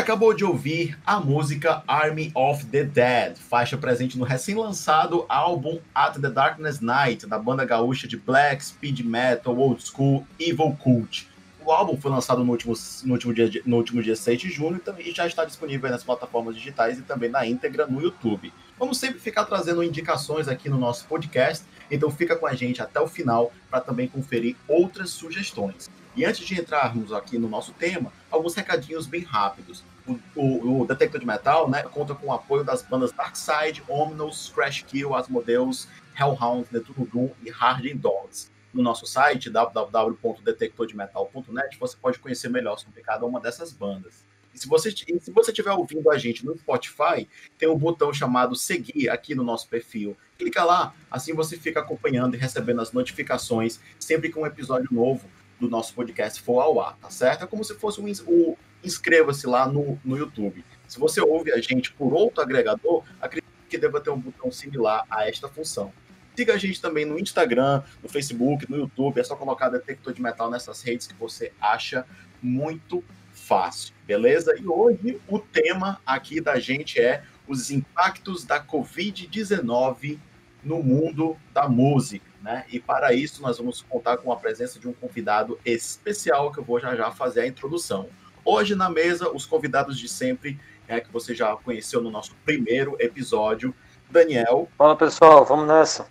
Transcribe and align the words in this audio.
Acabou 0.00 0.32
de 0.32 0.46
ouvir 0.46 0.98
a 1.06 1.20
música 1.20 1.82
Army 1.86 2.32
of 2.34 2.64
the 2.64 2.84
Dead, 2.84 3.36
faixa 3.36 3.76
presente 3.76 4.16
no 4.16 4.24
recém-lançado 4.24 5.26
álbum 5.28 5.78
At 5.94 6.18
the 6.18 6.30
Darkness 6.30 6.80
Night, 6.80 7.26
da 7.26 7.38
banda 7.38 7.66
gaúcha 7.66 8.08
de 8.08 8.16
black, 8.16 8.64
speed 8.64 9.00
metal, 9.00 9.58
old 9.58 9.86
school, 9.86 10.26
Evil 10.38 10.74
Cult. 10.82 11.28
O 11.62 11.70
álbum 11.70 11.98
foi 11.98 12.10
lançado 12.10 12.42
no 12.42 12.50
último, 12.50 12.72
no 13.04 13.12
último, 13.12 13.34
dia, 13.34 13.50
no 13.66 13.76
último 13.76 14.02
dia 14.02 14.16
6 14.16 14.40
de 14.40 14.48
junho 14.48 14.80
e 14.98 15.12
já 15.12 15.26
está 15.26 15.44
disponível 15.44 15.90
nas 15.90 16.02
plataformas 16.02 16.56
digitais 16.56 16.98
e 16.98 17.02
também 17.02 17.28
na 17.28 17.46
íntegra 17.46 17.86
no 17.86 18.00
YouTube. 18.00 18.50
Vamos 18.78 18.96
sempre 18.96 19.20
ficar 19.20 19.44
trazendo 19.44 19.84
indicações 19.84 20.48
aqui 20.48 20.70
no 20.70 20.78
nosso 20.78 21.04
podcast, 21.04 21.62
então 21.90 22.10
fica 22.10 22.36
com 22.36 22.46
a 22.46 22.54
gente 22.54 22.80
até 22.80 22.98
o 22.98 23.06
final 23.06 23.52
para 23.70 23.82
também 23.82 24.08
conferir 24.08 24.56
outras 24.66 25.10
sugestões. 25.10 25.90
E 26.16 26.24
antes 26.24 26.44
de 26.44 26.60
entrarmos 26.60 27.12
aqui 27.12 27.38
no 27.38 27.48
nosso 27.48 27.72
tema, 27.72 28.12
alguns 28.30 28.54
recadinhos 28.54 29.06
bem 29.06 29.22
rápidos. 29.22 29.84
O, 30.06 30.80
o, 30.80 30.86
Detector 30.86 31.20
de 31.20 31.26
Metal 31.26 31.68
né, 31.68 31.82
conta 31.82 32.14
com 32.14 32.28
o 32.28 32.32
apoio 32.32 32.64
das 32.64 32.80
bandas 32.82 33.12
Darkside, 33.12 33.82
Omnos, 33.88 34.50
Crash 34.54 34.82
Kill, 34.82 35.14
Asmodeus, 35.14 35.86
Hellhound, 36.18 36.66
Netuno 36.70 37.06
Doom 37.06 37.28
e 37.44 37.50
Hardened 37.50 37.98
Dogs. 37.98 38.50
No 38.72 38.82
nosso 38.82 39.06
site, 39.06 39.50
www.detectordemetal.net, 39.50 41.78
você 41.78 41.96
pode 41.96 42.18
conhecer 42.18 42.48
melhor 42.48 42.78
sobre 42.78 43.02
cada 43.02 43.26
uma 43.26 43.40
dessas 43.40 43.72
bandas. 43.72 44.24
E 44.54 44.58
se 44.58 44.68
você 44.68 44.90
se 44.90 45.30
você 45.32 45.50
estiver 45.50 45.72
ouvindo 45.72 46.10
a 46.10 46.18
gente 46.18 46.44
no 46.44 46.56
Spotify, 46.56 47.28
tem 47.58 47.68
um 47.68 47.78
botão 47.78 48.12
chamado 48.12 48.56
seguir 48.56 49.08
aqui 49.08 49.34
no 49.34 49.44
nosso 49.44 49.68
perfil. 49.68 50.16
Clica 50.38 50.64
lá, 50.64 50.94
assim 51.10 51.34
você 51.34 51.56
fica 51.56 51.80
acompanhando 51.80 52.34
e 52.34 52.38
recebendo 52.38 52.80
as 52.80 52.92
notificações 52.92 53.80
sempre 53.98 54.30
que 54.30 54.38
um 54.38 54.46
episódio 54.46 54.88
novo 54.90 55.28
do 55.60 55.68
nosso 55.68 55.94
podcast 55.94 56.40
for 56.40 56.60
ao 56.60 56.80
ar, 56.80 56.96
tá 56.96 57.10
certo? 57.10 57.44
É 57.44 57.46
como 57.46 57.62
se 57.62 57.74
fosse 57.74 58.00
um, 58.00 58.06
um 58.06 58.56
inscreva-se 58.82 59.46
lá 59.46 59.66
no, 59.66 59.98
no 60.04 60.16
YouTube. 60.16 60.64
Se 60.86 60.98
você 60.98 61.20
ouve 61.20 61.52
a 61.52 61.60
gente 61.60 61.92
por 61.92 62.12
outro 62.12 62.42
agregador, 62.42 63.04
acredito 63.20 63.50
que 63.68 63.78
deva 63.78 64.00
ter 64.00 64.10
um 64.10 64.18
botão 64.18 64.50
similar 64.50 65.06
a 65.10 65.28
esta 65.28 65.48
função. 65.48 65.92
Siga 66.36 66.54
a 66.54 66.58
gente 66.58 66.80
também 66.80 67.04
no 67.04 67.18
Instagram, 67.18 67.82
no 68.02 68.08
Facebook, 68.08 68.68
no 68.70 68.76
YouTube. 68.76 69.20
É 69.20 69.24
só 69.24 69.36
colocar 69.36 69.68
detector 69.68 70.12
de 70.12 70.22
metal 70.22 70.50
nessas 70.50 70.82
redes 70.82 71.06
que 71.06 71.14
você 71.14 71.52
acha 71.60 72.04
muito 72.42 73.04
fácil, 73.32 73.94
beleza? 74.06 74.54
E 74.58 74.66
hoje 74.66 75.20
o 75.28 75.38
tema 75.38 76.00
aqui 76.04 76.40
da 76.40 76.58
gente 76.58 77.00
é 77.00 77.22
os 77.46 77.70
impactos 77.70 78.44
da 78.44 78.64
Covid-19 78.64 80.18
no 80.62 80.82
mundo 80.82 81.36
da 81.52 81.68
música. 81.68 82.24
Né? 82.42 82.64
E 82.70 82.80
para 82.80 83.12
isso 83.12 83.42
nós 83.42 83.58
vamos 83.58 83.82
contar 83.82 84.16
com 84.16 84.32
a 84.32 84.36
presença 84.36 84.78
de 84.78 84.88
um 84.88 84.92
convidado 84.92 85.58
especial 85.64 86.50
que 86.50 86.58
eu 86.58 86.64
vou 86.64 86.80
já 86.80 86.96
já 86.96 87.10
fazer 87.10 87.40
a 87.40 87.46
introdução. 87.46 88.08
Hoje 88.44 88.74
na 88.74 88.88
mesa, 88.90 89.30
os 89.30 89.46
convidados 89.46 89.98
de 89.98 90.08
sempre, 90.08 90.58
né, 90.88 91.00
que 91.00 91.12
você 91.12 91.34
já 91.34 91.54
conheceu 91.56 92.00
no 92.00 92.10
nosso 92.10 92.34
primeiro 92.44 92.96
episódio, 92.98 93.74
Daniel. 94.10 94.68
Fala 94.76 94.96
pessoal, 94.96 95.44
vamos 95.44 95.66
nessa. 95.66 96.06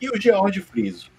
E 0.00 0.08
o 0.08 0.20
George 0.20 0.60
Friso. 0.60 1.10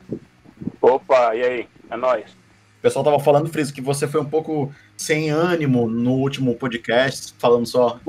Opa, 0.81 1.35
e 1.35 1.43
aí? 1.43 1.69
É 1.89 1.95
nóis. 1.95 2.31
O 2.31 2.81
pessoal 2.81 3.05
tava 3.05 3.19
falando, 3.19 3.49
Friso, 3.49 3.73
que 3.73 3.81
você 3.81 4.07
foi 4.07 4.21
um 4.21 4.29
pouco 4.29 4.73
sem 4.97 5.29
ânimo 5.29 5.87
no 5.87 6.13
último 6.13 6.55
podcast, 6.55 7.35
falando 7.37 7.67
só 7.67 7.99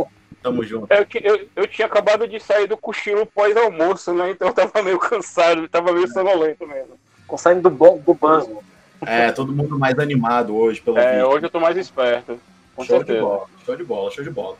Tamo 0.42 0.64
junto. 0.64 0.92
Eu, 0.92 1.06
eu, 1.22 1.48
eu 1.54 1.66
tinha 1.68 1.86
acabado 1.86 2.26
de 2.26 2.40
sair 2.40 2.66
do 2.66 2.76
cochilo 2.76 3.24
pós-almoço, 3.24 4.12
né? 4.12 4.30
Então 4.30 4.48
eu 4.48 4.54
tava 4.54 4.82
meio 4.82 4.98
cansado, 4.98 5.68
tava 5.68 5.92
meio 5.92 6.08
sonolento 6.08 6.66
mesmo. 6.66 6.98
Saindo 7.38 7.70
do, 7.70 7.98
do 7.98 8.12
banco. 8.12 8.62
É, 9.06 9.32
todo 9.32 9.52
mundo 9.52 9.78
mais 9.78 9.98
animado 9.98 10.54
hoje, 10.56 10.80
pelo 10.80 10.98
É, 10.98 11.12
vídeo. 11.12 11.26
hoje 11.28 11.46
eu 11.46 11.50
tô 11.50 11.58
mais 11.60 11.76
esperto. 11.76 12.38
Com 12.76 12.84
show 12.84 12.98
certeza. 12.98 13.18
de 13.18 13.24
bola, 13.24 13.46
show 13.66 13.76
de 13.76 13.84
bola, 13.84 14.10
show 14.10 14.24
de 14.24 14.30
bola. 14.30 14.56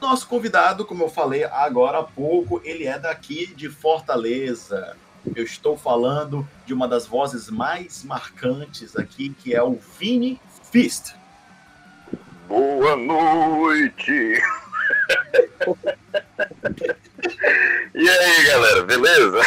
Nosso 0.00 0.26
convidado, 0.26 0.84
como 0.84 1.04
eu 1.04 1.08
falei 1.08 1.44
agora 1.44 1.98
há 1.98 2.02
pouco, 2.02 2.60
ele 2.64 2.86
é 2.86 2.98
daqui 2.98 3.46
de 3.54 3.68
Fortaleza. 3.68 4.96
Eu 5.36 5.44
estou 5.44 5.76
falando 5.76 6.46
de 6.66 6.74
uma 6.74 6.88
das 6.88 7.06
vozes 7.06 7.48
mais 7.48 8.02
marcantes 8.02 8.96
aqui, 8.96 9.28
que 9.30 9.54
é 9.54 9.62
o 9.62 9.78
Vini 9.98 10.40
Fist. 10.72 11.14
Boa 12.48 12.96
noite! 12.96 14.42
e 17.94 18.08
aí, 18.08 18.44
galera, 18.46 18.82
beleza? 18.82 19.40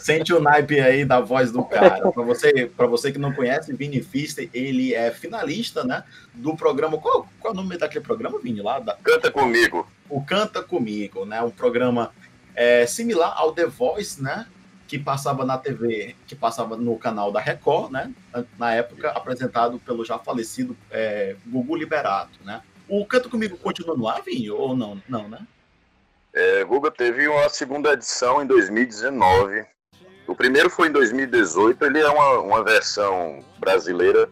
Sente 0.00 0.32
o 0.32 0.40
naipe 0.40 0.80
aí 0.80 1.04
da 1.04 1.20
voz 1.20 1.52
do 1.52 1.64
cara. 1.64 2.10
Para 2.10 2.22
você, 2.22 2.70
para 2.76 2.86
você 2.86 3.12
que 3.12 3.18
não 3.18 3.32
conhece, 3.32 3.72
Vini 3.74 4.02
Fister, 4.02 4.48
ele 4.52 4.94
é 4.94 5.10
finalista, 5.10 5.84
né, 5.84 6.04
do 6.34 6.56
programa. 6.56 6.98
Qual, 6.98 7.28
qual 7.38 7.52
é 7.52 7.56
o 7.56 7.60
nome 7.60 7.76
daquele 7.76 8.04
programa, 8.04 8.38
Vini? 8.38 8.62
Lá 8.62 8.78
da... 8.78 8.94
Canta 8.96 9.30
comigo. 9.30 9.86
O 10.08 10.22
Canta 10.24 10.62
comigo, 10.62 11.24
né? 11.24 11.42
Um 11.42 11.50
programa 11.50 12.12
é, 12.54 12.86
similar 12.86 13.34
ao 13.36 13.52
The 13.52 13.66
Voice, 13.66 14.22
né? 14.22 14.46
Que 14.86 14.98
passava 14.98 15.44
na 15.44 15.56
TV, 15.56 16.14
que 16.26 16.34
passava 16.34 16.76
no 16.76 16.98
canal 16.98 17.32
da 17.32 17.40
Record, 17.40 17.92
né? 17.92 18.12
Na 18.58 18.74
época, 18.74 19.10
apresentado 19.10 19.78
pelo 19.78 20.04
já 20.04 20.18
falecido 20.18 20.76
é, 20.90 21.36
Gugu 21.46 21.76
Liberato, 21.76 22.38
né? 22.44 22.62
O 22.88 23.06
Canto 23.06 23.30
Comigo 23.30 23.56
continua 23.56 23.96
no 23.96 24.06
ar, 24.06 24.22
Vinho, 24.22 24.54
ou 24.56 24.76
não? 24.76 25.00
Não, 25.08 25.28
né? 25.28 25.38
É, 26.34 26.64
Guga 26.64 26.90
teve 26.90 27.28
uma 27.28 27.48
segunda 27.50 27.92
edição 27.92 28.42
em 28.42 28.46
2019. 28.46 29.66
O 30.26 30.34
primeiro 30.34 30.70
foi 30.70 30.88
em 30.88 30.92
2018. 30.92 31.84
Ele 31.84 32.00
é 32.00 32.08
uma, 32.08 32.38
uma 32.40 32.64
versão 32.64 33.44
brasileira, 33.58 34.28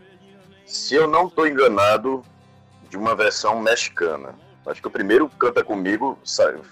se 0.65 0.94
eu 0.94 1.06
não 1.06 1.27
estou 1.27 1.47
enganado, 1.47 2.22
de 2.88 2.97
uma 2.97 3.15
versão 3.15 3.61
mexicana. 3.61 4.34
Acho 4.66 4.81
que 4.81 4.88
o 4.88 4.91
primeiro 4.91 5.28
Canta 5.28 5.62
Comigo 5.62 6.19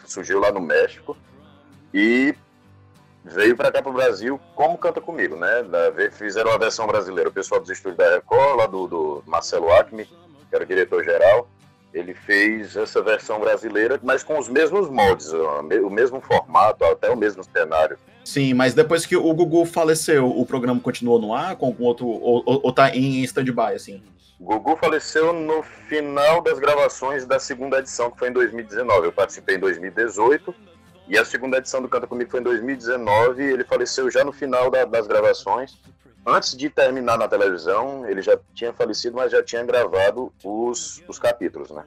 surgiu 0.06 0.41
lá 0.41 0.50
no 0.50 0.61
México 0.61 1.16
e 1.93 2.34
veio 3.25 3.56
para 3.56 3.71
cá 3.71 3.83
para 3.83 3.91
o 3.91 3.95
Brasil 3.95 4.41
como 4.55 4.78
Canta 4.78 5.00
Comigo, 5.00 5.37
né? 5.37 5.65
Fizeram 6.12 6.53
a 6.53 6.59
versão 6.59 6.87
brasileira. 6.87 7.28
O 7.28 7.33
pessoal 7.33 7.60
dos 7.60 7.71
estúdios 7.71 7.99
da 7.99 8.15
Record, 8.15 8.56
lá 8.56 8.66
do, 8.66 8.87
do 8.87 9.22
Marcelo 9.27 9.71
Acme, 9.72 10.06
que 10.06 10.55
era 10.55 10.65
o 10.65 10.66
diretor-geral, 10.66 11.49
ele 11.93 12.15
fez 12.15 12.76
essa 12.76 13.03
versão 13.03 13.41
brasileira, 13.41 13.99
mas 14.03 14.22
com 14.22 14.38
os 14.38 14.49
mesmos 14.49 14.88
moldes, 14.88 15.32
o 15.32 15.91
mesmo 15.91 16.21
formato, 16.21 16.84
até 16.84 17.10
o 17.10 17.16
mesmo 17.16 17.43
cenário. 17.43 17.99
Sim, 18.25 18.53
mas 18.54 18.75
depois 18.75 19.06
que 19.06 19.16
o 19.16 19.32
Gugu 19.32 19.65
faleceu, 19.65 20.28
o 20.28 20.44
programa 20.44 20.81
continuou 20.81 21.19
no 21.19 21.34
ar 21.34 21.56
com 21.56 21.75
outro. 21.78 22.06
Ou, 22.06 22.43
ou 22.47 22.72
tá 22.72 22.94
em 22.94 23.22
stand-by, 23.22 23.75
assim? 23.75 24.03
O 24.38 24.44
Gugu 24.44 24.77
faleceu 24.77 25.32
no 25.32 25.62
final 25.62 26.43
das 26.43 26.59
gravações 26.59 27.25
da 27.25 27.38
segunda 27.38 27.78
edição, 27.78 28.10
que 28.10 28.19
foi 28.19 28.28
em 28.28 28.32
2019. 28.32 29.06
Eu 29.06 29.12
participei 29.12 29.56
em 29.56 29.59
2018. 29.59 30.54
E 31.09 31.16
a 31.16 31.25
segunda 31.25 31.56
edição 31.56 31.81
do 31.81 31.88
Canta 31.88 32.06
Comigo 32.06 32.31
foi 32.31 32.41
em 32.41 32.43
2019. 32.43 33.43
ele 33.43 33.65
faleceu 33.65 34.10
já 34.10 34.22
no 34.22 34.31
final 34.31 34.71
da, 34.71 34.84
das 34.84 35.06
gravações 35.06 35.78
antes 36.28 36.56
de 36.56 36.69
terminar 36.69 37.19
na 37.19 37.28
televisão, 37.28 38.07
ele 38.07 38.22
já 38.22 38.39
tinha 38.54 38.72
falecido, 38.72 39.16
mas 39.16 39.33
já 39.33 39.42
tinha 39.42 39.65
gravado 39.65 40.33
os, 40.45 41.03
os 41.09 41.19
capítulos, 41.19 41.71
né? 41.71 41.84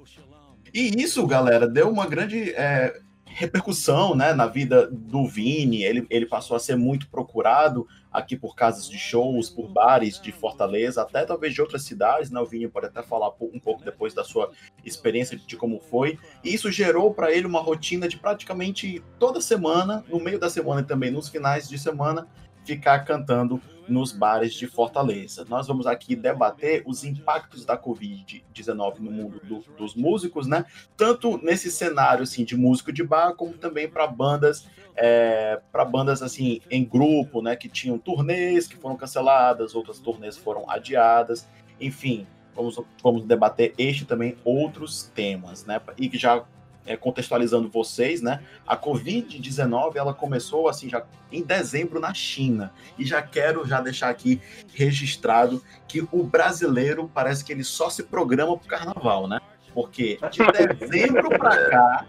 E 0.73 1.01
isso, 1.01 1.25
galera, 1.27 1.67
deu 1.67 1.89
uma 1.89 2.07
grande 2.07 2.51
é, 2.51 2.97
repercussão 3.25 4.15
né, 4.15 4.33
na 4.33 4.47
vida 4.47 4.87
do 4.89 5.27
Vini. 5.27 5.83
Ele, 5.83 6.05
ele 6.09 6.25
passou 6.25 6.55
a 6.55 6.59
ser 6.59 6.75
muito 6.75 7.09
procurado 7.09 7.87
aqui 8.11 8.35
por 8.35 8.55
casas 8.55 8.89
de 8.89 8.97
shows, 8.97 9.49
por 9.49 9.69
bares 9.69 10.19
de 10.19 10.31
Fortaleza, 10.31 11.01
até 11.01 11.25
talvez 11.25 11.53
de 11.53 11.61
outras 11.61 11.83
cidades. 11.83 12.29
Né? 12.29 12.39
O 12.39 12.45
Vini 12.45 12.67
pode 12.67 12.87
até 12.87 13.01
falar 13.01 13.29
um 13.41 13.59
pouco 13.59 13.83
depois 13.83 14.13
da 14.13 14.23
sua 14.23 14.51
experiência 14.83 15.37
de 15.37 15.55
como 15.57 15.79
foi. 15.79 16.17
E 16.43 16.53
isso 16.53 16.71
gerou 16.71 17.13
para 17.13 17.31
ele 17.31 17.47
uma 17.47 17.61
rotina 17.61 18.07
de 18.07 18.17
praticamente 18.17 19.03
toda 19.17 19.41
semana, 19.41 20.03
no 20.07 20.19
meio 20.19 20.39
da 20.39 20.49
semana 20.49 20.81
e 20.81 20.85
também 20.85 21.11
nos 21.11 21.29
finais 21.29 21.67
de 21.67 21.77
semana, 21.77 22.27
ficar 22.65 22.99
cantando 22.99 23.61
nos 23.87 24.11
bares 24.11 24.53
de 24.53 24.67
Fortaleza. 24.67 25.45
Nós 25.49 25.67
vamos 25.67 25.85
aqui 25.85 26.15
debater 26.15 26.83
os 26.85 27.03
impactos 27.03 27.65
da 27.65 27.77
Covid-19 27.77 28.99
no 28.99 29.11
mundo 29.11 29.41
do, 29.43 29.59
dos 29.77 29.95
músicos, 29.95 30.47
né? 30.47 30.65
Tanto 30.95 31.37
nesse 31.43 31.71
cenário 31.71 32.23
assim 32.23 32.43
de 32.43 32.55
músico 32.55 32.91
de 32.91 33.03
bar, 33.03 33.33
como 33.33 33.53
também 33.53 33.89
para 33.89 34.07
bandas, 34.07 34.67
é, 34.95 35.59
para 35.71 35.83
bandas 35.83 36.21
assim 36.21 36.61
em 36.69 36.85
grupo, 36.85 37.41
né? 37.41 37.55
Que 37.55 37.67
tinham 37.67 37.97
turnês 37.97 38.67
que 38.67 38.77
foram 38.77 38.95
canceladas, 38.95 39.75
outras 39.75 39.99
turnês 39.99 40.37
foram 40.37 40.69
adiadas, 40.69 41.47
enfim. 41.79 42.25
Vamos, 42.55 42.79
vamos 43.01 43.25
debater 43.25 43.73
este 43.77 44.05
também 44.05 44.37
outros 44.43 45.03
temas, 45.15 45.65
né? 45.65 45.81
E 45.97 46.09
que 46.09 46.17
já 46.17 46.45
é, 46.85 46.97
contextualizando 46.97 47.69
vocês, 47.69 48.21
né? 48.21 48.41
A 48.65 48.75
Covid-19 48.77 49.95
ela 49.95 50.13
começou 50.13 50.67
assim 50.67 50.89
já 50.89 51.03
em 51.31 51.43
dezembro 51.43 51.99
na 51.99 52.13
China 52.13 52.73
e 52.97 53.05
já 53.05 53.21
quero 53.21 53.65
já 53.65 53.79
deixar 53.81 54.09
aqui 54.09 54.41
registrado 54.73 55.63
que 55.87 56.07
o 56.11 56.23
brasileiro 56.23 57.09
parece 57.13 57.43
que 57.43 57.51
ele 57.51 57.63
só 57.63 57.89
se 57.89 58.03
programa 58.03 58.57
para 58.57 58.65
o 58.65 58.69
Carnaval, 58.69 59.27
né? 59.27 59.39
Porque 59.73 60.19
de 60.31 60.39
dezembro 60.77 61.29
para 61.29 61.69
cá, 61.69 62.05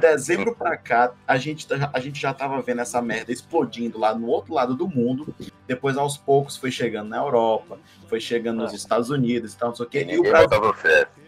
dezembro 0.00 0.56
para 0.56 0.76
cá, 0.76 1.12
a 1.26 1.36
gente, 1.36 1.66
tá, 1.66 1.90
a 1.92 2.00
gente 2.00 2.20
já 2.20 2.32
estava 2.32 2.60
vendo 2.60 2.80
essa 2.80 3.00
merda 3.00 3.32
explodindo 3.32 3.98
lá 3.98 4.14
no 4.14 4.26
outro 4.26 4.54
lado 4.54 4.74
do 4.74 4.88
mundo. 4.88 5.32
Depois, 5.66 5.96
aos 5.96 6.16
poucos, 6.16 6.56
foi 6.56 6.72
chegando 6.72 7.08
na 7.08 7.18
Europa, 7.18 7.78
foi 8.08 8.20
chegando 8.20 8.62
nos 8.62 8.72
Estados 8.72 9.10
Unidos 9.10 9.54
e 9.54 9.56
tal, 9.56 9.68
não 9.68 9.76
sei 9.76 9.86
o 9.86 9.88
quê. 9.88 10.06
E 10.10 10.18
o 10.18 10.22
Brasil, 10.22 10.74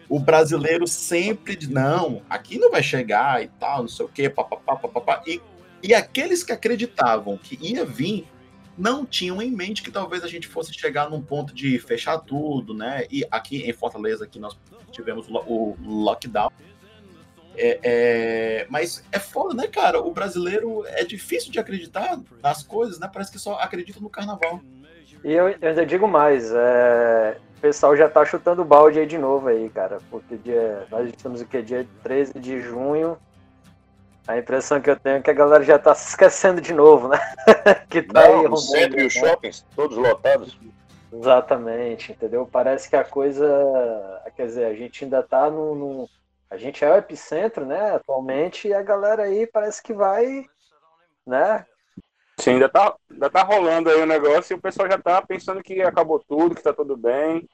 o 0.09 0.19
brasileiro 0.19 0.87
sempre 0.87 1.55
diz, 1.55 1.69
não, 1.69 2.21
aqui 2.29 2.57
não 2.57 2.71
vai 2.71 2.81
chegar 2.81 3.43
e 3.43 3.47
tal, 3.47 3.81
não 3.81 3.89
sei 3.89 4.05
o 4.05 4.09
quê, 4.09 4.29
papapá, 4.29 4.75
papapá. 4.75 5.21
E, 5.27 5.41
e 5.83 5.93
aqueles 5.93 6.43
que 6.43 6.51
acreditavam 6.51 7.37
que 7.37 7.57
ia 7.61 7.85
vir 7.85 8.25
não 8.77 9.05
tinham 9.05 9.41
em 9.41 9.51
mente 9.51 9.81
que 9.81 9.91
talvez 9.91 10.23
a 10.23 10.27
gente 10.27 10.47
fosse 10.47 10.71
chegar 10.73 11.09
num 11.09 11.21
ponto 11.21 11.53
de 11.53 11.79
fechar 11.79 12.19
tudo, 12.19 12.73
né? 12.73 13.05
E 13.09 13.25
aqui 13.31 13.63
em 13.63 13.73
Fortaleza, 13.73 14.23
aqui 14.23 14.39
nós 14.39 14.57
tivemos 14.91 15.27
o 15.29 15.75
lockdown. 15.83 16.51
É, 17.59 17.79
é, 17.81 18.67
mas 18.69 19.03
é 19.11 19.17
foda, 19.17 19.55
né, 19.55 19.67
cara? 19.67 19.99
O 19.99 20.11
brasileiro 20.11 20.83
é 20.85 21.03
difícil 21.03 21.51
de 21.51 21.59
acreditar 21.59 22.19
nas 22.41 22.61
coisas, 22.61 22.99
né? 22.99 23.09
Parece 23.11 23.31
que 23.31 23.39
só 23.39 23.55
acredita 23.55 23.99
no 23.99 24.09
carnaval. 24.09 24.61
E 25.23 25.31
eu, 25.31 25.49
eu 25.49 25.69
ainda 25.69 25.85
digo 25.85 26.07
mais, 26.07 26.51
é, 26.53 27.39
o 27.57 27.59
pessoal 27.59 27.97
já 27.97 28.07
tá 28.07 28.23
chutando 28.23 28.63
balde 28.63 28.99
aí 28.99 29.05
de 29.05 29.17
novo 29.17 29.47
aí, 29.47 29.69
cara. 29.69 29.97
Porque 30.11 30.37
dia, 30.37 30.85
nós 30.91 31.09
estamos 31.09 31.41
aqui 31.41 31.61
dia 31.61 31.87
13 32.03 32.39
de 32.39 32.61
junho. 32.61 33.17
A 34.27 34.37
impressão 34.37 34.79
que 34.79 34.89
eu 34.89 34.95
tenho 34.95 35.17
é 35.17 35.21
que 35.21 35.31
a 35.31 35.33
galera 35.33 35.63
já 35.63 35.79
tá 35.79 35.93
se 35.95 36.09
esquecendo 36.09 36.61
de 36.61 36.73
novo, 36.73 37.07
né? 37.07 37.17
que 37.89 38.03
tá 38.03 38.27
Não, 38.27 38.41
aí 38.41 38.47
o 38.47 38.57
centro 38.57 38.99
e 38.99 39.07
os 39.07 39.15
né? 39.15 39.21
shoppings, 39.21 39.65
todos 39.75 39.97
lotados. 39.97 40.57
Exatamente, 41.11 42.11
entendeu? 42.11 42.47
Parece 42.51 42.89
que 42.89 42.95
a 42.95 43.03
coisa. 43.03 44.21
Quer 44.35 44.45
dizer, 44.45 44.65
a 44.65 44.73
gente 44.75 45.03
ainda 45.03 45.23
tá 45.23 45.49
no. 45.49 45.73
no 45.73 46.09
a 46.49 46.57
gente 46.57 46.83
é 46.85 46.89
o 46.89 46.95
epicentro, 46.95 47.65
né, 47.65 47.95
atualmente, 47.95 48.69
e 48.69 48.73
a 48.73 48.81
galera 48.81 49.23
aí 49.23 49.45
parece 49.45 49.83
que 49.83 49.91
vai, 49.91 50.45
né? 51.25 51.65
Sim, 52.39 52.51
ainda 52.51 52.69
tá, 52.69 52.95
ainda 53.09 53.29
tá 53.29 53.43
rolando 53.43 53.89
aí 53.89 54.01
o 54.01 54.05
negócio 54.05 54.53
e 54.53 54.57
o 54.57 54.61
pessoal 54.61 54.89
já 54.89 54.97
tá 54.97 55.21
pensando 55.21 55.61
que 55.63 55.81
acabou 55.81 56.19
tudo, 56.19 56.55
que 56.55 56.61
tá 56.61 56.73
tudo 56.73 56.95
bem. 56.95 57.47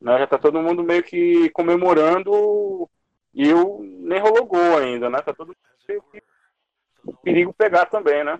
Né? 0.00 0.18
Já 0.18 0.26
tá 0.26 0.38
todo 0.38 0.60
mundo 0.60 0.82
meio 0.82 1.02
que 1.02 1.48
comemorando 1.50 2.90
e 3.32 3.52
o 3.52 3.80
nem 3.82 4.20
rolou 4.20 4.44
gol 4.44 4.78
ainda, 4.78 5.08
né? 5.08 5.20
Tá 5.20 5.32
todo 5.32 5.54
meio 5.88 6.02
que 6.10 6.22
perigo 7.22 7.52
pegar 7.52 7.86
também, 7.86 8.24
né? 8.24 8.38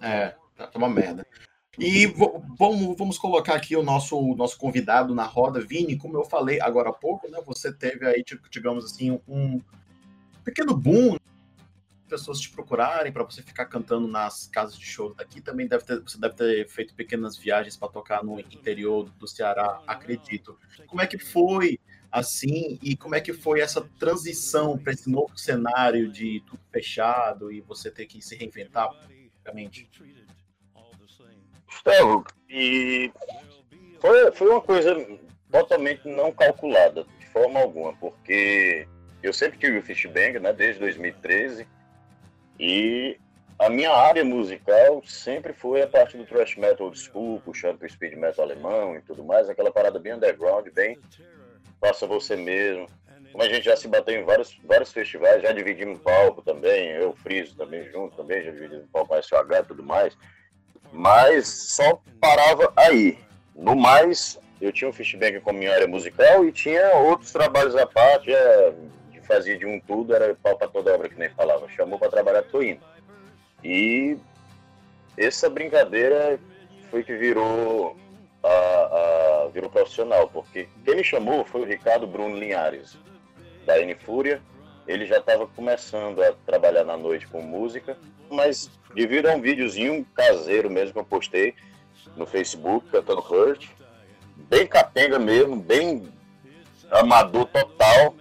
É, 0.00 0.34
tá 0.56 0.70
uma 0.74 0.88
merda. 0.88 1.26
E 1.78 2.06
vamos, 2.06 2.96
vamos 2.96 3.18
colocar 3.18 3.54
aqui 3.54 3.74
o 3.76 3.82
nosso, 3.82 4.34
nosso 4.34 4.58
convidado 4.58 5.14
na 5.14 5.24
roda, 5.24 5.60
Vini, 5.60 5.96
como 5.96 6.16
eu 6.18 6.24
falei 6.24 6.60
agora 6.60 6.90
há 6.90 6.92
pouco, 6.92 7.30
né? 7.30 7.40
Você 7.46 7.72
teve 7.72 8.06
aí, 8.06 8.22
digamos 8.50 8.84
assim, 8.84 9.18
um 9.26 9.60
pequeno 10.44 10.76
boom 10.76 11.16
pessoas 12.12 12.38
te 12.38 12.50
procurarem 12.50 13.10
para 13.10 13.24
você 13.24 13.40
ficar 13.40 13.64
cantando 13.64 14.06
nas 14.06 14.46
casas 14.46 14.76
de 14.78 14.84
show 14.84 15.14
daqui. 15.14 15.40
Também 15.40 15.66
deve 15.66 15.82
ter, 15.82 15.98
você 15.98 16.18
deve 16.18 16.34
ter 16.34 16.68
feito 16.68 16.94
pequenas 16.94 17.38
viagens 17.38 17.74
para 17.74 17.88
tocar 17.88 18.22
no 18.22 18.38
interior 18.38 19.08
do 19.18 19.26
Ceará, 19.26 19.82
acredito. 19.86 20.58
Como 20.86 21.00
é 21.00 21.06
que 21.06 21.16
foi 21.16 21.78
assim 22.10 22.78
e 22.82 22.94
como 22.94 23.14
é 23.14 23.20
que 23.20 23.32
foi 23.32 23.60
essa 23.60 23.80
transição 23.98 24.76
para 24.76 24.92
esse 24.92 25.08
novo 25.08 25.38
cenário 25.38 26.12
de 26.12 26.42
tudo 26.46 26.60
fechado 26.70 27.50
e 27.50 27.62
você 27.62 27.90
ter 27.90 28.04
que 28.04 28.20
se 28.20 28.36
reinventar, 28.36 28.90
praticamente? 28.92 29.88
Gustavo, 31.66 32.26
e 32.50 33.10
foi, 33.98 34.32
foi 34.32 34.50
uma 34.50 34.60
coisa 34.60 34.94
totalmente 35.50 36.06
não 36.06 36.30
calculada, 36.30 37.06
de 37.18 37.26
forma 37.28 37.58
alguma, 37.58 37.96
porque 37.96 38.86
eu 39.22 39.32
sempre 39.32 39.58
tive 39.58 39.78
o 39.78 39.82
Fishbang, 39.82 40.38
né, 40.38 40.52
desde 40.52 40.80
2013, 40.80 41.66
e 42.58 43.18
a 43.58 43.68
minha 43.68 43.90
área 43.90 44.24
musical 44.24 45.02
sempre 45.04 45.52
foi 45.52 45.82
a 45.82 45.86
parte 45.86 46.16
do 46.16 46.24
thrash 46.24 46.56
metal 46.56 46.86
old 46.86 46.98
school, 46.98 47.40
puxando 47.44 47.78
pro 47.78 47.88
speed 47.88 48.14
metal 48.14 48.44
alemão 48.44 48.96
e 48.96 49.02
tudo 49.02 49.22
mais, 49.22 49.48
aquela 49.48 49.70
parada 49.70 49.98
bem 49.98 50.14
underground, 50.14 50.68
bem 50.70 50.98
faça 51.82 52.06
você 52.06 52.36
mesmo. 52.36 52.86
Como 53.32 53.42
a 53.42 53.48
gente 53.48 53.64
já 53.64 53.76
se 53.76 53.88
bateu 53.88 54.14
em 54.14 54.24
vários, 54.24 54.56
vários 54.64 54.92
festivais, 54.92 55.42
já 55.42 55.52
dividimos 55.52 55.98
palco 56.00 56.42
também, 56.42 56.90
eu 56.90 57.14
friso 57.14 57.56
também 57.56 57.90
junto 57.90 58.16
também, 58.16 58.44
já 58.44 58.50
dividimos 58.52 58.86
palco 58.92 59.08
com 59.08 59.14
a 59.14 59.22
SOH 59.22 59.58
e 59.58 59.64
tudo 59.64 59.82
mais. 59.82 60.16
Mas 60.92 61.48
só 61.48 62.00
parava 62.20 62.72
aí. 62.76 63.18
No 63.56 63.74
mais, 63.74 64.38
eu 64.60 64.70
tinha 64.70 64.88
um 64.88 64.92
Fishbang 64.92 65.40
como 65.40 65.58
minha 65.58 65.74
área 65.74 65.88
musical 65.88 66.44
e 66.44 66.52
tinha 66.52 66.94
outros 66.96 67.32
trabalhos 67.32 67.74
à 67.74 67.86
parte, 67.86 68.32
é, 68.32 68.74
fazia 69.32 69.56
de 69.56 69.66
um 69.66 69.80
tudo, 69.80 70.14
era 70.14 70.34
pau 70.34 70.56
para 70.56 70.68
toda 70.68 70.94
obra 70.94 71.08
que 71.08 71.18
nem 71.18 71.30
falava. 71.30 71.68
Chamou 71.68 71.98
para 71.98 72.10
trabalhar, 72.10 72.42
tô 72.42 72.62
indo. 72.62 72.80
E 73.64 74.16
essa 75.16 75.48
brincadeira 75.48 76.38
foi 76.90 77.02
que 77.02 77.16
virou 77.16 77.96
a, 78.42 78.48
a, 78.48 79.48
virou 79.52 79.70
profissional, 79.70 80.28
porque 80.28 80.68
quem 80.84 80.96
me 80.96 81.04
chamou 81.04 81.44
foi 81.44 81.62
o 81.62 81.64
Ricardo 81.64 82.06
Bruno 82.06 82.36
Linhares, 82.36 82.98
da 83.64 83.80
N 83.80 83.94
Fúria. 83.94 84.42
Ele 84.86 85.06
já 85.06 85.18
estava 85.18 85.46
começando 85.46 86.22
a 86.22 86.32
trabalhar 86.44 86.84
na 86.84 86.96
noite 86.96 87.26
com 87.28 87.40
música, 87.40 87.96
mas 88.28 88.70
devido 88.94 89.26
a 89.28 89.34
um 89.34 89.40
videozinho 89.40 90.04
caseiro 90.14 90.68
mesmo 90.68 90.92
que 90.92 90.98
eu 90.98 91.04
postei 91.04 91.54
no 92.16 92.26
Facebook, 92.26 92.90
cantando 92.90 93.20
Hurt, 93.20 93.68
bem 94.48 94.66
capenga 94.66 95.18
mesmo, 95.18 95.56
bem 95.56 96.12
amador 96.90 97.46
total. 97.46 98.14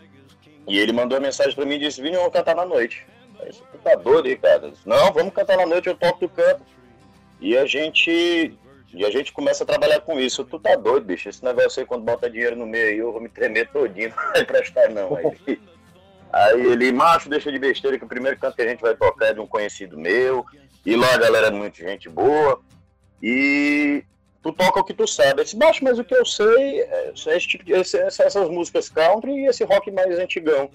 E 0.67 0.77
ele 0.77 0.91
mandou 0.91 1.17
uma 1.17 1.25
mensagem 1.25 1.55
para 1.55 1.65
mim 1.65 1.75
e 1.75 1.79
disse: 1.79 2.01
Vini, 2.01 2.15
vamos 2.15 2.33
cantar 2.33 2.55
na 2.55 2.65
noite. 2.65 3.05
Aí, 3.39 3.51
você 3.51 3.63
tá 3.83 3.95
doido 3.95 4.27
aí, 4.27 4.37
cara? 4.37 4.69
Disse, 4.69 4.87
Não, 4.87 5.11
vamos 5.11 5.33
cantar 5.33 5.57
na 5.57 5.65
noite, 5.65 5.87
eu 5.87 5.95
toco 5.95 6.19
do 6.19 6.29
canto. 6.29 6.63
E 7.39 7.57
a 7.57 7.65
gente. 7.65 8.57
E 8.93 9.05
a 9.05 9.09
gente 9.09 9.31
começa 9.31 9.63
a 9.63 9.67
trabalhar 9.67 10.01
com 10.01 10.19
isso. 10.19 10.43
Tu 10.43 10.59
tá 10.59 10.75
doido, 10.75 11.05
bicho. 11.05 11.29
Esse 11.29 11.43
negócio 11.43 11.79
aí, 11.79 11.85
quando 11.85 12.03
bota 12.03 12.29
dinheiro 12.29 12.55
no 12.57 12.67
meio 12.67 12.89
aí, 12.89 12.97
eu 12.97 13.11
vou 13.11 13.21
me 13.21 13.29
tremer 13.29 13.69
todinho. 13.69 14.09
Não 14.15 14.31
vai 14.33 14.41
emprestar, 14.41 14.91
não. 14.91 15.15
Aí, 15.15 15.59
aí 16.33 16.61
ele, 16.67 16.91
macho, 16.91 17.29
deixa 17.29 17.51
de 17.51 17.57
besteira 17.57 17.97
que 17.97 18.03
o 18.03 18.07
primeiro 18.07 18.37
canto 18.37 18.55
que 18.55 18.61
a 18.61 18.67
gente 18.67 18.81
vai 18.81 18.93
tocar 18.93 19.27
é 19.27 19.33
de 19.33 19.39
um 19.39 19.47
conhecido 19.47 19.97
meu. 19.97 20.45
E 20.85 20.95
lá 20.95 21.13
a 21.13 21.17
galera 21.17 21.47
é 21.47 21.51
muito 21.51 21.77
gente 21.77 22.09
boa. 22.09 22.59
E 23.23 24.03
tu 24.41 24.51
toca 24.51 24.79
o 24.79 24.83
que 24.83 24.93
tu 24.93 25.07
sabe. 25.07 25.41
Esse 25.41 25.55
baixo, 25.55 25.83
mas 25.83 25.99
o 25.99 26.03
que 26.03 26.15
eu 26.15 26.25
sei 26.25 26.81
é, 26.81 27.13
é 27.27 27.37
esse 27.37 27.47
tipo 27.47 27.63
de, 27.63 27.73
esse, 27.73 27.97
essas 27.97 28.49
músicas 28.49 28.89
country 28.89 29.31
e 29.31 29.47
esse 29.47 29.63
rock 29.63 29.91
mais 29.91 30.17
antigão. 30.17 30.69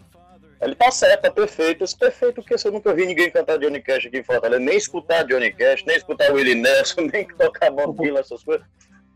Ele 0.61 0.75
tá 0.75 0.91
certo, 0.91 1.23
tá 1.23 1.31
perfeito. 1.31 1.85
Esse 1.85 1.97
perfeito 1.97 2.37
porque 2.43 2.55
eu 2.55 2.73
nunca 2.73 2.95
vi 2.95 3.07
ninguém 3.07 3.31
cantar 3.31 3.59
Johnny 3.59 3.81
Cash 3.81 4.07
aqui 4.07 4.19
em 4.19 4.25
Fortaleza, 4.25 4.63
nem 4.63 4.77
escutar 4.77 5.25
Johnny 5.25 5.53
Cash, 5.53 5.85
nem 5.85 5.97
escutar 5.97 6.33
Willie 6.33 6.55
Nelson, 6.55 7.03
nem 7.13 7.27
tocar 7.27 7.71
Bob 7.71 8.19
essas 8.19 8.43
coisas. 8.43 8.65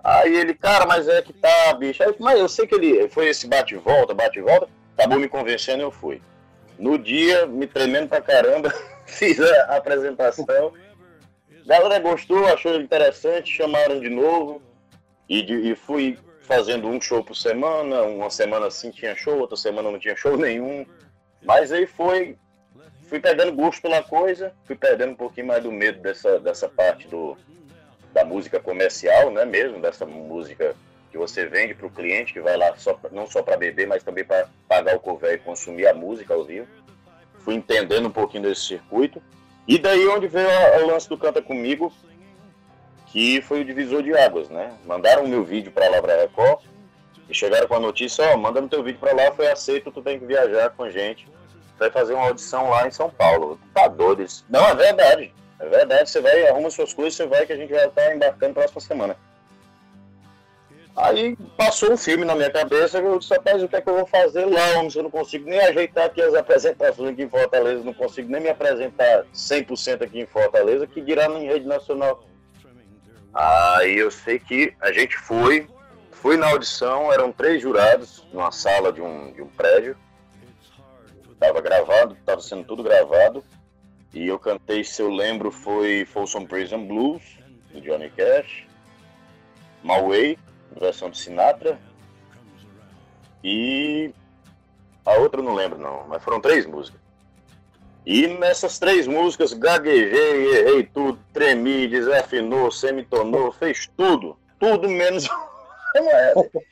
Aí 0.03 0.35
ele, 0.35 0.55
cara, 0.55 0.87
mas 0.87 1.09
é 1.09 1.21
que 1.23 1.33
tá, 1.33 1.75
bicho. 1.75 2.03
Aí, 2.03 2.15
mas 2.19 2.39
eu 2.39 2.49
sei 2.49 2.67
que 2.67 2.75
ele 2.75 3.09
foi 3.09 3.29
esse 3.29 3.47
bate-volta, 3.47 4.15
bate-volta, 4.15 4.69
acabou 4.97 5.19
me 5.19 5.29
convencendo 5.29 5.83
e 5.83 5.85
eu 5.85 5.91
fui. 5.91 6.21
No 6.79 6.99
dia, 6.99 7.47
me 7.47 7.67
tremendo 7.67 8.09
pra 8.09 8.21
caramba, 8.21 8.73
fiz 9.07 9.39
a 9.41 9.77
apresentação. 9.77 10.73
Galera 11.67 11.99
gostou, 11.99 12.47
achou 12.47 12.81
interessante, 12.81 13.53
chamaram 13.53 14.01
de 14.01 14.09
novo. 14.09 14.63
E, 15.29 15.43
de, 15.43 15.55
e 15.55 15.75
fui 15.77 16.19
fazendo 16.43 16.89
um 16.89 17.01
show 17.01 17.23
por 17.23 17.37
semana. 17.37 18.03
Uma 18.03 18.31
semana 18.31 18.67
assim 18.67 18.91
tinha 18.91 19.15
show, 19.15 19.39
outra 19.39 19.57
semana 19.57 19.91
não 19.91 19.99
tinha 19.99 20.17
show 20.17 20.37
nenhum. 20.37 20.85
Mas 21.43 21.73
aí 21.73 21.87
foi. 21.87 22.37
Fui 23.09 23.19
perdendo 23.19 23.53
gosto 23.53 23.83
pela 23.83 24.03
coisa, 24.03 24.53
fui 24.65 24.77
perdendo 24.77 25.13
um 25.13 25.17
pouquinho 25.17 25.49
mais 25.49 25.63
do 25.63 25.73
medo 25.73 26.01
dessa, 26.01 26.39
dessa 26.39 26.69
parte 26.69 27.09
do, 27.09 27.37
da 28.13 28.25
música 28.25 28.61
comercial, 28.61 29.33
né? 29.33 29.45
Mesmo, 29.45 29.81
dessa 29.81 30.07
música 30.07 30.77
que 31.11 31.19
você 31.19 31.47
vende 31.47 31.75
para 31.75 31.87
o 31.87 31.91
cliente, 31.91 32.33
que 32.33 32.41
vai 32.41 32.57
lá 32.57 32.75
só, 32.77 32.99
não 33.11 33.27
só 33.27 33.43
para 33.43 33.57
beber, 33.57 33.87
mas 33.87 34.05
também 34.05 34.25
para 34.25 34.49
pagar 34.69 34.95
o 34.95 35.01
cover 35.01 35.35
e 35.35 35.39
consumir 35.39 35.89
a 35.89 35.95
música 35.95 36.35
ao 36.35 36.45
vivo. 36.45 36.69
Fui 37.41 37.55
entendendo 37.55 38.07
um 38.07 38.13
pouquinho 38.13 38.45
desse 38.45 38.63
circuito. 38.63 39.21
E 39.67 39.79
daí 39.79 40.07
onde 40.09 40.27
veio 40.27 40.49
o 40.83 40.87
lance 40.87 41.09
do 41.09 41.17
Canta 41.17 41.41
Comigo, 41.41 41.93
que 43.07 43.43
foi 43.43 43.61
o 43.61 43.65
divisor 43.65 44.03
de 44.03 44.17
águas, 44.17 44.49
né? 44.49 44.73
Mandaram 44.85 45.25
o 45.25 45.29
meu 45.29 45.45
vídeo 45.45 45.73
para 45.73 45.89
lá 45.89 46.01
para 46.01 46.17
Record 46.17 46.61
e 47.29 47.35
chegaram 47.35 47.67
com 47.69 47.75
a 47.75 47.81
notícia, 47.81 48.25
ó, 48.25 48.35
oh, 48.35 48.39
manda 48.39 48.61
no 48.61 48.69
teu 48.69 48.83
vídeo 48.83 48.99
para 48.99 49.15
lá, 49.15 49.31
foi 49.33 49.49
aceito, 49.49 49.93
tu 49.93 50.03
tem 50.03 50.19
que 50.19 50.27
viajar 50.27 50.71
com 50.71 50.85
a 50.85 50.91
gente. 50.91 51.29
Vai 51.79 51.91
fazer 51.91 52.15
uma 52.15 52.27
audição 52.27 52.69
lá 52.69 52.87
em 52.87 52.91
São 52.91 53.09
Paulo. 53.09 53.59
Tá 53.73 53.89
doido 53.89 54.23
isso. 54.23 54.45
Não, 54.49 54.67
é 54.67 54.75
verdade. 54.75 55.33
É 55.59 55.67
verdade, 55.67 56.11
você 56.11 56.21
vai, 56.21 56.49
arruma 56.49 56.71
suas 56.71 56.93
coisas, 56.93 57.15
você 57.15 57.27
vai 57.27 57.47
que 57.47 57.53
a 57.53 57.57
gente 57.57 57.73
vai 57.73 57.87
estar 57.87 58.15
embarcando 58.15 58.55
próxima 58.55 58.81
semana. 58.81 59.17
Aí 61.03 61.35
passou 61.57 61.93
um 61.93 61.97
filme 61.97 62.27
na 62.27 62.35
minha 62.35 62.51
cabeça, 62.51 62.99
eu 62.99 63.19
disse, 63.19 63.33
rapaz, 63.33 63.63
o 63.63 63.69
que 63.69 63.77
é 63.77 63.81
que 63.81 63.89
eu 63.89 63.97
vou 63.97 64.07
fazer 64.07 64.45
lá, 64.45 64.79
homem, 64.79 64.91
se 64.91 64.99
eu 64.99 65.03
não 65.03 65.11
consigo 65.11 65.49
nem 65.49 65.59
ajeitar 65.61 66.05
aqui 66.05 66.21
as 66.21 66.35
apresentações 66.35 67.13
aqui 67.13 67.23
em 67.23 67.29
Fortaleza, 67.29 67.83
não 67.83 67.95
consigo 67.95 68.31
nem 68.31 68.43
me 68.43 68.51
apresentar 68.51 69.25
100% 69.33 70.03
aqui 70.03 70.21
em 70.21 70.27
Fortaleza, 70.27 70.87
que 70.87 71.01
dirá 71.01 71.27
em 71.27 71.47
rede 71.47 71.67
nacional. 71.67 72.23
Aí 73.33 73.97
eu 73.97 74.11
sei 74.11 74.39
que 74.39 74.75
a 74.79 74.93
gente 74.93 75.17
foi, 75.17 75.67
fui 76.11 76.37
na 76.37 76.51
audição, 76.51 77.11
eram 77.11 77.33
três 77.33 77.63
jurados 77.63 78.27
numa 78.31 78.53
sala 78.53 78.93
de 78.93 79.01
um, 79.01 79.33
de 79.33 79.41
um 79.41 79.49
prédio, 79.49 79.97
estava 81.33 81.63
gravado, 81.63 82.15
estava 82.15 82.43
sendo 82.43 82.65
tudo 82.65 82.83
gravado, 82.83 83.43
e 84.13 84.27
eu 84.27 84.39
cantei, 84.39 84.85
se 84.85 85.01
eu 85.01 85.09
lembro, 85.09 85.51
foi 85.51 86.05
Folsom 86.05 86.45
Prison 86.45 86.85
Blues, 86.85 87.23
do 87.73 87.81
Johnny 87.81 88.11
Cash, 88.11 88.67
My 89.83 90.01
Way, 90.03 90.39
versão 90.79 91.11
de 91.11 91.19
Sinatra. 91.19 91.79
E 93.43 94.13
A 95.05 95.15
outra 95.15 95.41
eu 95.41 95.45
não 95.45 95.55
lembro, 95.55 95.79
não, 95.79 96.07
mas 96.07 96.23
foram 96.23 96.41
três 96.41 96.67
músicas. 96.67 97.01
E 98.05 98.27
nessas 98.27 98.79
três 98.79 99.07
músicas, 99.07 99.53
gaguejei, 99.53 100.59
errei 100.59 100.85
tudo, 100.85 101.19
tremi, 101.33 101.87
desafinou, 101.89 102.71
semitonou, 102.71 103.53
fez 103.53 103.87
tudo. 103.97 104.39
Tudo 104.59 104.89
menos 104.89 105.27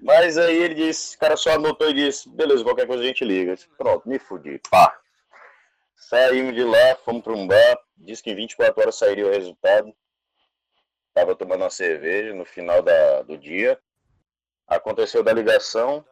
Mas 0.00 0.36
aí 0.36 0.56
ele 0.56 0.74
disse, 0.74 1.16
o 1.16 1.18
cara 1.18 1.36
só 1.36 1.52
anotou 1.52 1.88
e 1.90 1.94
disse, 1.94 2.28
beleza, 2.28 2.62
qualquer 2.62 2.86
coisa 2.86 3.02
a 3.02 3.06
gente 3.06 3.24
liga. 3.24 3.54
Disse, 3.54 3.68
Pronto, 3.76 4.08
me 4.08 4.18
fudi. 4.18 4.60
Pá. 4.70 4.96
Saímos 5.96 6.54
de 6.54 6.62
lá, 6.62 6.96
fomos 7.04 7.22
para 7.22 7.32
um 7.32 7.46
bar, 7.46 7.78
disse 7.96 8.22
que 8.22 8.30
em 8.30 8.36
24 8.36 8.80
horas 8.80 8.94
sairia 8.96 9.26
o 9.26 9.30
resultado. 9.30 9.92
Tava 11.16 11.34
tomando 11.34 11.62
uma 11.62 11.70
cerveja 11.70 12.34
no 12.34 12.44
final 12.44 12.82
da, 12.82 13.22
do 13.22 13.38
dia. 13.38 13.78
Aconteceu 14.68 15.22
da 15.22 15.32
ligação 15.32 16.04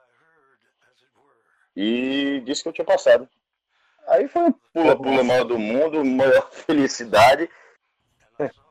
e 1.76 2.42
disse 2.46 2.62
que 2.62 2.70
eu 2.70 2.72
tinha 2.72 2.86
passado. 2.86 3.28
Aí 4.08 4.26
foi 4.28 4.44
um 4.44 4.52
pula-pula 4.72 5.22
mal 5.22 5.44
do 5.44 5.58
mundo, 5.58 6.02
maior 6.06 6.50
felicidade. 6.50 7.50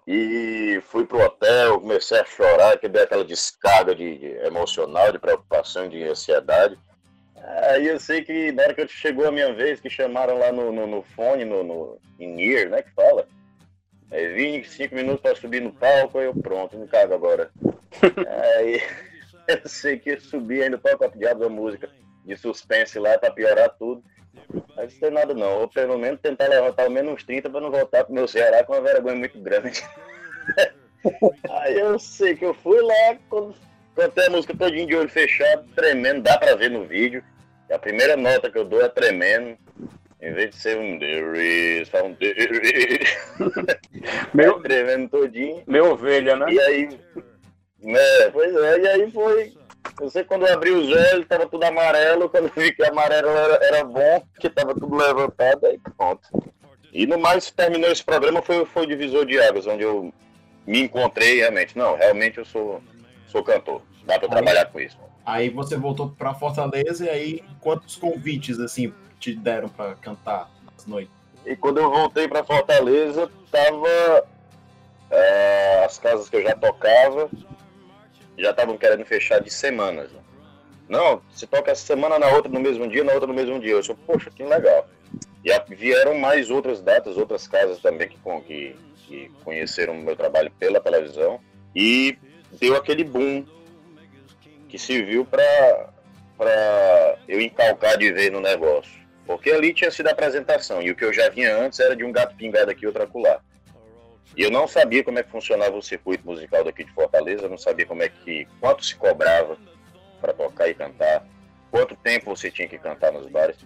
E 0.08 0.82
fui 0.88 1.06
pro 1.06 1.24
hotel, 1.24 1.80
comecei 1.80 2.20
a 2.20 2.26
chorar, 2.26 2.80
que 2.80 2.90
deu 2.90 3.04
aquela 3.04 3.24
descarga 3.24 3.94
de, 3.94 4.18
de, 4.18 4.32
emocional, 4.44 5.12
de 5.12 5.20
preocupação, 5.20 5.88
de 5.88 6.02
ansiedade. 6.04 6.80
Aí 7.70 7.86
eu 7.86 8.00
sei 8.00 8.24
que 8.24 8.52
na 8.52 8.64
hora 8.64 8.74
que 8.74 8.88
chegou 8.88 9.28
a 9.28 9.32
minha 9.32 9.54
vez, 9.54 9.80
que 9.80 9.88
chamaram 9.88 10.40
lá 10.40 10.52
no, 10.52 10.72
no, 10.72 10.88
no 10.88 11.04
fone, 11.04 11.46
no, 11.46 11.64
no 11.64 12.00
in 12.20 12.42
ear, 12.42 12.72
né, 12.72 12.82
que 12.82 12.90
fala. 12.90 13.28
Aí 14.14 14.28
vim 14.34 14.64
cinco 14.64 14.94
minutos 14.94 15.22
para 15.22 15.36
subir 15.36 15.60
no 15.60 15.74
palco, 15.74 16.20
eu 16.20 16.36
pronto, 16.36 16.78
não 16.78 16.86
cago 16.86 17.16
agora. 17.16 17.50
aí 18.48 18.80
eu 19.50 19.68
sei 19.68 19.98
que 19.98 20.12
eu 20.12 20.22
subi 20.22 20.62
ainda 20.62 20.78
toco 20.78 21.04
a 21.04 21.08
diabo 21.08 21.42
da 21.42 21.50
música 21.50 21.90
de 22.24 22.38
suspense 22.38 23.00
lá 23.00 23.18
para 23.18 23.32
piorar 23.32 23.72
tudo. 23.72 24.04
Aí 24.78 24.88
não 24.88 25.00
tem 25.00 25.10
nada 25.10 25.34
não. 25.34 25.62
Ou 25.62 25.68
pelo 25.68 25.98
menos 25.98 26.22
tentar 26.22 26.48
levantar 26.48 26.84
ao 26.84 26.92
menos 26.92 27.14
uns 27.14 27.24
30 27.24 27.50
para 27.50 27.60
não 27.60 27.72
voltar 27.72 28.04
pro 28.04 28.14
meu 28.14 28.28
Ceará 28.28 28.64
com 28.64 28.74
uma 28.74 28.82
vergonha 28.82 29.16
muito 29.16 29.40
grande. 29.40 29.84
Aí 31.50 31.80
eu 31.80 31.98
sei 31.98 32.36
que 32.36 32.46
eu 32.46 32.54
fui 32.54 32.82
lá, 32.82 33.18
cantei 33.96 34.28
a 34.28 34.30
música 34.30 34.56
todinho 34.56 34.88
de 34.88 34.96
olho 34.96 35.10
fechado, 35.10 35.68
tremendo, 35.76 36.22
dá 36.22 36.38
para 36.38 36.56
ver 36.56 36.70
no 36.70 36.86
vídeo. 36.86 37.24
A 37.70 37.80
primeira 37.80 38.16
nota 38.16 38.52
que 38.52 38.58
eu 38.58 38.64
dou 38.64 38.82
é 38.82 38.88
tremendo. 38.88 39.58
Em 40.24 40.34
vez 40.34 40.52
de 40.52 40.56
ser 40.56 40.78
um 40.78 40.98
is, 41.36 41.90
fala 41.90 42.08
um 42.08 42.18
is. 42.22 43.18
Meu, 44.34 44.62
tremendo 44.62 45.10
todinho. 45.10 45.64
Meu 45.68 45.92
ovelha, 45.92 46.38
né? 46.38 46.46
E 46.50 46.60
aí. 46.62 46.90
Né, 47.82 48.30
pois 48.32 48.56
é, 48.56 48.80
e 48.80 48.88
aí 48.88 49.12
foi 49.12 49.54
eu 50.02 50.10
sei 50.10 50.24
quando 50.24 50.48
eu 50.48 50.54
abri 50.54 50.72
os 50.72 50.90
olhos, 50.90 51.28
tava 51.28 51.48
tudo 51.48 51.64
amarelo. 51.64 52.30
Quando 52.30 52.46
eu 52.46 52.64
vi 52.64 52.74
que 52.74 52.84
amarelo 52.84 53.30
era, 53.30 53.66
era 53.66 53.84
bom, 53.84 54.24
que 54.40 54.50
tava 54.50 54.74
tudo 54.74 54.96
levantado, 54.96 55.66
aí 55.66 55.80
pronto. 55.98 56.28
E 56.92 57.06
no 57.06 57.20
mais, 57.20 57.52
terminou 57.52 57.92
esse 57.92 58.04
programa, 58.04 58.42
foi, 58.42 58.66
foi 58.66 58.84
o 58.84 58.88
divisor 58.88 59.26
de 59.26 59.40
águas, 59.40 59.68
onde 59.68 59.84
eu 59.84 60.14
me 60.66 60.82
encontrei 60.82 61.38
realmente. 61.38 61.78
Não, 61.78 61.96
realmente 61.96 62.38
eu 62.38 62.46
sou, 62.46 62.82
sou 63.28 63.44
cantor. 63.44 63.82
Dá 64.06 64.20
para 64.20 64.30
trabalhar 64.30 64.66
com 64.68 64.80
isso. 64.80 64.98
Aí 65.26 65.50
você 65.50 65.78
voltou 65.78 66.10
para 66.10 66.34
Fortaleza 66.34 67.06
e 67.06 67.10
aí 67.10 67.44
quantos 67.60 67.96
convites 67.96 68.60
assim 68.60 68.94
te 69.24 69.36
deram 69.36 69.70
para 69.70 69.96
cantar 69.96 70.52
nas 70.66 70.86
noites? 70.86 71.14
E 71.46 71.56
quando 71.56 71.80
eu 71.80 71.90
voltei 71.90 72.28
para 72.28 72.44
Fortaleza, 72.44 73.30
tava 73.50 74.28
é, 75.10 75.86
as 75.86 75.98
casas 75.98 76.30
que 76.30 76.36
eu 76.36 76.44
já 76.44 76.56
tocava 76.56 77.30
já 78.38 78.50
estavam 78.50 78.78
querendo 78.78 79.06
fechar 79.06 79.40
de 79.40 79.50
semanas. 79.50 80.12
Né? 80.12 80.20
Não, 80.90 81.22
se 81.32 81.48
toca 81.48 81.72
essa 81.72 81.86
semana, 81.86 82.20
na 82.20 82.28
outra 82.30 82.52
no 82.52 82.60
mesmo 82.60 82.88
dia, 82.88 83.04
na 83.04 83.14
outra 83.14 83.28
no 83.28 83.34
mesmo 83.34 83.60
dia. 83.60 83.72
Eu 83.72 83.84
sou, 83.84 83.96
poxa, 83.96 84.30
que 84.30 84.44
legal. 84.44 84.88
E 85.44 85.76
vieram 85.76 86.18
mais 86.18 86.50
outras 86.50 86.82
datas, 86.82 87.16
outras 87.16 87.48
casas 87.48 87.80
também 87.80 88.10
que, 88.10 88.18
que, 88.46 88.76
que 89.06 89.32
conheceram 89.44 89.94
o 89.94 90.02
meu 90.02 90.16
trabalho 90.16 90.52
pela 90.60 90.82
televisão. 90.82 91.40
E 91.76 92.18
deu 92.60 92.76
aquele 92.76 93.04
boom 93.04 93.46
que 94.68 94.78
serviu 94.78 95.26
para 95.26 95.94
eu 97.28 97.40
encalcar 97.40 97.98
de 97.98 98.12
ver 98.12 98.32
no 98.32 98.42
negócio. 98.42 99.03
Porque 99.26 99.52
ali 99.52 99.74
tinha 99.74 99.90
sido 99.90 100.08
a 100.08 100.12
apresentação, 100.12 100.82
e 100.82 100.92
o 100.92 100.96
que 100.96 101.06
eu 101.06 101.14
já 101.14 101.30
vinha 101.30 101.56
antes 101.58 101.80
era 101.80 101.96
de 101.96 102.04
um 102.04 102.12
gato 102.12 102.36
pingado 102.36 102.72
aqui, 102.72 102.86
outro 102.86 103.04
acolá. 103.04 103.40
E 104.36 104.42
eu 104.42 104.52
não 104.52 104.68
sabia 104.68 105.04
como 105.04 105.20
é 105.20 105.24
que 105.24 105.30
funcionava 105.30 105.76
o 105.78 105.82
circuito 105.82 106.26
musical 106.26 106.64
daqui 106.64 106.84
de 106.84 106.92
Fortaleza, 106.92 107.48
não 107.48 107.58
sabia 107.58 107.86
como 107.86 108.02
é 108.02 108.10
que 108.10 108.48
quanto 108.60 108.84
se 108.84 108.96
cobrava 108.96 109.58
para 110.20 110.34
tocar 110.34 110.68
e 110.68 110.74
cantar, 110.74 111.26
quanto 111.70 111.96
tempo 111.96 112.36
você 112.36 112.50
tinha 112.50 112.68
que 112.68 112.78
cantar 112.78 113.12
nos 113.12 113.28
bares. 113.28 113.58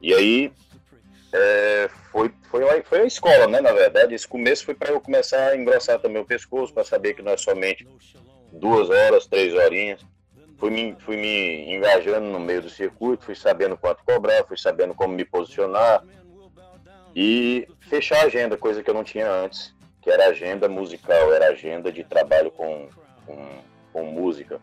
E 0.00 0.14
aí 0.14 0.52
é, 1.32 1.88
foi, 2.10 2.30
foi, 2.50 2.82
foi 2.82 3.00
a 3.00 3.06
escola, 3.06 3.46
né? 3.46 3.60
Na 3.60 3.72
verdade, 3.72 4.14
esse 4.14 4.26
começo 4.26 4.64
foi 4.64 4.74
para 4.74 4.90
eu 4.90 5.00
começar 5.00 5.48
a 5.48 5.56
engrossar 5.56 5.98
também 6.00 6.20
o 6.20 6.24
pescoço, 6.24 6.72
para 6.72 6.84
saber 6.84 7.14
que 7.14 7.22
não 7.22 7.32
é 7.32 7.36
somente 7.36 7.86
duas 8.52 8.90
horas, 8.90 9.26
três 9.26 9.54
horinhas. 9.54 10.04
Fui 10.60 10.70
me, 10.70 10.94
fui 11.00 11.16
me 11.16 11.74
engajando 11.74 12.26
no 12.26 12.38
meio 12.38 12.62
do 12.62 12.70
circuito, 12.70 13.24
fui 13.24 13.34
sabendo 13.34 13.76
quanto 13.76 14.04
cobrar, 14.04 14.44
fui 14.44 14.58
sabendo 14.58 14.94
como 14.94 15.14
me 15.14 15.24
posicionar 15.24 16.04
e 17.16 17.66
fechar 17.80 18.18
a 18.20 18.26
agenda, 18.26 18.56
coisa 18.56 18.82
que 18.82 18.90
eu 18.90 18.94
não 18.94 19.02
tinha 19.02 19.28
antes 19.28 19.74
que 20.00 20.10
era 20.10 20.28
agenda 20.28 20.68
musical, 20.68 21.32
era 21.32 21.48
agenda 21.48 21.92
de 21.92 22.02
trabalho 22.02 22.50
com, 22.50 22.88
com, 23.26 23.48
com 23.92 24.04
música. 24.04 24.60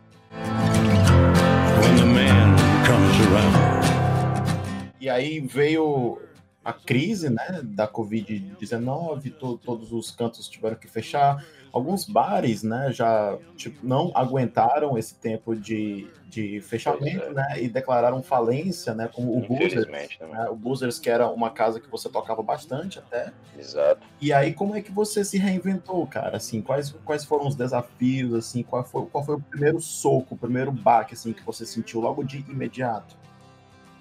E 5.00 5.10
aí 5.10 5.40
veio 5.40 6.20
a 6.66 6.74
crise 6.74 7.30
né, 7.30 7.62
da 7.64 7.88
Covid-19, 7.88 9.34
to, 9.38 9.58
todos 9.60 9.94
os 9.94 10.12
cantos 10.12 10.50
tiveram 10.50 10.76
que 10.76 10.88
fechar. 10.88 11.46
Alguns 11.72 12.06
bares 12.06 12.64
né, 12.64 12.92
já 12.92 13.38
tipo, 13.56 13.86
não 13.86 14.12
aguentaram 14.14 14.98
esse 14.98 15.16
tempo 15.16 15.56
de, 15.56 16.08
de 16.26 16.62
fechamento 16.62 17.24
é. 17.24 17.34
né, 17.34 17.48
e 17.58 17.70
declararam 17.70 18.22
falência, 18.22 18.94
né, 18.94 19.10
como 19.12 19.38
o 19.38 19.42
Boozers. 19.42 19.88
Né? 19.88 20.08
O 20.50 20.56
Boozers, 20.56 21.00
que 21.00 21.10
era 21.10 21.28
uma 21.30 21.50
casa 21.50 21.80
que 21.80 21.90
você 21.90 22.10
tocava 22.10 22.42
bastante 22.42 23.00
até. 23.00 23.32
Exato. 23.58 24.02
E 24.22 24.34
aí, 24.34 24.54
como 24.54 24.76
é 24.76 24.82
que 24.82 24.92
você 24.92 25.24
se 25.24 25.38
reinventou, 25.38 26.06
cara? 26.08 26.38
Assim, 26.38 26.62
quais, 26.62 26.92
quais 27.06 27.24
foram 27.26 27.48
os 27.48 27.56
desafios? 27.56 28.34
Assim, 28.34 28.64
qual 28.64 28.84
foi, 28.84 29.06
qual 29.06 29.24
foi 29.24 29.36
o 29.36 29.42
primeiro 29.42 29.80
soco, 29.80 30.36
o 30.36 30.38
primeiro 30.38 30.72
baque 30.72 31.14
assim, 31.14 31.34
que 31.34 31.44
você 31.44 31.66
sentiu 31.66 32.00
logo 32.00 32.24
de 32.24 32.40
imediato? 32.50 33.16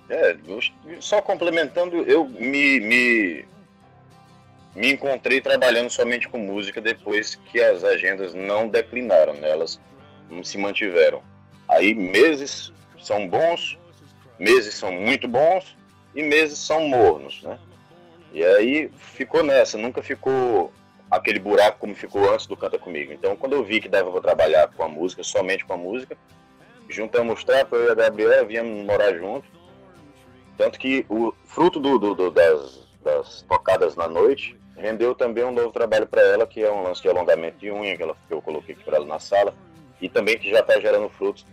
É, 0.08 0.36
só 1.00 1.20
complementando, 1.20 1.96
eu 2.02 2.28
me, 2.28 2.80
me, 2.80 3.44
me 4.76 4.92
encontrei 4.92 5.40
trabalhando 5.40 5.90
somente 5.90 6.28
com 6.28 6.38
música 6.38 6.80
depois 6.80 7.34
que 7.34 7.60
as 7.60 7.82
agendas 7.82 8.34
não 8.34 8.68
declinaram, 8.68 9.34
né? 9.34 9.50
elas 9.50 9.80
não 10.30 10.44
se 10.44 10.58
mantiveram. 10.58 11.22
Aí 11.68 11.94
meses 11.94 12.72
são 13.00 13.26
bons, 13.26 13.78
meses 14.38 14.74
são 14.74 14.92
muito 14.92 15.26
bons 15.26 15.76
e 16.14 16.22
meses 16.22 16.58
são 16.58 16.86
mornos, 16.88 17.42
né? 17.42 17.58
E 18.32 18.44
aí 18.44 18.90
ficou 18.96 19.42
nessa, 19.42 19.78
nunca 19.78 20.02
ficou 20.02 20.72
aquele 21.10 21.38
buraco 21.38 21.78
como 21.78 21.94
ficou 21.94 22.32
antes 22.32 22.46
do 22.46 22.56
Canta 22.56 22.78
Comigo. 22.78 23.12
Então, 23.12 23.34
quando 23.36 23.54
eu 23.54 23.64
vi 23.64 23.80
que 23.80 23.88
dava 23.88 24.10
para 24.10 24.20
trabalhar 24.20 24.68
com 24.68 24.82
a 24.82 24.88
música, 24.88 25.22
somente 25.22 25.64
com 25.64 25.72
a 25.72 25.76
música, 25.76 26.16
juntamos 26.88 27.42
trapo, 27.44 27.76
eu 27.76 27.88
e 27.88 27.90
a 27.90 27.94
Gabriela 27.94 28.44
viemos 28.44 28.84
morar 28.84 29.14
junto 29.16 29.56
tanto 30.56 30.78
que 30.78 31.04
o 31.08 31.32
fruto 31.44 31.78
do, 31.78 31.98
do, 31.98 32.14
do 32.14 32.30
das, 32.30 32.88
das, 33.02 33.42
tocadas 33.42 33.94
na 33.94 34.08
noite 34.08 34.56
rendeu 34.76 35.14
também 35.14 35.44
um 35.44 35.52
novo 35.52 35.72
trabalho 35.72 36.06
para 36.06 36.22
ela, 36.22 36.46
que 36.46 36.62
é 36.62 36.70
um 36.70 36.82
lance 36.82 37.02
de 37.02 37.08
alongamento 37.08 37.58
de 37.58 37.70
unha, 37.70 37.96
que, 37.96 38.02
ela, 38.02 38.16
que 38.26 38.34
eu 38.34 38.42
coloquei 38.42 38.74
aqui 38.74 38.84
para 38.84 38.96
ela 38.96 39.06
na 39.06 39.18
sala, 39.18 39.54
e 40.00 40.08
também 40.08 40.38
que 40.38 40.50
já 40.50 40.60
está 40.60 40.78
gerando 40.78 41.08
frutos, 41.08 41.46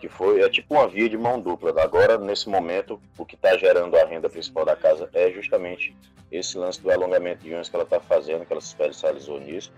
que 0.00 0.08
foi 0.08 0.40
é 0.40 0.48
tipo 0.48 0.74
uma 0.74 0.88
via 0.88 1.08
de 1.08 1.16
mão 1.16 1.40
dupla. 1.40 1.70
Agora, 1.82 2.18
nesse 2.18 2.48
momento, 2.48 3.00
o 3.16 3.24
que 3.24 3.34
está 3.34 3.56
gerando 3.56 3.96
a 3.96 4.04
renda 4.04 4.28
principal 4.28 4.64
da 4.64 4.76
casa 4.76 5.08
é 5.14 5.30
justamente 5.30 5.96
esse 6.30 6.58
lance 6.58 6.82
do 6.82 6.90
alongamento 6.90 7.44
de 7.44 7.54
unhas 7.54 7.68
que 7.68 7.76
ela 7.76 7.84
está 7.84 8.00
fazendo, 8.00 8.44
que 8.44 8.52
ela 8.52 8.60
se 8.60 8.68
especializou 8.68 9.40
nisso. 9.40 9.72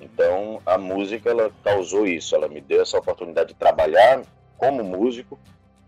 Então, 0.00 0.62
a 0.64 0.78
música, 0.78 1.30
ela 1.30 1.50
causou 1.62 2.06
isso, 2.06 2.34
ela 2.34 2.48
me 2.48 2.60
deu 2.60 2.82
essa 2.82 2.98
oportunidade 2.98 3.48
de 3.48 3.54
trabalhar 3.54 4.22
como 4.56 4.84
músico, 4.84 5.38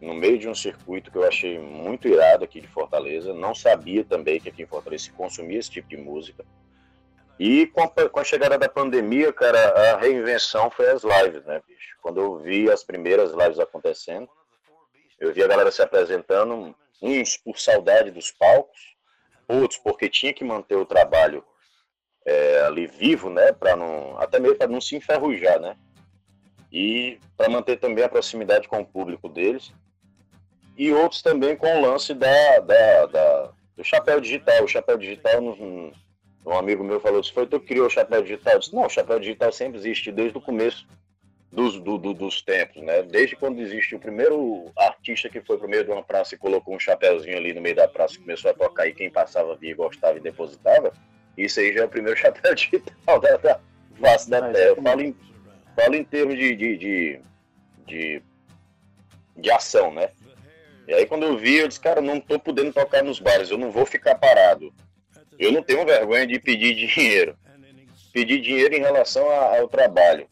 no 0.03 0.15
meio 0.15 0.37
de 0.37 0.49
um 0.49 0.55
circuito 0.55 1.13
que 1.13 1.17
eu 1.17 1.27
achei 1.27 1.61
muito 1.61 2.09
irado 2.09 2.45
aqui 2.45 2.61
de 2.61 2.67
Fortaleza. 2.67 3.33
Não 3.33 3.55
sabia 3.55 4.05
também 4.05 4.41
que 4.41 4.49
aqui 4.49 4.65
em 4.65 4.67
Fortaleza 4.67 5.05
se 5.05 5.13
consumia 5.13 5.61
esse 5.61 5.71
tipo 5.71 5.89
de 5.89 5.97
música. 5.97 6.45
E 7.39 7.69
com 7.69 7.83
a, 7.83 7.89
com 7.89 8.21
a, 8.21 8.25
chegada 8.25 8.59
da 8.59 8.69
pandemia, 8.69 9.33
cara, 9.33 9.93
a 9.93 9.97
reinvenção 9.99 10.71
foi 10.71 10.91
as 10.91 11.05
lives, 11.05 11.45
né, 11.45 11.63
bicho? 11.67 11.97
Quando 12.03 12.21
eu 12.21 12.37
vi 12.39 12.69
as 12.69 12.83
primeiras 12.83 13.33
lives 13.33 13.61
acontecendo, 13.61 14.29
eu 15.21 15.33
vi 15.33 15.43
a 15.43 15.47
galera 15.47 15.71
se 15.71 15.81
apresentando, 15.81 16.75
uns 17.01 17.37
por 17.37 17.59
saudade 17.59 18.11
dos 18.11 18.33
palcos, 18.33 18.97
outros 19.49 19.79
porque 19.79 20.09
tinha 20.09 20.33
que 20.33 20.45
manter 20.45 20.77
o 20.77 20.85
trabalho 20.85 21.45
é, 22.27 22.63
ali 22.63 22.87
vivo, 22.87 23.31
né, 23.31 23.53
para 23.53 23.77
não 23.77 24.19
até 24.19 24.39
mesmo 24.39 24.59
para 24.59 24.69
não 24.69 24.81
se 24.81 24.97
enferrujar, 24.97 25.61
né? 25.61 25.77
E 26.73 27.19
para 27.37 27.49
manter 27.49 27.79
também 27.79 28.03
a 28.03 28.09
proximidade 28.09 28.67
com 28.67 28.81
o 28.81 28.87
público 28.87 29.29
deles. 29.29 29.73
E 30.77 30.93
outros 30.93 31.23
também 31.23 31.57
com 31.57 31.67
o 31.67 31.81
lance 31.81 32.15
da, 32.15 32.59
da, 32.61 33.07
da 33.07 33.51
do 33.77 33.85
chapéu 33.85 34.21
digital. 34.21 34.65
O 34.65 34.69
chapéu 34.69 34.97
digital, 34.97 35.43
um, 35.43 35.93
um 36.47 36.53
amigo 36.53 36.85
meu 36.85 37.01
falou, 37.01 37.23
se 37.23 37.33
foi 37.33 37.47
tu 37.47 37.61
que 37.61 37.69
criou 37.69 37.87
o 37.87 37.91
chapéu 37.91 38.23
digital? 38.23 38.55
Eu 38.55 38.59
disse, 38.61 38.75
não, 38.75 38.87
o 38.87 38.91
chapéu 38.91 39.19
digital 39.19 39.53
sempre 39.53 39.79
existe 39.79 40.11
desde 40.11 40.37
o 40.37 40.41
começo 40.41 40.87
dos, 41.51 41.79
do, 41.79 41.99
do, 41.99 42.15
dos 42.15 42.41
tempos, 42.41 42.83
né? 42.83 43.03
Desde 43.03 43.37
quando 43.37 43.61
existe 43.61 43.95
o 43.95 43.99
primeiro 43.99 44.71
artista 44.77 45.29
que 45.29 45.43
foi 45.43 45.59
pro 45.59 45.69
meio 45.69 45.85
de 45.85 45.91
uma 45.91 46.03
praça 46.03 46.35
e 46.35 46.39
colocou 46.39 46.75
um 46.75 46.81
chapéuzinho 46.81 47.37
ali 47.37 47.53
no 47.53 47.61
meio 47.61 47.77
da 47.77 47.87
praça 47.87 48.15
e 48.15 48.21
começou 48.21 48.51
a 48.51 48.55
tocar 48.55 48.87
e 48.87 48.95
quem 48.95 49.11
passava 49.11 49.55
via 49.57 49.75
gostava 49.77 50.17
e 50.17 50.21
depositava, 50.21 50.93
isso 51.37 51.61
aí 51.61 51.75
já 51.75 51.83
é 51.83 51.85
o 51.85 51.89
primeiro 51.89 52.17
chapéu 52.19 52.55
digital 52.55 53.21
da, 53.21 53.37
da 53.37 53.61
face 54.01 54.31
da 54.31 54.41
terra. 54.51 54.69
Eu 54.69 54.83
falo 54.83 55.03
em, 55.03 55.17
falo 55.77 55.95
em 55.95 56.05
termos 56.05 56.37
de, 56.37 56.57
de, 56.57 56.79
de, 56.79 57.21
de, 57.87 58.23
de 59.37 59.51
ação, 59.51 59.93
né? 59.93 60.09
E 60.87 60.95
aí 60.95 61.07
quando 61.07 61.25
eu 61.25 61.37
vi, 61.37 61.57
eu 61.57 61.69
disse, 61.69 61.81
cara, 61.81 62.01
não 62.01 62.21
tô 62.21 62.39
podendo 62.39 62.73
tocar 62.73 63.03
nos 63.03 63.21
bares, 63.21 63.51
eu 63.51 63.59
não 63.59 63.71
vou 63.71 63.87
ficar 63.87 64.15
parado. 64.17 64.73
Eu 65.39 65.53
não 65.53 65.63
tenho 65.63 65.85
vergonha 65.85 66.27
de 66.27 66.39
pedir 66.39 66.75
dinheiro. 66.75 67.37
Pedir 68.13 68.41
dinheiro 68.41 68.75
em 68.75 68.81
relação 68.81 69.29
ao 69.31 69.69
trabalho 69.69 70.27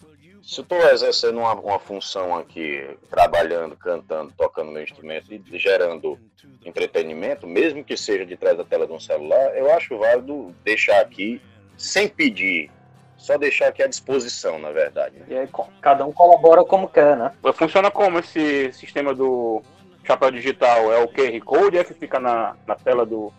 se 0.50 0.58
eu 0.58 0.62
estou 0.62 0.78
exercendo 0.90 1.38
uma, 1.38 1.54
uma, 1.54 1.78
função 1.78 2.36
aqui, 2.36 2.96
trabalhando, 3.08 3.76
cantando, 3.76 4.32
tocando 4.36 4.72
meu 4.72 4.82
instrumento 4.82 5.32
e 5.32 5.58
gerando 5.58 6.18
entretenimento, 6.64 7.46
mesmo 7.46 7.84
que 7.84 7.96
seja 7.96 8.26
de 8.26 8.36
trás 8.36 8.56
da 8.56 8.64
tela 8.64 8.86
de 8.86 8.92
um 8.92 8.98
celular, 8.98 9.56
eu 9.56 9.72
acho 9.72 9.96
válido 9.96 10.54
deixar 10.64 11.00
aqui 11.00 11.40
sem 11.76 12.08
pedir, 12.08 12.70
só 13.16 13.38
deixar 13.38 13.68
aqui 13.68 13.82
à 13.82 13.86
disposição, 13.86 14.58
na 14.58 14.70
verdade. 14.70 15.22
E 15.28 15.34
aí 15.36 15.48
cada 15.80 16.04
um 16.04 16.12
colabora 16.12 16.64
como 16.64 16.88
quer, 16.88 17.16
né? 17.16 17.32
Funciona 17.54 17.90
como 17.90 18.18
esse 18.18 18.72
sistema 18.72 19.14
do 19.14 19.62
chapéu 20.04 20.30
digital? 20.30 20.92
É 20.92 21.02
o 21.02 21.08
QR 21.08 21.40
Code 21.44 21.78
é 21.78 21.84
que 21.84 21.94
fica 21.94 22.18
na, 22.18 22.56
na 22.66 22.74
tela 22.74 23.04
do, 23.06 23.32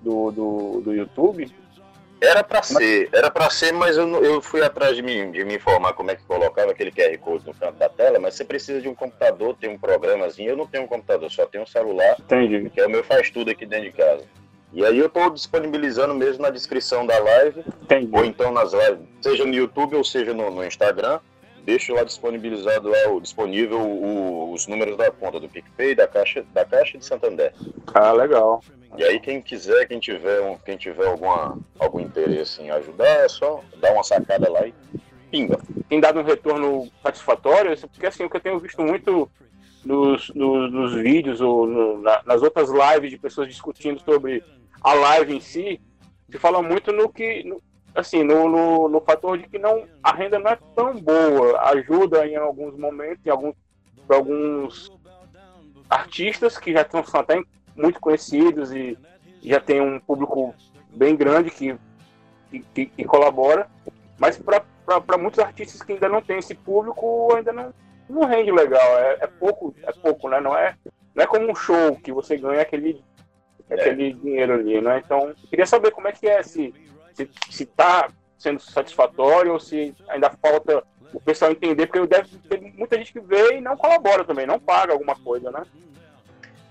do, 0.00 0.30
do, 0.30 0.80
do 0.80 0.94
YouTube? 0.94 1.50
Era 2.20 2.42
para 2.42 2.62
ser, 2.64 3.08
era 3.12 3.30
para 3.30 3.48
ser, 3.48 3.72
mas 3.72 3.96
eu, 3.96 4.08
eu 4.24 4.40
fui 4.42 4.60
atrás 4.60 4.96
de 4.96 5.02
me, 5.02 5.30
de 5.30 5.44
me 5.44 5.54
informar 5.54 5.92
como 5.92 6.10
é 6.10 6.16
que 6.16 6.24
colocava 6.24 6.72
aquele 6.72 6.90
QR 6.90 7.16
Code 7.18 7.46
no 7.46 7.54
canto 7.54 7.76
da 7.76 7.88
tela, 7.88 8.18
mas 8.18 8.34
você 8.34 8.44
precisa 8.44 8.80
de 8.80 8.88
um 8.88 8.94
computador, 8.94 9.54
tem 9.54 9.70
um 9.70 9.78
programazinho. 9.78 10.50
Eu 10.50 10.56
não 10.56 10.66
tenho 10.66 10.84
um 10.84 10.88
computador, 10.88 11.30
só 11.30 11.46
tenho 11.46 11.62
um 11.62 11.66
celular, 11.66 12.16
Entendi. 12.18 12.70
que 12.70 12.80
é 12.80 12.86
o 12.86 12.90
meu 12.90 13.04
faz 13.04 13.30
tudo 13.30 13.50
aqui 13.50 13.64
dentro 13.64 13.84
de 13.86 13.92
casa. 13.92 14.24
E 14.72 14.84
aí 14.84 14.98
eu 14.98 15.06
estou 15.06 15.30
disponibilizando 15.30 16.12
mesmo 16.14 16.42
na 16.42 16.50
descrição 16.50 17.06
da 17.06 17.18
live, 17.18 17.64
Entendi. 17.82 18.10
ou 18.12 18.24
então 18.24 18.52
nas 18.52 18.72
lives, 18.72 19.06
seja 19.20 19.44
no 19.44 19.54
YouTube 19.54 19.94
ou 19.94 20.04
seja 20.04 20.34
no, 20.34 20.50
no 20.50 20.64
Instagram. 20.64 21.20
Deixo 21.68 21.92
lá 21.92 22.02
disponibilizado 22.02 22.88
lá, 22.88 23.10
o, 23.10 23.20
disponível 23.20 23.78
o, 23.78 24.54
os 24.54 24.66
números 24.66 24.96
da 24.96 25.10
conta 25.10 25.38
do 25.38 25.50
PicPay, 25.50 25.94
da 25.94 26.08
Caixa, 26.08 26.42
da 26.54 26.64
Caixa 26.64 26.96
de 26.96 27.04
Santander. 27.04 27.52
Ah, 27.92 28.10
legal. 28.10 28.64
E 28.96 29.04
aí 29.04 29.20
quem 29.20 29.42
quiser, 29.42 29.86
quem 29.86 30.00
tiver, 30.00 30.40
um, 30.40 30.56
quem 30.56 30.78
tiver 30.78 31.06
alguma, 31.06 31.58
algum 31.78 32.00
interesse 32.00 32.62
em 32.62 32.70
ajudar, 32.70 33.04
é 33.06 33.28
só 33.28 33.62
dar 33.76 33.92
uma 33.92 34.02
sacada 34.02 34.50
lá 34.50 34.66
e 34.66 34.72
pinga. 35.30 35.58
Tem 35.90 36.00
dado 36.00 36.20
um 36.20 36.24
retorno 36.24 36.90
satisfatório? 37.02 37.78
Porque 37.78 38.06
assim, 38.06 38.24
o 38.24 38.30
que 38.30 38.36
eu 38.36 38.40
tenho 38.40 38.58
visto 38.58 38.80
muito 38.80 39.30
nos, 39.84 40.30
nos, 40.30 40.72
nos 40.72 40.94
vídeos 40.94 41.42
ou 41.42 41.66
no, 41.66 42.00
na, 42.00 42.22
nas 42.24 42.40
outras 42.40 42.70
lives 42.70 43.10
de 43.10 43.18
pessoas 43.18 43.46
discutindo 43.46 44.00
sobre 44.00 44.42
a 44.80 44.94
live 44.94 45.36
em 45.36 45.40
si, 45.40 45.78
se 46.30 46.38
fala 46.38 46.62
muito 46.62 46.92
no 46.92 47.10
que, 47.10 47.44
no, 47.44 47.60
assim, 47.98 48.22
no, 48.22 48.48
no, 48.48 48.88
no, 48.88 49.00
fator 49.00 49.36
de 49.36 49.48
que 49.48 49.58
não, 49.58 49.84
a 50.02 50.12
renda 50.12 50.38
não 50.38 50.50
é 50.50 50.58
tão 50.74 50.94
boa, 50.94 51.60
ajuda 51.70 52.26
em 52.26 52.36
alguns 52.36 52.76
momentos, 52.78 53.26
em 53.26 53.30
alguns, 53.30 53.56
para 54.06 54.16
alguns 54.16 54.92
artistas 55.90 56.56
que 56.56 56.72
já 56.72 56.82
estão 56.82 57.02
até 57.14 57.42
muito 57.74 57.98
conhecidos 57.98 58.72
e 58.72 58.96
já 59.42 59.58
tem 59.58 59.80
um 59.80 59.98
público 59.98 60.54
bem 60.90 61.16
grande 61.16 61.50
que, 61.50 61.76
que, 62.72 62.86
que 62.86 63.04
colabora, 63.04 63.68
mas 64.16 64.38
para 64.38 65.18
muitos 65.18 65.40
artistas 65.40 65.82
que 65.82 65.92
ainda 65.92 66.08
não 66.08 66.22
tem 66.22 66.38
esse 66.38 66.54
público, 66.54 67.34
ainda 67.34 67.52
não, 67.52 67.74
não 68.08 68.26
rende 68.26 68.52
legal. 68.52 68.98
É, 68.98 69.18
é, 69.22 69.26
pouco, 69.26 69.74
é 69.82 69.92
pouco, 69.92 70.28
né? 70.28 70.40
Não 70.40 70.56
é, 70.56 70.76
não 71.14 71.24
é 71.24 71.26
como 71.26 71.50
um 71.50 71.54
show 71.54 71.96
que 71.96 72.12
você 72.12 72.36
ganha 72.36 72.62
aquele, 72.62 73.02
é. 73.68 73.74
aquele 73.74 74.12
dinheiro 74.12 74.54
ali, 74.54 74.80
né? 74.80 75.02
Então, 75.04 75.34
queria 75.50 75.66
saber 75.66 75.90
como 75.90 76.06
é 76.08 76.12
que 76.12 76.28
é, 76.28 76.42
se, 76.42 76.72
se, 77.18 77.30
se 77.50 77.66
tá 77.66 78.10
sendo 78.38 78.60
satisfatório 78.60 79.52
ou 79.52 79.60
se 79.60 79.94
ainda 80.08 80.30
falta 80.30 80.84
o 81.12 81.20
pessoal 81.20 81.50
entender, 81.50 81.86
porque 81.86 82.06
deve 82.06 82.28
ter 82.48 82.60
muita 82.60 82.96
gente 82.96 83.12
que 83.12 83.20
vê 83.20 83.56
e 83.56 83.60
não 83.60 83.76
colabora 83.76 84.24
também, 84.24 84.46
não 84.46 84.60
paga 84.60 84.92
alguma 84.92 85.16
coisa, 85.16 85.50
né? 85.50 85.64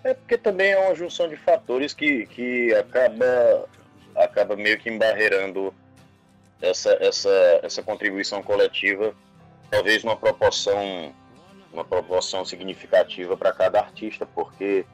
É 0.03 0.13
porque 0.13 0.37
também 0.37 0.71
é 0.71 0.79
uma 0.79 0.95
junção 0.95 1.27
de 1.27 1.35
fatores 1.35 1.93
que, 1.93 2.25
que 2.27 2.73
acaba, 2.75 3.67
acaba 4.15 4.55
meio 4.55 4.77
que 4.77 4.89
embarreirando 4.89 5.73
essa, 6.61 6.91
essa, 7.01 7.59
essa 7.63 7.83
contribuição 7.83 8.41
coletiva, 8.41 9.13
talvez 9.69 10.03
numa 10.03 10.15
proporção, 10.15 11.13
uma 11.73 11.83
proporção 11.83 12.45
significativa 12.45 13.35
para 13.35 13.51
cada 13.51 13.79
artista, 13.79 14.25
porque 14.25 14.85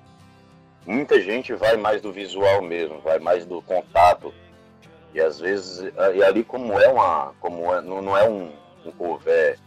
muita 0.85 1.21
gente 1.21 1.53
vai 1.53 1.77
mais 1.77 2.01
do 2.01 2.11
visual 2.11 2.61
mesmo, 2.61 2.99
vai 3.01 3.19
mais 3.19 3.45
do 3.45 3.61
contato. 3.61 4.33
E 5.13 5.21
às 5.21 5.39
vezes, 5.39 5.91
e 6.15 6.23
ali 6.23 6.43
como 6.43 6.79
é 6.79 6.87
uma, 6.87 7.33
como 7.39 7.73
é, 7.73 7.81
não 7.81 8.17
é 8.17 8.27
um, 8.27 8.51
um 8.85 8.91
cover 8.91 9.59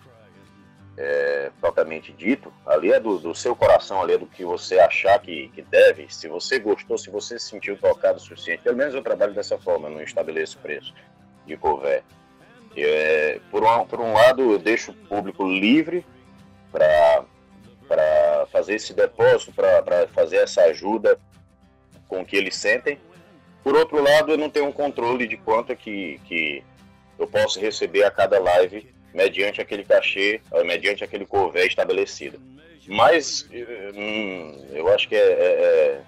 é, 0.97 1.51
propriamente 1.61 2.13
dito, 2.13 2.53
ali 2.65 2.93
é 2.93 2.99
do, 2.99 3.19
do, 3.19 3.35
seu 3.35 3.55
coração, 3.55 4.01
ali 4.01 4.15
é 4.15 4.19
do 4.19 4.27
que 4.27 4.45
você 4.45 4.79
achar 4.79 5.19
que, 5.21 5.49
que 5.49 5.63
deve. 5.63 6.13
Se 6.13 6.27
você 6.27 6.59
gostou, 6.59 6.97
se 6.97 7.11
você 7.11 7.39
se 7.39 7.51
sentiu 7.51 7.77
tocado 7.77 8.17
o 8.17 8.21
suficiente, 8.21 8.63
pelo 8.63 8.77
menos 8.77 8.95
eu 8.95 9.03
trabalho 9.03 9.35
dessa 9.35 9.59
forma, 9.59 9.91
não 9.91 10.03
estabeleço 10.03 10.59
preço 10.59 10.95
de 11.47 11.57
cover. 11.57 12.03
É, 12.77 13.41
por, 13.51 13.65
um, 13.65 13.87
por 13.87 14.01
um 14.01 14.13
lado, 14.13 14.53
eu 14.53 14.59
deixo 14.59 14.91
o 14.91 14.95
público 14.95 15.47
livre 15.47 16.05
para 16.71 18.47
fazer 18.51 18.75
esse 18.75 18.93
depósito, 18.93 19.53
para 19.53 20.09
fazer 20.09 20.37
essa 20.39 20.63
ajuda 20.63 21.19
com 22.09 22.21
o 22.21 22.25
que 22.25 22.37
eles 22.37 22.57
sentem. 22.57 22.99
Por 23.67 23.75
outro 23.75 24.01
lado, 24.01 24.31
eu 24.31 24.39
não 24.39 24.49
tenho 24.49 24.67
um 24.67 24.73
controle 24.73 25.27
de 25.27 25.37
quanto 25.37 25.73
é 25.73 25.75
que, 25.75 26.21
que 26.25 26.63
eu 27.19 27.27
posso 27.27 27.59
receber 27.59 28.05
a 28.05 28.13
cada 28.13 28.39
live 28.39 28.95
mediante 29.13 29.61
aquele 29.61 29.83
cachê, 29.83 30.41
eh, 30.53 30.63
mediante 30.63 31.03
aquele 31.03 31.27
cové 31.27 31.67
estabelecido. 31.67 32.41
Mas 32.87 33.45
hum, 33.93 34.69
eu 34.71 34.87
acho 34.95 35.09
que 35.09 35.17
é, 35.17 35.19
é, 35.19 35.51
é, 35.51 36.03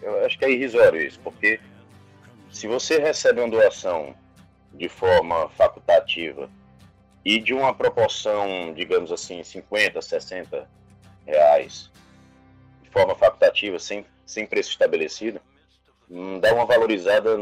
eu 0.00 0.24
acho 0.24 0.38
que 0.38 0.44
é 0.46 0.52
irrisório 0.52 1.02
isso, 1.02 1.20
porque 1.22 1.60
se 2.50 2.66
você 2.66 2.98
recebe 2.98 3.42
uma 3.42 3.50
doação 3.50 4.14
de 4.72 4.88
forma 4.88 5.50
facultativa 5.50 6.48
e 7.22 7.38
de 7.38 7.52
uma 7.52 7.74
proporção, 7.74 8.72
digamos 8.72 9.12
assim, 9.12 9.44
50, 9.44 10.00
60 10.00 10.66
reais, 11.26 11.90
de 12.82 12.88
forma 12.88 13.14
facultativa, 13.14 13.78
sem, 13.78 14.06
sem 14.24 14.46
preço 14.46 14.70
estabelecido, 14.70 15.42
dá 16.40 16.54
uma 16.54 16.66
valorizada 16.66 17.36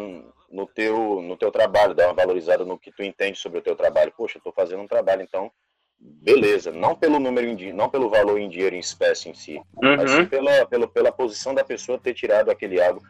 no 0.53 0.67
teu, 0.67 1.23
no 1.23 1.37
teu 1.37 1.51
trabalho, 1.51 1.95
dá 1.95 2.07
uma 2.07 2.15
valorizada 2.15 2.65
no 2.65 2.79
que 2.79 2.93
tu 2.93 3.03
entende 3.03 3.39
sobre 3.39 3.59
o 3.59 3.63
teu 3.63 3.75
trabalho. 3.75 4.13
Poxa, 4.17 4.37
eu 4.37 4.41
estou 4.41 4.53
fazendo 4.53 4.83
um 4.83 4.87
trabalho, 4.87 5.23
então, 5.23 5.51
beleza. 5.99 6.71
Não 6.71 6.95
pelo 6.95 7.19
número, 7.19 7.49
em, 7.49 7.73
não 7.73 7.89
pelo 7.89 8.11
valor 8.11 8.39
em 8.39 8.49
dinheiro 8.49 8.77
em 8.77 8.81
espécie 8.81 9.31
em 9.31 9.35
si, 9.35 9.57
uhum. 9.57 9.97
mas 9.97 10.11
sim 10.11 10.27
pela, 10.27 10.67
pela, 10.67 10.87
pela 10.87 11.11
posição 11.11 11.55
da 11.55 11.65
pessoa 11.65 11.99
ter 11.99 12.13
tirado 12.13 12.51
aquele 12.51 12.81
algo 12.81 13.03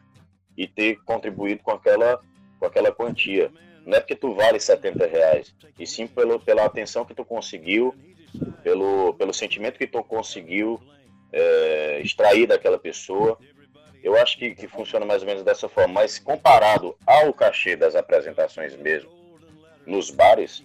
e 0.57 0.69
ter 0.69 1.03
contribuído 1.05 1.63
com 1.63 1.73
aquela, 1.73 2.21
com 2.59 2.67
aquela 2.67 2.93
quantia. 2.93 3.51
Não 3.85 3.97
é 3.97 4.01
porque 4.01 4.15
tu 4.15 4.33
vale 4.35 4.61
70 4.61 5.07
reais, 5.07 5.53
e 5.77 5.85
sim 5.85 6.07
pelo, 6.07 6.39
pela 6.39 6.65
atenção 6.65 7.05
que 7.05 7.15
tu 7.15 7.25
conseguiu, 7.25 7.93
pelo, 8.63 9.15
pelo 9.15 9.35
sentimento 9.35 9.77
que 9.77 9.89
tu 9.89 10.05
conseguiu 10.05 10.81
é, 11.33 12.01
extrair 12.01 12.47
daquela 12.47 12.79
pessoa 12.79 13.37
eu 14.03 14.17
acho 14.17 14.39
que, 14.39 14.55
que 14.55 14.67
funciona 14.67 15.07
mais 15.07 15.23
ou 15.23 15.29
menos 15.29 15.43
dessa 15.43 15.69
forma, 15.69 15.95
mas 15.95 16.19
comparado 16.19 16.97
ao 17.07 17.33
cachê 17.33 17.77
das 17.77 17.95
apresentações 17.95 18.75
mesmo, 18.77 19.11
nos 19.87 20.11
bares, 20.11 20.65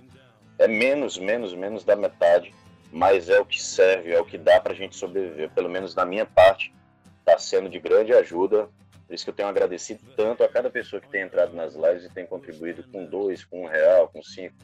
é 0.60 0.68
menos, 0.68 1.18
menos, 1.18 1.54
menos 1.54 1.84
da 1.84 1.96
metade, 1.96 2.54
mas 2.92 3.30
é 3.30 3.40
o 3.40 3.46
que 3.46 3.62
serve, 3.62 4.12
é 4.12 4.20
o 4.20 4.26
que 4.26 4.38
dá 4.38 4.60
para 4.60 4.74
a 4.74 4.76
gente 4.76 4.96
sobreviver, 4.96 5.50
pelo 5.52 5.70
menos 5.70 5.94
da 5.94 6.06
minha 6.06 6.26
parte, 6.26 6.74
está 7.20 7.38
sendo 7.38 7.70
de 7.70 7.80
grande 7.80 8.14
ajuda. 8.14 8.70
Por 9.06 9.14
isso 9.14 9.24
que 9.24 9.30
eu 9.30 9.36
tenho 9.36 9.50
agradecido 9.50 10.02
tanto 10.16 10.44
a 10.44 10.50
cada 10.50 10.70
pessoa 10.70 11.02
que 11.02 11.10
tem 11.10 11.22
entrado 11.22 11.54
nas 11.54 11.76
lives 11.76 12.04
e 12.04 12.14
tem 12.14 12.26
contribuído 12.26 12.84
com 12.92 13.06
dois, 13.06 13.44
com 13.46 13.64
um 13.64 13.68
real, 13.68 14.10
com 14.10 14.22
cinco, 14.22 14.56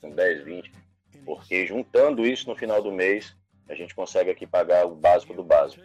com 0.00 0.10
dez, 0.10 0.44
vinte, 0.44 0.70
porque 1.24 1.66
juntando 1.66 2.26
isso 2.26 2.48
no 2.48 2.56
final 2.56 2.82
do 2.82 2.92
mês, 2.92 3.34
a 3.68 3.74
gente 3.74 3.94
consegue 3.94 4.30
aqui 4.30 4.46
pagar 4.46 4.86
o 4.86 4.94
básico 4.94 5.34
do 5.34 5.42
básico. 5.42 5.82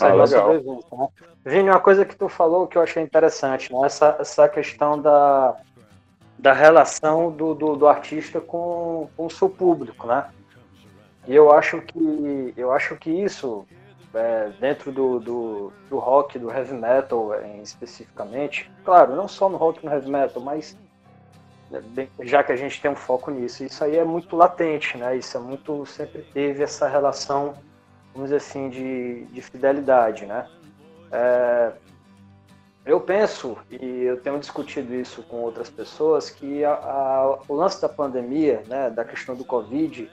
Ah, 0.00 0.08
legal. 0.08 0.54
Né? 0.54 1.08
Vini, 1.44 1.70
uma 1.70 1.80
coisa 1.80 2.04
que 2.04 2.16
tu 2.16 2.28
falou 2.28 2.66
que 2.66 2.76
eu 2.76 2.82
achei 2.82 3.02
interessante, 3.02 3.72
né? 3.72 3.80
essa, 3.84 4.16
essa 4.20 4.48
questão 4.48 5.00
da, 5.00 5.56
da 6.38 6.52
relação 6.52 7.30
do, 7.30 7.54
do, 7.54 7.76
do, 7.76 7.86
artista 7.86 8.40
com, 8.40 9.08
com 9.16 9.26
o 9.26 9.30
seu 9.30 9.48
público, 9.48 10.06
né? 10.06 10.28
E 11.26 11.34
eu 11.34 11.52
acho 11.52 11.80
que 11.82 12.54
eu 12.56 12.72
acho 12.72 12.96
que 12.96 13.10
isso 13.10 13.66
é, 14.14 14.50
dentro 14.60 14.90
do, 14.90 15.20
do, 15.20 15.72
do, 15.90 15.98
rock, 15.98 16.38
do 16.38 16.50
heavy 16.50 16.74
metal 16.74 17.34
em, 17.42 17.60
especificamente. 17.62 18.70
Claro, 18.84 19.14
não 19.14 19.28
só 19.28 19.48
no 19.48 19.56
rock 19.56 19.80
e 19.82 19.86
no 19.86 19.92
heavy 19.92 20.10
metal, 20.10 20.42
mas 20.42 20.76
já 22.20 22.42
que 22.42 22.52
a 22.52 22.56
gente 22.56 22.80
tem 22.80 22.90
um 22.90 22.96
foco 22.96 23.30
nisso, 23.30 23.64
isso 23.64 23.84
aí 23.84 23.96
é 23.96 24.04
muito 24.04 24.34
latente, 24.36 24.96
né? 24.96 25.16
Isso 25.16 25.36
é 25.36 25.40
muito 25.40 25.84
sempre 25.86 26.22
teve 26.22 26.62
essa 26.62 26.88
relação, 26.88 27.54
vamos 28.14 28.30
dizer 28.30 28.36
assim, 28.36 28.68
de, 28.68 29.24
de 29.26 29.42
fidelidade, 29.42 30.24
né? 30.26 30.48
É, 31.12 31.72
eu 32.86 33.00
penso, 33.00 33.58
e 33.70 34.02
eu 34.04 34.18
tenho 34.18 34.38
discutido 34.38 34.94
isso 34.94 35.22
com 35.24 35.42
outras 35.42 35.68
pessoas, 35.68 36.30
que 36.30 36.64
a, 36.64 36.72
a, 36.72 37.38
o 37.46 37.54
lance 37.54 37.82
da 37.82 37.88
pandemia, 37.88 38.62
né, 38.66 38.88
da 38.88 39.04
questão 39.04 39.34
do 39.34 39.44
Covid, 39.44 40.10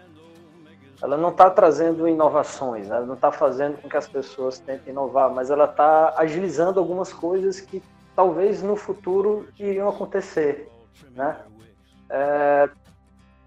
ela 1.02 1.16
não 1.16 1.30
está 1.30 1.50
trazendo 1.50 2.08
inovações, 2.08 2.90
né? 2.90 2.98
ela 2.98 3.06
não 3.06 3.16
está 3.16 3.32
fazendo 3.32 3.82
com 3.82 3.88
que 3.88 3.96
as 3.96 4.08
pessoas 4.08 4.60
tentem 4.60 4.92
inovar, 4.92 5.30
mas 5.34 5.50
ela 5.50 5.66
está 5.66 6.16
agilizando 6.18 6.80
algumas 6.80 7.14
coisas 7.14 7.62
que 7.62 7.82
talvez 8.16 8.62
no 8.62 8.76
futuro 8.76 9.48
iriam 9.60 9.88
acontecer, 9.88 10.70
né? 11.12 11.38
É, 12.10 12.70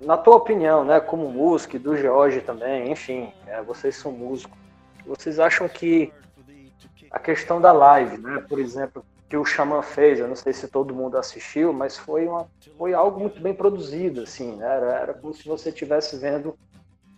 na 0.01 0.17
tua 0.17 0.37
opinião, 0.37 0.85
né, 0.85 1.01
como 1.01 1.31
músico, 1.31 1.79
do 1.79 1.97
George 1.97 2.41
também, 2.41 2.91
enfim, 2.91 3.33
é, 3.47 3.61
vocês 3.63 3.97
são 3.97 4.13
músicos, 4.13 4.57
vocês 5.05 5.41
acham 5.41 5.69
que 5.69 6.13
a 7.11 7.19
questão 7.19 7.61
da 7.61 7.73
live, 7.73 8.19
né, 8.19 8.45
por 8.49 8.59
exemplo, 8.59 9.05
que 9.29 9.37
o 9.37 9.45
Xamã 9.45 9.83
fez, 9.83 10.21
eu 10.21 10.29
não 10.29 10.37
sei 10.37 10.53
se 10.53 10.69
todo 10.69 10.95
mundo 10.95 11.19
assistiu, 11.19 11.73
mas 11.73 11.99
foi, 11.99 12.27
uma, 12.27 12.47
foi 12.77 12.95
algo 12.95 13.21
muito 13.21 13.41
bem 13.41 13.55
produzido, 13.55 14.23
assim, 14.23 14.57
né, 14.57 14.67
era, 14.67 14.93
era 15.01 15.15
como 15.15 15.35
se 15.35 15.47
você 15.47 15.71
estivesse 15.71 16.17
vendo 16.17 16.57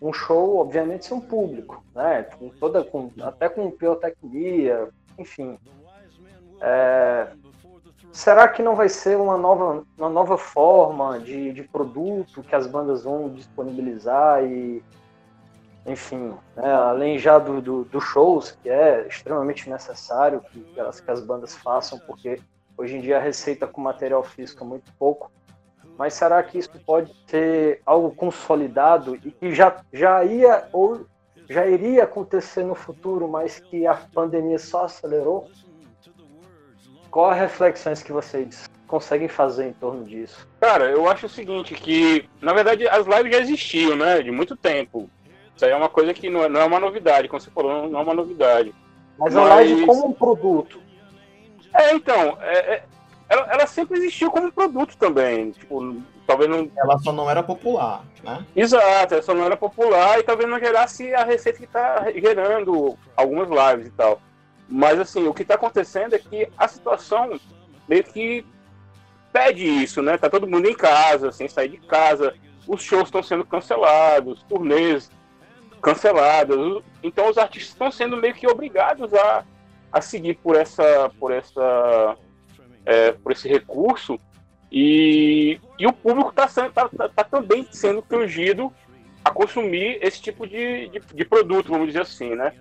um 0.00 0.12
show, 0.12 0.56
obviamente, 0.56 1.04
sem 1.04 1.16
um 1.16 1.20
público, 1.20 1.84
né, 1.94 2.22
com 2.22 2.48
toda, 2.48 2.82
com, 2.82 3.10
até 3.20 3.48
com 3.48 3.70
pirotecnia, 3.70 4.88
enfim. 5.18 5.58
É, 6.62 7.28
será 8.12 8.48
que 8.48 8.62
não 8.62 8.74
vai 8.74 8.88
ser 8.88 9.16
uma 9.16 9.36
nova, 9.36 9.84
uma 9.96 10.08
nova 10.08 10.36
forma 10.36 11.18
de, 11.18 11.52
de 11.52 11.62
produto 11.62 12.42
que 12.42 12.54
as 12.54 12.66
bandas 12.66 13.04
vão 13.04 13.28
disponibilizar 13.28 14.44
e, 14.44 14.82
enfim, 15.86 16.34
né, 16.56 16.72
além 16.72 17.18
já 17.18 17.38
do, 17.38 17.60
do, 17.60 17.84
do, 17.84 18.00
shows, 18.00 18.52
que 18.62 18.68
é 18.68 19.06
extremamente 19.06 19.68
necessário 19.70 20.40
que, 20.40 20.60
que, 20.60 20.80
as, 20.80 21.00
que 21.00 21.10
as 21.10 21.20
bandas 21.20 21.54
façam, 21.54 21.98
porque 22.00 22.40
hoje 22.76 22.96
em 22.96 23.00
dia 23.00 23.18
a 23.18 23.20
receita 23.20 23.66
com 23.66 23.80
material 23.80 24.22
físico 24.22 24.64
é 24.64 24.66
muito 24.66 24.92
pouco, 24.98 25.30
mas 25.96 26.14
será 26.14 26.42
que 26.42 26.58
isso 26.58 26.70
pode 26.84 27.14
ser 27.26 27.82
algo 27.84 28.10
consolidado 28.14 29.16
e 29.16 29.30
que 29.30 29.54
já, 29.54 29.84
já 29.92 30.24
ia 30.24 30.66
ou 30.72 31.06
já 31.48 31.66
iria 31.66 32.04
acontecer 32.04 32.64
no 32.64 32.74
futuro, 32.74 33.28
mas 33.28 33.58
que 33.58 33.86
a 33.86 33.94
pandemia 33.94 34.58
só 34.58 34.84
acelerou? 34.84 35.48
Qual 37.10 37.30
as 37.30 37.38
reflexões 37.38 38.02
que 38.02 38.12
vocês 38.12 38.70
conseguem 38.86 39.28
fazer 39.28 39.68
em 39.68 39.72
torno 39.72 40.04
disso? 40.04 40.46
Cara, 40.60 40.90
eu 40.90 41.10
acho 41.10 41.26
o 41.26 41.28
seguinte, 41.28 41.74
que 41.74 42.28
na 42.40 42.52
verdade 42.52 42.86
as 42.88 43.06
lives 43.06 43.32
já 43.32 43.40
existiam, 43.40 43.96
né? 43.96 44.22
De 44.22 44.30
muito 44.30 44.56
tempo. 44.56 45.10
Isso 45.54 45.64
aí 45.64 45.72
é 45.72 45.76
uma 45.76 45.88
coisa 45.88 46.14
que 46.14 46.30
não 46.30 46.44
é, 46.44 46.48
não 46.48 46.60
é 46.60 46.64
uma 46.64 46.80
novidade, 46.80 47.28
como 47.28 47.40
você 47.40 47.50
falou, 47.50 47.88
não 47.88 48.00
é 48.00 48.02
uma 48.02 48.14
novidade. 48.14 48.74
Mas, 49.18 49.34
Mas... 49.34 49.36
a 49.36 49.54
live 49.56 49.86
como 49.86 50.06
um 50.06 50.12
produto. 50.12 50.80
É, 51.74 51.94
então, 51.94 52.38
é, 52.40 52.74
é, 52.74 52.84
ela, 53.28 53.42
ela, 53.52 53.66
sempre 53.66 53.98
existiu 53.98 54.30
como 54.30 54.46
um 54.46 54.50
produto 54.50 54.96
também. 54.96 55.50
Tipo, 55.50 56.00
talvez 56.26 56.48
não. 56.48 56.70
Ela 56.76 56.98
só 56.98 57.12
não 57.12 57.30
era 57.30 57.42
popular, 57.42 58.02
né? 58.24 58.44
Exato, 58.56 59.14
ela 59.14 59.22
só 59.22 59.34
não 59.34 59.44
era 59.44 59.56
popular 59.56 60.18
e 60.18 60.22
talvez 60.22 60.48
não 60.48 60.58
gerasse 60.58 61.14
a 61.14 61.24
receita 61.24 61.58
que 61.58 61.64
está 61.64 62.10
gerando 62.12 62.96
algumas 63.16 63.48
lives 63.48 63.88
e 63.88 63.90
tal. 63.90 64.20
Mas, 64.70 65.00
assim, 65.00 65.26
o 65.26 65.34
que 65.34 65.42
está 65.42 65.54
acontecendo 65.54 66.14
é 66.14 66.18
que 66.18 66.48
a 66.56 66.68
situação 66.68 67.40
meio 67.88 68.04
que 68.04 68.46
pede 69.32 69.64
isso, 69.64 70.00
né? 70.00 70.16
Tá 70.16 70.30
todo 70.30 70.46
mundo 70.46 70.68
em 70.68 70.74
casa, 70.74 71.32
sem 71.32 71.48
sair 71.48 71.70
de 71.70 71.78
casa, 71.78 72.34
os 72.66 72.80
shows 72.80 73.04
estão 73.04 73.22
sendo 73.22 73.44
cancelados, 73.44 74.44
turnês 74.44 75.10
cancelados. 75.82 76.84
Então, 77.02 77.28
os 77.28 77.36
artistas 77.36 77.72
estão 77.72 77.90
sendo 77.90 78.16
meio 78.16 78.34
que 78.34 78.46
obrigados 78.46 79.12
a, 79.12 79.44
a 79.92 80.00
seguir 80.00 80.34
por 80.34 80.54
essa, 80.54 81.10
por 81.18 81.32
essa, 81.32 82.16
é, 82.86 83.10
por 83.12 83.32
esse 83.32 83.48
recurso. 83.48 84.20
E, 84.70 85.58
e 85.80 85.86
o 85.86 85.92
público 85.92 86.30
está 86.30 86.46
tá, 86.46 86.88
tá, 86.88 87.08
tá 87.08 87.24
também 87.24 87.66
sendo 87.72 88.02
tangido 88.02 88.72
a 89.24 89.32
consumir 89.32 89.98
esse 90.00 90.22
tipo 90.22 90.46
de, 90.46 90.88
de, 90.90 91.00
de 91.12 91.24
produto, 91.24 91.70
vamos 91.70 91.88
dizer 91.88 92.02
assim, 92.02 92.36
né? 92.36 92.52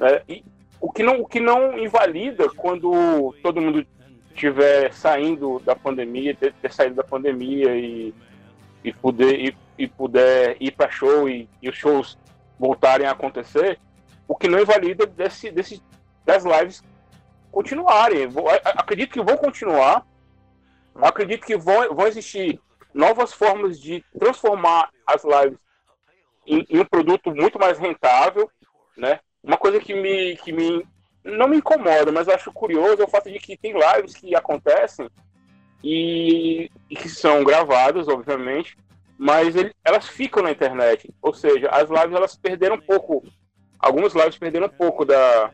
É, 0.00 0.22
e, 0.26 0.44
o 0.80 0.90
que 0.90 1.02
não, 1.02 1.20
o 1.20 1.26
que 1.26 1.40
não 1.40 1.78
invalida 1.78 2.48
quando 2.50 3.34
todo 3.42 3.60
mundo 3.60 3.86
estiver 4.30 4.92
saindo 4.92 5.58
da 5.60 5.74
pandemia, 5.74 6.34
ter, 6.34 6.52
ter, 6.54 6.72
saído 6.72 6.96
da 6.96 7.04
pandemia 7.04 7.74
e, 7.74 8.14
e, 8.84 8.92
poder, 8.92 9.40
e, 9.40 9.56
e 9.78 9.88
puder 9.88 10.56
ir 10.60 10.72
para 10.72 10.90
show 10.90 11.28
e, 11.28 11.48
e, 11.62 11.68
os 11.68 11.76
shows 11.76 12.18
voltarem 12.58 13.06
a 13.06 13.12
acontecer, 13.12 13.78
o 14.28 14.36
que 14.36 14.48
não 14.48 14.60
invalida 14.60 15.06
desse, 15.06 15.50
desse, 15.50 15.82
das 16.24 16.44
lives 16.44 16.84
continuarem. 17.50 18.26
Vou, 18.26 18.48
acredito 18.48 19.12
que 19.12 19.22
vão 19.22 19.36
continuar, 19.36 20.06
acredito 20.94 21.46
que 21.46 21.56
vão, 21.56 21.94
vão 21.94 22.06
existir 22.06 22.60
novas 22.92 23.32
formas 23.32 23.80
de 23.80 24.04
transformar 24.18 24.90
as 25.06 25.22
lives 25.24 25.58
em, 26.46 26.66
em 26.68 26.80
um 26.80 26.84
produto 26.84 27.34
muito 27.34 27.58
mais 27.58 27.78
rentável, 27.78 28.50
né? 28.96 29.20
Uma 29.46 29.56
coisa 29.56 29.78
que 29.78 29.94
me, 29.94 30.36
que 30.36 30.52
me 30.52 30.84
não 31.24 31.48
me 31.48 31.56
incomoda, 31.56 32.10
mas 32.12 32.28
acho 32.28 32.52
curioso 32.52 33.00
é 33.00 33.04
o 33.04 33.08
fato 33.08 33.30
de 33.30 33.38
que 33.38 33.56
tem 33.56 33.72
lives 33.72 34.14
que 34.14 34.34
acontecem 34.34 35.08
e, 35.82 36.70
e 36.90 36.96
que 36.96 37.08
são 37.08 37.44
gravadas, 37.44 38.08
obviamente, 38.08 38.76
mas 39.16 39.54
ele, 39.56 39.72
elas 39.84 40.08
ficam 40.08 40.42
na 40.42 40.50
internet. 40.50 41.12
Ou 41.22 41.32
seja, 41.32 41.68
as 41.68 41.88
lives 41.88 42.16
elas 42.16 42.36
perderam 42.36 42.76
um 42.76 42.80
pouco, 42.80 43.24
algumas 43.78 44.14
lives 44.14 44.36
perderam 44.36 44.66
um 44.66 44.70
pouco 44.70 45.04
da, 45.04 45.50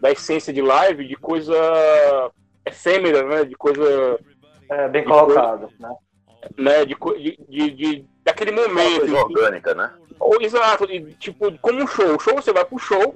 da 0.00 0.10
essência 0.10 0.52
de 0.52 0.62
live, 0.62 1.06
de 1.06 1.16
coisa 1.16 1.54
efêmera, 2.64 3.22
né? 3.26 3.44
De 3.44 3.54
coisa. 3.54 4.18
É, 4.70 4.88
bem 4.88 5.04
colocado, 5.04 5.68
coisa, 5.68 5.74
né? 5.78 5.96
né? 6.58 6.84
De, 6.84 6.96
de, 7.48 7.70
de, 7.70 8.06
daquele 8.28 8.52
momento. 8.52 9.00
Coisa 9.00 9.16
orgânica, 9.16 9.74
né? 9.74 9.90
Ou, 10.20 10.40
exato, 10.40 10.84
e, 10.90 11.12
tipo, 11.14 11.56
como 11.58 11.82
um 11.82 11.86
show. 11.86 12.16
O 12.16 12.20
show 12.20 12.34
você 12.34 12.52
vai 12.52 12.64
pro 12.64 12.78
show, 12.78 13.14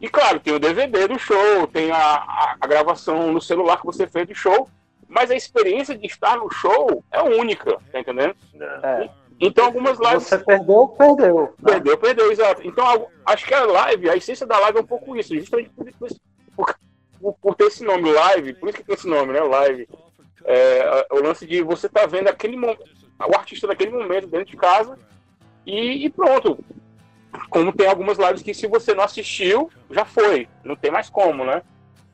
e 0.00 0.08
claro, 0.08 0.40
tem 0.40 0.54
o 0.54 0.58
DVD 0.58 1.08
do 1.08 1.18
show, 1.18 1.66
tem 1.66 1.90
a, 1.90 1.96
a, 1.96 2.56
a, 2.60 2.66
gravação 2.66 3.32
no 3.32 3.40
celular 3.40 3.78
que 3.78 3.86
você 3.86 4.06
fez 4.06 4.26
do 4.28 4.34
show, 4.34 4.68
mas 5.08 5.30
a 5.30 5.34
experiência 5.34 5.96
de 5.96 6.06
estar 6.06 6.36
no 6.36 6.50
show 6.50 7.02
é 7.10 7.22
única, 7.22 7.78
tá 7.90 8.00
entendendo? 8.00 8.34
É. 8.82 9.08
Então 9.40 9.66
algumas 9.66 9.98
lives. 9.98 10.24
Você 10.24 10.38
perdeu, 10.38 10.88
perdeu. 10.88 11.54
Perdeu, 11.62 11.98
perdeu, 11.98 12.32
exato. 12.32 12.66
Então 12.66 13.08
acho 13.24 13.46
que 13.46 13.54
a 13.54 13.64
live, 13.64 14.10
a 14.10 14.16
essência 14.16 14.46
da 14.46 14.58
live 14.58 14.78
é 14.78 14.80
um 14.80 14.86
pouco 14.86 15.16
isso, 15.16 15.34
justamente 15.34 15.70
por, 15.70 15.92
por, 16.56 16.74
por, 17.20 17.34
por 17.34 17.54
ter 17.54 17.64
esse 17.64 17.84
nome, 17.84 18.12
live, 18.12 18.54
por 18.54 18.68
isso 18.68 18.78
que 18.78 18.84
tem 18.84 18.94
esse 18.94 19.08
nome, 19.08 19.32
né? 19.32 19.40
Live. 19.40 19.88
É, 20.44 21.06
o 21.10 21.20
lance 21.20 21.44
de 21.46 21.62
você 21.62 21.88
tá 21.88 22.06
vendo 22.06 22.28
aquele 22.28 22.56
o 23.18 23.36
artista 23.36 23.66
daquele 23.66 23.92
momento 23.92 24.26
dentro 24.26 24.46
de 24.46 24.56
casa 24.56 24.98
e, 25.66 26.04
e, 26.04 26.10
pronto. 26.10 26.58
Como 27.50 27.72
tem 27.72 27.86
algumas 27.86 28.18
lives 28.18 28.42
que 28.42 28.54
se 28.54 28.66
você 28.66 28.94
não 28.94 29.04
assistiu, 29.04 29.70
já 29.90 30.04
foi. 30.04 30.48
Não 30.64 30.76
tem 30.76 30.90
mais 30.90 31.10
como, 31.10 31.44
né? 31.44 31.62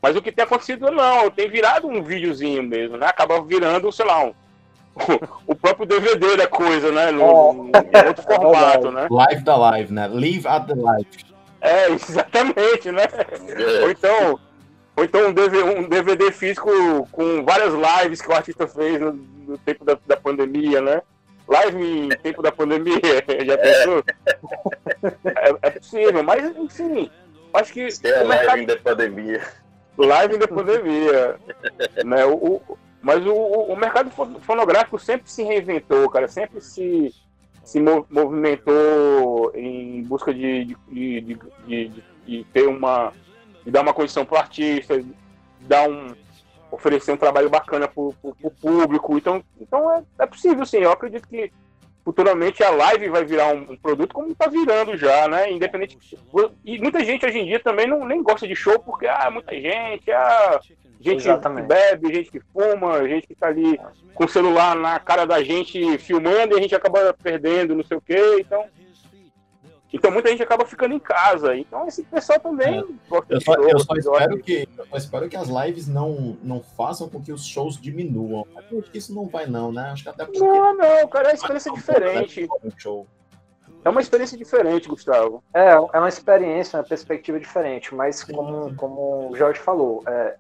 Mas 0.01 0.17
o 0.17 0.23
que 0.23 0.33
tem 0.33 0.45
acontecido 0.45 0.91
não, 0.91 1.31
tem 1.31 1.49
virado 1.49 1.87
um 1.87 2.03
videozinho 2.03 2.63
mesmo, 2.63 2.97
né? 2.97 3.07
Acaba 3.07 3.41
virando, 3.41 3.93
sei 3.93 4.05
lá, 4.05 4.25
um, 4.25 4.35
o 5.47 5.55
próprio 5.55 5.87
DVD 5.87 6.37
da 6.37 6.49
coisa, 6.49 6.91
né? 6.91 7.11
No, 7.13 7.25
oh. 7.25 7.71
em 7.73 8.09
outro 8.09 8.23
formato, 8.25 8.91
né? 8.91 9.07
Live 9.09 9.45
da 9.45 9.57
live, 9.57 9.93
né? 9.93 10.09
Live 10.09 10.49
at 10.49 10.67
the 10.67 10.75
live. 10.75 11.09
É, 11.61 11.89
exatamente, 11.93 12.91
né? 12.91 13.05
Ou 13.83 13.91
então, 13.91 14.41
ou 14.97 15.05
então 15.05 15.29
um, 15.29 15.33
DVD, 15.33 15.63
um 15.63 15.89
DVD 15.89 16.33
físico 16.33 16.69
com 17.13 17.45
várias 17.45 17.73
lives 17.73 18.21
que 18.21 18.29
o 18.29 18.35
artista 18.35 18.67
fez 18.67 19.01
no, 19.01 19.13
no 19.53 19.59
tempo 19.59 19.85
da, 19.85 19.99
da 20.07 20.17
pandemia, 20.17 20.81
né? 20.81 21.03
live 21.49 21.85
em 21.85 22.09
tempo 22.09 22.43
da 22.43 22.53
pandemia, 22.53 23.01
já 23.45 23.59
pensou? 23.59 24.05
É, 25.25 25.69
é 25.69 25.71
possível, 25.71 26.23
mas 26.23 26.57
enfim, 26.57 27.11
acho 27.53 27.73
que. 27.73 27.89
É, 28.05 28.25
mercado... 28.25 28.47
live 28.47 28.67
da 28.67 28.77
pandemia. 28.77 29.43
Live 29.99 30.39
da 30.39 30.49
pandemia. 30.49 31.37
né? 32.05 32.25
o, 32.25 32.35
o, 32.35 32.79
mas 33.03 33.25
o, 33.27 33.35
o 33.35 33.77
mercado 33.77 34.11
fonográfico 34.41 34.99
sempre 34.99 35.31
se 35.31 35.43
reinventou, 35.43 36.09
cara, 36.09 36.29
sempre 36.29 36.61
se, 36.61 37.13
se 37.65 37.81
movimentou 37.81 39.53
em 39.55 40.03
busca 40.05 40.33
de, 40.33 40.77
de, 40.89 41.21
de, 41.21 41.41
de, 41.67 42.03
de 42.27 42.45
ter 42.53 42.67
uma. 42.67 43.13
de 43.65 43.71
dar 43.71 43.83
uma 43.83 43.93
condição 43.93 44.25
para 44.25 44.37
o 44.37 44.39
artista, 44.39 45.05
dar 45.61 45.89
um, 45.89 46.15
oferecer 46.73 47.13
um 47.13 47.17
trabalho 47.17 47.51
bacana 47.51 47.87
para 47.87 48.03
o 48.03 48.15
público. 48.61 49.19
Então, 49.19 49.45
então 49.61 49.93
é, 49.93 50.03
é, 50.21 50.27
possível, 50.27 50.65
sim. 50.65 50.79
Eu 50.79 50.91
acredito 50.91 51.29
que 51.29 51.53
futuramente 52.03 52.65
a 52.65 52.71
live 52.71 53.11
vai 53.11 53.25
virar 53.25 53.55
um, 53.55 53.73
um 53.73 53.77
produto 53.77 54.15
como 54.15 54.33
está 54.33 54.49
virando 54.49 54.97
já, 54.97 55.29
né? 55.29 55.53
Independente. 55.53 55.99
E 56.65 56.79
muita 56.79 57.05
gente 57.05 57.25
hoje 57.27 57.39
em 57.39 57.47
dia 57.47 57.61
também 57.61 57.87
não 57.87 58.05
nem 58.07 58.23
gosta 58.23 58.49
de 58.49 58.57
show 58.57 58.79
porque 58.81 59.07
ah, 59.07 59.31
muita 59.31 59.55
gente, 59.55 60.11
ah, 60.11 60.59
gente 60.99 61.23
Exatamente. 61.29 61.69
que 61.69 61.75
bebe, 61.75 62.15
gente 62.15 62.31
que 62.31 62.41
fuma, 62.41 63.07
gente 63.07 63.27
que 63.27 63.35
está 63.35 63.49
ali 63.49 63.79
com 64.15 64.25
o 64.25 64.29
celular 64.29 64.75
na 64.75 64.99
cara 64.99 65.27
da 65.27 65.43
gente 65.45 65.99
filmando 65.99 66.55
e 66.55 66.59
a 66.59 66.63
gente 66.63 66.75
acaba 66.75 67.15
perdendo, 67.23 67.75
não 67.75 67.85
sei 67.85 67.99
o 67.99 68.01
quê. 68.01 68.39
Então, 68.41 68.65
então 69.93 70.11
muita 70.11 70.31
gente 70.31 70.43
acaba 70.43 70.65
ficando 70.65 70.95
em 70.95 70.99
casa. 70.99 71.57
Então 71.57 71.87
esse 71.87 72.03
pessoal 72.03 72.41
também. 72.41 72.81
É. 72.81 72.85
Eu, 73.29 73.41
só, 73.41 73.55
eu, 73.55 73.79
só 73.79 73.95
espero 73.95 74.39
que, 74.39 74.69
eu 74.77 74.99
espero 74.99 75.29
que 75.29 75.37
as 75.37 75.49
lives 75.49 75.87
não, 75.87 76.37
não 76.43 76.63
façam 76.63 77.09
com 77.09 77.23
que 77.23 77.33
os 77.33 77.47
shows 77.47 77.81
diminuam. 77.81 78.47
Eu 78.71 78.81
acho 78.81 78.91
que 78.91 78.99
isso 78.99 79.15
não 79.15 79.27
vai, 79.27 79.47
não, 79.47 79.71
né? 79.71 79.91
Acho 79.91 80.05
que 80.05 80.09
até 80.09 80.25
porque... 80.25 80.39
Não, 80.39 80.77
não, 80.77 81.09
cara, 81.09 81.29
é 81.29 81.31
uma 81.33 81.35
experiência 81.35 81.73
diferente. 81.73 82.49
É 83.85 83.89
uma 83.89 84.01
experiência 84.01 84.39
diferente, 84.39 84.89
Gustavo. 84.89 85.43
É, 85.53 85.71
é 85.71 85.99
uma 85.99 86.09
experiência, 86.09 86.79
uma 86.79 86.85
perspectiva 86.85 87.39
diferente, 87.39 87.95
mas 87.95 88.23
como, 88.23 88.75
como 88.77 89.31
o 89.31 89.37
Jorge 89.37 89.59
falou, 89.59 90.05
é, 90.07 90.37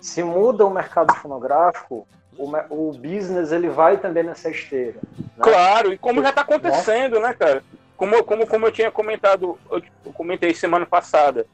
se 0.00 0.22
muda 0.22 0.64
o 0.64 0.70
mercado 0.70 1.14
fonográfico, 1.14 2.06
o, 2.38 2.50
o 2.70 2.92
business 2.92 3.52
ele 3.52 3.68
vai 3.68 3.98
também 3.98 4.22
nessa 4.22 4.50
esteira. 4.50 4.98
Né? 5.18 5.26
Claro, 5.38 5.92
e 5.92 5.98
como 5.98 6.22
já 6.22 6.30
está 6.30 6.40
acontecendo, 6.42 7.20
né, 7.20 7.34
cara? 7.34 7.62
Como, 7.98 8.22
como, 8.22 8.46
como 8.46 8.66
eu 8.66 8.72
tinha 8.72 8.92
comentado, 8.92 9.58
eu 9.68 10.12
comentei 10.14 10.54
semana 10.54 10.86
passada, 10.86 11.48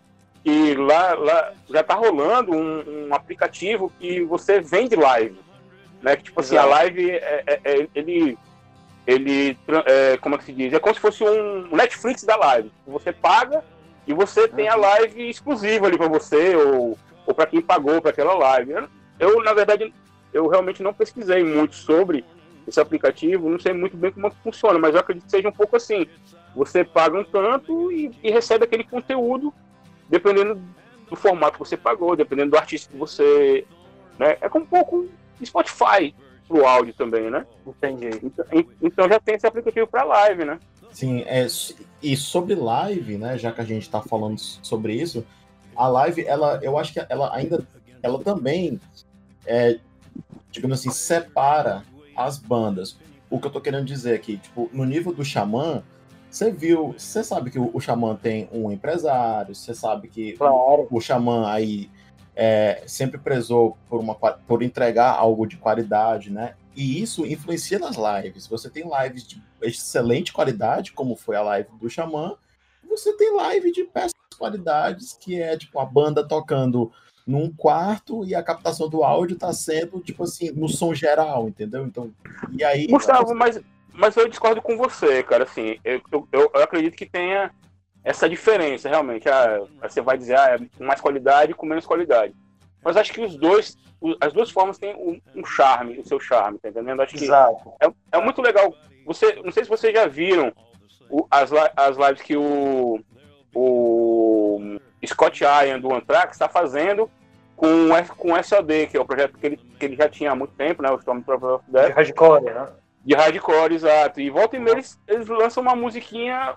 que 0.45 0.75
lá, 0.75 1.15
lá 1.15 1.53
já 1.71 1.81
está 1.81 1.95
rolando 1.95 2.53
um, 2.53 3.07
um, 3.09 3.15
aplicativo 3.15 3.91
que 3.99 4.21
você 4.21 4.61
vende 4.61 4.95
live. 4.95 5.41
Né? 6.03 6.15
Que, 6.17 6.25
tipo 6.25 6.39
assim, 6.39 6.57
Exato. 6.57 6.69
a 6.69 6.77
live, 6.77 7.11
é, 7.11 7.45
é, 7.47 7.61
é, 7.65 7.89
ele, 7.95 8.39
ele 9.07 9.59
é, 9.87 10.19
como 10.19 10.35
é 10.35 10.39
que 10.39 10.45
se 10.45 10.53
diz? 10.53 10.75
É 10.75 10.79
como 10.79 10.95
se 10.95 11.01
fosse 11.01 11.25
um 11.25 11.75
Netflix 11.75 12.25
da 12.25 12.37
live. 12.37 12.71
Você 12.87 13.11
paga 13.11 13.65
e 14.07 14.13
você 14.13 14.47
tem 14.47 14.69
a 14.69 14.75
uhum. 14.75 14.83
live 14.83 15.31
exclusiva 15.31 15.87
ali 15.87 15.97
para 15.97 16.09
você 16.09 16.55
ou, 16.57 16.99
ou 17.27 17.35
para 17.35 17.47
quem 17.47 17.63
pagou 17.63 18.03
para 18.03 18.11
aquela 18.11 18.35
live. 18.35 18.73
Eu, 18.73 18.89
eu, 19.19 19.43
na 19.43 19.55
verdade, 19.55 19.95
eu 20.31 20.47
realmente 20.47 20.83
não 20.83 20.93
pesquisei 20.93 21.43
muito 21.43 21.75
sobre 21.75 22.23
esse 22.67 22.81
aplicativo, 22.81 23.49
não 23.49 23.59
sei 23.59 23.73
muito 23.73 23.97
bem 23.97 24.13
como 24.13 24.27
é 24.27 24.31
funciona, 24.43 24.79
mas 24.79 24.95
eu 24.95 25.01
acredito 25.01 25.25
que 25.25 25.31
seja 25.31 25.49
um 25.49 25.53
pouco 25.53 25.77
assim. 25.77 26.07
Você 26.55 26.85
paga 26.85 27.19
um 27.19 27.25
tanto 27.25 27.91
e, 27.93 28.11
e 28.23 28.31
recebe 28.31 28.65
aquele 28.65 28.85
conteúdo, 28.85 29.53
dependendo 30.09 30.61
do 31.09 31.17
formato 31.17 31.55
que 31.55 31.59
você 31.59 31.77
pagou, 31.77 32.17
dependendo 32.17 32.53
do 32.53 32.57
artista 32.57 32.91
que 32.91 32.97
você. 32.97 33.67
Né? 34.19 34.37
É 34.41 34.49
como 34.49 34.65
um 34.65 34.69
pouco 34.69 35.09
Spotify 35.45 36.15
pro 36.47 36.65
áudio 36.65 36.95
também, 36.95 37.31
né? 37.31 37.47
Entendi. 37.67 38.11
Então, 38.23 38.45
então 38.83 39.09
já 39.09 39.19
tem 39.19 39.35
esse 39.35 39.47
aplicativo 39.47 39.87
para 39.87 40.05
live, 40.05 40.45
né? 40.45 40.59
Sim, 40.93 41.23
é, 41.27 41.47
e 42.03 42.17
sobre 42.17 42.55
live, 42.55 43.19
né? 43.19 43.37
Já 43.37 43.51
que 43.51 43.61
a 43.61 43.65
gente 43.65 43.83
está 43.83 44.01
falando 44.01 44.39
sobre 44.39 44.95
isso, 44.95 45.27
a 45.75 45.89
live, 45.89 46.25
ela, 46.25 46.61
eu 46.63 46.79
acho 46.79 46.93
que 46.93 47.05
ela 47.09 47.35
ainda, 47.35 47.67
ela 48.01 48.23
também, 48.23 48.81
é, 49.45 49.79
digamos 50.53 50.79
assim, 50.79 50.91
separa 50.91 51.83
as 52.17 52.39
bandas. 52.39 52.99
O 53.31 53.41
que 53.41 53.47
eu 53.47 53.51
tô 53.51 53.61
querendo 53.61 53.85
dizer 53.85 54.15
aqui, 54.15 54.37
tipo, 54.37 54.69
no 54.73 54.85
nível 54.85 55.13
do 55.13 55.25
Xamã, 55.25 55.83
você 56.31 56.51
viu, 56.51 56.95
você 56.97 57.23
sabe 57.23 57.51
que 57.51 57.59
o, 57.59 57.71
o 57.73 57.81
Xamã 57.81 58.17
tem 58.17 58.49
um 58.53 58.71
empresário, 58.71 59.55
você 59.55 59.75
sabe 59.75 60.09
que 60.09 60.33
claro. 60.33 60.87
o, 60.91 60.97
o 60.97 61.01
Xamã 61.01 61.49
aí 61.49 61.91
é, 62.35 62.83
sempre 62.87 63.19
prezou 63.19 63.77
por, 63.89 64.01
uma, 64.01 64.15
por 64.15 64.63
entregar 64.63 65.13
algo 65.13 65.47
de 65.47 65.57
qualidade, 65.57 66.31
né? 66.31 66.55
E 66.75 67.01
isso 67.01 67.25
influencia 67.25 67.79
nas 67.79 67.97
lives. 67.97 68.47
Você 68.49 68.69
tem 68.69 68.85
lives 68.85 69.27
de 69.27 69.41
excelente 69.63 70.33
qualidade, 70.33 70.93
como 70.93 71.15
foi 71.15 71.37
a 71.37 71.43
live 71.43 71.69
do 71.81 71.89
Xamã, 71.89 72.37
você 72.89 73.17
tem 73.17 73.35
live 73.35 73.73
de 73.73 73.85
péssimas 73.85 74.15
qualidades, 74.37 75.17
que 75.19 75.41
é 75.41 75.57
tipo 75.57 75.79
a 75.79 75.85
banda 75.85 76.27
tocando 76.27 76.93
num 77.27 77.51
quarto 77.51 78.25
e 78.25 78.35
a 78.35 78.43
captação 78.43 78.89
do 78.89 79.03
áudio 79.03 79.39
tá 79.39 79.53
sendo, 79.53 80.01
tipo 80.01 80.25
assim, 80.25 80.51
no 80.51 80.69
som 80.69 80.95
geral, 80.95 81.49
entendeu? 81.49 81.87
Então, 81.87 82.11
e 82.53 82.63
aí. 82.63 82.87
Gustavo, 82.87 83.35
mas, 83.35 83.61
mas 83.93 84.17
eu 84.17 84.29
discordo 84.29 84.61
com 84.61 84.77
você, 84.77 85.23
cara. 85.23 85.45
Assim, 85.45 85.79
eu, 85.85 86.03
eu, 86.11 86.51
eu 86.53 86.63
acredito 86.63 86.97
que 86.97 87.07
tenha 87.07 87.51
essa 88.05 88.29
diferença, 88.29 88.89
realmente. 88.89 89.29
Ah, 89.29 89.63
você 89.83 90.03
vai 90.03 90.19
dizer, 90.19 90.39
ah, 90.39 90.51
é 90.55 90.59
com 90.77 90.85
mais 90.85 91.01
qualidade 91.01 91.55
com 91.55 91.67
menos 91.67 91.87
qualidade. 91.87 92.35
Mas 92.85 92.99
acho 92.99 93.13
que 93.13 93.23
os 93.23 93.35
dois, 93.37 93.79
as 94.21 94.33
duas 94.35 94.51
formas 94.51 94.77
têm 94.77 94.95
um, 94.95 95.19
um 95.35 95.45
charme, 95.45 95.99
o 95.99 96.07
seu 96.07 96.21
charme, 96.21 96.59
tá 96.59 96.69
entendendo? 96.69 97.01
Acho 97.01 97.15
que 97.15 97.25
Exato. 97.25 97.73
É, 97.81 98.19
é 98.19 98.21
muito 98.21 98.43
legal. 98.43 98.75
Você, 99.07 99.35
não 99.43 99.51
sei 99.51 99.65
se 99.65 99.71
vocês 99.71 99.95
já 99.95 100.07
viram 100.07 100.53
o, 101.09 101.27
as, 101.31 101.51
as 101.77 101.97
lives 101.97 102.21
que 102.21 102.37
o, 102.37 103.01
o 103.55 104.04
Scott 105.07 105.43
Ian 105.43 105.81
do 105.81 105.93
Anthrax 105.93 106.33
está 106.33 106.49
fazendo 106.49 107.11
com, 107.57 107.89
com 108.17 108.43
SOD, 108.43 108.89
que 108.89 108.97
é 108.97 109.01
o 109.01 109.07
projeto 109.07 109.39
que 109.39 109.47
ele, 109.47 109.57
que 109.57 109.85
ele 109.85 109.97
já 109.97 110.09
tinha 110.09 110.33
há 110.33 110.35
muito 110.35 110.55
tempo, 110.55 110.83
né? 110.83 110.91
O 110.91 110.97
Stormtrooper 110.97 111.49
of 111.51 111.65
Death. 111.69 111.87
De 111.87 111.93
hardcore, 111.93 112.45
né? 112.45 112.69
De 113.05 113.15
hardcore, 113.15 113.75
exato. 113.75 114.21
E 114.21 114.31
volta 114.31 114.57
e 114.57 114.59
meia 114.59 114.75
eles, 114.75 115.01
eles 115.07 115.29
lançam 115.29 115.63
uma 115.63 115.77
musiquinha 115.77 116.55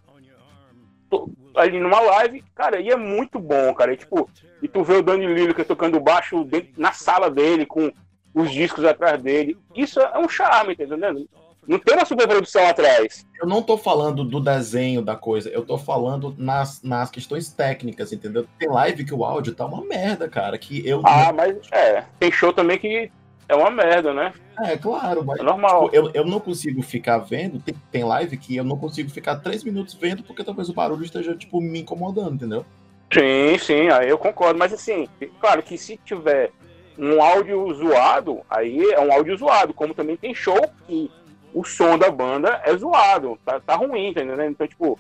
ali 1.56 1.80
numa 1.80 2.00
live, 2.00 2.44
cara, 2.54 2.80
e 2.80 2.90
é 2.90 2.96
muito 2.96 3.40
bom, 3.40 3.74
cara. 3.74 3.94
E, 3.94 3.98
tipo, 3.98 4.30
e 4.62 4.68
tu 4.68 4.84
vê 4.84 4.96
o 4.96 5.02
Danny 5.02 5.26
Lilica 5.26 5.66
tocando 5.66 6.00
baixo 6.00 6.44
dentro, 6.44 6.70
na 6.78 6.92
sala 6.92 7.30
dele, 7.30 7.66
com 7.66 7.92
os 8.34 8.52
discos 8.52 8.86
atrás 8.86 9.22
dele. 9.22 9.58
Isso 9.76 10.00
é 10.00 10.18
um 10.18 10.30
charme, 10.30 10.76
tá 10.76 10.84
entendendo? 10.84 11.28
Não 11.68 11.78
tem 11.78 11.96
uma 11.96 12.06
superprodução 12.06 12.66
atrás. 12.66 13.28
Eu 13.40 13.48
não 13.48 13.62
tô 13.62 13.78
falando 13.78 14.24
do 14.24 14.40
desenho 14.40 15.02
da 15.02 15.16
coisa, 15.16 15.50
eu 15.50 15.66
tô 15.66 15.78
falando 15.78 16.34
nas, 16.38 16.82
nas 16.82 17.12
questões 17.12 17.50
técnicas, 17.50 18.14
entendeu? 18.14 18.48
Tem 18.58 18.70
live 18.70 19.04
que 19.04 19.14
o 19.14 19.26
áudio 19.26 19.54
tá 19.54 19.66
uma 19.66 19.84
merda, 19.84 20.30
cara, 20.30 20.58
que 20.58 20.88
eu... 20.88 21.02
Ah, 21.04 21.34
mas 21.34 21.58
é, 21.72 22.06
tem 22.20 22.32
show 22.32 22.54
também 22.54 22.80
que 22.80 23.12
é 23.50 23.56
uma 23.56 23.70
merda, 23.70 24.14
né? 24.14 24.34
É, 24.64 24.78
claro, 24.78 25.26
mas 25.26 25.40
é 25.40 25.44
normal. 25.44 25.90
Tipo, 25.90 25.96
eu, 25.96 26.12
eu 26.14 26.26
não 26.26 26.40
consigo 26.40 26.82
ficar 26.82 27.20
vendo, 27.20 27.60
tem, 27.60 27.76
tem 27.92 28.04
live 28.04 28.38
que 28.38 28.56
eu 28.56 28.64
não 28.64 28.78
consigo 28.78 29.10
ficar 29.10 29.36
três 29.38 29.64
minutos 29.64 29.94
vendo 29.94 30.24
porque 30.24 30.44
talvez 30.44 30.70
o 30.70 30.74
barulho 30.74 31.04
esteja, 31.04 31.36
tipo, 31.36 31.60
me 31.60 31.82
incomodando, 31.82 32.36
entendeu? 32.36 32.66
Sim, 33.12 33.58
sim, 33.58 33.90
aí 33.90 34.10
eu 34.10 34.18
concordo, 34.18 34.60
mas 34.60 34.74
assim, 34.74 35.08
claro 35.40 35.64
que 35.64 35.78
se 35.78 35.98
tiver 36.04 36.52
um 36.98 37.22
áudio 37.22 37.74
zoado, 37.74 38.42
aí 38.50 38.82
é 38.92 39.00
um 39.00 39.12
áudio 39.12 39.38
zoado, 39.38 39.74
como 39.74 39.94
também 39.94 40.18
tem 40.18 40.34
show 40.34 40.60
que 40.86 41.10
o 41.54 41.64
som 41.64 41.98
da 41.98 42.12
banda 42.12 42.62
é 42.66 42.76
zoado, 42.76 43.38
tá, 43.46 43.60
tá 43.60 43.76
ruim, 43.76 44.14
tá 44.14 44.22
entendendo? 44.22 44.52
Então, 44.52 44.68
tipo, 44.68 45.00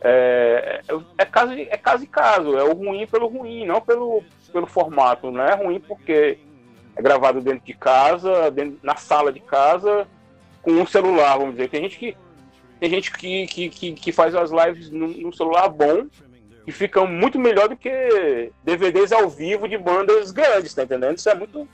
é, 0.00 0.82
é, 0.88 0.94
é, 1.18 1.24
caso, 1.24 1.52
é 1.52 1.76
caso 1.76 2.04
e 2.04 2.06
caso, 2.06 2.56
é 2.56 2.62
o 2.62 2.72
ruim 2.72 3.06
pelo 3.06 3.26
ruim, 3.26 3.66
não 3.66 3.80
pelo, 3.80 4.22
pelo 4.52 4.66
formato, 4.66 5.30
não 5.30 5.42
é 5.42 5.54
ruim 5.54 5.80
porque 5.80 6.38
é 6.96 7.02
gravado 7.02 7.40
dentro 7.40 7.64
de 7.64 7.74
casa, 7.74 8.50
dentro, 8.50 8.78
na 8.82 8.96
sala 8.96 9.32
de 9.32 9.40
casa, 9.40 10.06
com 10.62 10.72
um 10.72 10.86
celular, 10.86 11.38
vamos 11.38 11.56
dizer. 11.56 11.68
Tem 11.68 11.82
gente 11.82 11.98
que, 11.98 12.16
tem 12.78 12.90
gente 12.90 13.12
que, 13.12 13.46
que, 13.46 13.68
que, 13.68 13.92
que 13.92 14.12
faz 14.12 14.34
as 14.34 14.50
lives 14.50 14.90
num, 14.90 15.32
celular 15.32 15.68
bom 15.68 16.06
e 16.66 16.72
ficam 16.72 17.06
muito 17.06 17.38
melhor 17.38 17.68
do 17.68 17.76
que 17.76 18.52
DVDs 18.62 19.10
ao 19.10 19.28
vivo 19.28 19.68
de 19.68 19.78
bandas 19.78 20.30
grandes, 20.30 20.74
tá 20.74 20.82
entendendo? 20.82 21.16
Isso 21.16 21.28
é 21.28 21.34
muito 21.34 21.68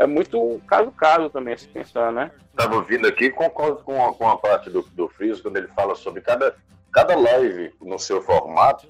é 0.00 0.06
muito 0.06 0.60
caso 0.66 0.90
caso 0.92 1.28
também, 1.28 1.56
se 1.56 1.68
pensar, 1.68 2.10
né? 2.10 2.30
Estava 2.50 2.76
ouvindo 2.76 3.06
aqui, 3.06 3.30
concordo 3.30 3.82
com 3.84 4.02
a, 4.02 4.14
com 4.14 4.28
a 4.28 4.36
parte 4.36 4.70
do, 4.70 4.82
do 4.82 5.08
Friso, 5.08 5.42
quando 5.42 5.58
ele 5.58 5.68
fala 5.68 5.94
sobre 5.94 6.22
cada, 6.22 6.56
cada 6.90 7.14
live 7.14 7.70
no 7.80 7.98
seu 7.98 8.22
formato, 8.22 8.88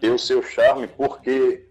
tem 0.00 0.10
o 0.10 0.18
seu 0.18 0.42
charme, 0.42 0.86
porque 0.86 1.66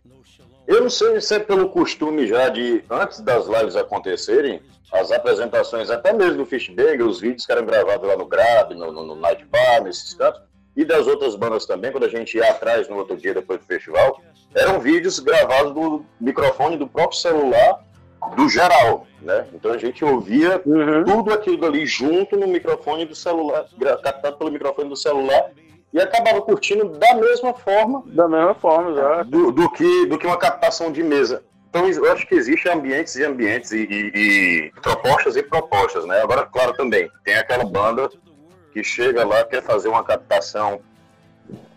eu 0.66 0.82
não 0.82 0.90
sei 0.90 1.22
se 1.22 1.36
é 1.36 1.40
pelo 1.40 1.70
costume 1.70 2.26
já 2.26 2.50
de, 2.50 2.84
antes 2.90 3.22
das 3.22 3.46
lives 3.46 3.76
acontecerem, 3.76 4.60
as 4.92 5.12
apresentações, 5.12 5.92
até 5.92 6.12
mesmo 6.12 6.38
do 6.38 6.46
Fishbang, 6.46 7.04
os 7.04 7.20
vídeos 7.20 7.46
que 7.46 7.52
eram 7.52 7.66
gravados 7.66 8.08
lá 8.08 8.18
no 8.18 8.26
Grab, 8.26 8.74
no, 8.74 8.92
no, 8.92 9.04
no 9.04 9.16
Night 9.16 9.46
Bar, 9.46 9.84
nesses 9.84 10.16
cantos, 10.16 10.42
e 10.76 10.84
das 10.84 11.06
outras 11.06 11.36
bandas 11.36 11.68
também, 11.68 11.92
quando 11.92 12.06
a 12.06 12.10
gente 12.10 12.38
ia 12.38 12.50
atrás 12.50 12.90
no 12.90 12.98
outro 12.98 13.16
dia 13.16 13.36
depois 13.36 13.60
do 13.60 13.66
festival, 13.66 14.20
eram 14.56 14.80
vídeos 14.80 15.20
gravados 15.20 15.74
do 15.74 16.04
microfone 16.20 16.76
do 16.76 16.88
próprio 16.88 17.20
celular 17.20 17.84
do 18.36 18.50
geral, 18.50 19.06
né? 19.22 19.48
Então 19.54 19.72
a 19.72 19.78
gente 19.78 20.04
ouvia 20.04 20.62
uhum. 20.66 21.04
tudo 21.04 21.34
aquilo 21.34 21.66
ali 21.66 21.86
junto 21.86 22.38
no 22.38 22.48
microfone 22.48 23.06
do 23.06 23.16
celular, 23.16 23.66
captado 24.04 24.38
pelo 24.38 24.52
microfone 24.52 24.90
do 24.90 24.96
celular 24.96 25.52
e 25.94 26.00
acabava 26.00 26.42
curtindo 26.42 26.86
da 26.98 27.14
mesma 27.16 27.54
forma, 27.54 28.04
da 28.08 28.28
mesma 28.28 28.56
forma, 28.56 28.96
já. 28.96 29.24
Do, 29.24 29.52
do, 29.52 29.70
que 29.70 30.06
do 30.08 30.18
que 30.18 30.26
uma 30.26 30.38
captação 30.38 30.92
de 30.92 31.04
mesa. 31.04 31.44
Então 31.70 31.88
eu 31.88 32.12
acho 32.12 32.28
que 32.28 32.36
existe 32.36 32.70
ambientes 32.70 33.16
e 33.16 33.24
ambientes 33.24 33.72
e, 33.72 33.84
e, 33.84 34.12
e 34.16 34.72
propostas 34.82 35.36
e 35.36 35.44
propostas, 35.44 36.06
né? 36.06 36.22
Agora, 36.22 36.46
claro, 36.46 36.74
também 36.74 37.10
tem 37.24 37.36
aquela 37.36 37.66
banda 37.66 38.10
que 38.72 38.84
chega 38.84 39.26
lá 39.26 39.44
quer 39.44 39.62
fazer 39.62 39.88
uma 39.88 40.04
captação 40.04 40.82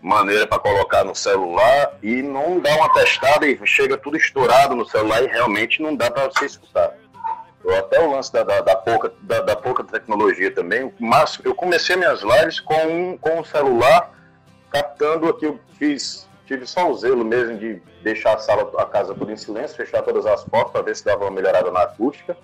maneira 0.01 0.47
para 0.47 0.59
colocar 0.59 1.03
no 1.03 1.15
celular 1.15 1.97
e 2.01 2.21
não 2.21 2.59
dá 2.59 2.75
uma 2.75 2.93
testada 2.93 3.47
e 3.47 3.59
chega 3.65 3.97
tudo 3.97 4.17
estourado 4.17 4.75
no 4.75 4.85
celular 4.85 5.23
e 5.23 5.27
realmente 5.27 5.81
não 5.81 5.95
dá 5.95 6.09
para 6.09 6.27
você 6.27 6.45
escutar. 6.45 6.93
ou 7.63 7.75
até 7.75 7.99
o 7.99 8.11
lance 8.11 8.31
da, 8.31 8.43
da, 8.43 8.61
da 8.61 8.75
pouca, 8.75 9.11
da, 9.21 9.41
da, 9.41 9.55
pouca 9.55 9.83
tecnologia 9.83 10.51
também, 10.51 10.93
mas 10.99 11.39
eu 11.43 11.53
comecei 11.53 11.95
minhas 11.95 12.21
lives 12.21 12.59
com 12.59 13.17
com 13.19 13.39
um 13.39 13.43
celular 13.43 14.13
captando 14.71 15.29
aqui, 15.29 15.45
eu 15.45 15.59
fiz, 15.77 16.27
tive 16.45 16.65
só 16.65 16.89
o 16.89 16.95
zelo 16.95 17.25
mesmo 17.25 17.57
de 17.57 17.81
deixar 18.03 18.35
a 18.35 18.37
sala, 18.37 18.71
a 18.81 18.85
casa 18.85 19.13
toda 19.13 19.31
em 19.31 19.37
silêncio, 19.37 19.75
fechar 19.75 20.01
todas 20.03 20.25
as 20.25 20.43
portas 20.43 20.71
para 20.71 20.81
ver 20.81 20.95
se 20.95 21.03
dava 21.03 21.25
uma 21.25 21.31
melhorada 21.31 21.71
na 21.71 21.83
acústica, 21.83 22.37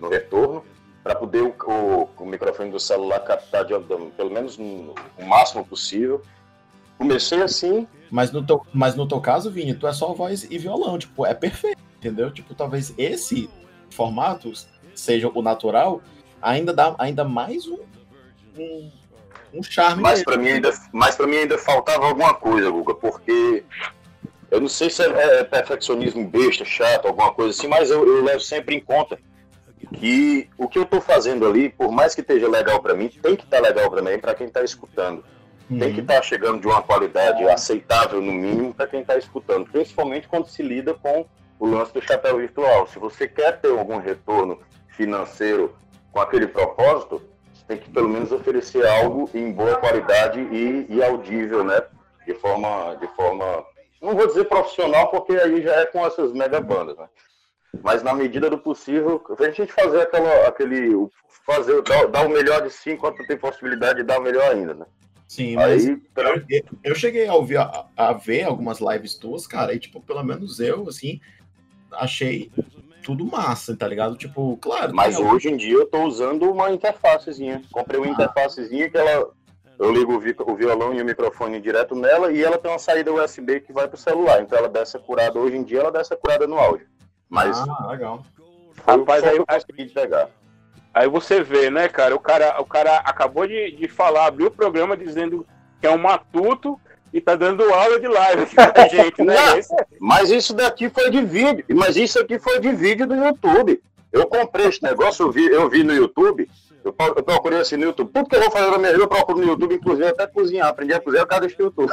no 0.00 0.08
retorno, 0.08 0.64
para 1.02 1.14
poder 1.14 1.42
o, 1.42 1.54
o, 1.66 2.08
o, 2.16 2.26
microfone 2.26 2.70
do 2.70 2.80
celular 2.80 3.20
captar 3.20 3.64
de, 3.64 3.74
pelo 4.16 4.30
menos 4.30 4.56
no, 4.56 4.94
o 5.18 5.24
máximo 5.26 5.64
possível. 5.64 6.22
Comecei 6.98 7.42
assim. 7.42 7.86
Mas 8.10 8.30
no, 8.30 8.46
teu, 8.46 8.64
mas 8.72 8.94
no 8.94 9.08
teu 9.08 9.20
caso, 9.20 9.50
Vini, 9.50 9.74
tu 9.74 9.88
é 9.88 9.92
só 9.92 10.12
voz 10.12 10.46
e 10.48 10.56
violão, 10.56 10.96
tipo, 10.98 11.26
é 11.26 11.34
perfeito, 11.34 11.82
entendeu? 11.96 12.30
Tipo, 12.30 12.54
talvez 12.54 12.94
esse 12.96 13.50
formato 13.90 14.52
seja 14.94 15.28
o 15.34 15.42
natural, 15.42 16.00
ainda 16.40 16.72
dá 16.72 16.94
ainda 16.98 17.24
mais 17.24 17.66
um, 17.66 17.80
um, 18.56 18.92
um 19.54 19.62
charme. 19.62 20.00
Mas 20.00 20.22
para 20.22 20.36
mim 20.36 20.48
ainda, 20.48 20.72
mas 20.92 21.16
para 21.16 21.26
mim 21.26 21.38
ainda 21.38 21.58
faltava 21.58 22.06
alguma 22.06 22.34
coisa, 22.34 22.70
Guga, 22.70 22.94
porque 22.94 23.64
eu 24.50 24.60
não 24.60 24.68
sei 24.68 24.90
se 24.90 25.02
é, 25.02 25.40
é 25.40 25.44
perfeccionismo 25.44 26.28
besta, 26.28 26.64
chato, 26.64 27.06
alguma 27.06 27.32
coisa 27.32 27.50
assim, 27.50 27.66
mas 27.66 27.90
eu, 27.90 28.06
eu 28.06 28.22
levo 28.22 28.40
sempre 28.40 28.76
em 28.76 28.80
conta 28.80 29.18
que 29.92 30.48
o 30.56 30.68
que 30.68 30.78
eu 30.78 30.84
estou 30.84 31.00
fazendo 31.00 31.46
ali, 31.46 31.68
por 31.68 31.90
mais 31.90 32.14
que 32.14 32.20
esteja 32.20 32.48
legal 32.48 32.80
para 32.80 32.94
mim, 32.94 33.08
tem 33.08 33.34
que 33.34 33.44
estar 33.44 33.60
tá 33.60 33.62
legal 33.62 33.90
também 33.90 34.18
para 34.18 34.34
quem 34.34 34.46
está 34.46 34.62
escutando. 34.62 35.24
Uhum. 35.70 35.78
Tem 35.78 35.94
que 35.94 36.00
estar 36.00 36.16
tá 36.16 36.22
chegando 36.22 36.60
de 36.60 36.66
uma 36.66 36.82
qualidade 36.82 37.42
aceitável, 37.48 38.20
no 38.20 38.32
mínimo, 38.32 38.74
para 38.74 38.86
quem 38.86 39.00
está 39.00 39.16
escutando, 39.16 39.70
principalmente 39.70 40.28
quando 40.28 40.46
se 40.46 40.62
lida 40.62 40.94
com 40.94 41.26
o 41.58 41.66
lance 41.66 41.92
do 41.92 42.02
chapéu 42.02 42.38
virtual. 42.38 42.86
Se 42.86 42.98
você 42.98 43.26
quer 43.26 43.60
ter 43.60 43.70
algum 43.70 43.98
retorno 43.98 44.60
financeiro 44.88 45.74
com 46.12 46.20
aquele 46.20 46.46
propósito, 46.46 47.22
você 47.52 47.64
tem 47.66 47.78
que 47.78 47.90
pelo 47.90 48.08
menos 48.08 48.30
oferecer 48.30 48.86
algo 48.86 49.28
em 49.34 49.50
boa 49.52 49.76
qualidade 49.76 50.40
e, 50.40 50.86
e 50.88 51.02
audível, 51.02 51.64
né? 51.64 51.82
De 52.26 52.34
forma, 52.34 52.96
de 53.00 53.06
forma, 53.08 53.64
não 54.00 54.14
vou 54.14 54.26
dizer 54.26 54.44
profissional, 54.44 55.08
porque 55.08 55.32
aí 55.32 55.62
já 55.62 55.74
é 55.76 55.86
com 55.86 56.04
essas 56.06 56.32
mega 56.32 56.60
bandas, 56.60 56.96
né? 56.96 57.08
Mas 57.82 58.02
na 58.02 58.14
medida 58.14 58.48
do 58.48 58.58
possível, 58.58 59.22
a 59.38 59.50
gente 59.50 59.72
fazer 59.72 60.02
aquela, 60.02 60.46
aquele, 60.46 61.08
fazer, 61.44 61.82
dar, 61.82 62.06
dar 62.06 62.26
o 62.26 62.30
melhor 62.30 62.62
de 62.62 62.70
si 62.70 62.92
enquanto 62.92 63.26
tem 63.26 63.36
possibilidade 63.36 63.98
de 63.98 64.04
dar 64.04 64.20
o 64.20 64.22
melhor 64.22 64.50
ainda, 64.50 64.74
né? 64.74 64.86
Sim, 65.26 65.56
mas 65.56 65.86
Aí, 65.86 66.02
eu, 66.48 66.62
eu, 66.84 66.94
cheguei 66.94 67.26
a 67.26 67.34
ouvir, 67.34 67.56
a, 67.56 67.86
a, 67.96 68.12
ver 68.12 68.44
algumas 68.44 68.78
lives 68.78 69.14
tuas, 69.14 69.46
cara, 69.46 69.74
e 69.74 69.78
tipo, 69.78 70.00
pelo 70.00 70.22
menos 70.22 70.60
eu, 70.60 70.88
assim, 70.88 71.20
achei 71.92 72.50
tudo 73.04 73.24
massa, 73.24 73.76
tá 73.76 73.86
ligado? 73.86 74.16
Tipo, 74.16 74.56
claro. 74.56 74.94
Mas 74.94 75.18
hoje 75.18 75.48
em 75.48 75.56
dia 75.56 75.74
eu 75.74 75.86
tô 75.86 76.04
usando 76.04 76.50
uma 76.50 76.70
interfacezinha. 76.70 77.62
Comprei 77.70 78.00
uma 78.00 78.08
ah. 78.08 78.12
interfacezinha 78.12 78.90
que 78.90 78.96
ela. 78.96 79.30
Eu 79.78 79.92
ligo 79.92 80.14
o 80.14 80.56
violão 80.56 80.94
e 80.94 81.02
o 81.02 81.04
microfone 81.04 81.60
direto 81.60 81.96
nela 81.96 82.32
e 82.32 82.42
ela 82.42 82.56
tem 82.56 82.70
uma 82.70 82.78
saída 82.78 83.12
USB 83.12 83.60
que 83.60 83.72
vai 83.72 83.88
pro 83.88 83.96
celular. 83.96 84.40
Então 84.40 84.56
ela 84.56 84.68
desce 84.68 84.98
curada. 85.00 85.38
Hoje 85.38 85.56
em 85.56 85.64
dia 85.64 85.80
ela 85.80 85.90
desce 85.90 86.16
curada 86.16 86.46
no 86.46 86.56
áudio. 86.56 86.86
Mas. 87.28 87.58
Ah, 87.58 87.88
legal. 87.88 88.24
Rapaz, 88.86 89.24
aí 89.24 89.36
eu 89.36 89.46
consegui 89.46 89.88
pegar. 89.92 90.30
Aí 90.94 91.08
você 91.08 91.42
vê, 91.42 91.70
né, 91.70 91.88
cara? 91.88 92.14
O 92.14 92.20
cara, 92.20 92.60
o 92.60 92.64
cara 92.64 92.96
acabou 92.98 93.46
de, 93.46 93.72
de 93.72 93.88
falar, 93.88 94.26
abriu 94.26 94.46
o 94.46 94.50
programa 94.50 94.96
dizendo 94.96 95.44
que 95.80 95.86
é 95.86 95.90
um 95.90 95.98
matuto 95.98 96.78
e 97.12 97.20
tá 97.20 97.34
dando 97.34 97.62
aula 97.72 97.98
de 97.98 98.06
live 98.06 98.46
pra 98.54 98.86
gente, 98.88 99.22
né? 99.22 99.36
mas 100.00 100.30
isso 100.30 100.54
daqui 100.54 100.88
foi 100.88 101.10
de 101.10 101.22
vídeo, 101.22 101.64
mas 101.70 101.96
isso 101.96 102.18
aqui 102.20 102.38
foi 102.38 102.60
de 102.60 102.72
vídeo 102.72 103.06
do 103.06 103.14
YouTube. 103.14 103.82
Eu 104.12 104.26
comprei 104.26 104.66
esse 104.66 104.82
negócio, 104.82 105.26
eu 105.26 105.32
vi, 105.32 105.44
eu 105.46 105.68
vi 105.68 105.82
no 105.82 105.92
YouTube, 105.92 106.48
eu, 106.84 106.94
eu 107.16 107.22
procurei 107.22 107.58
assim 107.58 107.76
no 107.76 107.84
YouTube. 107.84 108.12
Tudo 108.12 108.28
que 108.28 108.36
eu 108.36 108.40
vou 108.42 108.50
fazer 108.50 108.70
na 108.70 108.78
minha 108.78 108.92
vida, 108.92 109.02
eu 109.02 109.08
procuro 109.08 109.38
no 109.38 109.46
YouTube, 109.46 109.74
inclusive 109.74 110.08
até 110.08 110.26
cozinhar. 110.26 110.68
Aprendi 110.68 110.92
a 110.92 111.00
cozinhar 111.00 111.24
por 111.24 111.30
causa 111.30 111.46
desse 111.46 111.60
YouTube. 111.60 111.90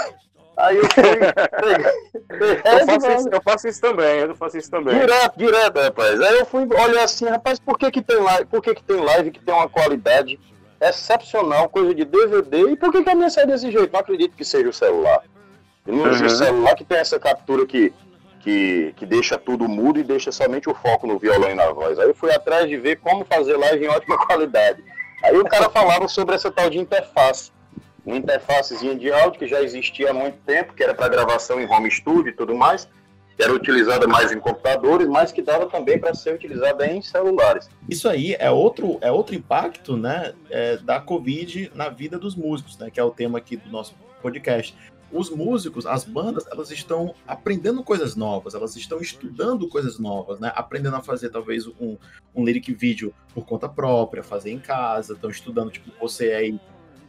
Aí 0.58 0.78
eu 0.78 0.84
fui. 0.84 1.04
eu, 2.66 2.86
faço 2.86 3.12
isso, 3.12 3.30
eu 3.32 3.42
faço 3.42 3.68
isso 3.68 3.82
também, 3.82 4.20
eu 4.20 4.36
faço 4.36 4.58
isso 4.58 4.72
também. 4.72 5.00
Direto, 5.00 5.38
direto, 5.38 5.80
rapaz. 5.80 6.22
Aí 6.22 6.40
eu 6.40 6.46
fui 6.46 6.62
olhar 6.64 7.04
assim, 7.04 7.26
rapaz, 7.26 7.60
por 7.60 7.78
que, 7.78 7.90
que 7.90 8.02
tem 8.02 8.18
live? 8.18 8.46
Por 8.46 8.62
que, 8.62 8.76
que 8.76 8.84
tem 8.84 8.98
live 8.98 9.32
que 9.32 9.40
tem 9.40 9.54
uma 9.54 9.70
qualidade 9.70 10.40
excepcional, 10.82 11.70
coisa 11.70 11.94
de 11.94 12.04
DVD. 12.04 12.72
E 12.72 12.76
por 12.76 12.92
que, 12.92 13.04
que 13.04 13.10
a 13.10 13.16
minha 13.16 13.30
sai 13.30 13.46
desse 13.46 13.72
jeito? 13.72 13.94
Não 13.94 14.00
acredito 14.00 14.36
que 14.36 14.44
seja 14.44 14.68
o 14.68 14.74
celular. 14.74 15.24
não 15.86 16.00
uhum. 16.00 16.26
o 16.26 16.30
celular 16.30 16.76
que 16.76 16.84
tem 16.84 16.98
essa 16.98 17.20
captura 17.20 17.66
que, 17.68 17.94
que, 18.40 18.94
que 18.98 19.06
deixa 19.06 19.38
tudo 19.38 19.70
mudo 19.70 20.00
e 20.00 20.04
deixa 20.04 20.32
somente 20.32 20.68
o 20.68 20.74
foco 20.74 21.06
no 21.06 21.20
violão 21.20 21.52
e 21.52 21.56
na 21.56 21.72
voz. 21.72 22.00
Aí 22.00 22.08
eu 22.08 22.16
fui 22.16 22.34
atrás 22.34 22.68
de 22.68 22.78
ver 22.78 22.98
como 22.98 23.24
fazer 23.26 23.56
live 23.58 23.86
em 23.86 23.90
ótima 23.90 24.18
qualidade. 24.26 24.84
Aí 25.24 25.38
o 25.38 25.46
cara 25.46 25.70
falava 25.70 26.08
sobre 26.08 26.34
essa 26.34 26.52
tal 26.52 26.70
de 26.70 26.80
interface. 26.80 27.52
Uma 28.06 28.18
interfacezinha 28.18 28.96
de 28.96 29.12
áudio 29.12 29.40
que 29.40 29.48
já 29.48 29.62
existia 29.62 30.12
há 30.12 30.14
muito 30.14 30.38
tempo, 30.46 30.74
que 30.74 30.84
era 30.84 30.94
para 30.94 31.08
gravação 31.08 31.60
em 31.60 31.68
home 31.68 31.90
studio 31.92 32.30
e 32.30 32.34
tudo 32.34 32.56
mais 32.56 32.88
que 33.36 33.44
era 33.44 33.54
utilizada 33.54 34.08
mais 34.08 34.32
em 34.32 34.40
computadores, 34.40 35.08
mas 35.08 35.32
que 35.32 35.42
dava 35.42 35.66
também 35.66 36.00
para 36.00 36.14
ser 36.14 36.36
utilizada 36.36 36.86
em 36.86 37.02
celulares. 37.02 37.70
Isso 37.90 38.08
aí 38.08 38.36
é 38.38 38.52
outro, 38.52 38.98
é 39.02 39.12
outro 39.12 39.36
impacto 39.36 39.98
né, 39.98 40.34
é, 40.50 40.78
da 40.78 41.00
Covid 41.00 41.72
na 41.74 41.90
vida 41.90 42.20
dos 42.20 42.36
músicos, 42.36 42.78
né, 42.78 42.90
que 42.92 43.00
é 43.00 43.04
o 43.04 43.12
tema 43.12 43.38
aqui 43.40 43.58
do 43.58 43.70
nosso 43.70 43.96
podcast. 44.22 44.76
Os 45.12 45.30
músicos, 45.30 45.86
as 45.86 46.06
bandas, 46.06 46.46
elas 46.52 46.72
estão 46.72 47.14
aprendendo 47.28 47.84
coisas 47.84 48.16
novas, 48.16 48.54
elas 48.54 48.76
estão 48.78 49.02
estudando 49.02 49.68
coisas 49.68 50.00
novas, 50.00 50.40
né? 50.40 50.54
Aprendendo 50.56 50.96
a 50.96 51.02
fazer 51.02 51.30
talvez 51.30 51.68
um, 51.68 51.98
um 52.34 52.46
lyric 52.46 52.74
vídeo 52.74 53.14
por 53.34 53.46
conta 53.46 53.68
própria, 53.68 54.24
fazer 54.24 54.52
em 54.52 54.60
casa, 54.60 55.12
estão 55.12 55.30
estudando, 55.30 55.70
tipo, 55.70 55.92
você 56.00 56.32
aí 56.32 56.58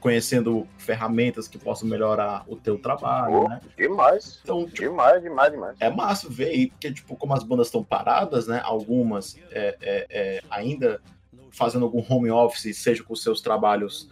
conhecendo 0.02 0.66
ferramentas 0.76 1.46
que 1.46 1.56
possam 1.56 1.88
melhorar 1.88 2.44
o 2.48 2.56
teu 2.56 2.76
trabalho, 2.76 3.44
oh, 3.44 3.48
né? 3.48 3.60
Demais. 3.78 4.40
Então, 4.42 4.66
tipo, 4.66 4.90
demais, 4.90 5.22
demais, 5.22 5.52
demais. 5.52 5.76
É 5.78 5.88
massa 5.88 6.28
ver 6.28 6.48
aí, 6.48 6.66
porque, 6.66 6.92
tipo, 6.92 7.16
como 7.16 7.32
as 7.32 7.44
bandas 7.44 7.68
estão 7.68 7.84
paradas, 7.84 8.48
né? 8.48 8.60
Algumas 8.64 9.36
é, 9.52 9.78
é, 9.80 10.06
é, 10.10 10.42
ainda 10.50 11.00
fazendo 11.52 11.84
algum 11.84 12.04
home 12.06 12.32
office, 12.32 12.76
seja 12.76 13.04
com 13.04 13.14
seus 13.14 13.40
trabalhos 13.40 14.08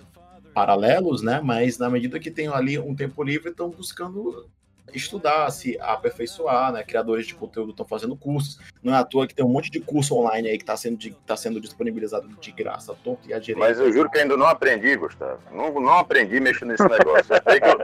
paralelos, 0.55 1.23
né? 1.23 1.41
Mas 1.43 1.77
na 1.77 1.91
medida 1.91 2.21
que 2.21 2.31
tem 2.31 2.47
ali 2.47 2.79
um 2.79 2.95
tempo 2.95 3.21
livre, 3.25 3.51
estão 3.51 3.69
buscando 3.69 4.49
estudar, 4.95 5.51
se 5.51 5.79
aperfeiçoar, 5.81 6.73
né? 6.73 6.83
Criadores 6.83 7.27
de 7.27 7.35
conteúdo 7.35 7.71
estão 7.71 7.87
fazendo 7.87 8.17
cursos. 8.17 8.59
Não 8.83 8.95
é 8.95 8.99
à 8.99 9.05
toa 9.05 9.27
que 9.27 9.35
tem 9.35 9.45
um 9.45 9.49
monte 9.49 9.71
de 9.71 9.81
curso 9.81 10.15
online 10.17 10.49
aí 10.49 10.57
que 10.57 10.63
está 10.63 10.77
sendo, 10.77 10.99
tá 11.27 11.37
sendo 11.37 11.61
disponibilizado 11.61 12.29
de 12.29 12.53
graça, 12.53 12.95
tonto 13.05 13.29
e 13.29 13.35
a 13.35 13.39
direita. 13.39 13.69
Mas 13.69 13.79
eu 13.79 13.93
juro 13.93 14.11
que 14.11 14.19
ainda 14.19 14.37
não 14.37 14.47
aprendi, 14.47 14.97
Gustavo. 14.97 15.41
Não, 15.53 15.73
não 15.81 15.99
aprendi 15.99 16.41
mexendo 16.41 16.71
nesse 16.71 16.83
negócio. 16.83 17.27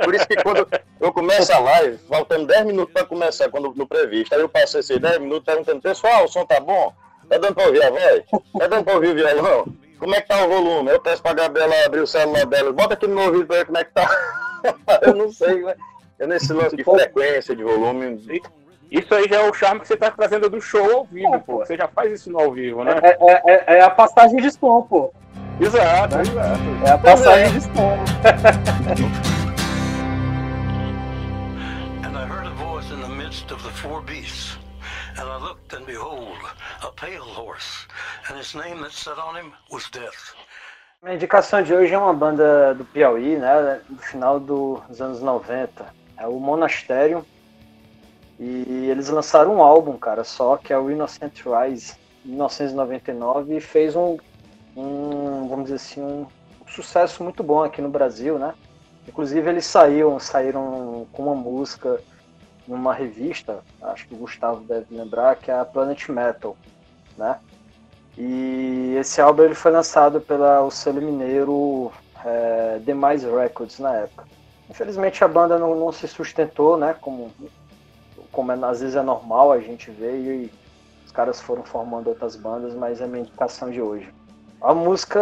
Por 0.05 0.15
isso 0.15 0.27
que 0.27 0.37
quando 0.43 0.67
eu 1.01 1.13
começo 1.13 1.53
a 1.53 1.59
live, 1.59 1.99
faltando 2.09 2.47
10 2.47 2.67
minutos 2.67 2.93
para 2.93 3.05
começar, 3.05 3.49
quando 3.51 3.73
no 3.75 3.87
previsto, 3.87 4.35
aí 4.35 4.41
eu 4.41 4.49
passo 4.49 4.79
esses 4.79 4.99
10 4.99 5.19
minutos 5.19 5.45
perguntando, 5.45 5.81
pessoal, 5.81 6.25
o 6.25 6.29
som 6.29 6.45
tá 6.45 6.61
bom? 6.61 6.93
Tá 7.29 7.39
dando 7.39 7.55
para 7.55 7.67
ouvir 7.67 7.83
a 7.83 7.91
voz? 7.91 8.25
Tá 8.59 8.67
dando 8.67 8.85
para 8.85 8.95
ouvir 8.95 9.09
o 9.09 9.15
violão? 9.15 9.67
Como 9.99 10.15
é 10.15 10.21
que 10.21 10.29
tá 10.29 10.45
o 10.45 10.49
volume? 10.49 10.91
Eu 10.91 11.01
peço 11.01 11.23
pra 11.23 11.33
Gabriela 11.33 11.75
abrir 11.85 12.01
o 12.01 12.07
celular 12.07 12.47
dela. 12.47 12.73
Bota 12.73 12.95
aqui 12.95 13.07
no 13.07 13.15
meu 13.15 13.25
ouvido 13.25 13.47
pra 13.47 13.57
ver 13.57 13.67
como 13.67 13.79
é 13.79 13.85
que 13.85 13.93
tá. 13.93 14.09
eu 15.03 15.15
não 15.15 15.33
sei, 15.33 15.63
né? 15.63 15.75
É 16.19 16.27
nesse 16.27 16.53
lance 16.53 16.75
de 16.75 16.83
frequência, 16.83 17.55
de 17.55 17.63
volume. 17.63 18.41
Isso 18.91 19.15
aí 19.15 19.29
já 19.29 19.37
é 19.37 19.51
o 19.51 19.53
charme 19.53 19.81
que 19.81 19.89
você 19.89 19.97
tá 19.97 20.11
trazendo 20.11 20.49
do 20.49 20.61
show 20.61 20.99
ao 20.99 21.05
vivo, 21.05 21.39
pô. 21.41 21.59
Você 21.59 21.77
já 21.77 21.87
faz 21.89 22.13
isso 22.13 22.31
no 22.31 22.39
ao 22.39 22.53
vivo, 22.53 22.85
né? 22.85 22.93
É, 23.03 23.17
é, 23.21 23.43
é, 23.47 23.65
é 23.79 23.81
a 23.83 23.91
passagem 23.91 24.41
de 24.41 24.51
som, 24.51 24.83
pô. 24.83 25.13
Exato, 25.61 26.17
né? 26.17 26.23
exato. 26.23 26.61
É 26.87 26.91
a 26.91 26.99
passagem 26.99 27.53
de 27.53 27.61
som. 27.63 27.71
and 32.05 32.17
I 32.17 32.27
heard 32.27 32.47
a 32.47 32.55
voice 32.55 32.91
in 32.93 33.01
the 33.03 33.09
midst 33.09 33.51
of 33.51 33.63
the 33.63 33.71
four 33.71 34.01
beasts. 34.03 34.57
And 35.19 35.29
I 35.29 35.39
looked, 35.39 35.73
and 35.73 35.85
behold, 35.87 36.39
a 36.83 36.93
pale 36.93 37.25
horse, 37.25 37.87
and 38.29 38.39
his 38.39 38.55
name 38.55 38.83
that 38.83 38.93
sat 38.93 39.19
on 39.19 39.35
him 39.35 39.53
was 39.71 39.89
Death. 39.91 40.35
A 41.03 41.15
indicação 41.15 41.63
de 41.63 41.73
hoje 41.73 41.95
é 41.95 41.99
uma 41.99 42.13
banda 42.13 42.75
do 42.75 42.85
Piauí, 42.85 43.37
né, 43.37 43.81
do 43.89 44.03
final 44.03 44.41
dos 44.41 45.01
anos 45.01 45.21
90. 45.23 45.87
É 46.17 46.27
o 46.27 46.39
Monastério. 46.39 47.25
E 48.39 48.89
eles 48.91 49.09
lançaram 49.09 49.57
um 49.57 49.63
álbum, 49.63 49.97
cara, 49.97 50.23
só, 50.23 50.57
que 50.57 50.73
é 50.73 50.79
o 50.79 50.91
Innocent 50.91 51.41
Rise, 51.45 51.95
em 52.25 52.31
1999, 52.31 53.57
e 53.57 53.61
fez 53.61 53.97
um, 53.97 54.19
um 54.77 55.49
vamos 55.49 55.65
dizer 55.65 55.77
assim, 55.77 56.03
um 56.03 56.27
sucesso 56.69 57.25
muito 57.25 57.43
bom 57.43 57.63
aqui 57.63 57.81
no 57.81 57.89
Brasil, 57.89 58.39
né? 58.39 58.55
Inclusive 59.09 59.49
eles 59.49 59.65
saíram, 59.65 60.19
saíram 60.19 61.07
com 61.13 61.23
uma 61.23 61.35
música 61.35 62.01
numa 62.67 62.93
revista, 62.93 63.61
acho 63.81 64.07
que 64.09 64.15
o 64.15 64.19
Gustavo 64.19 64.61
deve 64.65 64.95
lembrar, 64.95 65.37
que 65.37 65.51
é 65.51 65.59
a 65.59 65.65
Planet 65.65 66.09
Metal, 66.09 66.57
né? 67.17 67.39
E 68.19 68.97
esse 68.99 69.21
álbum 69.21 69.45
ele 69.45 69.55
foi 69.55 69.71
lançado 69.71 70.21
pela 70.21 70.63
o 70.63 70.71
selo 70.71 71.01
mineiro 71.01 71.93
é, 72.25 72.81
Demais 72.85 73.23
Records 73.23 73.79
na 73.79 73.95
época. 73.95 74.36
Infelizmente 74.69 75.23
a 75.23 75.29
banda 75.29 75.59
não, 75.59 75.75
não 75.75 75.93
se 75.93 76.07
sustentou, 76.09 76.77
né? 76.77 76.95
Como, 77.01 77.33
como 78.33 78.53
é, 78.53 78.55
às 78.65 78.81
vezes 78.81 78.97
é 78.97 79.03
normal 79.03 79.53
a 79.53 79.61
gente 79.61 79.91
ver 79.91 80.17
e 80.17 80.53
os 81.05 81.13
caras 81.13 81.41
foram 81.41 81.63
formando 81.63 82.09
outras 82.09 82.37
bandas, 82.37 82.75
mas 82.75 83.01
é 83.01 83.07
minha 83.07 83.21
indicação 83.21 83.71
de 83.71 83.81
hoje. 83.81 84.13
A 84.61 84.75
música 84.75 85.21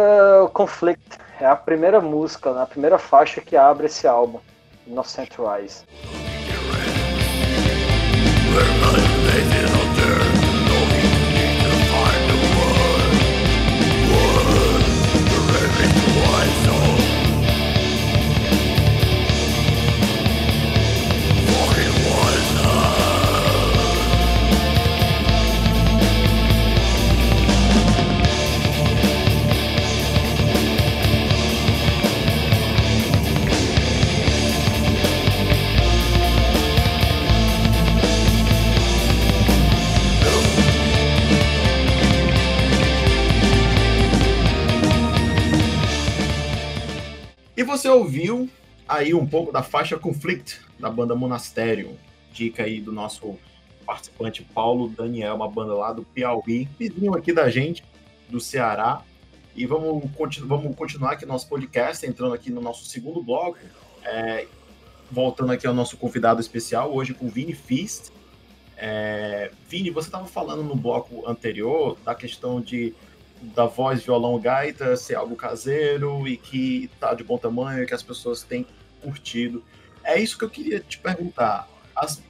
Conflict 0.53 1.19
é 1.39 1.45
a 1.45 1.55
primeira 1.55 1.99
música, 2.01 2.53
né, 2.53 2.63
a 2.63 2.65
primeira 2.65 2.97
faixa 2.97 3.41
que 3.41 3.55
abre 3.55 3.87
esse 3.87 4.07
álbum, 4.07 4.39
Innocent 4.87 5.31
Rise. 5.37 5.83
Você 47.85 47.89
ouviu 47.89 48.49
aí 48.87 49.13
um 49.13 49.27
pouco 49.27 49.51
da 49.51 49.61
faixa 49.61 49.95
Conflict 49.95 50.59
da 50.79 50.89
banda 50.89 51.13
Monastério, 51.13 51.95
dica 52.33 52.63
aí 52.63 52.81
do 52.81 52.91
nosso 52.91 53.37
participante 53.85 54.41
Paulo 54.41 54.89
Daniel, 54.89 55.35
uma 55.35 55.47
banda 55.47 55.75
lá 55.75 55.93
do 55.93 56.01
Piauí, 56.01 56.67
vizinho 56.79 57.13
aqui 57.13 57.31
da 57.31 57.47
gente, 57.47 57.83
do 58.27 58.39
Ceará. 58.39 59.03
E 59.55 59.67
vamos, 59.67 60.03
continu 60.15 60.47
vamos 60.47 60.75
continuar 60.75 61.11
aqui 61.11 61.27
nosso 61.27 61.47
podcast, 61.47 62.03
entrando 62.07 62.33
aqui 62.33 62.49
no 62.49 62.59
nosso 62.59 62.85
segundo 62.85 63.21
bloco, 63.21 63.59
é, 64.03 64.47
voltando 65.11 65.51
aqui 65.51 65.67
ao 65.67 65.73
nosso 65.73 65.95
convidado 65.95 66.41
especial, 66.41 66.91
hoje 66.91 67.13
com 67.13 67.27
o 67.27 67.29
Vini 67.29 67.53
Fist. 67.53 68.11
É, 68.77 69.51
Vini, 69.69 69.91
você 69.91 70.07
estava 70.07 70.25
falando 70.25 70.63
no 70.63 70.75
bloco 70.75 71.29
anterior 71.29 71.95
da 72.03 72.15
questão 72.15 72.59
de 72.59 72.95
da 73.41 73.65
voz, 73.65 74.03
violão, 74.03 74.39
gaita 74.39 74.95
ser 74.95 75.15
algo 75.15 75.35
caseiro 75.35 76.27
e 76.27 76.37
que 76.37 76.89
tá 76.99 77.13
de 77.13 77.23
bom 77.23 77.37
tamanho 77.37 77.85
que 77.85 77.93
as 77.93 78.03
pessoas 78.03 78.43
têm 78.43 78.65
curtido. 79.01 79.63
É 80.03 80.19
isso 80.19 80.37
que 80.37 80.43
eu 80.43 80.49
queria 80.49 80.79
te 80.79 80.97
perguntar. 80.97 81.67
As, 81.95 82.21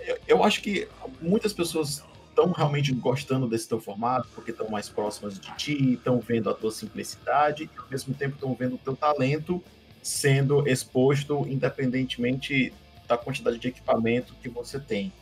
eu, 0.00 0.18
eu 0.26 0.44
acho 0.44 0.60
que 0.60 0.88
muitas 1.20 1.52
pessoas 1.52 2.02
estão 2.28 2.50
realmente 2.50 2.92
gostando 2.92 3.48
desse 3.48 3.68
teu 3.68 3.80
formato 3.80 4.28
porque 4.34 4.50
estão 4.50 4.68
mais 4.68 4.88
próximas 4.88 5.38
de 5.38 5.54
ti, 5.54 5.94
estão 5.94 6.18
vendo 6.18 6.50
a 6.50 6.54
tua 6.54 6.72
simplicidade 6.72 7.64
e 7.64 7.78
ao 7.78 7.88
mesmo 7.88 8.12
tempo 8.12 8.34
estão 8.34 8.52
vendo 8.54 8.74
o 8.74 8.78
teu 8.78 8.96
talento 8.96 9.62
sendo 10.02 10.68
exposto 10.68 11.46
independentemente 11.48 12.74
da 13.06 13.16
quantidade 13.16 13.58
de 13.58 13.68
equipamento 13.68 14.34
que 14.42 14.48
você 14.48 14.80
tem. 14.80 15.12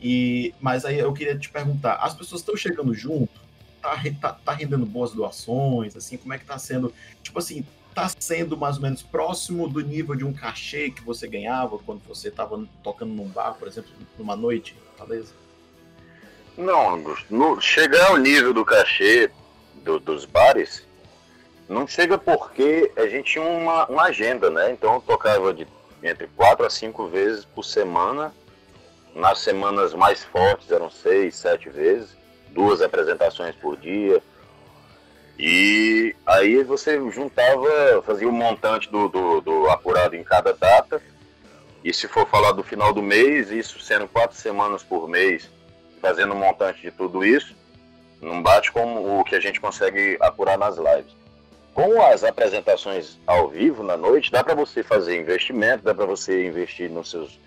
E 0.00 0.54
mas 0.60 0.84
aí 0.84 0.98
eu 0.98 1.12
queria 1.12 1.36
te 1.36 1.48
perguntar, 1.48 1.94
as 1.94 2.14
pessoas 2.14 2.42
estão 2.42 2.56
chegando 2.56 2.94
junto 2.94 3.47
tá, 3.80 4.00
tá, 4.20 4.32
tá 4.32 4.52
rendendo 4.52 4.84
boas 4.84 5.12
doações, 5.12 5.96
assim, 5.96 6.16
como 6.16 6.34
é 6.34 6.38
que 6.38 6.44
tá 6.44 6.58
sendo, 6.58 6.92
tipo 7.22 7.38
assim, 7.38 7.64
tá 7.94 8.08
sendo 8.18 8.56
mais 8.56 8.76
ou 8.76 8.82
menos 8.82 9.02
próximo 9.02 9.68
do 9.68 9.80
nível 9.80 10.14
de 10.14 10.24
um 10.24 10.32
cachê 10.32 10.90
que 10.90 11.02
você 11.02 11.26
ganhava 11.26 11.78
quando 11.78 12.00
você 12.06 12.28
estava 12.28 12.64
tocando 12.82 13.12
num 13.12 13.28
bar, 13.28 13.54
por 13.54 13.66
exemplo, 13.66 13.90
numa 14.18 14.36
noite, 14.36 14.76
beleza? 14.98 15.32
Não, 16.56 16.78
Augusto, 16.78 17.26
no, 17.34 17.60
chegar 17.60 18.10
ao 18.10 18.16
nível 18.16 18.52
do 18.52 18.64
cachê 18.64 19.30
do, 19.84 19.98
dos 19.98 20.24
bares, 20.24 20.86
não 21.68 21.86
chega 21.86 22.16
porque 22.16 22.90
a 22.96 23.06
gente 23.06 23.32
tinha 23.32 23.44
uma, 23.44 23.86
uma 23.86 24.04
agenda, 24.04 24.50
né? 24.50 24.70
Então 24.70 24.94
eu 24.94 25.00
tocava 25.00 25.52
de 25.52 25.66
entre 26.02 26.28
quatro 26.28 26.64
a 26.64 26.70
cinco 26.70 27.06
vezes 27.08 27.44
por 27.44 27.64
semana. 27.64 28.32
Nas 29.14 29.40
semanas 29.40 29.94
mais 29.94 30.22
fortes 30.22 30.70
eram 30.70 30.90
seis, 30.90 31.34
sete 31.34 31.68
vezes 31.68 32.16
duas 32.52 32.82
apresentações 32.82 33.54
por 33.54 33.76
dia. 33.76 34.22
E 35.38 36.14
aí 36.26 36.64
você 36.64 36.98
juntava, 37.10 38.02
fazia 38.04 38.26
o 38.26 38.30
um 38.30 38.34
montante 38.34 38.90
do, 38.90 39.08
do, 39.08 39.40
do, 39.40 39.70
apurado 39.70 40.16
em 40.16 40.24
cada 40.24 40.52
data. 40.52 41.00
E 41.84 41.94
se 41.94 42.08
for 42.08 42.26
falar 42.28 42.52
do 42.52 42.64
final 42.64 42.92
do 42.92 43.02
mês, 43.02 43.50
isso 43.50 43.78
sendo 43.78 44.08
quatro 44.08 44.36
semanas 44.36 44.82
por 44.82 45.08
mês, 45.08 45.48
fazendo 46.02 46.34
um 46.34 46.38
montante 46.38 46.80
de 46.82 46.90
tudo 46.90 47.24
isso, 47.24 47.54
não 48.20 48.42
bate 48.42 48.72
com 48.72 49.20
o 49.20 49.24
que 49.24 49.36
a 49.36 49.40
gente 49.40 49.60
consegue 49.60 50.16
apurar 50.20 50.58
nas 50.58 50.76
lives. 50.76 51.16
Com 51.72 52.02
as 52.02 52.24
apresentações 52.24 53.16
ao 53.24 53.48
vivo 53.48 53.84
na 53.84 53.96
noite, 53.96 54.32
dá 54.32 54.42
para 54.42 54.54
você 54.54 54.82
fazer 54.82 55.16
investimento, 55.16 55.84
dá 55.84 55.94
para 55.94 56.06
você 56.06 56.44
investir 56.44 56.90
nos 56.90 57.10
seus 57.10 57.38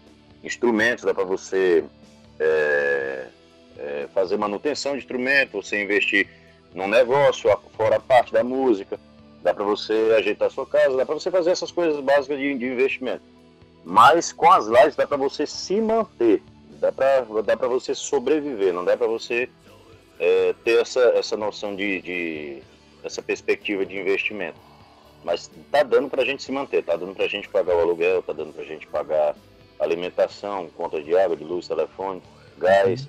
instrumentos, 0.41 1.03
dá 1.03 1.13
para 1.13 1.25
você 1.25 1.83
é, 2.39 3.25
é, 3.81 4.07
fazer 4.13 4.37
manutenção 4.37 4.93
de 4.93 4.99
instrumento, 4.99 5.61
você 5.61 5.81
investir 5.81 6.27
num 6.73 6.87
negócio, 6.87 7.49
fora 7.75 7.97
a 7.97 7.99
parte 7.99 8.31
da 8.31 8.43
música, 8.43 8.99
dá 9.41 9.53
para 9.53 9.63
você 9.63 10.15
ajeitar 10.17 10.51
sua 10.51 10.65
casa, 10.65 10.95
dá 10.95 11.05
para 11.05 11.15
você 11.15 11.31
fazer 11.31 11.51
essas 11.51 11.71
coisas 11.71 11.99
básicas 11.99 12.37
de, 12.37 12.57
de 12.57 12.65
investimento. 12.65 13.23
Mas 13.83 14.31
com 14.31 14.49
as 14.51 14.67
lives 14.67 14.95
dá 14.95 15.07
para 15.07 15.17
você 15.17 15.45
se 15.45 15.81
manter, 15.81 16.41
dá 16.79 16.91
para 16.91 17.21
dá 17.43 17.57
pra 17.57 17.67
você 17.67 17.95
sobreviver, 17.95 18.71
não 18.73 18.85
dá 18.85 18.95
para 18.95 19.07
você 19.07 19.49
é, 20.19 20.53
ter 20.63 20.79
essa, 20.79 20.99
essa 21.15 21.35
noção 21.35 21.75
de, 21.75 22.01
de, 22.01 22.63
essa 23.03 23.21
perspectiva 23.21 23.85
de 23.85 23.97
investimento. 23.97 24.59
Mas 25.23 25.49
tá 25.71 25.83
dando 25.83 26.09
para 26.09 26.21
a 26.21 26.25
gente 26.25 26.43
se 26.43 26.51
manter, 26.51 26.83
tá 26.83 26.95
dando 26.95 27.15
para 27.15 27.25
a 27.25 27.27
gente 27.27 27.49
pagar 27.49 27.75
o 27.75 27.79
aluguel, 27.79 28.21
tá 28.21 28.33
dando 28.33 28.53
para 28.53 28.63
a 28.63 28.65
gente 28.67 28.87
pagar 28.87 29.35
alimentação, 29.79 30.69
conta 30.77 31.01
de 31.01 31.15
água, 31.17 31.35
de 31.35 31.43
luz, 31.43 31.67
telefone, 31.67 32.21
gás. 32.57 33.07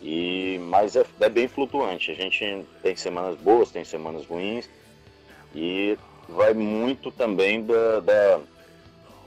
E, 0.00 0.58
mas 0.62 0.96
é, 0.96 1.04
é, 1.20 1.28
bem 1.28 1.46
flutuante. 1.46 2.10
A 2.10 2.14
gente 2.14 2.66
tem 2.82 2.96
semanas 2.96 3.36
boas, 3.36 3.70
tem 3.70 3.84
semanas 3.84 4.26
ruins. 4.26 4.68
E 5.54 5.98
vai 6.28 6.54
muito 6.54 7.10
também 7.10 7.62
da, 7.64 8.00
da, 8.00 8.40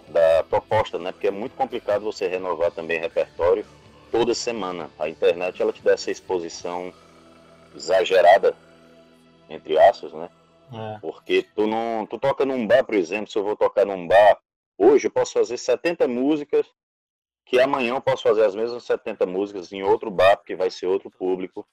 da 0.07 0.43
proposta, 0.49 0.97
né? 0.97 1.11
Porque 1.11 1.27
é 1.27 1.31
muito 1.31 1.55
complicado 1.55 2.03
você 2.03 2.27
renovar 2.27 2.71
também 2.71 2.99
repertório 2.99 3.65
toda 4.11 4.33
semana. 4.33 4.89
A 4.97 5.07
internet 5.07 5.61
ela 5.61 5.73
te 5.73 5.83
dá 5.83 5.91
essa 5.91 6.09
exposição 6.09 6.93
exagerada, 7.75 8.55
entre 9.49 9.77
aspas, 9.77 10.13
né? 10.13 10.29
É. 10.73 10.99
Porque 10.99 11.45
tu 11.55 11.67
não. 11.67 12.05
Tu 12.07 12.17
toca 12.17 12.45
num 12.45 12.65
bar, 12.65 12.83
por 12.83 12.95
exemplo, 12.95 13.29
se 13.29 13.37
eu 13.37 13.43
vou 13.43 13.55
tocar 13.55 13.85
num 13.85 14.07
bar, 14.07 14.39
hoje 14.77 15.07
eu 15.07 15.11
posso 15.11 15.33
fazer 15.33 15.57
70 15.57 16.07
músicas 16.07 16.65
que 17.45 17.59
amanhã 17.59 17.95
eu 17.95 18.01
posso 18.01 18.23
fazer 18.23 18.43
as 18.45 18.55
mesmas 18.55 18.83
70 18.83 19.25
músicas 19.25 19.71
em 19.71 19.83
outro 19.83 20.09
bar, 20.09 20.37
porque 20.37 20.55
vai 20.55 20.69
ser 20.69 20.87
outro 20.87 21.09
público. 21.09 21.65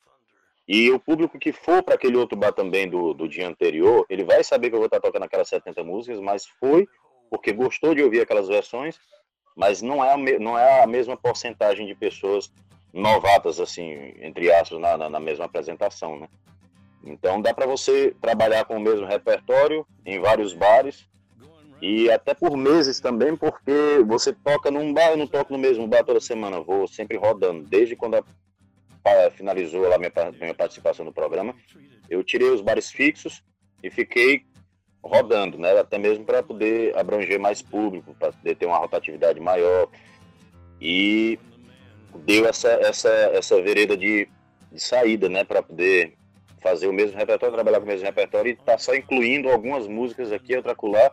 E 0.67 0.91
o 0.91 1.01
público 1.01 1.39
que 1.39 1.53
for 1.53 1.83
para 1.83 1.95
aquele 1.95 2.17
outro 2.17 2.37
bar 2.37 2.53
também 2.53 2.89
do, 2.89 3.13
do 3.15 3.29
dia 3.29 3.49
anterior, 3.49 4.07
ele 4.09 4.25
vai 4.25 4.45
saber 4.45 4.69
que 4.69 4.75
eu 4.75 4.79
vou 4.79 4.87
estar 4.87 5.01
tocando 5.01 5.25
aquelas 5.25 5.49
70 5.49 5.83
músicas, 5.83 6.21
mas 6.21 6.47
foi 6.47 6.89
porque 7.29 7.53
gostou 7.53 7.95
de 7.95 8.03
ouvir 8.03 8.21
aquelas 8.21 8.49
versões, 8.49 8.99
mas 9.57 9.81
não 9.81 10.05
é 10.05 10.13
a, 10.13 10.17
me, 10.17 10.39
não 10.39 10.59
é 10.59 10.83
a 10.83 10.87
mesma 10.87 11.17
porcentagem 11.17 11.87
de 11.87 11.95
pessoas 11.95 12.53
novatas, 12.93 13.61
assim, 13.61 14.15
entre 14.21 14.53
aspas, 14.53 14.81
na, 14.81 14.97
na, 14.97 15.09
na 15.09 15.21
mesma 15.21 15.45
apresentação, 15.45 16.19
né? 16.19 16.29
Então 17.05 17.41
dá 17.41 17.55
para 17.55 17.67
você 17.67 18.15
trabalhar 18.21 18.65
com 18.65 18.77
o 18.77 18.81
mesmo 18.81 19.07
repertório 19.07 19.87
em 20.05 20.19
vários 20.19 20.53
bares 20.53 21.09
e 21.81 22.11
até 22.11 22.35
por 22.35 22.57
meses 22.57 23.01
também, 23.01 23.35
porque 23.35 24.03
você 24.07 24.33
toca 24.33 24.71
num 24.71 24.93
bar, 24.93 25.11
eu 25.11 25.17
não 25.17 25.27
toco 25.27 25.53
no 25.53 25.59
mesmo 25.59 25.87
bar 25.87 26.05
toda 26.05 26.21
semana, 26.21 26.61
vou 26.61 26.87
sempre 26.87 27.17
rodando. 27.17 27.65
Desde 27.65 27.97
quando 27.97 28.17
a, 28.17 28.25
a, 29.05 29.31
finalizou 29.31 29.89
lá 29.89 29.97
minha, 29.99 30.13
minha 30.39 30.55
participação 30.55 31.05
no 31.05 31.13
programa, 31.13 31.55
eu 32.09 32.23
tirei 32.23 32.51
os 32.51 32.61
bares 32.61 32.91
fixos 32.91 33.43
e 33.83 33.91
fiquei 33.91 34.45
rodando, 35.03 35.57
né? 35.57 35.79
Até 35.79 35.99
mesmo 35.99 36.25
para 36.25 36.43
poder 36.43 36.97
abranger 36.99 37.41
mais 37.41 37.63
público, 37.63 38.15
para 38.19 38.33
poder 38.33 38.57
ter 38.57 38.67
uma 38.67 38.79
rotatividade 38.79 39.41
maior. 39.41 39.89
E 40.81 41.39
deu 42.25 42.47
essa, 42.47 42.69
essa, 42.69 43.09
essa 43.09 43.63
vereda 43.63 43.97
de, 43.97 44.29
de 44.71 44.81
saída, 44.81 45.29
né? 45.29 45.45
Para 45.45 45.63
poder 45.63 46.15
fazer 46.61 46.89
o 46.89 46.93
mesmo 46.93 47.17
repertório, 47.17 47.55
trabalhar 47.55 47.79
com 47.79 47.87
o 47.87 47.89
mesmo 47.89 48.05
repertório 48.05 48.53
e 48.53 48.57
tá 48.57 48.77
só 48.77 48.95
incluindo 48.95 49.49
algumas 49.49 49.87
músicas 49.87 50.31
aqui, 50.31 50.55
outra 50.55 50.75
colar, 50.75 51.11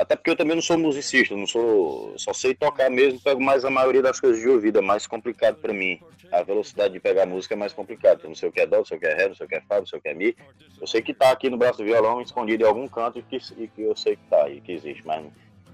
até 0.00 0.16
porque 0.16 0.30
eu 0.30 0.36
também 0.36 0.54
não 0.54 0.62
sou 0.62 0.78
musicista, 0.78 1.36
não 1.36 1.46
sou, 1.46 2.14
só 2.16 2.32
sei 2.32 2.54
tocar 2.54 2.88
mesmo, 2.90 3.20
pego 3.20 3.42
mais 3.42 3.64
a 3.64 3.70
maioria 3.70 4.00
das 4.00 4.18
coisas 4.18 4.40
de 4.40 4.48
ouvido, 4.48 4.78
é 4.78 4.82
mais 4.82 5.06
complicado 5.06 5.56
para 5.56 5.74
mim. 5.74 6.00
A 6.32 6.42
velocidade 6.42 6.94
de 6.94 7.00
pegar 7.00 7.26
música 7.26 7.54
é 7.54 7.56
mais 7.56 7.72
complicado. 7.72 8.20
Eu 8.22 8.28
não 8.28 8.36
sei 8.36 8.48
o 8.48 8.52
que 8.52 8.60
é 8.60 8.66
dó, 8.66 8.78
não 8.78 8.84
sei 8.84 8.96
o 8.96 9.00
que 9.00 9.06
é 9.06 9.14
ré, 9.14 9.28
não 9.28 9.34
sei 9.34 9.46
o 9.46 9.48
que 9.48 9.56
é 9.56 9.60
fá, 9.60 9.78
não 9.78 9.86
sei 9.86 9.98
o 9.98 10.02
que 10.02 10.08
é 10.08 10.14
mi. 10.14 10.36
Eu 10.80 10.86
sei 10.86 11.02
que 11.02 11.12
tá 11.12 11.30
aqui 11.30 11.50
no 11.50 11.58
braço 11.58 11.78
do 11.78 11.84
violão, 11.84 12.22
escondido 12.22 12.62
em 12.62 12.66
algum 12.66 12.88
canto 12.88 13.18
e 13.18 13.22
que, 13.22 13.36
e 13.58 13.68
que 13.68 13.82
eu 13.82 13.94
sei 13.94 14.16
que 14.16 14.22
tá 14.30 14.48
e 14.48 14.60
que 14.60 14.72
existe, 14.72 15.04
mas 15.04 15.26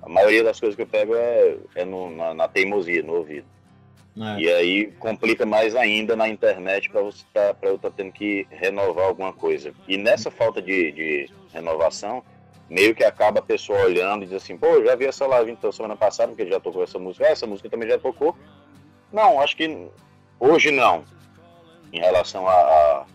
a 0.03 0.09
maioria 0.09 0.43
das 0.43 0.59
coisas 0.59 0.74
que 0.74 0.83
eu 0.83 0.87
pego 0.87 1.14
é, 1.14 1.57
é 1.74 1.85
no, 1.85 2.11
na, 2.11 2.35
na, 2.35 2.49
teimosia, 2.49 3.03
no 3.03 3.14
ouvido. 3.14 3.47
É. 4.16 4.41
E 4.41 4.53
aí 4.53 4.87
complica 4.99 5.45
mais 5.45 5.77
ainda 5.77 6.16
na 6.16 6.29
internet 6.29 6.89
para 6.89 7.03
você 7.03 7.22
tá, 7.35 7.53
para 7.53 7.68
eu 7.68 7.77
estar 7.77 7.91
tá 7.91 7.95
tendo 7.97 8.12
que 8.12 8.47
renovar 8.51 9.07
alguma 9.07 9.33
coisa. 9.33 9.74
E 9.87 9.97
nessa 9.97 10.31
falta 10.31 10.62
de, 10.62 10.91
de, 10.93 11.31
renovação, 11.53 12.24
meio 12.69 12.95
que 12.95 13.05
acaba 13.05 13.39
a 13.39 13.43
pessoa 13.43 13.85
olhando 13.85 14.25
e 14.25 14.27
diz 14.27 14.43
assim, 14.43 14.57
pô, 14.57 14.83
já 14.85 14.95
vi 14.95 15.07
essa 15.07 15.27
live 15.27 15.53
então 15.53 15.71
semana 15.71 15.97
passada, 15.97 16.29
porque 16.29 16.51
já 16.51 16.59
tocou 16.59 16.83
essa 16.83 16.99
música, 16.99 17.27
ah, 17.27 17.31
essa 17.31 17.47
música 17.47 17.71
também 17.71 17.89
já 17.89 17.99
tocou. 17.99 18.37
Não, 19.12 19.41
acho 19.41 19.57
que 19.57 19.89
hoje 20.39 20.71
não, 20.71 21.05
em 21.93 22.01
relação 22.01 22.47
a, 22.49 23.07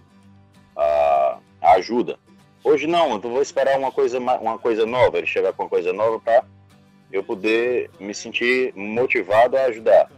a, 0.78 1.40
a, 1.62 1.72
ajuda. 1.74 2.18
Hoje 2.64 2.88
não, 2.88 3.14
eu 3.14 3.20
vou 3.20 3.42
esperar 3.42 3.78
uma 3.78 3.92
coisa, 3.92 4.20
uma 4.20 4.58
coisa 4.58 4.86
nova, 4.86 5.18
ele 5.18 5.28
chegar 5.28 5.52
com 5.54 5.64
uma 5.64 5.70
coisa 5.70 5.92
nova 5.92 6.20
para 6.20 6.46
eu 7.12 7.24
poder 7.24 7.90
me 8.00 8.14
sentir 8.14 8.74
motivado 8.76 9.58
a 9.58 9.66
ajudar. 9.66 10.10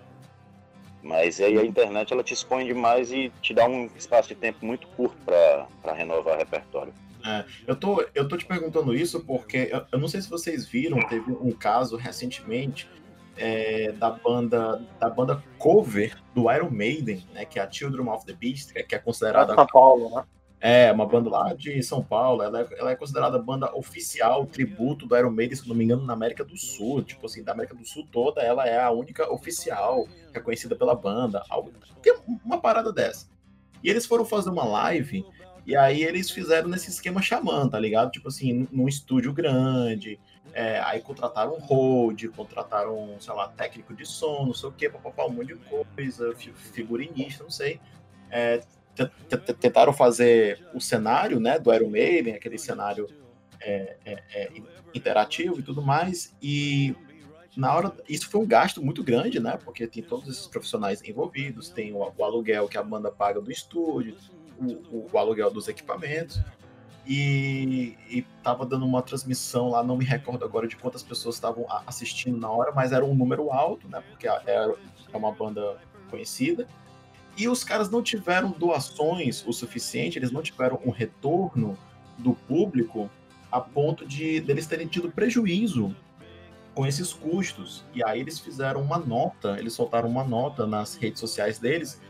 Mas 1.01 1.41
aí 1.41 1.57
a 1.57 1.65
internet 1.65 2.13
ela 2.13 2.23
te 2.23 2.33
expõe 2.33 2.65
demais 2.65 3.11
e 3.11 3.31
te 3.41 3.53
dá 3.53 3.65
um 3.65 3.89
espaço 3.97 4.29
de 4.29 4.35
tempo 4.35 4.65
muito 4.65 4.87
curto 4.89 5.17
para 5.25 5.93
renovar 5.93 6.35
o 6.35 6.37
repertório. 6.37 6.93
É, 7.25 7.45
eu, 7.65 7.75
tô, 7.75 8.05
eu 8.13 8.27
tô 8.27 8.35
te 8.35 8.45
perguntando 8.45 8.93
isso 8.93 9.21
porque 9.21 9.69
eu, 9.71 9.85
eu, 9.91 9.99
não 9.99 10.07
sei 10.07 10.21
se 10.21 10.29
vocês 10.29 10.67
viram, 10.67 10.99
teve 11.07 11.31
um 11.31 11.51
caso 11.51 11.95
recentemente 11.95 12.89
é, 13.37 13.93
da 13.93 14.09
banda 14.09 14.81
da 14.99 15.09
banda 15.09 15.43
cover 15.57 16.15
do 16.35 16.51
Iron 16.51 16.69
Maiden, 16.69 17.25
né, 17.33 17.45
que 17.45 17.59
é 17.59 17.63
a 17.63 17.71
Children 17.71 18.09
of 18.09 18.25
the 18.25 18.33
Beast, 18.33 18.73
que 18.73 18.95
é 18.95 18.99
considerada. 18.99 19.55
São 19.55 19.67
Paulo, 19.67 20.15
né? 20.15 20.23
É, 20.65 20.89
uma 20.93 21.05
banda 21.05 21.29
lá 21.29 21.53
de 21.53 21.83
São 21.83 22.01
Paulo. 22.01 22.41
Ela 22.41 22.61
é, 22.61 22.67
ela 22.79 22.91
é 22.91 22.95
considerada 22.95 23.35
a 23.35 23.41
banda 23.41 23.75
oficial, 23.75 24.45
tributo 24.45 25.05
do 25.05 25.17
Iron 25.17 25.29
Maiden, 25.29 25.57
se 25.57 25.67
não 25.67 25.75
me 25.75 25.83
engano, 25.83 26.05
na 26.05 26.13
América 26.13 26.41
do 26.41 26.55
Sul. 26.55 27.03
Tipo 27.03 27.25
assim, 27.25 27.43
da 27.43 27.51
América 27.51 27.75
do 27.75 27.85
Sul 27.85 28.07
toda, 28.09 28.41
ela 28.41 28.65
é 28.65 28.81
a 28.81 28.89
única 28.89 29.29
oficial 29.29 30.07
reconhecida 30.33 30.73
pela 30.73 30.95
banda. 30.95 31.43
Algo, 31.49 31.73
tem 32.01 32.15
uma 32.45 32.61
parada 32.61 32.93
dessa. 32.93 33.27
E 33.83 33.89
eles 33.89 34.05
foram 34.05 34.23
fazer 34.23 34.49
uma 34.49 34.63
live, 34.63 35.25
e 35.65 35.75
aí 35.75 36.03
eles 36.03 36.29
fizeram 36.29 36.67
nesse 36.67 36.89
esquema 36.89 37.21
xamã, 37.21 37.67
tá 37.67 37.79
ligado? 37.79 38.11
Tipo 38.11 38.27
assim, 38.27 38.67
num 38.71 38.87
estúdio 38.87 39.31
grande. 39.31 40.19
É, 40.53 40.79
aí 40.81 41.01
contrataram 41.01 41.55
um 41.55 41.59
hold, 41.59 42.25
contrataram, 42.35 43.15
sei 43.19 43.33
lá, 43.33 43.47
técnico 43.47 43.95
de 43.95 44.05
som, 44.05 44.45
não 44.45 44.53
sei 44.53 44.69
o 44.69 44.71
que, 44.71 44.89
papapá, 44.89 45.25
um 45.25 45.29
monte 45.29 45.47
de 45.47 45.55
coisa, 45.55 46.35
figurinista, 46.35 47.43
não 47.43 47.49
sei. 47.49 47.79
É, 48.29 48.61
tentaram 49.59 49.93
fazer 49.93 50.63
o 50.73 50.79
cenário 50.79 51.39
né, 51.39 51.57
do 51.57 51.73
Iron 51.73 51.89
Maiden, 51.89 52.35
aquele 52.35 52.59
cenário 52.59 53.07
é, 53.59 53.97
é, 54.05 54.23
é, 54.33 54.51
interativo 54.93 55.59
e 55.59 55.63
tudo 55.63 55.81
mais, 55.81 56.35
e 56.41 56.95
na 57.55 57.73
hora 57.73 57.95
isso 58.07 58.29
foi 58.29 58.41
um 58.41 58.45
gasto 58.45 58.83
muito 58.83 59.03
grande, 59.03 59.39
né? 59.39 59.57
Porque 59.63 59.87
tem 59.87 60.03
todos 60.03 60.27
esses 60.27 60.47
profissionais 60.47 61.01
envolvidos, 61.03 61.69
tem 61.69 61.93
o, 61.93 62.11
o 62.15 62.23
aluguel 62.23 62.67
que 62.67 62.77
a 62.77 62.83
banda 62.83 63.11
paga 63.11 63.39
do 63.39 63.51
estúdio, 63.51 64.15
o, 64.59 65.09
o, 65.11 65.17
aluguel 65.17 65.51
dos 65.51 65.67
equipamentos, 65.67 66.41
e, 67.05 67.97
estava 68.09 68.65
dando 68.65 68.85
uma 68.85 69.01
transmissão 69.01 69.69
lá, 69.69 69.83
não 69.83 69.97
me 69.97 70.05
recordo 70.05 70.45
agora 70.45 70.67
de 70.67 70.75
quantas 70.77 71.03
pessoas 71.03 71.35
estavam 71.35 71.65
assistindo 71.85 72.37
na 72.37 72.49
hora, 72.49 72.71
mas 72.71 72.91
era 72.91 73.03
um 73.03 73.13
número 73.13 73.51
alto, 73.51 73.87
né? 73.89 74.01
Porque 74.09 74.27
era 74.27 74.73
é 75.11 75.17
uma 75.17 75.31
banda 75.31 75.77
conhecida. 76.09 76.67
E 77.35 77.47
os 77.47 77.63
caras 77.63 77.89
não 77.89 78.01
tiveram 78.01 78.51
doações 78.51 79.45
o 79.45 79.51
suficiente, 79.51 80.17
eles 80.17 80.31
não 80.31 80.41
tiveram 80.41 80.79
um 80.85 80.91
retorno 80.91 81.77
do 82.17 82.33
público 82.33 83.09
a 83.51 83.59
ponto 83.59 84.05
de 84.05 84.39
deles 84.39 84.65
terem 84.65 84.87
tido 84.87 85.11
prejuízo 85.11 85.95
com 86.73 86.85
esses 86.85 87.13
custos. 87.13 87.83
E 87.93 88.03
aí 88.03 88.19
eles 88.19 88.39
fizeram 88.39 88.81
uma 88.81 88.97
nota, 88.97 89.57
eles 89.59 89.73
soltaram 89.73 90.09
uma 90.09 90.23
nota 90.23 90.65
nas 90.65 90.95
redes 90.95 91.19
sociais 91.19 91.59
deles, 91.59 92.01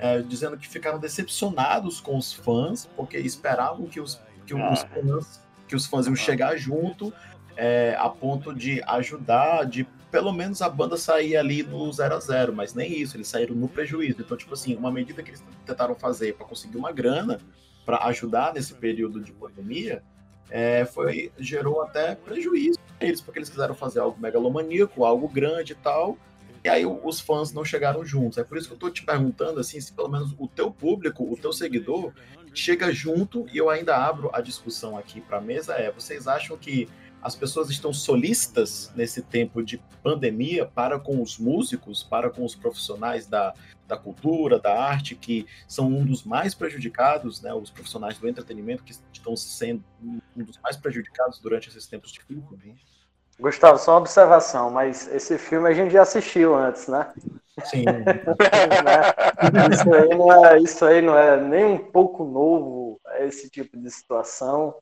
é, 0.00 0.22
dizendo 0.22 0.56
que 0.56 0.66
ficaram 0.66 0.98
decepcionados 0.98 2.00
com 2.00 2.16
os 2.16 2.32
fãs, 2.32 2.88
porque 2.96 3.18
esperavam 3.18 3.86
que 3.86 4.00
os, 4.00 4.20
que 4.46 4.54
ah. 4.54 4.72
os, 4.72 4.82
fãs, 4.82 5.40
que 5.68 5.76
os 5.76 5.86
fãs 5.86 6.06
iam 6.06 6.16
chegar 6.16 6.56
junto 6.56 7.12
é, 7.56 7.94
a 7.98 8.08
ponto 8.08 8.54
de 8.54 8.82
ajudar, 8.84 9.64
de 9.64 9.84
pelo 10.10 10.32
menos 10.32 10.62
a 10.62 10.68
banda 10.68 10.96
sair 10.96 11.36
ali 11.36 11.62
no 11.62 11.92
0 11.92 12.16
a 12.16 12.18
0 12.18 12.52
mas 12.52 12.74
nem 12.74 12.98
isso, 12.98 13.16
eles 13.16 13.28
saíram 13.28 13.54
no 13.54 13.68
prejuízo. 13.68 14.22
Então, 14.22 14.36
tipo 14.36 14.54
assim, 14.54 14.74
uma 14.74 14.90
medida 14.90 15.22
que 15.22 15.30
eles 15.30 15.44
tentaram 15.66 15.94
fazer 15.94 16.34
para 16.34 16.46
conseguir 16.46 16.78
uma 16.78 16.90
grana 16.90 17.38
para 17.84 18.04
ajudar 18.06 18.54
nesse 18.54 18.74
período 18.74 19.20
de 19.20 19.32
pandemia, 19.32 20.02
é, 20.48 20.84
foi 20.84 21.30
gerou 21.38 21.82
até 21.82 22.14
prejuízo 22.14 22.78
para 22.98 23.06
eles, 23.06 23.20
porque 23.20 23.38
eles 23.38 23.48
quiseram 23.48 23.74
fazer 23.74 24.00
algo 24.00 24.18
megalomaníaco, 24.20 25.04
algo 25.04 25.28
grande 25.28 25.72
e 25.72 25.76
tal, 25.76 26.16
e 26.62 26.68
aí 26.68 26.84
os 26.84 27.20
fãs 27.20 27.52
não 27.52 27.64
chegaram 27.64 28.04
juntos. 28.04 28.38
É 28.38 28.44
por 28.44 28.58
isso 28.58 28.66
que 28.68 28.72
eu 28.72 28.76
estou 28.76 28.90
te 28.90 29.04
perguntando 29.04 29.60
assim, 29.60 29.80
se 29.80 29.92
pelo 29.92 30.08
menos 30.08 30.34
o 30.38 30.46
teu 30.46 30.70
público, 30.70 31.24
o 31.24 31.36
teu 31.36 31.52
seguidor, 31.52 32.12
chega 32.54 32.92
junto, 32.92 33.46
e 33.52 33.58
eu 33.58 33.70
ainda 33.70 33.96
abro 33.96 34.30
a 34.32 34.40
discussão 34.40 34.96
aqui 34.98 35.20
para 35.20 35.38
a 35.38 35.40
mesa, 35.40 35.74
é, 35.74 35.90
vocês 35.90 36.26
acham 36.26 36.56
que 36.56 36.88
as 37.22 37.34
pessoas 37.34 37.68
estão 37.68 37.92
solistas 37.92 38.90
nesse 38.96 39.22
tempo 39.22 39.62
de 39.62 39.78
pandemia 40.02 40.64
para 40.64 40.98
com 40.98 41.22
os 41.22 41.38
músicos, 41.38 42.02
para 42.02 42.30
com 42.30 42.44
os 42.44 42.54
profissionais 42.54 43.26
da, 43.26 43.54
da 43.86 43.96
cultura, 43.96 44.58
da 44.58 44.82
arte, 44.82 45.14
que 45.14 45.46
são 45.68 45.88
um 45.88 46.04
dos 46.04 46.24
mais 46.24 46.54
prejudicados, 46.54 47.42
né, 47.42 47.52
os 47.52 47.70
profissionais 47.70 48.18
do 48.18 48.26
entretenimento 48.26 48.82
que 48.82 48.94
estão 49.12 49.36
sendo 49.36 49.84
um 50.02 50.42
dos 50.42 50.58
mais 50.58 50.76
prejudicados 50.76 51.38
durante 51.40 51.68
esses 51.68 51.86
tempos 51.86 52.10
difíceis. 52.10 52.50
Né? 52.64 52.74
Gustavo, 53.40 53.78
só 53.78 53.92
uma 53.92 54.00
observação, 54.00 54.70
mas 54.70 55.12
esse 55.12 55.38
filme 55.38 55.68
a 55.68 55.72
gente 55.72 55.92
já 55.92 56.02
assistiu 56.02 56.54
antes, 56.54 56.86
né? 56.88 57.12
Sim. 57.64 57.84
isso, 59.72 59.94
aí 59.94 60.08
não 60.16 60.46
é, 60.46 60.58
isso 60.58 60.84
aí 60.84 61.02
não 61.02 61.18
é 61.18 61.36
nem 61.40 61.64
um 61.64 61.78
pouco 61.78 62.24
novo, 62.24 63.00
esse 63.18 63.50
tipo 63.50 63.76
de 63.78 63.90
situação 63.90 64.74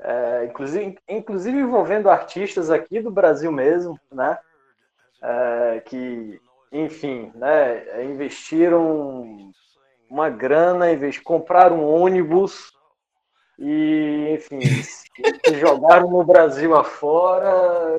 é, 0.00 0.44
inclusive, 0.44 0.98
inclusive 1.08 1.58
envolvendo 1.58 2.10
artistas 2.10 2.70
aqui 2.70 3.00
do 3.00 3.10
Brasil 3.10 3.50
mesmo, 3.52 3.98
né? 4.12 4.38
É, 5.22 5.80
que, 5.80 6.38
enfim, 6.70 7.32
né, 7.34 8.04
investiram 8.04 9.50
uma 10.10 10.28
grana, 10.28 10.92
invest... 10.92 11.22
compraram 11.22 11.80
um 11.80 11.88
ônibus 11.88 12.73
e, 13.58 14.34
enfim, 14.34 14.60
jogaram 15.58 16.10
no 16.10 16.24
Brasil 16.24 16.74
afora, 16.74 17.98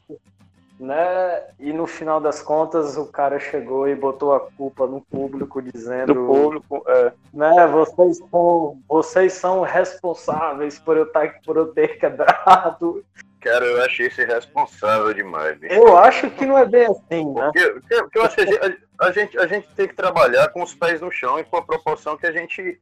né? 0.80 1.44
E 1.60 1.72
no 1.72 1.88
final 1.88 2.20
das 2.20 2.42
contas 2.42 2.98
o 2.98 3.06
cara 3.06 3.40
chegou 3.40 3.88
e 3.88 3.96
botou 3.96 4.34
a 4.34 4.40
culpa 4.40 4.86
no 4.86 5.02
público 5.02 5.62
dizendo, 5.62 6.14
do 6.14 6.26
público, 6.26 6.84
é. 6.88 7.14
né? 7.34 7.68
Vocês 7.68 8.18
são, 8.18 8.80
vocês 8.88 9.34
são 9.34 9.62
responsáveis 9.62 10.78
por 10.78 10.98
eu 10.98 11.04
estar, 11.04 11.28
tá, 11.28 11.40
por 11.46 11.56
eu 11.56 11.68
ter 11.68 11.98
quebrado. 11.98 13.04
Cara, 13.40 13.64
eu 13.64 13.84
achei 13.84 14.08
isso 14.08 14.22
irresponsável 14.22 15.14
demais. 15.14 15.58
Bicho. 15.60 15.74
Eu 15.74 15.96
acho 15.98 16.30
que 16.32 16.46
não 16.46 16.58
é 16.58 16.66
bem 16.66 16.88
assim, 16.88 17.32
né? 17.32 17.52
Porque, 17.54 17.70
porque, 17.70 17.96
porque 17.96 18.18
eu 18.18 18.24
acho 18.24 18.36
que 18.36 18.42
a 18.42 18.46
gente, 18.46 18.80
a, 19.00 19.12
gente, 19.12 19.38
a 19.38 19.48
gente 19.48 19.68
tem 19.76 19.88
que 19.88 19.94
trabalhar 19.94 20.50
com 20.50 20.64
os 20.64 20.74
pés 20.74 21.00
no 21.00 21.12
chão 21.12 21.40
e 21.40 21.44
com 21.44 21.58
a 21.58 21.62
proporção 21.62 22.18
que 22.18 22.26
a 22.26 22.32
gente 22.32 22.82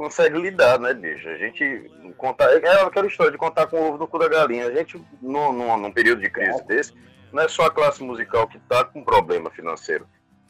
consegue 0.00 0.38
lidar, 0.38 0.80
né, 0.80 0.94
bicho? 0.94 1.28
A 1.28 1.36
gente 1.36 1.90
contar. 2.16 2.50
É 2.50 2.82
aquela 2.82 3.06
história 3.06 3.30
de 3.30 3.36
contar 3.36 3.66
com 3.66 3.76
o 3.76 3.88
ovo 3.88 3.98
no 3.98 4.08
cu 4.08 4.18
da 4.18 4.28
galinha. 4.28 4.66
A 4.66 4.72
gente, 4.72 4.98
num, 5.20 5.52
num, 5.52 5.76
num 5.76 5.92
período 5.92 6.22
de 6.22 6.30
crise 6.30 6.58
é. 6.58 6.64
desse, 6.64 6.94
não 7.30 7.42
é 7.42 7.48
só 7.48 7.66
a 7.66 7.70
classe 7.70 8.02
musical 8.02 8.48
que 8.48 8.56
está 8.56 8.82
com 8.82 9.04
problema 9.04 9.50
financeiro. 9.50 10.06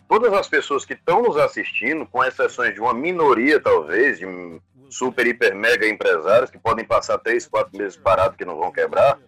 Todas 0.09 0.33
as 0.33 0.47
pessoas 0.47 0.85
que 0.85 0.93
estão 0.93 1.23
nos 1.23 1.37
assistindo, 1.37 2.07
com 2.07 2.23
exceções 2.23 2.75
de 2.75 2.81
uma 2.81 2.95
minoria, 2.95 3.59
talvez, 3.59 4.21
de 4.21 4.61
super, 4.89 5.27
hiper, 5.27 5.53
mega 5.57 5.89
empresários 5.89 6.49
que 6.49 6.59
podem 6.59 6.85
passar 6.85 7.19
três, 7.19 7.49
quatro 7.49 7.77
meses 7.77 7.97
parados 7.97 8.37
que 8.37 8.45
não 8.45 8.57
vão 8.57 8.71
quebrar, 8.71 9.19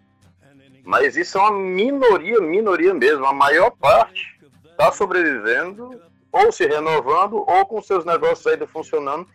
mas 0.84 1.16
isso 1.16 1.36
é 1.36 1.40
uma 1.40 1.50
minoria, 1.50 2.40
minoria 2.40 2.94
mesmo. 2.94 3.26
A 3.26 3.32
maior 3.32 3.70
parte 3.72 4.40
está 4.70 4.92
sobrevivendo, 4.92 6.00
ou 6.30 6.52
se 6.52 6.64
renovando, 6.64 7.38
ou 7.38 7.66
com 7.66 7.82
seus 7.82 8.04
negócios 8.04 8.46
ainda 8.46 8.68
funcionando, 8.68 9.26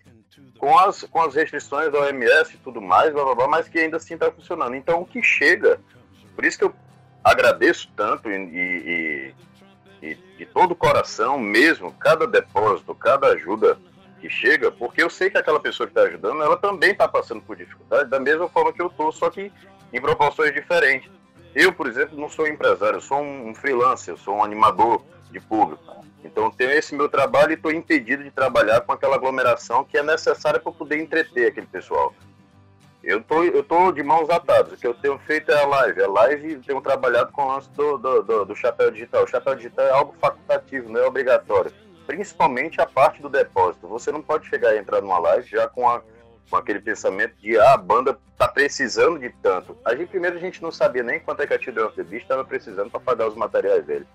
com 0.58 0.78
as, 0.78 1.04
com 1.04 1.22
as 1.22 1.36
restrições 1.36 1.92
da 1.92 2.00
OMS 2.00 2.56
e 2.56 2.58
tudo 2.58 2.82
mais, 2.82 3.14
blá, 3.14 3.24
blá, 3.24 3.36
blá, 3.36 3.48
mas 3.48 3.68
que 3.68 3.80
ainda 3.80 3.98
assim 3.98 4.16
está 4.16 4.32
funcionando. 4.32 4.76
Então, 4.76 5.02
o 5.02 5.06
que 5.06 5.22
chega, 5.22 5.80
por 6.36 6.46
isso 6.46 6.58
que 6.58 6.64
eu 6.66 6.74
agradeço 7.24 7.90
tanto 7.96 8.30
e, 8.30 8.36
e, 8.36 9.36
e, 10.02 10.16
de 10.38 10.46
todo 10.46 10.72
o 10.72 10.76
coração 10.76 11.38
mesmo, 11.38 11.92
cada 11.94 12.26
depósito, 12.26 12.96
cada 12.96 13.28
ajuda 13.28 13.78
que 14.20 14.30
chega, 14.30 14.72
porque 14.72 15.04
eu 15.04 15.10
sei 15.10 15.30
que 15.30 15.38
aquela 15.38 15.60
pessoa 15.60 15.86
que 15.86 15.92
está 15.92 16.04
ajudando, 16.08 16.42
ela 16.42 16.58
também 16.58 16.92
está 16.92 17.08
passando 17.08 17.42
por 17.42 17.56
dificuldade, 17.56 18.10
da 18.10 18.20
mesma 18.20 18.48
forma 18.50 18.74
que 18.74 18.82
eu 18.82 18.88
estou, 18.88 19.12
só 19.12 19.30
que 19.30 19.52
em 19.94 20.02
proporções 20.02 20.54
diferentes. 20.54 21.10
Eu, 21.54 21.72
por 21.72 21.88
exemplo, 21.88 22.20
não 22.20 22.30
sou 22.30 22.48
empresário, 22.48 22.98
eu 22.98 23.02
sou 23.02 23.22
um 23.22 23.54
freelancer, 23.54 24.14
eu 24.14 24.18
sou 24.18 24.36
um 24.36 24.44
animador 24.44 25.04
de 25.32 25.40
público. 25.40 26.06
Então 26.24 26.52
tenho 26.52 26.72
esse 26.72 26.96
meu 26.96 27.08
trabalho 27.08 27.52
e 27.52 27.54
estou 27.56 27.72
impedido 27.72 28.24
de 28.24 28.32
trabalhar 28.32 28.82
com 28.82 28.92
aquela 28.92 29.16
aglomeração 29.16 29.84
que 29.84 29.98
é 29.98 30.04
necessária 30.04 30.60
para 30.60 30.72
poder 30.72 31.00
entreter 31.00 31.48
aquele 31.48 31.68
pessoal. 31.68 32.14
Eu 33.04 33.24
tô, 33.24 33.44
eu 33.44 33.64
tô 33.64 33.92
de 33.92 34.04
mãos 34.04 34.30
atadas. 34.30 34.74
O 34.74 34.78
que 34.78 34.86
eu 34.86 34.94
tenho 34.94 35.18
feito 35.20 35.50
é 35.52 35.64
a 35.64 35.66
live. 35.66 36.04
A 36.04 36.08
live 36.10 36.60
tenho 36.66 36.82
trabalhado 36.82 37.32
com 37.32 37.44
o 37.44 37.48
lance 37.48 37.70
do, 37.70 37.98
do, 37.98 38.22
do, 38.22 38.46
do 38.46 38.56
chapéu 38.56 38.92
digital. 38.92 39.24
O 39.24 39.28
chapéu 39.28 39.56
digital 39.56 39.86
é 39.86 39.92
algo 39.92 40.14
facultativo, 40.20 40.90
não 40.90 41.00
é 41.00 41.06
obrigatório. 41.06 41.72
principalmente 42.06 42.82
a 42.82 42.86
parte 42.86 43.22
do 43.22 43.30
depósito. 43.30 43.88
Você 43.88 44.12
não 44.12 44.22
pode 44.22 44.50
chegar 44.50 44.76
e 44.76 44.80
entrar 44.80 45.02
numa 45.02 45.20
live 45.20 45.48
já 45.48 45.70
com, 45.70 45.88
a, 45.88 46.02
com 46.50 46.58
aquele 46.58 46.82
pensamento 46.82 47.34
de 47.38 47.58
ah, 47.58 47.76
a 47.76 47.78
banda 47.78 48.20
tá 48.38 48.48
precisando 48.48 49.20
de 49.20 49.30
tanto. 49.42 49.78
A 49.86 49.96
gente, 49.96 50.10
primeiro, 50.10 50.36
a 50.36 50.42
gente 50.42 50.62
não 50.62 50.72
sabia 50.72 51.04
nem 51.04 51.20
quanto 51.20 51.42
é 51.42 51.48
que 51.48 51.54
a 51.54 51.60
Children 51.60 51.86
of 51.86 52.16
estava 52.18 52.44
precisando 52.44 52.90
para 52.90 53.00
pagar 53.00 53.28
os 53.28 53.36
materiais 53.36 53.86
dele. 53.86 54.06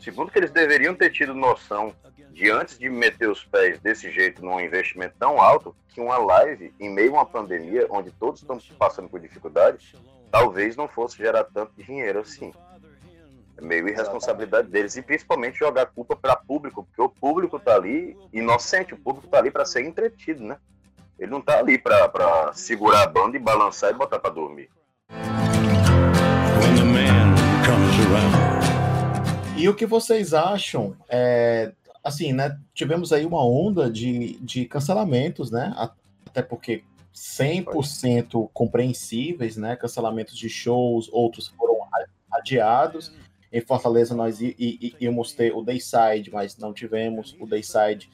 Segundo, 0.00 0.30
que 0.30 0.38
eles 0.38 0.50
deveriam 0.50 0.94
ter 0.94 1.10
tido 1.10 1.34
noção 1.34 1.94
de 2.32 2.50
antes 2.50 2.78
de 2.78 2.88
meter 2.88 3.28
os 3.28 3.44
pés 3.44 3.78
desse 3.78 4.10
jeito 4.10 4.44
num 4.44 4.58
investimento 4.58 5.14
tão 5.18 5.40
alto, 5.40 5.76
que 5.88 6.00
uma 6.00 6.16
live 6.18 6.74
em 6.80 6.90
meio 6.90 7.10
a 7.10 7.18
uma 7.18 7.26
pandemia, 7.26 7.86
onde 7.90 8.10
todos 8.10 8.40
estão 8.40 8.58
passando 8.78 9.08
por 9.08 9.20
dificuldade, 9.20 9.94
talvez 10.30 10.74
não 10.74 10.88
fosse 10.88 11.18
gerar 11.18 11.44
tanto 11.44 11.72
dinheiro 11.76 12.20
assim. 12.20 12.52
É 13.56 13.60
meio 13.60 13.86
irresponsabilidade 13.88 14.68
deles 14.68 14.96
e 14.96 15.02
principalmente 15.02 15.58
jogar 15.58 15.86
culpa 15.86 16.16
para 16.16 16.34
público, 16.34 16.84
porque 16.84 17.02
o 17.02 17.08
público 17.08 17.58
tá 17.60 17.74
ali 17.74 18.16
inocente, 18.32 18.94
o 18.94 18.98
público 18.98 19.28
tá 19.28 19.38
ali 19.38 19.50
para 19.50 19.66
ser 19.66 19.84
entretido, 19.84 20.42
né? 20.42 20.56
Ele 21.18 21.30
não 21.30 21.40
tá 21.40 21.58
ali 21.58 21.78
para 21.78 22.52
segurar 22.54 23.02
a 23.02 23.06
banda 23.06 23.36
e 23.36 23.40
balançar 23.40 23.90
e 23.90 23.94
botar 23.94 24.18
para 24.18 24.30
dormir. 24.30 24.70
When 25.10 26.74
the 26.74 26.84
man 26.84 27.36
comes 27.64 28.06
around. 28.06 28.41
E 29.56 29.68
o 29.68 29.74
que 29.74 29.86
vocês 29.86 30.34
acham? 30.34 30.96
É, 31.08 31.72
assim, 32.02 32.32
né? 32.32 32.58
Tivemos 32.74 33.12
aí 33.12 33.24
uma 33.24 33.44
onda 33.44 33.90
de, 33.90 34.38
de 34.40 34.64
cancelamentos, 34.64 35.50
né? 35.50 35.72
Até 36.26 36.42
porque 36.42 36.82
100% 37.14 38.50
compreensíveis, 38.52 39.56
né? 39.56 39.76
Cancelamentos 39.76 40.36
de 40.36 40.48
shows, 40.48 41.08
outros 41.12 41.48
foram 41.48 41.76
adiados. 42.32 43.12
Em 43.52 43.60
Fortaleza 43.60 44.14
nós 44.14 44.38
íamos 44.40 45.34
ter 45.34 45.54
o 45.54 45.62
Dayside, 45.62 46.30
mas 46.32 46.56
não 46.56 46.72
tivemos 46.72 47.36
o 47.38 47.46
Dayside. 47.46 48.10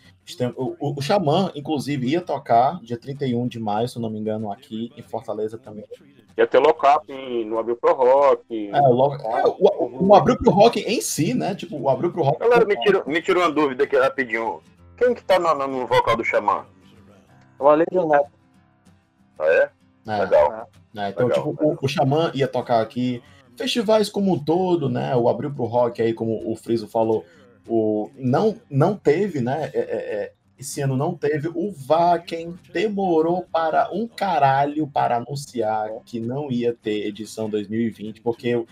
O, 0.56 0.76
o, 0.80 0.98
o 0.98 1.00
Xamã, 1.00 1.52
inclusive, 1.54 2.08
ia 2.08 2.20
tocar 2.20 2.80
dia 2.82 2.98
31 2.98 3.46
de 3.46 3.60
maio, 3.60 3.88
se 3.88 4.00
não 4.00 4.10
me 4.10 4.18
engano, 4.18 4.50
aqui 4.50 4.92
em 4.96 5.02
Fortaleza 5.02 5.56
também. 5.56 5.84
Ia 6.38 6.46
ter 6.46 6.60
lock-up 6.60 7.12
no 7.44 7.58
Abril 7.58 7.74
Pro 7.74 7.94
Rock. 7.94 8.70
É, 8.72 8.80
o, 8.80 9.14
é, 9.14 9.42
o, 9.44 10.06
o 10.06 10.14
Abril 10.14 10.38
Pro 10.38 10.52
Rock 10.52 10.78
em 10.78 11.00
si, 11.00 11.34
né? 11.34 11.52
Tipo, 11.56 11.76
o 11.76 11.88
Abril 11.88 12.12
Pro 12.12 12.22
Rock. 12.22 12.38
Galera, 12.38 12.64
me 12.64 12.80
tirou, 12.80 13.02
me 13.04 13.20
tirou 13.20 13.42
uma 13.42 13.50
dúvida 13.50 13.82
aqui 13.82 13.98
rapidinho. 13.98 14.62
Quem 14.96 15.14
que 15.14 15.24
tá 15.24 15.40
no, 15.40 15.66
no 15.66 15.84
vocal 15.84 16.16
do 16.16 16.24
Xamã? 16.24 16.64
O 17.58 17.68
Alívio 17.68 18.06
Neto. 18.06 18.30
Ah, 19.36 19.46
é? 19.46 19.70
é 20.06 20.20
Legal. 20.20 20.68
É, 20.96 21.08
então, 21.08 21.26
Legal. 21.26 21.50
tipo, 21.50 21.64
o, 21.64 21.78
o 21.82 21.88
Xamã 21.88 22.30
ia 22.32 22.46
tocar 22.46 22.80
aqui. 22.82 23.20
Festivais 23.56 24.08
como 24.08 24.32
um 24.32 24.38
todo, 24.38 24.88
né? 24.88 25.16
O 25.16 25.28
Abril 25.28 25.52
Pro 25.52 25.64
Rock 25.64 26.00
aí, 26.00 26.14
como 26.14 26.48
o 26.48 26.54
Friso 26.54 26.86
falou, 26.86 27.24
o, 27.66 28.12
não, 28.16 28.54
não 28.70 28.94
teve, 28.94 29.40
né? 29.40 29.72
É, 29.74 29.80
é, 29.80 29.82
é 29.82 30.32
esse 30.58 30.80
ano 30.80 30.96
não 30.96 31.14
teve. 31.14 31.48
O 31.48 31.72
Vaken 31.72 32.54
demorou 32.72 33.46
para 33.50 33.90
um 33.92 34.08
caralho 34.08 34.86
para 34.86 35.16
anunciar 35.16 35.88
que 36.04 36.18
não 36.18 36.50
ia 36.50 36.74
ter 36.74 37.06
edição 37.06 37.48
2020, 37.48 38.20
porque 38.20 38.64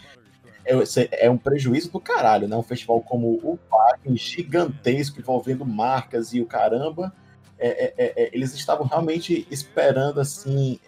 é, 0.65 1.27
é 1.27 1.31
um 1.31 1.39
prejuízo 1.39 1.93
do 1.93 2.01
caralho, 2.01 2.49
né? 2.49 2.57
Um 2.57 2.63
festival 2.63 3.01
como 3.01 3.29
o 3.29 3.59
Vaken, 3.71 4.17
gigantesco, 4.17 5.21
envolvendo 5.21 5.65
marcas 5.65 6.33
e 6.35 6.41
o 6.41 6.47
caramba. 6.47 7.13
É, 7.59 7.95
é, 7.97 8.13
é, 8.25 8.31
eles 8.33 8.53
estavam 8.55 8.87
realmente 8.87 9.47
esperando 9.51 10.21
assim 10.21 10.79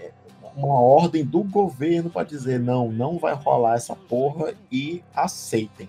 uma 0.54 0.80
ordem 0.80 1.24
do 1.24 1.42
governo 1.44 2.10
para 2.10 2.26
dizer 2.26 2.58
não, 2.58 2.90
não 2.90 3.16
vai 3.16 3.32
rolar 3.34 3.76
essa 3.76 3.94
porra 3.94 4.52
e 4.70 5.02
aceitem. 5.14 5.88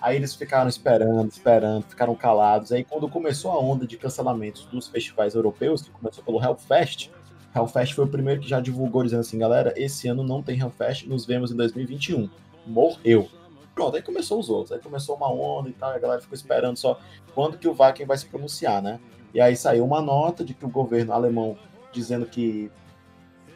Aí 0.00 0.16
eles 0.16 0.34
ficaram 0.34 0.68
esperando, 0.68 1.30
esperando, 1.30 1.84
ficaram 1.84 2.14
calados. 2.14 2.72
Aí 2.72 2.84
quando 2.84 3.08
começou 3.08 3.50
a 3.50 3.58
onda 3.58 3.86
de 3.86 3.96
cancelamentos 3.96 4.64
dos 4.66 4.88
festivais 4.88 5.34
europeus, 5.34 5.82
que 5.82 5.90
começou 5.90 6.22
pelo 6.22 6.42
Hellfest, 6.42 7.10
Hellfest 7.54 7.94
foi 7.94 8.04
o 8.04 8.08
primeiro 8.08 8.40
que 8.40 8.48
já 8.48 8.60
divulgou 8.60 9.02
dizendo 9.02 9.20
assim, 9.20 9.38
galera, 9.38 9.72
esse 9.76 10.06
ano 10.08 10.22
não 10.22 10.42
tem 10.42 10.58
Hellfest, 10.58 11.06
nos 11.06 11.26
vemos 11.26 11.50
em 11.50 11.56
2021. 11.56 12.28
Morreu. 12.66 13.28
Pronto, 13.74 13.96
aí 13.96 14.02
começou 14.02 14.38
os 14.38 14.48
outros. 14.48 14.72
Aí 14.72 14.78
começou 14.78 15.16
uma 15.16 15.30
onda 15.30 15.68
e 15.68 15.72
tal, 15.72 15.90
a 15.90 15.98
galera 15.98 16.20
ficou 16.20 16.34
esperando 16.34 16.76
só 16.76 16.98
quando 17.34 17.58
que 17.58 17.68
o 17.68 17.74
Wacken 17.74 18.06
vai 18.06 18.18
se 18.18 18.26
pronunciar, 18.26 18.82
né? 18.82 19.00
E 19.34 19.40
aí 19.40 19.56
saiu 19.56 19.84
uma 19.84 20.00
nota 20.00 20.44
de 20.44 20.54
que 20.54 20.64
o 20.64 20.68
governo 20.68 21.12
alemão 21.12 21.56
dizendo 21.92 22.26
que 22.26 22.70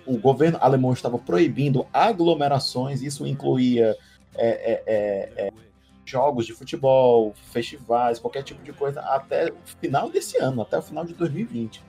o 0.06 0.18
governo 0.18 0.58
alemão 0.60 0.92
estava 0.92 1.18
proibindo 1.18 1.86
aglomerações, 1.92 3.02
isso 3.02 3.26
incluía 3.26 3.96
é, 4.34 4.48
é, 4.48 4.82
é, 4.86 5.46
é 5.46 5.52
jogos 6.04 6.46
de 6.46 6.52
futebol, 6.52 7.32
festivais, 7.52 8.18
qualquer 8.18 8.42
tipo 8.42 8.62
de 8.62 8.72
coisa, 8.72 9.00
até 9.00 9.50
o 9.50 9.56
final 9.80 10.10
desse 10.10 10.38
ano, 10.38 10.62
até 10.62 10.78
o 10.78 10.82
final 10.82 11.04
de 11.04 11.14
2020. 11.14 11.82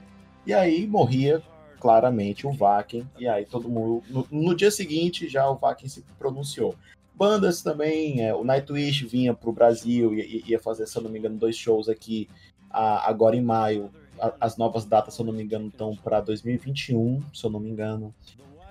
E 0.45 0.53
aí 0.53 0.85
morria 0.87 1.41
claramente 1.79 2.47
o 2.47 2.51
Vaken, 2.51 3.09
e 3.19 3.27
aí 3.27 3.45
todo 3.45 3.67
mundo. 3.67 4.03
No, 4.09 4.27
no 4.31 4.55
dia 4.55 4.71
seguinte 4.71 5.27
já 5.27 5.49
o 5.49 5.55
Vaken 5.55 5.89
se 5.89 6.03
pronunciou. 6.17 6.75
Bandas 7.15 7.61
também, 7.61 8.21
é, 8.21 8.33
o 8.33 8.43
Nightwish 8.43 9.05
vinha 9.05 9.33
para 9.33 9.49
o 9.49 9.53
Brasil 9.53 10.13
e 10.13 10.43
ia 10.47 10.59
fazer, 10.59 10.87
se 10.87 10.97
eu 10.97 11.03
não 11.03 11.11
me 11.11 11.19
engano, 11.19 11.37
dois 11.37 11.55
shows 11.55 11.87
aqui 11.87 12.27
a, 12.69 13.07
agora 13.09 13.35
em 13.35 13.41
maio. 13.41 13.91
A, 14.19 14.33
as 14.39 14.57
novas 14.57 14.85
datas, 14.85 15.13
se 15.13 15.21
eu 15.21 15.25
não 15.25 15.33
me 15.33 15.43
engano, 15.43 15.67
estão 15.67 15.95
para 15.95 16.21
2021, 16.21 17.21
se 17.33 17.45
eu 17.45 17.49
não 17.49 17.59
me 17.59 17.69
engano. 17.69 18.13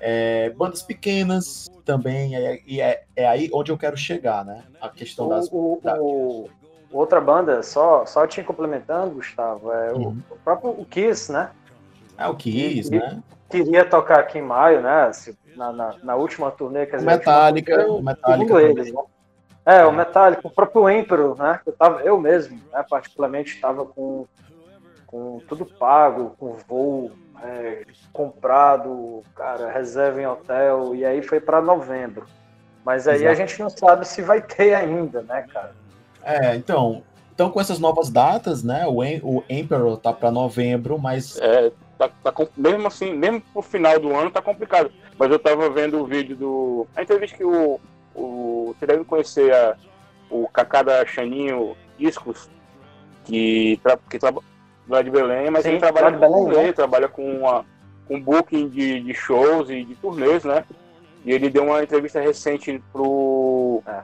É, 0.04 0.50
bandas 0.50 0.82
pequenas 0.82 1.70
também, 1.84 2.34
é, 2.34 2.60
e 2.66 2.80
é, 2.80 3.04
é, 3.14 3.24
aí 3.24 3.48
onde 3.54 3.70
eu 3.70 3.78
quero 3.78 3.96
chegar, 3.96 4.44
né? 4.44 4.64
A 4.80 4.88
questão 4.88 5.28
das. 5.28 5.48
O, 5.52 5.80
o, 5.84 6.50
outra 6.90 7.20
banda, 7.20 7.62
só, 7.62 8.04
só 8.04 8.26
te 8.26 8.42
complementando, 8.42 9.14
Gustavo, 9.14 9.70
é 9.70 9.92
uhum. 9.92 10.20
o, 10.28 10.34
o, 10.34 10.38
próprio 10.38 10.70
o 10.70 10.84
Kiss, 10.84 11.30
né? 11.30 11.50
É 12.18 12.26
o 12.26 12.34
Kiss, 12.34 12.90
que, 12.90 12.98
né? 12.98 13.22
Queria 13.48 13.84
tocar 13.84 14.18
aqui 14.18 14.38
em 14.38 14.42
maio, 14.42 14.82
né? 14.82 15.08
Na, 15.54 15.72
na, 15.72 15.94
na 16.02 16.16
última 16.16 16.50
turnê, 16.50 16.84
quer 16.84 16.96
dizer, 16.96 17.06
Metallica, 17.06 17.86
o 17.86 18.02
Metallica 18.02 18.60
eles, 18.60 18.92
né? 18.92 19.02
É, 19.64 19.84
o 19.84 19.92
Metallica, 19.92 20.48
o 20.48 20.50
próprio 20.50 20.90
Emperor, 20.90 21.38
né? 21.38 21.60
Eu, 21.64 21.72
tava, 21.74 22.00
eu 22.00 22.18
mesmo, 22.18 22.60
né, 22.72 22.84
particularmente, 22.90 23.54
estava 23.54 23.84
com, 23.84 24.26
com 25.06 25.40
tudo 25.46 25.64
pago, 25.64 26.34
com 26.36 26.56
voo 26.66 27.12
é, 27.42 27.84
comprado, 28.12 29.22
cara, 29.34 29.70
reserva 29.70 30.20
em 30.20 30.26
hotel, 30.26 30.94
e 30.94 31.04
aí 31.04 31.22
foi 31.22 31.40
para 31.40 31.60
novembro. 31.60 32.26
Mas 32.84 33.06
aí 33.06 33.16
Exato. 33.16 33.30
a 33.30 33.34
gente 33.34 33.60
não 33.60 33.70
sabe 33.70 34.06
se 34.06 34.22
vai 34.22 34.40
ter 34.40 34.74
ainda, 34.74 35.22
né, 35.22 35.46
cara? 35.52 35.74
É, 36.22 36.54
então, 36.54 37.02
então 37.34 37.50
com 37.50 37.60
essas 37.60 37.78
novas 37.78 38.10
datas, 38.10 38.62
né, 38.62 38.86
o, 38.86 39.00
o 39.22 39.44
Emperor 39.48 39.96
tá 39.96 40.12
para 40.12 40.30
novembro, 40.30 40.98
mas... 40.98 41.38
É, 41.40 41.72
tá, 41.98 42.08
tá, 42.22 42.32
mesmo 42.56 42.86
assim, 42.86 43.14
mesmo 43.14 43.40
pro 43.52 43.62
final 43.62 43.98
do 43.98 44.14
ano 44.14 44.30
tá 44.30 44.42
complicado. 44.42 44.90
Mas 45.18 45.30
eu 45.30 45.38
tava 45.38 45.70
vendo 45.70 46.00
o 46.00 46.06
vídeo 46.06 46.36
do... 46.36 46.86
A 46.96 47.02
entrevista 47.02 47.36
que 47.36 47.44
o... 47.44 47.80
o 48.14 48.74
você 48.78 48.86
deve 48.86 49.04
conhecer 49.04 49.54
a, 49.54 49.76
o 50.30 50.48
Kaká 50.48 50.82
da 50.82 51.06
Chaninho 51.06 51.76
Discos, 51.98 52.48
que, 53.24 53.78
tra, 53.82 53.98
que 54.08 54.18
tra, 54.18 54.32
lá 54.88 55.02
de 55.02 55.10
Belém, 55.10 55.50
mas 55.50 55.62
Sim, 55.62 55.70
ele 55.70 55.78
trabalha 55.78 56.12
com 56.12 56.46
Belém, 56.46 56.66
né? 56.66 56.72
trabalha 56.72 57.08
com 57.08 57.38
uma, 57.38 57.64
com 58.06 58.20
booking 58.20 58.68
de, 58.68 59.00
de 59.00 59.14
shows 59.14 59.70
e 59.70 59.84
de 59.84 59.94
turnês, 59.96 60.44
né? 60.44 60.64
E 61.24 61.32
ele 61.32 61.48
deu 61.48 61.64
uma 61.64 61.82
entrevista 61.82 62.20
recente 62.20 62.82
pro 62.92 63.82
é, 63.86 64.02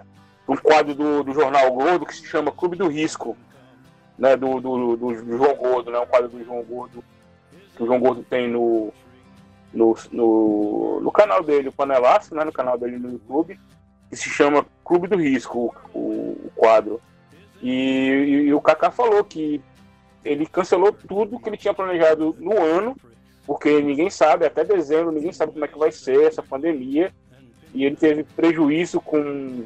um 0.48 0.56
quadro 0.56 0.94
do, 0.94 1.22
do 1.22 1.32
Jornal 1.32 1.70
Gordo 1.72 2.06
que 2.06 2.14
se 2.14 2.24
chama 2.24 2.52
Clube 2.52 2.76
do 2.76 2.88
Risco, 2.88 3.36
né? 4.16 4.36
Do, 4.36 4.60
do, 4.60 4.96
do, 4.96 5.14
João 5.14 5.54
Gordo, 5.54 5.90
né? 5.90 5.98
Um 5.98 6.06
quadro 6.06 6.28
do 6.28 6.44
João 6.44 6.62
Gordo 6.62 7.04
que 7.76 7.82
o 7.82 7.86
João 7.86 8.00
Gordo 8.00 8.24
tem 8.28 8.48
no, 8.48 8.92
no, 9.72 9.96
no, 10.10 11.00
no 11.00 11.12
canal 11.12 11.42
dele, 11.42 11.68
o 11.68 11.72
Panelaço, 11.72 12.34
né? 12.34 12.44
No 12.44 12.52
canal 12.52 12.78
dele 12.78 12.98
no 12.98 13.12
YouTube, 13.12 13.58
que 14.08 14.16
se 14.16 14.28
chama 14.30 14.66
Clube 14.84 15.06
do 15.06 15.16
Risco, 15.16 15.74
o, 15.92 15.98
o 15.98 16.50
quadro. 16.56 17.00
E, 17.60 17.70
e, 17.70 18.30
e 18.46 18.54
o 18.54 18.60
Kaká 18.60 18.90
falou 18.90 19.24
que 19.24 19.60
ele 20.24 20.46
cancelou 20.46 20.92
tudo 20.92 21.38
que 21.38 21.48
ele 21.48 21.56
tinha 21.56 21.74
planejado 21.74 22.36
no 22.38 22.60
ano, 22.60 22.96
porque 23.46 23.80
ninguém 23.80 24.10
sabe, 24.10 24.44
até 24.44 24.64
dezembro, 24.64 25.12
ninguém 25.12 25.32
sabe 25.32 25.52
como 25.52 25.64
é 25.64 25.68
que 25.68 25.78
vai 25.78 25.90
ser 25.90 26.24
essa 26.24 26.42
pandemia. 26.42 27.12
E 27.72 27.84
ele 27.84 27.96
teve 27.96 28.24
prejuízo 28.24 29.00
com, 29.00 29.64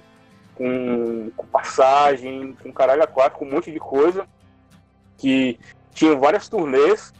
com, 0.54 1.30
com 1.36 1.46
passagem, 1.46 2.56
com 2.62 2.72
caralho 2.72 3.02
a 3.02 3.06
quatro, 3.06 3.38
com 3.38 3.44
um 3.44 3.50
monte 3.50 3.72
de 3.72 3.80
coisa. 3.80 4.26
Que 5.18 5.58
tinha 5.92 6.16
várias 6.16 6.48
turnês, 6.48 7.12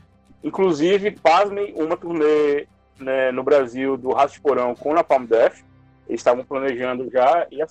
inclusive, 0.43 1.11
pasmem, 1.13 1.75
uma 1.75 1.97
turnê 1.97 2.67
né, 2.99 3.33
no 3.33 3.43
Brasil 3.43 3.97
do 3.97 4.13
Rato 4.13 4.35
de 4.35 4.41
Porão 4.41 4.75
com 4.75 4.97
a 4.97 5.05
Palm 5.05 5.25
Death. 5.25 5.65
Eles 6.09 6.21
estavam 6.21 6.45
planejando 6.45 7.11
já, 7.11 7.47
ia, 7.51 7.67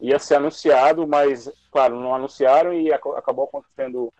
ia 0.00 0.18
ser 0.18 0.36
anunciado, 0.36 1.06
mas, 1.06 1.50
claro, 1.70 2.00
não 2.00 2.14
anunciaram 2.14 2.72
e 2.72 2.92
acabou 2.92 3.44
acontecendo 3.44 4.12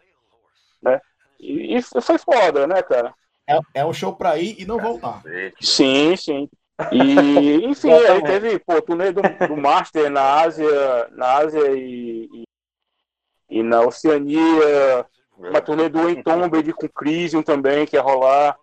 né? 0.87 1.01
E, 1.41 1.77
isso 1.77 2.01
foi 2.01 2.19
foda, 2.19 2.67
né, 2.67 2.83
cara? 2.83 3.13
É, 3.49 3.59
é 3.75 3.87
um 3.87 3.93
show 3.93 4.15
pra 4.15 4.39
ir 4.39 4.61
e 4.61 4.65
não 4.65 4.79
voltar. 4.79 5.23
Sim, 5.61 6.17
sim. 6.17 6.49
E, 6.93 7.65
enfim, 7.67 7.93
aí 7.93 8.23
teve, 8.23 8.59
pô, 8.59 8.81
turnê 8.83 9.13
do, 9.13 9.23
do 9.23 9.57
Master 9.57 10.11
na 10.11 10.41
Ásia, 10.41 11.09
na 11.13 11.35
Ásia 11.35 11.73
e, 11.73 12.29
e, 12.33 12.45
e 13.51 13.63
na 13.63 13.83
Oceania, 13.83 15.07
uma 15.39 15.61
turnê 15.61 15.89
do 15.89 16.09
Entombed 16.09 16.73
com 16.73 16.89
Crisium 16.89 17.43
também, 17.43 17.87
que 17.87 17.97
ia 17.97 18.03
rolar. 18.03 18.57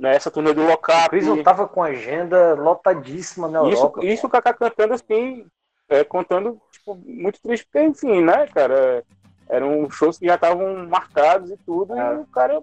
Né? 0.00 0.16
Essa 0.16 0.30
turnê 0.30 0.54
do 0.54 0.64
Local. 0.64 1.06
O 1.06 1.10
Crisium 1.10 1.42
tava 1.42 1.68
com 1.68 1.82
agenda 1.82 2.54
lotadíssima 2.54 3.48
na 3.48 3.60
isso, 3.68 3.82
Europa. 3.82 4.04
Isso 4.04 4.26
o 4.26 4.30
Kaká 4.30 4.54
cantando 4.54 4.94
assim, 4.94 5.46
é, 5.88 6.02
contando, 6.02 6.60
tipo, 6.70 6.96
muito 6.96 7.40
triste, 7.40 7.66
porque, 7.66 7.86
enfim, 7.86 8.22
né, 8.22 8.46
cara? 8.48 9.04
Eram 9.52 9.88
shows 9.90 10.18
que 10.18 10.24
já 10.24 10.36
estavam 10.36 10.88
marcados 10.88 11.50
e 11.50 11.56
tudo, 11.58 11.94
é. 11.94 12.14
e 12.14 12.16
o 12.20 12.26
cara. 12.26 12.62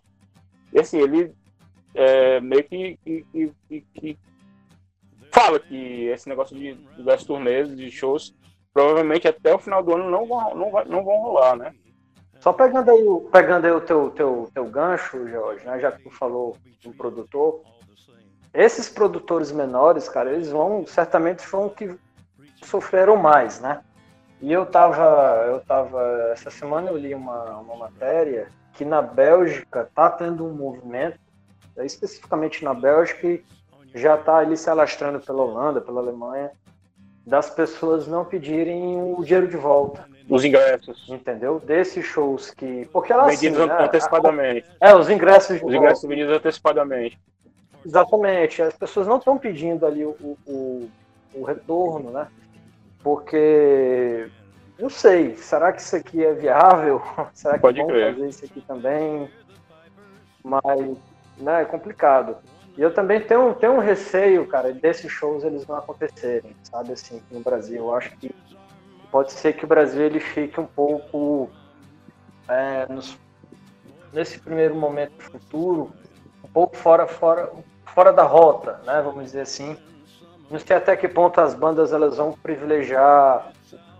E 0.74 0.80
assim, 0.80 0.98
ele 0.98 1.32
é, 1.94 2.42
meio 2.42 2.64
que, 2.64 2.98
que, 3.04 3.54
que, 3.68 3.82
que, 3.94 4.20
fala 5.32 5.60
que 5.60 6.06
esse 6.06 6.28
negócio 6.28 6.58
de, 6.58 6.74
das 7.04 7.24
turnês, 7.24 7.76
de 7.76 7.92
shows, 7.92 8.36
provavelmente 8.74 9.28
até 9.28 9.54
o 9.54 9.60
final 9.60 9.84
do 9.84 9.94
ano 9.94 10.10
não 10.10 10.26
vão, 10.26 10.56
não, 10.56 10.72
vai, 10.72 10.86
não 10.86 11.04
vão 11.04 11.22
rolar, 11.22 11.56
né? 11.56 11.76
Só 12.40 12.54
pegando 12.54 12.90
aí, 12.90 13.06
pegando 13.32 13.66
aí 13.66 13.72
o 13.72 13.82
teu, 13.82 14.10
teu, 14.10 14.50
teu 14.52 14.66
gancho, 14.66 15.28
Jorge, 15.28 15.64
né, 15.66 15.80
já 15.80 15.92
que 15.92 16.02
tu 16.02 16.10
falou 16.10 16.58
do 16.82 16.92
produtor, 16.94 17.62
esses 18.52 18.90
produtores 18.90 19.52
menores, 19.52 20.10
cara, 20.10 20.34
eles 20.34 20.50
vão, 20.50 20.88
certamente 20.88 21.46
foram 21.46 21.70
que 21.70 21.96
sofreram 22.64 23.16
mais, 23.16 23.60
né? 23.60 23.84
E 24.42 24.52
eu 24.52 24.66
tava, 24.66 25.46
eu 25.48 25.60
tava, 25.62 26.02
essa 26.32 26.50
semana 26.50 26.90
eu 26.90 26.98
li 26.98 27.14
uma, 27.14 27.58
uma 27.58 27.76
matéria 27.76 28.48
que 28.74 28.86
na 28.86 29.02
Bélgica 29.02 29.90
tá 29.94 30.10
tendo 30.10 30.46
um 30.46 30.54
movimento, 30.54 31.20
especificamente 31.78 32.64
na 32.64 32.74
Bélgica, 32.74 33.40
já 33.94 34.18
tá 34.18 34.38
ali 34.38 34.56
se 34.56 34.70
alastrando 34.70 35.20
pela 35.20 35.44
Holanda, 35.44 35.82
pela 35.82 36.00
Alemanha, 36.00 36.52
das 37.26 37.50
pessoas 37.50 38.08
não 38.08 38.24
pedirem 38.24 39.02
o 39.02 39.24
dinheiro 39.24 39.48
de 39.48 39.58
volta. 39.58 40.08
Os 40.30 40.46
ingressos. 40.46 41.10
Entendeu? 41.10 41.60
Desses 41.60 42.06
shows 42.06 42.52
que. 42.52 42.88
Porque 42.94 43.12
ela 43.12 43.26
Vendidos 43.26 43.60
assim, 43.60 43.70
né? 43.70 43.84
antecipadamente. 43.84 44.68
É, 44.80 44.96
os 44.96 45.10
ingressos 45.10 45.58
de 45.58 45.66
Os 45.66 45.74
ingressos 45.74 46.08
vendidos 46.08 46.36
antecipadamente. 46.36 47.20
Exatamente. 47.86 48.62
As 48.62 48.78
pessoas 48.78 49.08
não 49.08 49.18
estão 49.18 49.38
pedindo 49.38 49.86
ali 49.86 50.06
o, 50.06 50.38
o, 50.46 50.90
o 51.34 51.44
retorno, 51.44 52.12
né? 52.12 52.28
Porque. 53.04 54.30
Não 54.78 54.90
sei, 54.90 55.36
será 55.36 55.74
que 55.74 55.82
isso 55.82 55.96
aqui 55.96 56.24
é 56.24 56.34
viável? 56.34 57.02
Será 57.34 57.56
que 57.56 57.62
Pode 57.62 57.80
vão 57.80 57.88
crer. 57.88 58.14
fazer 58.14 58.30
isso 58.30 58.46
aqui 58.46 58.62
também? 58.62 59.30
Mas 60.42 60.98
né, 61.38 61.64
é 61.64 61.66
complicado. 61.66 62.38
E 62.78 62.82
eu 62.82 62.94
também 62.94 63.20
tenho, 63.20 63.54
tenho 63.56 63.74
um 63.74 63.80
receio, 63.80 64.48
cara, 64.48 64.72
desses 64.72 65.12
shows 65.12 65.44
eles 65.44 65.68
não 65.68 65.76
acontecerem, 65.76 66.56
sabe, 66.64 66.94
assim, 66.94 67.22
no 67.30 67.42
Brasil. 67.42 67.84
Eu 67.84 67.94
acho 67.94 68.16
que 68.18 68.34
pode 69.12 69.34
ser 69.34 69.54
que 69.54 69.66
o 69.66 69.68
Brasil 69.68 70.02
ele 70.02 70.22
fique 70.22 70.60
um 70.62 70.66
pouco 70.66 71.50
é, 72.48 72.86
nos, 72.88 73.18
nesse 74.14 74.40
primeiro 74.40 74.76
momento 74.76 75.22
futuro, 75.24 75.92
um 76.42 76.48
pouco 76.48 76.78
fora, 76.78 77.06
fora, 77.06 77.52
fora 77.88 78.14
da 78.14 78.24
rota, 78.24 78.80
né, 78.86 79.02
vamos 79.02 79.26
dizer 79.26 79.42
assim. 79.42 79.78
Não 80.50 80.60
sei 80.60 80.76
até 80.76 80.96
que 80.96 81.08
ponto 81.08 81.40
as 81.40 81.54
bandas 81.54 81.94
elas 81.94 82.18
vão 82.18 82.34
privilegiar 82.34 83.52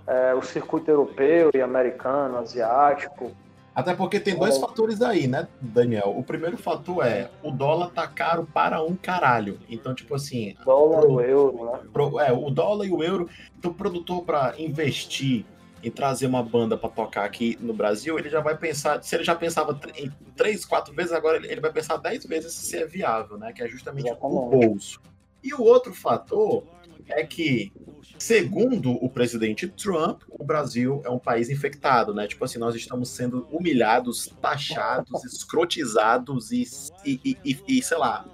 é, 0.08 0.34
o 0.34 0.42
circuito 0.42 0.90
europeu 0.90 1.52
e 1.54 1.62
americano, 1.62 2.38
asiático, 2.38 3.32
até 3.80 3.96
porque 3.96 4.20
tem 4.20 4.36
dois 4.36 4.58
é. 4.58 4.60
fatores 4.60 5.02
aí, 5.02 5.26
né, 5.26 5.48
Daniel? 5.62 6.14
O 6.18 6.22
primeiro 6.22 6.58
fator 6.58 7.06
é 7.06 7.30
o 7.42 7.50
dólar 7.50 7.92
tá 7.92 8.06
caro 8.06 8.46
para 8.54 8.84
um 8.84 8.94
caralho. 8.94 9.58
Então, 9.70 9.96
tipo 9.96 10.16
assim. 10.16 10.54
Dólar 10.66 11.00
pro, 11.00 11.12
o 11.14 11.22
euro, 11.22 11.72
né? 11.72 11.80
Pro, 11.94 12.20
é, 12.20 12.32
o 12.32 12.50
dólar 12.50 12.86
e 12.86 12.92
o 12.92 13.02
euro. 13.02 13.30
Então, 13.58 13.72
o 13.72 13.74
produtor, 13.74 14.24
para 14.26 14.54
investir 14.58 15.46
em 15.82 15.90
trazer 15.90 16.28
uma 16.28 16.44
banda 16.44 16.78
para 16.78 16.90
tocar 16.90 17.24
aqui 17.24 17.58
no 17.62 17.74
Brasil, 17.74 18.20
ele 18.20 18.30
já 18.30 18.42
vai 18.42 18.58
pensar. 18.58 19.02
Se 19.02 19.16
ele 19.16 19.24
já 19.24 19.34
pensava 19.34 19.80
em 19.96 20.12
três, 20.36 20.66
quatro 20.66 20.94
vezes, 20.94 21.14
agora 21.14 21.38
ele 21.38 21.62
vai 21.62 21.72
pensar 21.72 21.96
dez 21.96 22.26
vezes 22.26 22.54
se 22.54 22.76
é 22.76 22.86
viável, 22.86 23.38
né? 23.38 23.54
Que 23.54 23.64
é 23.64 23.68
justamente 23.70 24.12
o 24.12 24.50
bolso. 24.50 25.00
E 25.44 25.54
o 25.54 25.62
outro 25.62 25.94
fator 25.94 26.64
é 27.08 27.24
que, 27.24 27.72
segundo 28.18 28.92
o 28.92 29.10
presidente 29.10 29.68
Trump, 29.68 30.24
o 30.30 30.44
Brasil 30.44 31.02
é 31.06 31.10
um 31.10 31.20
país 31.20 31.50
infectado, 31.50 32.14
né? 32.14 32.28
Tipo 32.28 32.46
assim, 32.46 32.60
nós 32.60 32.76
estamos 32.76 33.10
sendo 33.10 33.48
humilhados, 33.52 34.28
taxados, 34.42 35.24
escrotizados 35.24 36.52
e, 36.52 36.68
e, 37.06 37.38
e, 37.44 37.60
e 37.68 37.82
sei 37.82 37.98
lá, 37.98 38.26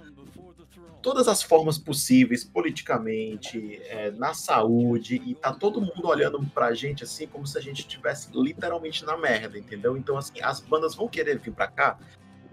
todas 1.06 1.28
as 1.28 1.40
formas 1.40 1.78
possíveis, 1.78 2.42
politicamente, 2.42 3.80
é, 3.84 4.10
na 4.10 4.34
saúde, 4.34 5.22
e 5.24 5.36
tá 5.36 5.52
todo 5.52 5.80
mundo 5.80 6.08
olhando 6.08 6.44
pra 6.52 6.74
gente 6.74 7.04
assim, 7.04 7.28
como 7.28 7.46
se 7.46 7.56
a 7.56 7.60
gente 7.60 7.78
estivesse 7.82 8.28
literalmente 8.34 9.04
na 9.04 9.16
merda, 9.16 9.56
entendeu? 9.56 9.96
Então, 9.96 10.18
assim, 10.18 10.40
as 10.42 10.58
bandas 10.58 10.96
vão 10.96 11.06
querer 11.06 11.38
vir 11.38 11.52
pra 11.52 11.68
cá, 11.68 11.96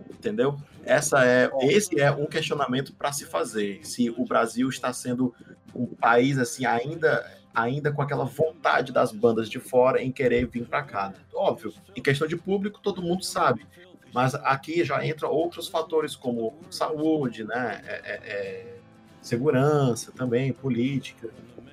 entendeu? 0.10 0.58
Essa 0.84 1.26
é, 1.26 1.50
esse 1.62 2.00
é 2.00 2.12
um 2.12 2.26
questionamento 2.26 2.94
para 2.94 3.12
se 3.12 3.26
fazer. 3.26 3.86
Se 3.86 4.10
o 4.10 4.26
Brasil 4.26 4.70
está 4.70 4.92
sendo 4.92 5.34
um 5.74 5.88
país 5.88 6.38
assim 6.38 6.66
ainda 6.66 7.26
ainda 7.54 7.92
com 7.92 8.02
aquela 8.02 8.26
vontade 8.26 8.92
das 8.92 9.12
bandas 9.12 9.48
de 9.48 9.60
fora 9.60 10.02
em 10.02 10.12
querer 10.12 10.48
vir 10.48 10.66
para 10.66 10.82
cá. 10.82 11.10
Né? 11.10 11.16
Óbvio, 11.36 11.72
em 11.96 12.02
questão 12.02 12.28
de 12.28 12.36
público 12.36 12.80
todo 12.82 13.02
mundo 13.02 13.24
sabe, 13.24 13.66
mas 14.12 14.34
aqui 14.36 14.84
já 14.84 15.06
entra 15.06 15.28
outros 15.28 15.68
fatores 15.68 16.16
como 16.16 16.54
saúde, 16.70 17.44
né, 17.44 17.82
é, 17.86 17.94
é, 17.94 18.14
é, 18.16 18.76
segurança 19.22 20.12
também, 20.12 20.52
política 20.52 21.30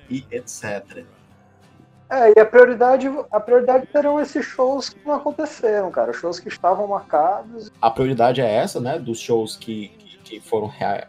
e 0.09 0.23
etc. 0.31 1.03
É, 2.11 2.37
e 2.37 2.41
a 2.41 2.45
prioridade, 2.45 3.07
a 3.31 3.39
prioridade 3.39 3.87
serão 3.89 4.19
esses 4.19 4.45
shows 4.45 4.89
que 4.89 4.99
não 5.07 5.15
aconteceram, 5.15 5.89
cara. 5.89 6.11
Shows 6.11 6.41
que 6.41 6.49
estavam 6.49 6.85
marcados. 6.85 7.71
A 7.81 7.89
prioridade 7.89 8.41
é 8.41 8.53
essa, 8.53 8.81
né? 8.81 8.99
Dos 8.99 9.17
shows 9.17 9.55
que, 9.55 9.87
que, 9.97 10.17
que 10.17 10.39
foram 10.41 10.67
rea, 10.67 11.07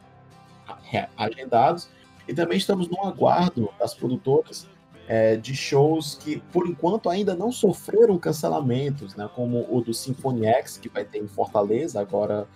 rea, 0.84 1.08
agendados. 1.16 1.90
E 2.28 2.32
também 2.32 2.56
estamos 2.56 2.88
no 2.88 3.04
aguardo 3.04 3.68
das 3.80 3.94
produtoras 3.94 4.68
é, 5.08 5.34
de 5.34 5.56
shows 5.56 6.14
que, 6.14 6.38
por 6.52 6.68
enquanto, 6.68 7.10
ainda 7.10 7.34
não 7.34 7.50
sofreram 7.50 8.16
cancelamentos, 8.16 9.16
né? 9.16 9.28
Como 9.34 9.66
o 9.68 9.80
do 9.80 9.92
Symphony 9.92 10.46
X, 10.46 10.78
que 10.78 10.88
vai 10.88 11.04
ter 11.04 11.18
em 11.18 11.26
Fortaleza 11.26 12.00
agora 12.00 12.46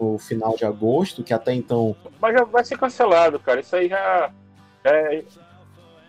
no 0.00 0.18
final 0.18 0.56
de 0.56 0.64
agosto, 0.64 1.22
que 1.22 1.32
até 1.32 1.54
então. 1.54 1.94
Mas 2.20 2.34
já 2.34 2.42
vai 2.42 2.64
ser 2.64 2.76
cancelado, 2.76 3.38
cara. 3.38 3.60
Isso 3.60 3.76
aí 3.76 3.88
já. 3.88 4.32
É, 4.82 5.22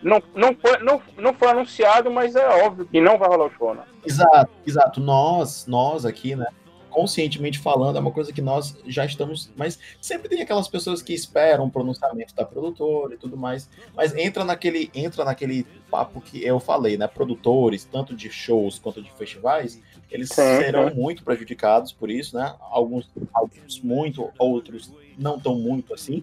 não, 0.04 0.22
não, 0.34 0.54
foi, 0.54 0.78
não, 0.80 1.02
não 1.16 1.32
foi 1.32 1.48
anunciado, 1.48 2.10
mas 2.10 2.36
é 2.36 2.46
óbvio 2.62 2.84
que 2.84 3.00
não 3.00 3.16
vai 3.16 3.26
rolar 3.26 3.46
o 3.46 3.50
show, 3.54 3.74
né? 3.74 3.84
Exato, 4.04 4.50
exato. 4.66 5.00
Nós, 5.00 5.66
nós 5.66 6.04
aqui, 6.04 6.36
né? 6.36 6.46
Conscientemente 6.90 7.58
falando, 7.58 7.96
é 7.96 8.00
uma 8.00 8.12
coisa 8.12 8.30
que 8.30 8.42
nós 8.42 8.76
já 8.86 9.04
estamos. 9.06 9.50
Mas 9.56 9.78
sempre 10.00 10.28
tem 10.28 10.42
aquelas 10.42 10.68
pessoas 10.68 11.00
que 11.00 11.14
esperam 11.14 11.64
o 11.64 11.70
pronunciamento 11.70 12.34
da 12.34 12.44
produtora 12.44 13.14
e 13.14 13.16
tudo 13.16 13.36
mais. 13.36 13.68
Mas 13.96 14.14
entra 14.14 14.44
naquele, 14.44 14.90
entra 14.94 15.24
naquele 15.24 15.64
papo 15.90 16.20
que 16.20 16.44
eu 16.44 16.60
falei, 16.60 16.98
né? 16.98 17.08
Produtores, 17.08 17.84
tanto 17.84 18.14
de 18.14 18.30
shows 18.30 18.78
quanto 18.78 19.02
de 19.02 19.10
festivais, 19.12 19.80
eles 20.10 20.28
sim, 20.28 20.34
serão 20.34 20.90
sim. 20.90 20.94
muito 20.94 21.24
prejudicados 21.24 21.92
por 21.92 22.10
isso, 22.10 22.36
né? 22.36 22.54
Alguns, 22.60 23.10
alguns 23.32 23.80
muito, 23.80 24.30
outros 24.38 24.92
não 25.18 25.40
tão 25.40 25.56
muito 25.56 25.94
assim. 25.94 26.22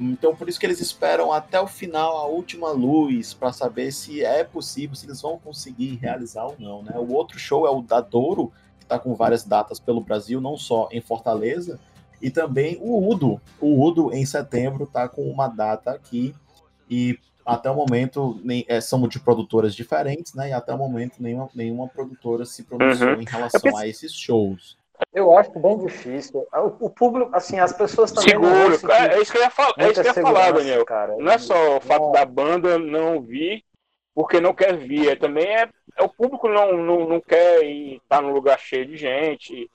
Então, 0.00 0.34
por 0.34 0.48
isso 0.48 0.58
que 0.58 0.66
eles 0.66 0.80
esperam 0.80 1.32
até 1.32 1.60
o 1.60 1.66
final, 1.66 2.16
a 2.16 2.26
última 2.26 2.70
luz, 2.70 3.34
para 3.34 3.52
saber 3.52 3.92
se 3.92 4.24
é 4.24 4.42
possível, 4.42 4.96
se 4.96 5.06
eles 5.06 5.20
vão 5.20 5.38
conseguir 5.38 5.96
realizar 5.96 6.44
ou 6.44 6.56
não. 6.58 6.82
Né? 6.82 6.92
O 6.96 7.12
outro 7.12 7.38
show 7.38 7.66
é 7.66 7.70
o 7.70 7.82
da 7.82 8.00
Douro, 8.00 8.52
que 8.78 8.84
está 8.84 8.98
com 8.98 9.14
várias 9.14 9.44
datas 9.44 9.78
pelo 9.78 10.00
Brasil, 10.00 10.40
não 10.40 10.56
só 10.56 10.88
em 10.90 11.00
Fortaleza, 11.00 11.78
e 12.20 12.30
também 12.30 12.78
o 12.80 13.08
Udo. 13.08 13.40
O 13.60 13.84
Udo, 13.84 14.12
em 14.12 14.24
setembro, 14.24 14.84
está 14.84 15.08
com 15.08 15.22
uma 15.30 15.48
data 15.48 15.90
aqui, 15.90 16.34
e 16.90 17.18
até 17.44 17.70
o 17.70 17.74
momento 17.74 18.40
nem, 18.44 18.64
é, 18.68 18.80
são 18.80 19.06
de 19.08 19.18
produtoras 19.18 19.74
diferentes, 19.74 20.34
né? 20.34 20.50
E 20.50 20.52
até 20.52 20.72
o 20.72 20.78
momento 20.78 21.20
nenhuma, 21.20 21.48
nenhuma 21.54 21.88
produtora 21.88 22.44
se 22.44 22.62
pronunciou 22.62 23.14
uhum. 23.14 23.20
em 23.20 23.24
relação 23.24 23.76
a 23.76 23.86
esses 23.86 24.12
shows. 24.12 24.78
Eu 25.12 25.36
acho 25.36 25.50
bem 25.58 25.78
difícil. 25.78 26.46
O, 26.80 26.90
público, 26.90 27.30
assim, 27.34 27.58
as 27.58 27.72
pessoas 27.72 28.12
também. 28.12 28.30
Seguro, 28.30 28.92
é, 28.92 29.20
isso 29.20 29.32
que 29.32 29.38
eu 29.38 29.42
ia, 29.42 29.50
fal 29.50 29.72
é 29.78 29.90
isso 29.90 30.02
que 30.02 30.08
eu 30.08 30.14
ia 30.14 30.22
falar, 30.22 30.52
Daniel. 30.52 30.84
Cara. 30.84 31.16
Não 31.18 31.32
é 31.32 31.38
só 31.38 31.76
o 31.76 31.80
fato 31.80 32.06
não. 32.06 32.12
da 32.12 32.24
banda 32.24 32.78
não 32.78 33.20
vir 33.20 33.64
porque 34.14 34.40
não 34.40 34.54
quer 34.54 34.76
vir, 34.76 35.08
é, 35.08 35.16
também 35.16 35.46
é, 35.46 35.68
é 35.96 36.02
o 36.02 36.08
público 36.08 36.48
não, 36.48 36.76
não, 36.76 37.08
não 37.08 37.20
quer 37.20 37.64
estar 37.64 38.20
num 38.20 38.32
lugar 38.32 38.58
cheio 38.58 38.86
de 38.86 38.96
gente. 38.96 39.70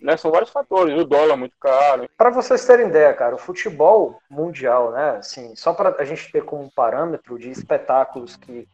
Né? 0.00 0.16
São 0.16 0.30
vários 0.30 0.50
fatores, 0.50 0.98
o 0.98 1.04
dólar 1.04 1.34
é 1.34 1.36
muito 1.36 1.56
caro. 1.60 2.08
Para 2.16 2.30
vocês 2.30 2.64
terem 2.64 2.86
ideia, 2.86 3.12
cara, 3.12 3.34
o 3.34 3.38
futebol 3.38 4.18
mundial, 4.30 4.92
né? 4.92 5.10
Assim, 5.18 5.54
só 5.54 5.74
para 5.74 5.94
a 5.98 6.04
gente 6.04 6.30
ter 6.32 6.44
como 6.44 6.70
parâmetro 6.70 7.38
de 7.38 7.50
espetáculos 7.50 8.36
que, 8.36 8.66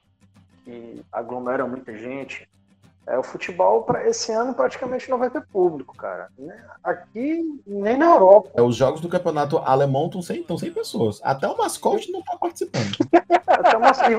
que 0.65 1.03
aglomeram 1.11 1.69
muita 1.69 1.97
gente, 1.97 2.49
É, 3.07 3.17
o 3.17 3.23
futebol 3.23 3.83
para 3.83 4.09
esse 4.09 4.33
ano 4.33 4.53
praticamente 4.53 5.09
não 5.09 5.17
vai 5.17 5.31
ter 5.31 5.41
público, 5.47 5.97
cara. 5.97 6.29
Né? 6.37 6.61
Aqui, 6.83 7.63
nem 7.65 7.97
na 7.97 8.07
Europa. 8.07 8.51
É, 8.55 8.63
os 8.63 8.75
jogos 8.75 9.01
do 9.01 9.09
campeonato 9.09 9.59
alemão 9.59 10.07
estão 10.07 10.21
sem, 10.21 10.45
sem 10.59 10.73
pessoas. 10.73 11.21
Até 11.23 11.47
o 11.47 11.57
mascote 11.57 12.11
não 12.11 12.19
está 12.19 12.37
participando. 12.37 12.97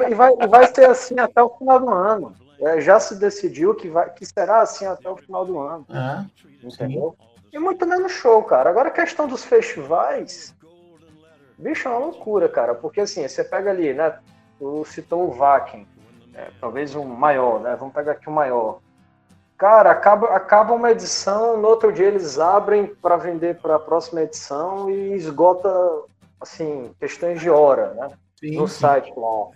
e, 0.09 0.15
vai, 0.15 0.33
e 0.39 0.47
vai 0.47 0.73
ser 0.73 0.85
assim 0.89 1.19
até 1.19 1.43
o 1.43 1.49
final 1.49 1.79
do 1.81 1.89
ano. 1.89 2.33
É, 2.61 2.79
já 2.79 2.97
se 2.97 3.15
decidiu 3.15 3.75
que, 3.75 3.89
vai, 3.89 4.09
que 4.09 4.25
será 4.25 4.61
assim 4.61 4.85
até 4.85 5.09
o 5.09 5.17
final 5.17 5.45
do 5.45 5.59
ano. 5.59 5.85
É, 5.89 6.25
entendeu? 6.65 7.15
Sim. 7.19 7.27
E 7.51 7.59
muito 7.59 7.85
menos 7.85 8.13
show, 8.13 8.41
cara. 8.43 8.69
Agora 8.69 8.87
a 8.87 8.91
questão 8.91 9.27
dos 9.27 9.43
festivais. 9.43 10.55
Bicho, 11.57 11.89
é 11.89 11.91
uma 11.91 11.99
loucura, 11.99 12.47
cara. 12.47 12.73
Porque 12.73 13.01
assim, 13.01 13.27
você 13.27 13.43
pega 13.43 13.69
ali, 13.69 13.93
né? 13.93 14.17
Tu 14.57 14.85
citou 14.85 15.27
o 15.27 15.31
Vakin 15.31 15.85
é, 16.37 16.51
talvez 16.61 16.95
um 16.95 17.03
maior, 17.03 17.59
né? 17.59 17.75
Vamos 17.77 17.95
pegar 17.95 18.11
aqui 18.11 18.29
o 18.29 18.31
um 18.31 18.35
maior. 18.35 18.79
Cara, 19.57 19.89
acaba, 19.89 20.27
acaba 20.27 20.73
uma 20.73 20.91
edição, 20.91 21.57
no 21.57 21.67
outro 21.67 21.91
dia 21.91 22.05
eles 22.05 22.37
abrem 22.37 22.85
para 22.85 23.17
vender 23.17 23.57
para 23.57 23.77
a 23.77 23.79
próxima 23.79 24.21
edição 24.21 24.87
e 24.87 25.13
esgota, 25.13 25.67
assim, 26.39 26.91
questões 26.99 27.41
de 27.41 27.49
hora, 27.49 27.95
né? 27.95 28.11
Sim, 28.39 28.55
no 28.55 28.67
sim. 28.67 28.81
site 28.81 29.11
lá. 29.17 29.49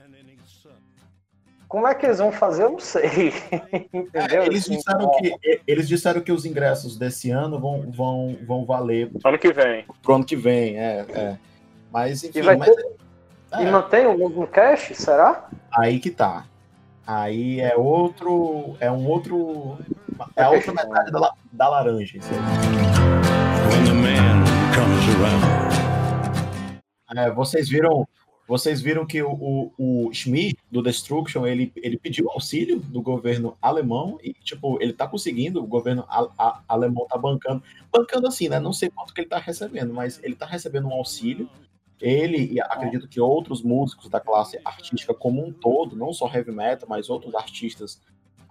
Como 1.68 1.88
é 1.88 1.94
que 1.94 2.06
eles 2.06 2.18
vão 2.18 2.32
fazer? 2.34 2.64
Eu 2.64 2.72
não 2.72 2.80
sei. 2.80 3.32
É, 4.14 4.46
eles, 4.46 4.64
assim, 4.64 4.76
disseram 4.76 5.12
que, 5.12 5.62
eles 5.66 5.88
disseram 5.88 6.22
que 6.22 6.32
os 6.32 6.46
ingressos 6.46 6.98
desse 6.98 7.32
ano 7.32 7.60
vão, 7.60 7.90
vão, 7.92 8.38
vão 8.46 8.66
valer. 8.66 9.10
Ano 9.24 9.38
que 9.38 9.54
vem. 9.54 9.86
Pro 10.02 10.16
ano 10.16 10.26
que 10.26 10.36
vem, 10.36 10.78
é. 10.78 11.06
é. 11.10 11.38
Mas, 11.92 12.24
enfim. 12.24 12.40
E, 12.40 12.44
mas, 12.44 12.60
ter... 12.60 12.88
é. 13.54 13.64
e 13.64 13.72
mantém 13.72 14.08
o 14.08 14.18
mesmo 14.18 14.46
cash, 14.48 14.92
será? 14.96 15.48
Aí 15.72 16.00
que 16.00 16.12
tá. 16.12 16.46
Aí 17.06 17.60
é 17.60 17.76
outro. 17.76 18.76
É 18.80 18.92
um 18.92 19.08
outro. 19.08 19.78
É 20.36 20.44
a 20.44 20.50
outra 20.50 20.74
metade 20.74 21.12
da, 21.12 21.34
da 21.52 21.70
laranja. 21.70 22.18
Isso 22.18 22.30
é, 27.16 27.32
vocês 27.32 27.70
viram. 27.70 28.08
Vocês 28.48 28.82
viram 28.82 29.06
que 29.06 29.22
o, 29.24 29.32
o, 29.32 29.72
o 29.78 30.14
Schmidt, 30.14 30.58
do 30.70 30.82
Destruction, 30.82 31.48
ele, 31.48 31.72
ele 31.78 31.98
pediu 31.98 32.30
auxílio 32.30 32.82
do 32.82 33.02
governo 33.02 33.58
alemão 33.62 34.20
e, 34.22 34.34
tipo, 34.34 34.78
ele 34.82 34.92
tá 34.92 35.08
conseguindo, 35.08 35.64
o 35.64 35.68
governo 35.68 36.04
a, 36.10 36.28
a, 36.38 36.62
alemão 36.68 37.08
tá 37.08 37.18
bancando. 37.18 37.64
Bancando 37.90 38.28
assim, 38.28 38.50
né? 38.50 38.60
Não 38.60 38.74
sei 38.74 38.90
quanto 38.90 39.14
que 39.14 39.22
ele 39.22 39.30
tá 39.30 39.38
recebendo, 39.38 39.94
mas 39.94 40.20
ele 40.22 40.36
tá 40.36 40.46
recebendo 40.46 40.88
um 40.90 40.94
auxílio 40.94 41.50
ele 42.02 42.54
e 42.54 42.62
acredito 42.62 43.08
que 43.08 43.20
outros 43.20 43.62
músicos 43.62 44.10
da 44.10 44.20
classe 44.20 44.60
artística 44.66 45.14
como 45.14 45.46
um 45.46 45.52
todo, 45.52 45.96
não 45.96 46.14
só 46.14 46.28
heavy 46.28 46.52
metal, 46.52 46.88
mas 46.90 47.10
outros 47.10 47.36
artistas 47.36 48.02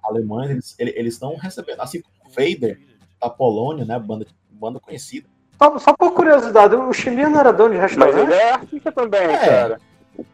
alemães, 0.02 0.74
eles, 0.78 0.94
eles 0.96 1.14
estão 1.14 1.36
recebendo, 1.36 1.80
assim 1.80 2.00
como 2.00 2.16
o 2.26 2.28
Vader 2.30 2.80
da 3.20 3.28
Polônia, 3.28 3.84
né, 3.84 3.98
banda, 3.98 4.26
banda 4.50 4.80
conhecida. 4.80 5.28
Só, 5.58 5.78
só 5.78 5.92
por 5.92 6.12
curiosidade, 6.12 6.74
o 6.74 6.92
Chimia 6.92 7.28
não 7.28 7.38
era 7.38 7.52
dono 7.52 7.74
de 7.74 7.80
restaurante? 7.80 8.14
Mas 8.14 8.24
ele 8.24 8.34
é 8.34 8.52
artista 8.52 8.92
também, 8.92 9.20
é. 9.20 9.38
cara. 9.38 9.80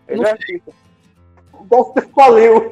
Ele 0.07 0.25
é 0.25 0.31
artista. 0.31 0.73
Valeu. 2.15 2.71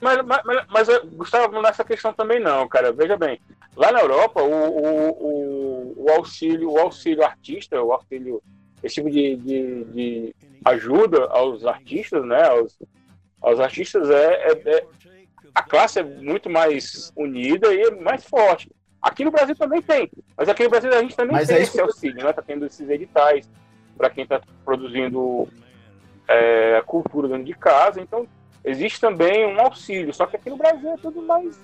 mas, 0.00 0.22
mas, 0.26 0.42
mas, 0.44 0.66
mas, 0.68 0.88
Gustavo, 1.12 1.62
nessa 1.62 1.82
questão 1.82 2.12
também 2.12 2.40
não, 2.40 2.68
cara. 2.68 2.92
Veja 2.92 3.16
bem, 3.16 3.40
lá 3.74 3.90
na 3.90 4.00
Europa, 4.00 4.42
o, 4.42 4.52
o, 4.52 5.08
o, 5.10 6.04
o 6.04 6.10
auxílio, 6.10 6.72
o 6.72 6.78
auxílio 6.78 7.24
artista, 7.24 7.82
o 7.82 7.92
auxílio 7.92 8.42
esse 8.84 8.96
tipo 8.96 9.10
de, 9.10 9.36
de, 9.36 9.84
de 9.84 10.34
ajuda 10.64 11.24
aos 11.30 11.64
artistas, 11.64 12.24
né? 12.24 12.42
Aos, 12.46 12.78
aos 13.40 13.58
artistas 13.58 14.10
é, 14.10 14.52
é, 14.52 14.76
é, 14.76 14.86
a 15.54 15.62
classe 15.62 15.98
é 15.98 16.02
muito 16.02 16.50
mais 16.50 17.10
unida 17.16 17.72
e 17.74 17.80
é 17.80 17.90
mais 17.90 18.24
forte. 18.24 18.70
Aqui 19.00 19.24
no 19.24 19.30
Brasil 19.30 19.56
também 19.56 19.82
tem, 19.82 20.10
mas 20.36 20.48
aqui 20.48 20.64
no 20.64 20.70
Brasil 20.70 20.90
a 20.92 21.00
gente 21.00 21.16
também 21.16 21.36
mas 21.36 21.48
tem 21.48 21.56
é 21.56 21.62
esse 21.62 21.80
auxílio, 21.80 22.24
né? 22.24 22.32
Tá 22.32 22.42
tendo 22.42 22.66
esses 22.66 22.88
editais 22.88 23.50
para 23.96 24.10
quem 24.10 24.24
está 24.24 24.40
produzindo 24.64 25.48
é, 26.28 26.82
cultura 26.86 27.28
dentro 27.28 27.44
de 27.44 27.54
casa, 27.54 28.00
então 28.00 28.26
existe 28.62 29.00
também 29.00 29.46
um 29.46 29.60
auxílio, 29.60 30.12
só 30.12 30.26
que 30.26 30.36
aqui 30.36 30.50
no 30.50 30.56
Brasil 30.56 30.90
é 30.90 30.96
tudo 30.96 31.22
mais 31.22 31.58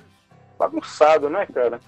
bagunçado, 0.59 1.31
né, 1.31 1.47
cara? 1.47 1.81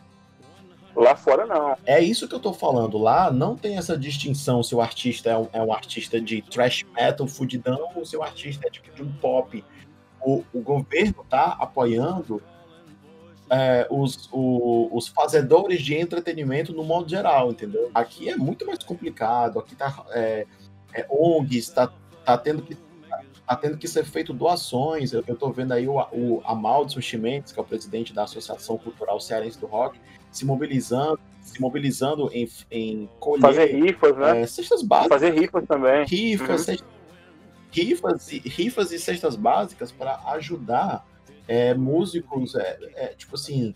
Lá 0.95 1.17
fora 1.17 1.47
não. 1.47 1.77
É 1.87 2.01
isso 2.01 2.29
que 2.29 2.35
eu 2.35 2.41
tô 2.41 2.53
falando. 2.53 2.99
Lá 2.99 3.31
não 3.31 3.57
tem 3.57 3.79
essa 3.79 3.97
distinção 3.97 4.63
se 4.63 4.75
o 4.75 4.81
artista 4.81 5.31
é 5.31 5.37
um, 5.37 5.49
é 5.53 5.63
um 5.63 5.73
artista 5.73 6.21
de 6.21 6.43
thrash 6.43 6.85
metal, 6.95 7.27
fudidão, 7.27 7.91
ou 7.95 8.05
se 8.05 8.17
o 8.17 8.23
artista 8.23 8.67
é 8.67 8.71
tipo 8.71 8.95
de 8.95 9.03
um 9.03 9.13
pop. 9.13 9.65
O, 10.21 10.45
o 10.53 10.61
governo 10.61 11.25
tá 11.29 11.57
apoiando 11.59 12.43
é, 13.51 13.87
os, 13.91 14.29
o, 14.33 14.89
os 14.97 15.09
fazedores 15.09 15.83
de 15.83 15.95
entretenimento 15.95 16.73
no 16.73 16.85
modo 16.85 17.09
geral, 17.09 17.51
entendeu? 17.51 17.91
Aqui 17.95 18.29
é 18.29 18.37
muito 18.37 18.67
mais 18.67 18.83
complicado. 18.83 19.59
Aqui 19.59 19.75
tá 19.75 20.05
é, 20.11 20.47
é 20.95 21.07
ONGs, 21.11 21.71
tá, 21.71 21.91
tá 22.25 22.37
tendo 22.39 22.63
que 22.63 22.77
tá 23.47 23.57
tendo 23.57 23.77
que 23.77 23.89
ser 23.89 24.05
feito 24.05 24.33
doações. 24.33 25.13
Eu, 25.13 25.25
eu 25.27 25.37
tô 25.37 25.51
vendo 25.51 25.73
aí 25.73 25.89
o, 25.89 25.99
o 26.13 26.43
Amaldo 26.45 27.01
Chimenez, 27.03 27.53
que 27.53 27.59
é 27.59 27.63
o 27.63 27.67
presidente 27.67 28.15
da 28.15 28.25
Associação 28.25 28.79
Cultural 28.79 29.21
Cearense 29.21 29.59
do 29.59 29.67
Rock, 29.67 29.99
se 30.33 30.45
mobilizando, 30.45 31.21
se 31.41 31.61
mobilizando 31.61 32.31
em, 32.33 32.49
em 32.71 33.09
colher, 33.21 33.43
fazer 33.43 33.67
rifas, 33.67 34.17
né? 34.17 34.41
É, 34.41 34.47
cestas 34.47 34.83
básicas. 34.83 35.21
Fazer 35.21 35.39
rifas 35.39 35.65
também. 35.67 36.05
Rifas, 36.07 36.49
uhum. 36.49 36.59
cestas, 36.59 36.89
rifas, 37.71 38.33
e, 38.33 38.39
rifas 38.39 38.93
e 38.93 38.99
cestas 38.99 39.37
básicas 39.37 39.93
para 39.93 40.19
ajudar 40.33 41.07
é, 41.47 41.75
músicos, 41.75 42.55
é, 42.55 42.79
é, 42.95 43.07
tipo 43.09 43.35
assim, 43.35 43.75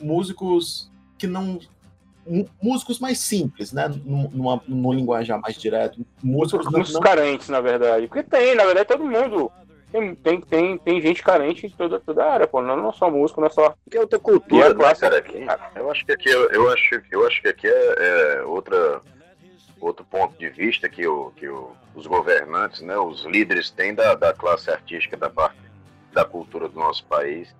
músicos 0.00 0.90
que 1.16 1.26
não 1.26 1.58
músicos 2.60 2.98
mais 2.98 3.18
simples, 3.18 3.72
né? 3.72 3.88
Numa, 4.04 4.60
numa 4.68 4.94
linguajar 4.94 5.40
mais 5.40 5.56
direto. 5.56 6.04
Músicos, 6.22 6.66
músicos 6.66 6.92
não... 6.92 7.00
carentes, 7.00 7.48
na 7.48 7.60
verdade. 7.60 8.06
Porque 8.06 8.22
tem, 8.22 8.54
na 8.54 8.64
verdade, 8.64 8.86
todo 8.86 9.02
mundo 9.02 9.50
tem, 9.90 10.14
tem, 10.14 10.40
tem, 10.40 10.78
tem 10.78 11.00
gente 11.00 11.22
carente 11.22 11.66
em 11.66 11.70
toda, 11.70 11.98
toda 11.98 12.22
a 12.22 12.32
área, 12.32 12.46
pô. 12.46 12.60
Não, 12.60 12.76
não 12.76 12.92
só 12.92 13.10
música, 13.10 13.40
não 13.40 13.48
é 13.48 13.50
só. 13.50 13.74
Que 13.90 13.96
é 13.96 14.00
outra 14.00 14.18
cultura, 14.18 14.74
né, 14.74 14.94
cara? 14.94 15.18
Aqui, 15.18 15.46
eu 15.74 15.90
acho 15.90 16.04
que 16.04 16.12
aqui, 16.12 16.28
eu 16.28 16.70
acho, 16.70 17.02
eu 17.10 17.26
acho 17.26 17.42
que 17.42 17.48
aqui 17.48 17.66
é, 17.66 17.94
é 18.38 18.42
outra, 18.42 19.00
outro 19.80 20.04
ponto 20.04 20.38
de 20.38 20.48
vista 20.50 20.88
que, 20.88 21.06
o, 21.06 21.30
que 21.36 21.48
o, 21.48 21.72
os 21.94 22.06
governantes, 22.06 22.82
né, 22.82 22.98
os 22.98 23.24
líderes 23.24 23.70
têm 23.70 23.94
da, 23.94 24.14
da 24.14 24.34
classe 24.34 24.70
artística, 24.70 25.16
da 25.16 25.30
parte 25.30 25.56
da 26.12 26.24
cultura 26.24 26.68
do 26.68 26.78
nosso 26.78 27.04
país. 27.06 27.54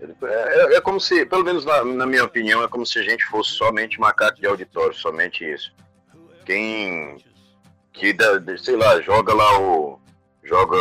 É, 0.00 0.74
é, 0.74 0.76
é 0.76 0.80
como 0.80 0.98
se, 0.98 1.24
pelo 1.26 1.44
menos 1.44 1.64
na, 1.64 1.84
na, 1.84 2.06
minha 2.06 2.24
opinião, 2.24 2.64
é 2.64 2.68
como 2.68 2.84
se 2.84 2.98
a 2.98 3.02
gente 3.02 3.24
fosse 3.26 3.50
somente 3.50 4.00
macaco 4.00 4.40
de 4.40 4.46
auditório, 4.46 4.94
somente 4.94 5.44
isso. 5.44 5.72
Quem 6.44 7.18
que, 7.92 8.16
sei 8.58 8.76
lá, 8.76 9.00
joga 9.02 9.34
lá 9.34 9.60
o, 9.60 10.00
joga 10.50 10.76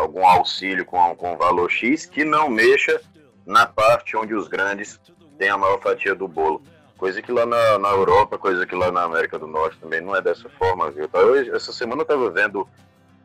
algum 0.00 0.26
auxílio 0.26 0.84
com, 0.84 1.14
com 1.14 1.36
valor 1.36 1.70
X 1.70 2.04
que 2.04 2.24
não 2.24 2.50
mexa 2.50 3.00
na 3.46 3.64
parte 3.64 4.16
onde 4.16 4.34
os 4.34 4.48
grandes 4.48 5.00
têm 5.38 5.48
a 5.48 5.56
maior 5.56 5.80
fatia 5.80 6.12
do 6.12 6.26
bolo. 6.26 6.60
Coisa 6.98 7.22
que 7.22 7.30
lá 7.30 7.46
na, 7.46 7.78
na 7.78 7.90
Europa, 7.90 8.36
coisa 8.36 8.66
que 8.66 8.74
lá 8.74 8.90
na 8.90 9.04
América 9.04 9.38
do 9.38 9.46
Norte 9.46 9.78
também 9.78 10.00
não 10.00 10.16
é 10.16 10.20
dessa 10.20 10.48
forma, 10.48 10.90
viu? 10.90 11.08
Eu, 11.14 11.54
essa 11.54 11.72
semana 11.72 12.02
eu 12.02 12.06
tava 12.06 12.30
vendo 12.30 12.66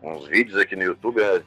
uns 0.01 0.27
vídeos 0.27 0.59
aqui 0.59 0.75
no 0.75 0.83
YouTube. 0.83 1.19
É, 1.19 1.41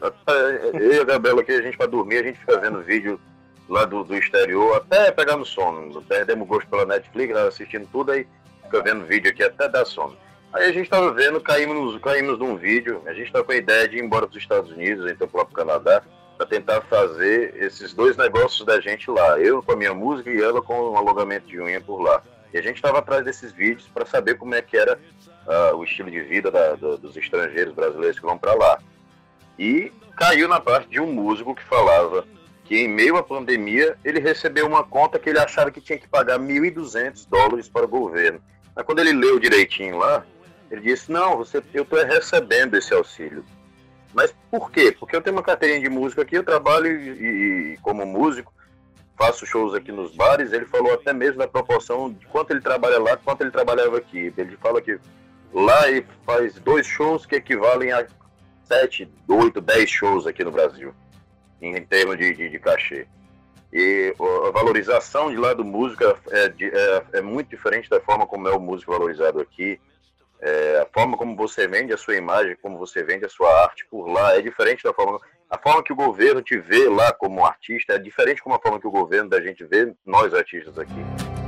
eu 0.75 0.95
e 0.95 0.99
a 0.99 1.05
Gabriela 1.05 1.43
aqui, 1.43 1.53
a 1.53 1.63
gente 1.63 1.77
para 1.77 1.87
dormir, 1.87 2.19
a 2.19 2.23
gente 2.25 2.41
fica 2.41 2.59
vendo 2.59 2.83
vídeo 2.83 3.21
lá 3.69 3.85
do, 3.85 4.03
do 4.03 4.17
exterior, 4.17 4.77
até 4.77 5.13
pegar 5.13 5.37
no 5.37 5.47
sono. 5.47 6.03
Perdemos 6.03 6.49
gosto 6.49 6.69
pela 6.69 6.85
Netflix, 6.85 7.37
assistindo 7.37 7.89
tudo, 7.93 8.11
aí 8.11 8.27
fica 8.65 8.83
vendo 8.83 9.07
vídeo 9.07 9.31
aqui 9.31 9.45
até 9.45 9.69
dar 9.69 9.85
sono. 9.85 10.17
Aí 10.53 10.65
a 10.65 10.73
gente 10.73 10.85
estava 10.85 11.13
vendo, 11.13 11.41
caímos, 11.41 12.01
caímos 12.01 12.39
num 12.39 12.57
vídeo, 12.57 13.03
a 13.07 13.13
gente 13.13 13.27
estava 13.27 13.45
com 13.45 13.53
a 13.53 13.57
ideia 13.57 13.87
de 13.87 13.99
ir 13.99 14.03
embora 14.03 14.27
para 14.27 14.37
os 14.37 14.43
Estados 14.43 14.71
Unidos, 14.71 15.09
então 15.09 15.29
para 15.29 15.43
o 15.43 15.47
Canadá, 15.47 16.03
para 16.37 16.47
tentar 16.47 16.81
fazer 16.83 17.55
esses 17.57 17.95
dois 17.95 18.17
negócios 18.17 18.67
da 18.67 18.81
gente 18.81 19.09
lá. 19.11 19.39
Eu 19.39 19.63
com 19.63 19.73
a 19.73 19.77
minha 19.77 19.95
música 19.95 20.29
e 20.29 20.43
ela 20.43 20.61
com 20.61 20.75
um 20.91 20.97
alongamento 20.97 21.47
de 21.47 21.61
unha 21.61 21.81
por 21.81 22.01
lá. 22.01 22.23
E 22.53 22.59
a 22.59 22.63
gente 22.63 22.77
estava 22.77 22.99
atrás 22.99 23.25
desses 23.25 23.53
vídeos 23.53 23.89
para 23.95 24.05
saber 24.05 24.39
como 24.39 24.55
é 24.55 24.63
que 24.63 24.77
era 24.77 24.99
uh, 25.47 25.77
o 25.77 25.85
estilo 25.85 26.11
de 26.11 26.21
vida 26.21 26.51
da, 26.51 26.75
do, 26.75 26.99
dos 26.99 27.17
estrangeiros 27.17 27.73
brasileiros 27.73 28.19
que 28.19 28.27
vão 28.27 28.37
para 28.37 28.55
lá. 28.55 28.81
E 29.57 29.93
caiu 30.17 30.49
na 30.49 30.59
parte 30.59 30.89
de 30.89 31.01
um 31.01 31.13
músico 31.13 31.55
que 31.55 31.63
falava 31.63 32.25
que 32.65 32.77
em 32.77 32.89
meio 32.89 33.17
à 33.17 33.23
pandemia 33.23 33.97
ele 34.05 34.19
recebeu 34.19 34.67
uma 34.67 34.83
conta 34.83 35.19
que 35.19 35.29
ele 35.29 35.39
achava 35.39 35.71
que 35.71 35.81
tinha 35.81 35.99
que 35.99 36.09
pagar 36.09 36.39
1.200 36.39 37.29
dólares 37.29 37.69
para 37.69 37.85
o 37.85 37.89
governo. 37.89 38.41
Mas 38.75 38.85
quando 38.85 39.01
ele 39.01 39.13
leu 39.13 39.39
direitinho 39.39 39.99
lá, 39.99 40.25
ele 40.71 40.83
disse: 40.83 41.11
Não, 41.11 41.37
você, 41.37 41.63
eu 41.75 41.83
estou 41.83 42.05
recebendo 42.05 42.77
esse 42.77 42.93
auxílio. 42.95 43.45
Mas 44.15 44.35
por 44.51 44.71
quê? 44.71 44.95
Porque 44.99 45.15
eu 45.15 45.23
tenho 45.23 45.37
uma 45.37 45.43
carteirinha 45.43 45.81
de 45.81 45.89
música 45.89 46.23
aqui, 46.23 46.37
eu 46.37 46.45
trabalho 46.45 46.87
e, 46.89 47.75
e, 47.75 47.77
como 47.79 48.05
músico, 48.05 48.53
faço 49.17 49.47
shows 49.47 49.75
aqui 49.75 49.93
nos 49.93 50.15
bares. 50.15 50.53
Ele 50.53 50.67
falou 50.67 50.95
até 50.95 51.13
mesmo 51.13 51.39
da 51.39 51.49
proporção 51.49 52.13
de 52.13 52.27
quanto 52.27 52.51
ele 52.51 52.61
trabalha 52.61 52.99
lá, 52.99 53.17
quanto 53.17 53.43
ele 53.43 53.51
trabalhava 53.51 53.99
aqui. 53.99 54.33
Ele 54.37 54.57
fala 54.57 54.81
que 54.81 54.99
lá 55.53 55.89
ele 55.89 56.07
faz 56.27 56.55
dois 56.55 56.87
shows 56.87 57.25
que 57.25 57.37
equivalem 57.37 57.93
a 57.93 58.07
sete, 58.65 59.09
oito, 59.29 59.61
dez 59.61 59.91
shows 59.91 60.27
aqui 60.27 60.45
no 60.45 60.53
Brasil, 60.53 60.95
em, 61.61 61.77
em 61.77 61.85
termos 61.85 62.17
de, 62.17 62.35
de, 62.35 62.49
de 62.49 62.59
cachê. 62.59 63.07
E 63.73 64.15
a 64.47 64.51
valorização 64.51 65.31
de 65.31 65.37
lá 65.37 65.55
do 65.55 65.65
músico 65.65 66.03
é, 66.05 66.17
é, 66.61 67.03
é, 67.15 67.21
muito 67.21 67.51
diferente 67.51 67.89
da 67.89 68.01
forma 68.01 68.27
como 68.27 68.49
é 68.49 68.53
o 68.53 68.61
músico 68.61 68.93
valorizado 68.93 69.41
aqui. 69.41 69.81
É, 70.43 70.81
a 70.81 70.87
forma 70.87 71.17
como 71.17 71.37
você 71.37 71.69
vende 71.69 71.93
a 71.93 71.99
sua 71.99 72.17
imagem, 72.17 72.57
como 72.63 72.79
você 72.79 73.03
vende 73.03 73.27
a 73.27 73.29
sua 73.29 73.63
arte 73.63 73.87
por 73.91 74.07
lá 74.07 74.35
é 74.37 74.41
diferente 74.41 74.83
da 74.83 74.93
forma. 74.93 75.21
A 75.51 75.59
forma 75.59 75.83
que 75.83 75.93
o 75.93 75.97
governo 75.97 76.41
te 76.41 76.57
vê 76.59 76.89
lá 76.89 77.13
como 77.13 77.45
artista 77.45 77.95
é 77.95 77.99
diferente 77.99 78.43
como 78.43 78.55
a 78.55 78.61
forma 78.61 78.81
que 78.81 78.87
o 78.87 78.91
governo 78.91 79.29
da 79.29 79.41
gente 79.41 79.65
vê 79.65 79.93
nós 80.07 80.33
artistas 80.33 80.79
aqui. 80.79 81.40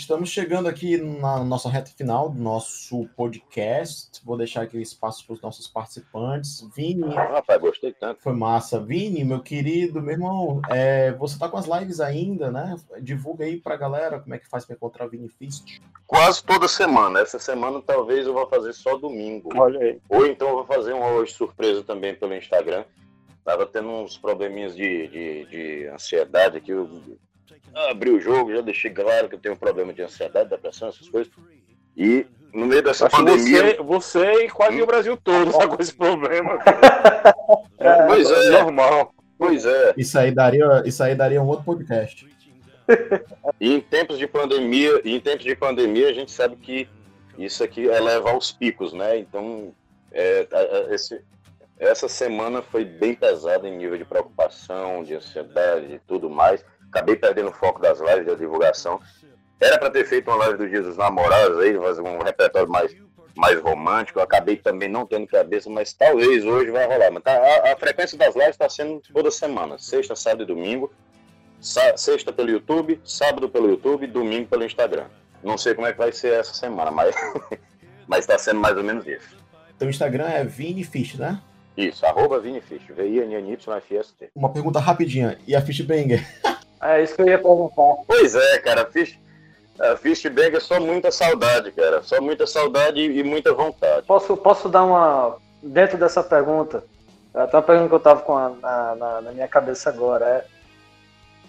Estamos 0.00 0.30
chegando 0.30 0.66
aqui 0.66 0.96
na 0.96 1.44
nossa 1.44 1.68
reta 1.68 1.90
final 1.90 2.30
do 2.30 2.40
nosso 2.40 3.06
podcast. 3.14 4.24
Vou 4.24 4.34
deixar 4.34 4.62
aqui 4.62 4.80
espaço 4.80 5.26
para 5.26 5.34
os 5.34 5.42
nossos 5.42 5.68
participantes. 5.68 6.66
Vini. 6.74 7.14
Rapaz, 7.14 7.60
gostei 7.60 7.92
tanto. 7.92 8.22
Foi 8.22 8.32
massa. 8.32 8.80
Vini, 8.80 9.22
meu 9.22 9.40
querido, 9.40 10.00
meu 10.00 10.14
irmão, 10.14 10.62
é, 10.70 11.12
você 11.12 11.34
está 11.34 11.50
com 11.50 11.58
as 11.58 11.66
lives 11.66 12.00
ainda, 12.00 12.50
né? 12.50 12.76
Divulga 13.02 13.44
aí 13.44 13.58
para 13.58 13.74
a 13.74 13.76
galera 13.78 14.18
como 14.18 14.34
é 14.34 14.38
que 14.38 14.48
faz 14.48 14.64
para 14.64 14.74
encontrar 14.74 15.06
Vini 15.06 15.28
Fist. 15.28 15.80
Quase 16.06 16.42
toda 16.42 16.66
semana. 16.66 17.20
Essa 17.20 17.38
semana 17.38 17.80
talvez 17.82 18.26
eu 18.26 18.32
vou 18.32 18.48
fazer 18.48 18.72
só 18.72 18.96
domingo. 18.96 19.50
Olha 19.54 19.80
aí. 19.80 20.00
Ou 20.08 20.26
então 20.26 20.48
eu 20.48 20.54
vou 20.54 20.66
fazer 20.66 20.94
um 20.94 21.04
hoje 21.04 21.34
surpresa 21.34 21.84
também 21.84 22.14
pelo 22.14 22.34
Instagram. 22.34 22.84
Tava 23.44 23.66
tendo 23.66 23.90
uns 23.90 24.16
probleminhas 24.16 24.74
de, 24.74 25.08
de, 25.08 25.44
de 25.44 25.86
ansiedade 25.88 26.56
aqui. 26.56 26.70
Eu 26.70 26.88
abri 27.74 28.10
o 28.10 28.20
jogo, 28.20 28.52
já 28.52 28.60
deixei 28.60 28.90
claro 28.90 29.28
que 29.28 29.34
eu 29.34 29.38
tenho 29.38 29.54
um 29.54 29.58
problema 29.58 29.92
de 29.92 30.02
ansiedade, 30.02 30.50
depressão, 30.50 30.88
essas 30.88 31.08
coisas. 31.08 31.32
E 31.96 32.26
no 32.52 32.66
meio 32.66 32.82
dessa 32.82 33.06
Acho 33.06 33.16
pandemia. 33.16 33.76
Você, 33.76 33.82
você 33.82 34.44
e 34.44 34.50
quase 34.50 34.80
hum? 34.80 34.84
o 34.84 34.86
Brasil 34.86 35.16
todo 35.16 35.50
está 35.50 35.68
com 35.68 35.80
esse 35.80 35.94
problema. 35.94 36.58
é, 37.78 38.06
pois 38.06 38.30
é. 38.30 38.50
Normal. 38.50 39.14
Pois 39.38 39.64
é. 39.64 39.94
Isso 39.96 40.18
aí 40.18 40.30
daria, 40.30 40.82
isso 40.84 41.02
aí 41.02 41.14
daria 41.14 41.42
um 41.42 41.46
outro 41.46 41.64
podcast. 41.64 42.28
E 43.60 43.72
em 43.72 43.80
tempos 43.80 44.18
de 44.18 44.26
pandemia, 44.26 45.00
em 45.04 45.20
tempos 45.20 45.44
de 45.44 45.54
pandemia, 45.54 46.08
a 46.08 46.12
gente 46.12 46.32
sabe 46.32 46.56
que 46.56 46.88
isso 47.38 47.62
aqui 47.62 47.84
eleva 47.84 48.30
aos 48.30 48.50
picos, 48.50 48.92
né? 48.92 49.16
Então, 49.16 49.72
é, 50.12 50.46
esse, 50.90 51.22
essa 51.78 52.08
semana 52.08 52.60
foi 52.60 52.84
bem 52.84 53.14
pesada 53.14 53.68
em 53.68 53.76
nível 53.76 53.96
de 53.96 54.04
preocupação, 54.04 55.04
de 55.04 55.14
ansiedade 55.14 55.94
e 55.94 55.98
tudo 56.00 56.28
mais 56.28 56.64
acabei 56.90 57.16
perdendo 57.16 57.50
o 57.50 57.52
foco 57.52 57.80
das 57.80 58.00
lives 58.00 58.26
da 58.26 58.34
divulgação. 58.34 59.00
Era 59.60 59.78
para 59.78 59.90
ter 59.90 60.04
feito 60.06 60.28
uma 60.28 60.36
live 60.36 60.58
do 60.58 60.68
Dia 60.68 60.82
dos 60.82 60.96
Namorados 60.96 61.58
aí, 61.58 61.76
fazer 61.78 62.00
um 62.00 62.22
repertório 62.22 62.68
mais, 62.68 62.94
mais 63.36 63.60
romântico. 63.60 64.18
Eu 64.18 64.24
acabei 64.24 64.56
também 64.56 64.88
não 64.88 65.06
tendo 65.06 65.26
cabeça, 65.26 65.68
mas 65.68 65.92
talvez 65.92 66.44
hoje 66.44 66.70
vai 66.70 66.86
rolar. 66.86 67.10
Mas 67.10 67.22
tá, 67.22 67.32
a, 67.32 67.72
a 67.72 67.76
frequência 67.76 68.16
das 68.16 68.34
lives 68.34 68.50
está 68.50 68.68
sendo 68.68 69.00
toda 69.12 69.30
semana, 69.30 69.78
sexta, 69.78 70.16
sábado 70.16 70.44
e 70.44 70.46
domingo. 70.46 70.92
Sa 71.60 71.94
sexta 71.94 72.32
pelo 72.32 72.50
YouTube, 72.50 72.98
sábado 73.04 73.48
pelo 73.48 73.68
YouTube, 73.68 74.06
domingo 74.06 74.48
pelo 74.48 74.64
Instagram. 74.64 75.06
Não 75.42 75.58
sei 75.58 75.74
como 75.74 75.86
é 75.86 75.92
que 75.92 75.98
vai 75.98 76.10
ser 76.10 76.32
essa 76.32 76.54
semana, 76.54 76.90
mas 76.90 77.14
mas 78.08 78.20
está 78.20 78.38
sendo 78.38 78.60
mais 78.60 78.76
ou 78.76 78.82
menos 78.82 79.06
isso. 79.06 79.36
Teu 79.78 79.88
Instagram 79.88 80.26
é 80.26 80.44
Vinifish, 80.44 81.16
né? 81.16 81.40
Isso, 81.76 82.04
arroba 82.04 82.40
Vinifish, 82.40 82.82
V-I-N-N-Y-F-S-T. 82.88 84.30
Uma 84.34 84.52
pergunta 84.52 84.80
rapidinha, 84.80 85.38
e 85.46 85.54
a 85.54 85.62
Fishbanger? 85.62 86.26
É 86.82 87.02
isso 87.02 87.14
que 87.14 87.22
eu 87.22 87.28
ia 87.28 87.38
perguntar. 87.38 88.02
Pois 88.06 88.34
é, 88.34 88.58
cara, 88.58 88.86
Fish, 88.86 89.18
Fishbag 89.98 90.56
é 90.56 90.60
só 90.60 90.80
muita 90.80 91.10
saudade, 91.10 91.72
cara. 91.72 92.02
Só 92.02 92.20
muita 92.20 92.46
saudade 92.46 93.00
e 93.00 93.22
muita 93.22 93.52
vontade. 93.52 94.06
Posso, 94.06 94.36
posso 94.36 94.68
dar 94.68 94.84
uma. 94.84 95.36
Dentro 95.62 95.98
dessa 95.98 96.22
pergunta, 96.22 96.82
até 97.34 97.56
uma 97.56 97.62
pergunta 97.62 97.88
que 97.88 97.94
eu 97.94 98.00
tava 98.00 98.22
com 98.22 98.36
a, 98.36 98.48
na, 98.48 98.94
na, 98.94 99.20
na, 99.20 99.32
minha 99.32 99.48
cabeça 99.48 99.90
agora. 99.90 100.24
É, 100.26 100.44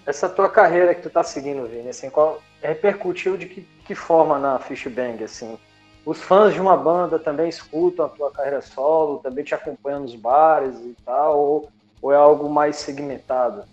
essa 0.06 0.28
tua 0.28 0.50
carreira 0.50 0.94
que 0.94 1.02
tu 1.02 1.10
tá 1.10 1.24
seguindo, 1.24 1.68
Vini, 1.68 1.90
assim, 1.90 2.10
qual, 2.10 2.42
repercutiu 2.62 3.38
de 3.38 3.46
que, 3.46 3.62
que 3.86 3.96
forma 3.96 4.38
na 4.38 4.60
Fishbang, 4.60 5.24
assim? 5.24 5.58
Os 6.06 6.20
fãs 6.20 6.54
de 6.54 6.60
uma 6.60 6.76
banda 6.76 7.20
também 7.20 7.48
escutam 7.48 8.06
a 8.06 8.10
tua 8.10 8.32
carreira 8.32 8.62
solo, 8.62 9.20
também 9.20 9.44
te 9.44 9.54
acompanham 9.54 10.02
nos 10.02 10.16
bares 10.16 10.76
e 10.80 10.96
tal, 11.06 11.40
ou, 11.40 11.70
ou 12.02 12.12
é 12.12 12.16
algo 12.16 12.50
mais 12.50 12.78
segmentado? 12.78 13.64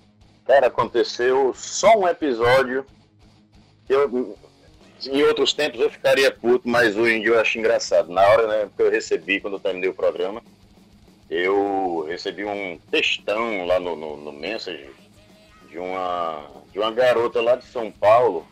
Cara, 0.48 0.66
aconteceu 0.68 1.52
só 1.54 1.98
um 1.98 2.08
episódio 2.08 2.86
eu, 3.86 4.34
em 5.06 5.22
outros 5.24 5.52
tempos 5.52 5.78
eu 5.78 5.90
ficaria 5.90 6.30
puto, 6.30 6.66
mas 6.66 6.96
hoje 6.96 7.16
em 7.16 7.20
dia 7.20 7.32
eu 7.32 7.40
acho 7.40 7.58
engraçado. 7.58 8.10
Na 8.10 8.22
hora 8.22 8.46
né, 8.46 8.70
que 8.74 8.82
eu 8.82 8.90
recebi, 8.90 9.40
quando 9.40 9.54
eu 9.54 9.60
terminei 9.60 9.90
o 9.90 9.94
programa, 9.94 10.42
eu 11.28 12.06
recebi 12.08 12.46
um 12.46 12.78
textão 12.90 13.66
lá 13.66 13.78
no, 13.78 13.94
no, 13.94 14.16
no 14.16 14.32
Message 14.32 14.88
de 15.68 15.78
uma, 15.78 16.46
de 16.72 16.78
uma 16.78 16.92
garota 16.92 17.42
lá 17.42 17.54
de 17.54 17.66
São 17.66 17.92
Paulo. 17.92 18.46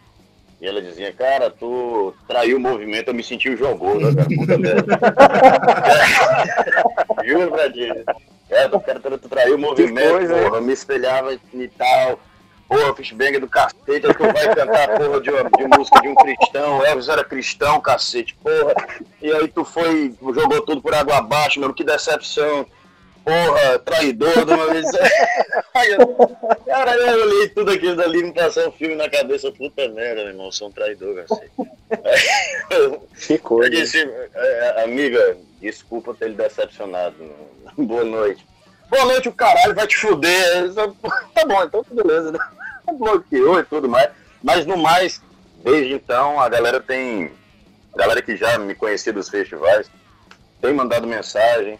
E 0.60 0.66
ela 0.66 0.82
dizia, 0.82 1.14
cara, 1.14 1.50
tu 1.50 2.14
traiu 2.28 2.58
o 2.58 2.60
movimento, 2.60 3.08
eu 3.08 3.14
me 3.14 3.24
senti 3.24 3.48
o 3.48 3.56
cara, 3.56 3.74
puta 4.36 4.58
merda. 4.58 4.98
Juro 7.24 7.50
pra 7.50 7.72
ti. 7.72 7.88
É, 8.56 8.66
o 8.66 8.80
cara 8.80 8.98
tu 9.00 9.28
traiu 9.28 9.56
o 9.56 9.58
movimento, 9.58 10.12
coisa, 10.12 10.34
porra, 10.34 10.60
me 10.62 10.72
espelhava 10.72 11.38
e 11.52 11.68
tal. 11.68 12.18
Porra, 12.66 12.94
Fishbanger 12.96 13.38
do 13.38 13.48
cacete, 13.48 14.12
tu 14.14 14.22
vai 14.22 14.54
cantar 14.54 14.98
porra 14.98 15.20
de, 15.20 15.30
uma, 15.30 15.50
de 15.50 15.78
música 15.78 16.00
de 16.00 16.08
um 16.08 16.14
cristão, 16.14 16.84
Elvis 16.84 17.08
era 17.08 17.22
cristão, 17.22 17.80
cacete, 17.80 18.34
porra. 18.42 18.74
E 19.22 19.30
aí 19.30 19.46
tu 19.46 19.64
foi, 19.64 20.14
jogou 20.20 20.62
tudo 20.62 20.80
por 20.80 20.94
água 20.94 21.18
abaixo, 21.18 21.60
mano, 21.60 21.74
que 21.74 21.84
decepção. 21.84 22.66
Porra, 23.26 23.78
traidor 23.80 24.44
de 24.44 24.52
uma 24.52 24.72
vez. 24.72 24.86
cara, 26.64 26.94
eu 26.94 27.22
olhei 27.22 27.48
tudo 27.48 27.72
aquilo 27.72 27.96
dali, 27.96 28.22
me 28.22 28.32
passou 28.32 28.68
um 28.68 28.72
filme 28.72 28.94
na 28.94 29.10
cabeça, 29.10 29.50
puta 29.50 29.88
merda, 29.88 30.22
meu 30.22 30.28
irmão, 30.28 30.52
sou 30.52 30.68
um 30.68 30.70
traidor, 30.70 31.16
cacete. 31.16 31.50
que 33.26 33.36
coisa. 33.38 33.74
Eu 33.74 33.80
disse, 33.80 34.08
é, 34.32 34.84
amiga, 34.84 35.36
desculpa 35.60 36.14
ter 36.14 36.28
lhe 36.28 36.36
decepcionado. 36.36 37.16
Boa 37.76 38.04
noite. 38.04 38.46
Boa 38.88 39.04
noite, 39.06 39.28
o 39.28 39.32
caralho 39.32 39.74
vai 39.74 39.88
te 39.88 39.96
fuder. 39.96 40.72
Tá 41.34 41.44
bom, 41.44 41.64
então 41.64 41.82
tudo 41.82 42.04
beleza, 42.04 42.30
né? 42.30 42.38
Bloqueou 42.96 43.58
e 43.58 43.64
tudo 43.64 43.88
mais. 43.88 44.08
Mas 44.40 44.64
no 44.64 44.76
mais, 44.76 45.20
desde 45.64 45.94
então, 45.94 46.38
a 46.38 46.48
galera 46.48 46.80
tem. 46.80 47.32
A 47.92 47.98
galera 47.98 48.22
que 48.22 48.36
já 48.36 48.56
me 48.56 48.76
conhecia 48.76 49.12
dos 49.12 49.28
festivais 49.28 49.90
tem 50.60 50.72
mandado 50.72 51.08
mensagem 51.08 51.76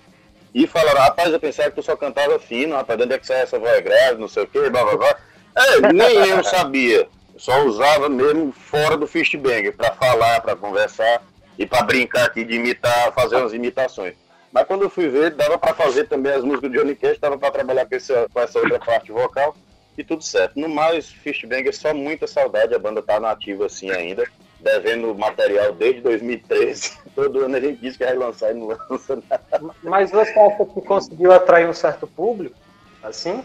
e 0.57 0.67
falaram: 0.67 1.03
rapaz, 1.03 1.31
eu 1.31 1.39
pensava 1.39 1.69
que 1.69 1.77
tu 1.77 1.83
só 1.83 1.95
cantava 1.95 2.39
fino, 2.39 2.75
rapaz, 2.75 2.99
de 2.99 3.05
onde 3.05 3.13
é 3.13 3.19
que 3.19 3.27
sai 3.27 3.43
essa 3.43 3.59
voz 3.59 3.79
grave, 3.81 4.19
não 4.19 4.27
sei 4.27 4.45
o 4.45 4.47
quê, 4.47 4.71
blá 4.71 4.83
blá 4.85 4.97
blá. 4.97 5.17
É, 5.55 5.93
nem 5.93 6.15
eu 6.31 6.43
sabia. 6.43 7.07
Só 7.37 7.63
usava 7.65 8.09
mesmo 8.09 8.53
fora 8.53 8.97
do 8.97 9.07
Fistbang, 9.07 9.71
para 9.73 9.93
falar, 9.93 10.41
para 10.41 10.57
conversar 10.57 11.23
e 11.59 11.67
para 11.67 11.83
brincar 11.83 12.25
aqui 12.25 12.43
de 12.43 12.55
imitar, 12.55 13.13
fazer 13.13 13.37
umas 13.37 13.53
imitações. 13.53 14.15
Mas 14.51 14.67
quando 14.67 14.83
eu 14.83 14.89
fui 14.89 15.09
ver, 15.09 15.33
dava 15.33 15.59
para 15.59 15.75
fazer 15.75 16.09
também 16.09 16.33
as 16.33 16.43
músicas 16.43 16.71
do 16.71 16.79
Johnny 16.79 16.95
Cash, 16.95 17.19
dava 17.19 17.37
para 17.37 17.51
trabalhar 17.51 17.85
com 17.85 17.95
essa, 17.95 18.27
com 18.33 18.41
essa 18.41 18.59
outra 18.59 18.79
parte 18.79 19.13
vocal 19.13 19.55
e 19.99 20.03
tudo 20.03 20.25
certo. 20.25 20.59
No 20.59 20.71
mais, 20.71 21.11
Fistbang 21.11 21.69
é 21.69 21.73
só 21.73 21.93
muita 21.93 22.27
saudade, 22.27 22.75
a 22.75 22.79
banda 22.79 23.03
tá 23.03 23.21
nativa 23.21 23.67
assim 23.67 23.91
ainda, 23.91 24.25
devendo 24.61 25.15
material 25.15 25.73
desde 25.73 26.01
2013. 26.01 26.99
Todo 27.15 27.45
ano 27.45 27.57
a 27.57 27.61
gente 27.61 27.81
diz 27.81 27.97
que 27.97 28.05
vai 28.05 28.15
lançar 28.15 28.51
e 28.51 28.55
não 28.55 28.67
lança 28.67 29.23
nada. 29.29 29.75
Mas 29.83 30.11
você 30.11 30.39
acha 30.39 30.65
que 30.65 30.81
conseguiu 30.83 31.33
atrair 31.33 31.69
um 31.69 31.75
certo 31.75 32.07
público? 32.07 32.57
Assim? 33.03 33.45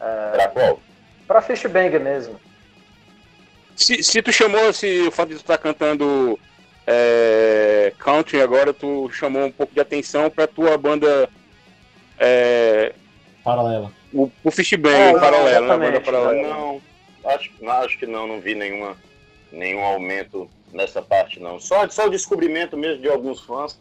É... 0.00 0.30
Pra 0.32 0.48
qual? 0.48 0.80
Pra 1.26 1.42
Fistbang 1.42 1.98
mesmo. 1.98 2.38
Se, 3.76 4.02
se 4.02 4.22
tu 4.22 4.32
chamou 4.32 4.72
se 4.72 5.02
o 5.06 5.10
fato 5.10 5.30
de 5.30 5.34
tu 5.36 5.40
estar 5.40 5.56
tá 5.56 5.62
cantando 5.62 6.38
é, 6.86 7.92
country 7.98 8.40
agora, 8.40 8.72
tu 8.72 9.10
chamou 9.10 9.46
um 9.46 9.50
pouco 9.50 9.74
de 9.74 9.80
atenção 9.80 10.30
para 10.30 10.46
tua 10.46 10.76
banda 10.78 11.28
é, 12.18 12.92
paralela. 13.42 13.92
O, 14.12 14.30
o 14.42 14.50
Fishbang, 14.50 14.94
é, 14.94 15.18
paralelo, 15.18 15.66
né? 15.66 15.86
Banda 15.86 16.00
paralela. 16.00 16.48
Não, 16.48 16.82
acho, 17.24 17.50
acho 17.66 17.98
que 17.98 18.06
não, 18.06 18.26
não 18.26 18.40
vi 18.40 18.54
nenhuma, 18.54 18.96
nenhum 19.54 19.84
aumento 19.84 20.48
nessa 20.72 21.00
parte 21.00 21.40
não. 21.40 21.58
Só, 21.58 21.88
só 21.88 22.06
o 22.06 22.10
descobrimento 22.10 22.76
mesmo 22.76 23.00
de 23.00 23.08
alguns 23.08 23.40
fãs 23.40 23.78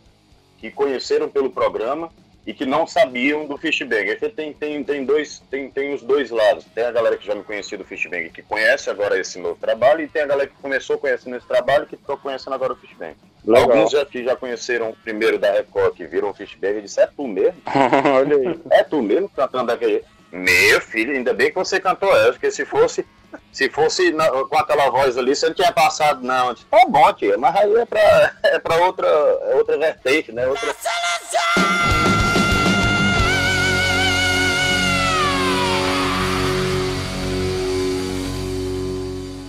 que 0.59 0.71
conheceram 0.71 1.27
pelo 1.27 1.49
programa 1.49 2.09
e 2.45 2.53
que 2.53 2.65
não 2.65 2.85
sabiam 2.85 3.45
do 3.45 3.57
Fishbang. 3.57 4.15
Tem, 4.35 4.53
tem, 4.53 4.83
tem, 4.83 5.05
dois, 5.05 5.41
tem, 5.49 5.69
tem 5.69 5.93
os 5.93 6.01
dois 6.01 6.29
lados. 6.29 6.65
Tem 6.75 6.83
a 6.83 6.91
galera 6.91 7.17
que 7.17 7.25
já 7.25 7.33
me 7.33 7.43
conhecia 7.43 7.77
do 7.77 7.85
Fishbang, 7.85 8.29
que 8.29 8.41
conhece 8.41 8.89
agora 8.89 9.19
esse 9.19 9.39
novo 9.39 9.57
trabalho, 9.59 10.01
e 10.01 10.07
tem 10.07 10.21
a 10.21 10.25
galera 10.25 10.49
que 10.49 10.55
começou 10.61 10.97
conhecendo 10.97 11.37
esse 11.37 11.47
trabalho, 11.47 11.85
que 11.85 11.95
está 11.95 12.17
conhecendo 12.17 12.53
agora 12.53 12.73
o 12.73 12.75
Fishbang. 12.75 13.15
Legal. 13.45 13.71
Alguns 13.71 13.91
já, 13.91 14.05
que 14.05 14.23
já 14.23 14.35
conheceram 14.35 14.89
o 14.89 14.95
primeiro 14.95 15.37
da 15.37 15.51
Record, 15.51 15.95
que 15.95 16.05
viram 16.05 16.29
o 16.29 16.33
Fishbang, 16.33 16.79
e 16.79 16.81
disseram, 16.81 17.11
é 17.11 17.15
tu 17.15 17.27
mesmo? 17.27 17.61
Olha 18.15 18.37
aí. 18.37 18.59
É 18.71 18.83
tu 18.83 19.01
mesmo 19.01 19.29
cantando 19.29 19.67
daquele... 19.67 20.03
Meu 20.31 20.81
filho, 20.81 21.13
ainda 21.13 21.31
bem 21.33 21.49
que 21.49 21.55
você 21.55 21.79
cantou 21.79 22.09
essa, 22.17 22.33
porque 22.33 22.49
se 22.49 22.65
fosse 22.65 23.05
Se 23.51 23.69
fosse 23.69 24.11
na, 24.11 24.29
com 24.29 24.57
aquela 24.57 24.89
voz 24.89 25.17
ali, 25.17 25.35
você 25.35 25.47
não 25.47 25.53
tinha 25.53 25.71
passado, 25.71 26.25
não. 26.25 26.55
Tá 26.55 26.85
bom, 26.87 27.13
tia, 27.13 27.37
mas 27.37 27.55
aí 27.55 27.75
é 27.75 27.85
pra, 27.85 28.33
é 28.43 28.59
pra 28.59 28.77
outra, 28.77 29.07
é 29.07 29.55
outra 29.55 29.77
vertente, 29.77 30.31
né? 30.31 30.47
Outra... 30.47 30.73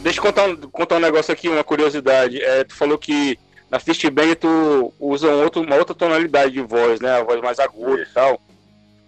Deixa 0.05 0.19
eu 0.19 0.23
contar 0.23 0.45
um, 0.45 0.57
contar 0.57 0.97
um 0.97 1.01
negócio 1.01 1.33
aqui, 1.33 1.49
uma 1.49 1.65
curiosidade. 1.65 2.39
É, 2.43 2.63
tu 2.63 2.75
falou 2.75 2.99
que 2.99 3.39
na 3.71 3.81
Fist 3.81 4.07
Bang 4.11 4.35
tu 4.37 4.93
usa 5.01 5.29
um 5.29 5.43
outro, 5.43 5.63
uma 5.63 5.77
outra 5.77 5.95
tonalidade 5.95 6.53
de 6.53 6.61
voz, 6.61 7.01
né? 7.01 7.19
A 7.19 7.23
voz 7.23 7.41
mais 7.41 7.59
aguda 7.59 8.03
Isso. 8.03 8.11
e 8.11 8.15
tal. 8.15 8.39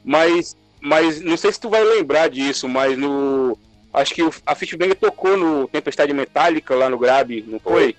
Mas, 0.03 0.57
mas 0.81 1.21
não 1.21 1.37
sei 1.37 1.53
se 1.53 1.61
tu 1.61 1.69
vai 1.69 1.85
lembrar 1.85 2.31
disso, 2.31 2.67
mas 2.67 2.97
no. 2.97 3.59
Acho 3.97 4.15
que 4.15 4.23
a 4.45 4.55
Fist 4.55 4.77
Bang 4.77 4.95
tocou 4.95 5.39
no 5.39 5.67
Tempestade 5.69 6.13
Metálica 6.13 6.75
lá 6.75 6.91
no 6.91 6.99
Grab, 6.99 7.43
não 7.47 7.59
foi? 7.59 7.97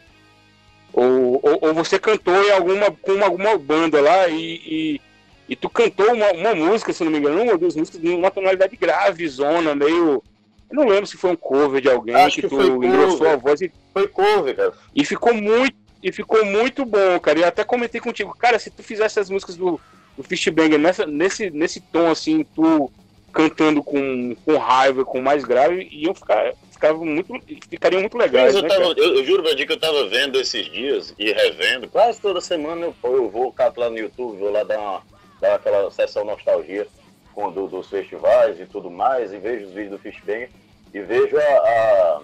Ou, 0.94 1.40
ou, 1.42 1.58
ou, 1.60 1.74
você 1.74 1.98
cantou 1.98 2.36
em 2.36 2.52
alguma, 2.52 2.92
com 2.92 3.24
alguma 3.24 3.58
banda 3.58 4.00
lá 4.00 4.28
e, 4.28 4.62
e, 4.64 5.02
e 5.50 5.56
tu 5.56 5.68
cantou 5.68 6.14
uma, 6.14 6.32
uma, 6.34 6.54
música, 6.54 6.94
se 6.94 7.04
não 7.04 7.12
me 7.12 7.18
engano, 7.18 7.42
uma 7.42 7.54
ou 7.54 7.58
duas 7.58 7.76
músicas 7.76 8.00
numa 8.00 8.30
tonalidade 8.30 8.76
grave, 8.76 9.28
zona, 9.28 9.74
meio 9.74 10.24
eu 10.70 10.76
não 10.76 10.88
lembro 10.88 11.08
se 11.08 11.18
foi 11.18 11.32
um 11.32 11.36
cover 11.36 11.82
de 11.82 11.90
alguém 11.90 12.14
Acho 12.14 12.36
que, 12.36 12.42
que 12.44 12.50
tu 12.50 12.84
engrossou 12.84 13.28
a 13.28 13.36
voz 13.36 13.62
e. 13.62 13.72
Foi 13.94 14.08
cover, 14.08 14.56
cara. 14.56 14.74
E 14.96 15.04
ficou 15.04 15.34
muito. 15.34 15.76
E 16.04 16.12
ficou 16.12 16.46
muito 16.46 16.86
bom, 16.86 17.20
cara. 17.20 17.40
E 17.40 17.44
até 17.44 17.64
comentei 17.64 18.00
contigo, 18.00 18.36
cara, 18.38 18.60
se 18.60 18.70
tu 18.70 18.84
fizesse 18.84 19.20
as 19.20 19.32
músicas 19.32 19.56
do, 19.56 19.80
do 20.16 20.24
Fishbanger 20.24 20.78
nessa, 20.78 21.08
nesse, 21.08 21.50
nesse 21.50 21.82
tom 21.82 22.12
assim, 22.12 22.46
tu 22.56 22.92
cantando 23.38 23.84
com, 23.84 24.36
com 24.44 24.58
raiva, 24.58 25.06
com 25.06 25.22
mais 25.22 25.46
grave, 25.46 25.88
iam 25.92 26.16
ficar, 26.16 26.56
ficava 26.72 26.98
muito, 26.98 27.32
ficariam 27.70 28.02
muito 28.02 28.18
legais. 28.18 28.56
Mas 28.56 28.56
eu, 28.56 28.62
né, 28.64 28.68
tava, 28.68 29.00
eu, 29.00 29.18
eu, 29.18 29.24
juro, 29.24 29.44
Vadir, 29.44 29.68
que 29.68 29.74
eu 29.74 29.80
tava 29.80 30.08
vendo 30.08 30.40
esses 30.40 30.66
dias 30.66 31.14
e 31.20 31.32
revendo. 31.32 31.88
Quase 31.88 32.20
toda 32.20 32.42
semana 32.42 32.88
eu, 32.88 32.96
eu 33.04 33.30
vou 33.30 33.54
cato 33.54 33.80
lá 33.80 33.92
no 33.92 34.00
YouTube, 34.00 34.40
vou 34.40 34.52
lá 34.52 34.64
dar, 34.64 34.80
uma, 34.80 35.04
dar 35.40 35.54
aquela 35.54 35.92
sessão 35.92 36.26
nostalgia 36.26 36.88
com, 37.36 37.52
do, 37.52 37.68
dos 37.68 37.88
festivais 37.88 38.60
e 38.60 38.66
tudo 38.66 38.90
mais, 38.90 39.32
e 39.32 39.38
vejo 39.38 39.68
os 39.68 39.72
vídeos 39.72 39.92
do 39.92 40.00
Fishbanger 40.00 40.50
e 40.92 41.00
vejo 41.02 41.38
a, 41.38 41.42
a, 41.42 42.22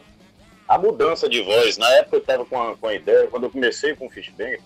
a, 0.69 0.77
mudança 0.79 1.29
de 1.29 1.43
voz. 1.43 1.77
Na 1.77 1.89
época 1.97 2.15
eu 2.15 2.21
estava 2.21 2.43
com, 2.43 2.59
a, 2.59 2.75
com 2.75 2.87
a 2.87 2.95
ideia, 2.95 3.27
quando 3.27 3.43
eu 3.43 3.51
comecei 3.51 3.95
com 3.95 4.07
o 4.07 4.09
Fishbanger, 4.09 4.59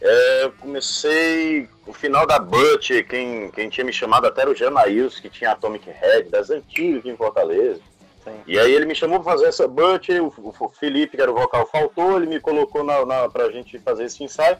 é, 0.00 0.44
eu 0.44 0.52
comecei 0.52 1.68
o 1.86 1.92
final 1.92 2.26
da 2.26 2.38
Butch, 2.38 2.90
quem, 3.08 3.50
quem 3.50 3.68
tinha 3.68 3.84
me 3.84 3.92
chamado 3.92 4.26
até 4.26 4.42
era 4.42 4.50
o 4.50 4.54
Janails, 4.54 5.18
que 5.18 5.28
tinha 5.28 5.52
Atomic 5.52 5.88
Head, 5.88 6.28
das 6.30 6.50
antigas 6.50 7.04
em 7.04 7.16
Fortaleza. 7.16 7.80
Sim. 8.24 8.36
E 8.46 8.58
aí 8.58 8.72
ele 8.72 8.86
me 8.86 8.94
chamou 8.94 9.20
para 9.20 9.32
fazer 9.32 9.46
essa 9.46 9.66
Butch, 9.66 10.10
o, 10.10 10.32
o, 10.36 10.68
Felipe, 10.68 11.16
que 11.16 11.22
era 11.22 11.30
o 11.30 11.34
vocal, 11.34 11.66
faltou, 11.66 12.16
ele 12.16 12.26
me 12.26 12.40
colocou 12.40 12.84
na, 12.84 13.04
na, 13.04 13.28
pra 13.28 13.50
gente 13.50 13.78
fazer 13.78 14.04
esse 14.04 14.22
ensaio. 14.22 14.58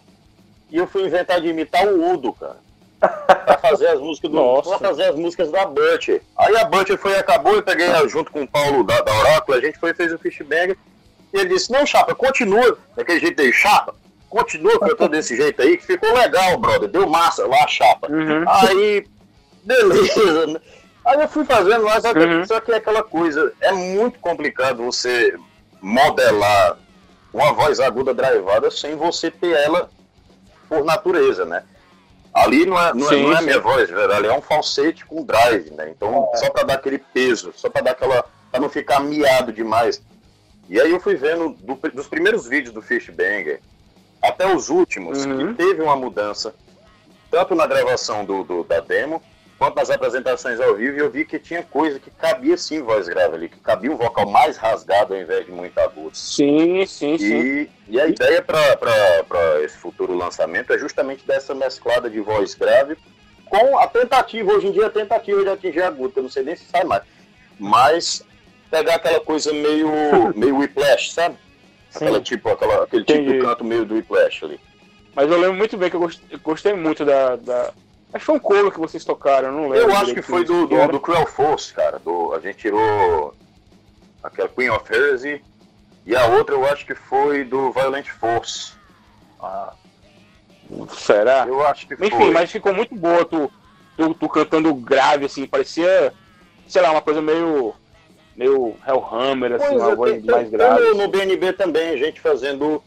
E 0.71 0.77
eu 0.77 0.87
fui 0.87 1.05
inventar 1.05 1.41
de 1.41 1.49
imitar 1.49 1.87
o 1.87 2.13
Udo, 2.13 2.33
cara 2.33 2.59
pra 2.99 3.59
fazer 3.59 3.89
as 3.89 4.01
músicas 4.01 4.31
do 4.31 4.37
Nossa. 4.37 4.71
pra 4.71 4.89
fazer 4.89 5.05
as 5.05 5.17
músicas 5.17 5.51
da 5.51 5.65
Butch. 5.65 6.21
Aí 6.37 6.57
a 6.57 6.65
Butch 6.65 6.97
foi 6.99 7.17
acabou, 7.17 7.55
eu 7.55 7.63
peguei 7.63 7.87
junto 8.09 8.31
com 8.31 8.43
o 8.43 8.49
Paulo 8.49 8.83
da, 8.85 9.01
da 9.01 9.17
Oráculo, 9.21 9.57
a 9.57 9.61
gente 9.61 9.79
foi 9.79 9.95
fez 9.95 10.13
o 10.13 10.19
Fishbang 10.19 10.77
e 11.33 11.39
ele 11.39 11.51
disse, 11.51 11.71
não, 11.71 11.87
Chapa, 11.87 12.15
continua 12.15 12.79
daquele 12.97 13.21
jeito 13.21 13.41
aí, 13.41 13.53
Chapa, 13.53 13.95
continua 14.29 14.79
cantando 14.79 15.11
desse 15.11 15.37
jeito 15.37 15.61
aí, 15.63 15.77
que 15.77 15.85
ficou 15.85 16.13
legal, 16.13 16.59
brother, 16.59 16.89
deu 16.89 17.09
massa 17.09 17.47
lá 17.47 17.65
a 17.65 17.69
Chapa. 17.69 18.09
Uhum. 18.11 18.45
Aí, 18.47 19.07
beleza, 19.65 20.47
né? 20.47 20.61
Aí 21.05 21.21
eu 21.21 21.29
fui 21.29 21.45
fazendo 21.45 21.85
lá, 21.85 22.01
só 22.01 22.13
que, 22.13 22.21
uhum. 22.21 22.45
só 22.45 22.61
que 22.61 22.73
é 22.73 22.77
aquela 22.77 23.03
coisa, 23.03 23.53
é 23.61 23.73
muito 23.73 24.19
complicado 24.19 24.83
você 24.83 25.35
modelar 25.81 26.77
uma 27.33 27.53
voz 27.53 27.81
aguda 27.81 28.13
drivada 28.13 28.71
sem 28.71 28.97
você 28.97 29.31
ter 29.31 29.53
ela 29.53 29.89
por 30.69 30.85
natureza, 30.85 31.45
né? 31.45 31.63
Ali 32.35 32.67
não 32.67 32.79
é, 32.79 32.93
não, 32.93 33.07
é, 33.07 33.09
sim, 33.09 33.21
é, 33.21 33.23
não 33.23 33.37
é 33.37 33.41
minha 33.41 33.61
voz, 33.61 33.89
velho. 33.89 34.13
Ali 34.13 34.29
é 34.29 34.33
um 34.33 34.43
falsete 34.43 35.05
com 35.07 35.25
drive, 35.25 35.71
né? 35.71 35.91
Então, 35.91 36.29
é. 36.35 36.37
só 36.37 36.51
para 36.51 36.65
dar 36.65 36.75
aquele 36.75 36.99
peso, 36.99 37.53
só 37.55 37.71
para 37.71 37.83
dar 37.83 37.91
aquela. 37.93 38.25
para 38.51 38.61
não 38.61 38.69
ficar 38.69 39.01
miado 39.01 39.53
demais. 39.53 40.03
E 40.69 40.79
aí 40.79 40.91
eu 40.91 41.01
fui 41.01 41.17
vendo 41.17 41.57
do, 41.61 41.75
dos 41.91 42.07
primeiros 42.07 42.47
vídeos 42.47 42.75
do 42.75 42.83
Fishbanger 42.83 43.61
até 44.23 44.53
os 44.55 44.69
últimos, 44.69 45.25
uhum. 45.25 45.49
que 45.49 45.55
teve 45.55 45.83
uma 45.83 45.97
mudança, 45.97 46.55
tanto 47.31 47.55
na 47.55 47.67
gravação 47.67 48.25
do, 48.25 48.43
do, 48.45 48.65
da 48.65 48.81
demo, 48.81 49.23
quanto 49.59 49.77
nas 49.77 49.91
apresentações 49.91 50.61
ao 50.61 50.77
vivo, 50.77 50.99
eu 50.99 51.11
vi 51.11 51.25
que 51.25 51.39
tinha 51.39 51.63
coisa 51.63 51.99
que 51.99 52.11
cabia 52.11 52.57
sim 52.57 52.83
voz 52.83 53.09
grave 53.09 53.35
ali, 53.35 53.49
que 53.49 53.59
cabia 53.59 53.91
um 53.91 53.97
vocal 53.97 54.29
mais 54.29 54.57
rasgado 54.57 55.15
ao 55.15 55.21
invés 55.21 55.45
de 55.47 55.53
muito 55.53 55.79
agudo. 55.79 56.17
Sim, 56.17 56.87
sim, 56.87 57.15
e, 57.15 57.19
sim. 57.19 57.69
E 57.89 58.01
a 58.01 58.07
ideia 58.07 58.43
para 58.43 59.61
esse 59.63 59.77
futuro 59.77 60.15
lançamento 60.15 60.73
é 60.73 60.79
justamente 60.79 61.27
dessa 61.27 61.55
mesclada 61.55 62.09
de 62.09 62.21
voz 62.21 62.55
grave 62.55 62.97
com 63.49 63.79
a 63.79 63.87
tentativa, 63.87 64.53
hoje 64.53 64.69
em 64.69 64.73
dia 64.73 64.87
a 64.87 64.91
tentativa 64.91 65.43
de 65.43 65.49
atingir 65.49 65.83
agudo, 65.83 66.13
eu 66.17 66.23
não 66.25 66.31
sei 66.31 66.43
nem 66.43 66.55
se 66.55 66.67
sai 66.67 66.85
mais, 66.85 67.03
mas 67.59 68.23
pegar 68.71 68.97
aquela 68.97 69.21
coisa 69.21 69.53
meio, 69.53 69.89
meio 70.37 70.59
whiplash, 70.59 71.13
sabe? 71.13 71.37
Aquela, 71.95 72.21
tipo, 72.21 72.49
aquela, 72.49 72.85
aquele 72.85 73.05
tipo 73.05 73.25
de 73.25 73.39
canto 73.39 73.65
meio 73.65 73.85
do 73.85 73.95
whiplash 73.95 74.45
ali. 74.45 74.61
Mas 75.15 75.31
eu 75.31 75.39
lembro 75.39 75.57
muito 75.57 75.77
bem 75.77 75.91
que 75.91 75.97
eu 75.97 76.01
gostei, 76.01 76.29
eu 76.31 76.39
gostei 76.39 76.75
muito 76.75 77.05
da, 77.05 77.37
da 77.37 77.73
Acho 78.13 78.21
que 78.21 78.27
foi 78.27 78.35
um 78.37 78.41
cover 78.41 78.73
que 78.73 78.81
vocês 78.81 79.05
tocaram, 79.05 79.53
não 79.53 79.69
lembro. 79.69 79.91
Eu 79.91 79.97
acho 79.97 80.15
que 80.15 80.23
foi 80.23 80.45
do, 80.45 80.67
do, 80.67 80.89
do 80.89 81.01
Cruel 81.01 81.27
Force, 81.27 81.75
cara. 81.75 81.99
Do, 81.99 82.33
a 82.33 82.41
gente 82.41 82.57
tirou 82.57 83.35
aquela 84.23 84.49
Queen 84.49 84.71
of 84.71 84.91
Heresy 84.91 85.43
e 86.07 86.17
a 86.17 86.27
outra 86.27 86.55
eu 86.55 86.67
acho 86.67 86.87
que 86.87 86.95
foi 86.95 87.45
do 87.45 87.71
Violent 87.71 88.07
Force. 88.09 88.73
Ah. 89.39 89.75
Será? 90.91 91.47
Eu 91.47 91.67
acho 91.67 91.87
que 91.87 91.95
Enfim, 91.95 92.11
foi. 92.11 92.19
Enfim, 92.19 92.31
mas 92.31 92.51
ficou 92.51 92.73
muito 92.73 92.95
boa 92.95 93.27
tu, 93.27 93.53
tu, 93.97 94.15
tu, 94.15 94.29
cantando 94.29 94.75
grave, 94.75 95.27
assim, 95.27 95.47
parecia, 95.47 96.13
sei 96.67 96.81
lá, 96.81 96.91
uma 96.91 97.03
coisa 97.03 97.21
meio. 97.21 97.75
Meio 98.39 98.77
Hellhammer, 98.87 99.55
assim, 99.55 99.67
pois 99.67 99.83
uma 99.83 99.91
é, 99.91 99.97
voz 99.97 100.13
tem, 100.13 100.23
mais 100.23 100.49
tem, 100.49 100.51
grave. 100.51 100.83
Tem 100.83 100.95
no 100.95 101.09
BNB 101.09 101.53
também, 101.55 101.91
a 101.91 101.97
gente 101.97 102.21
fazendo 102.21 102.81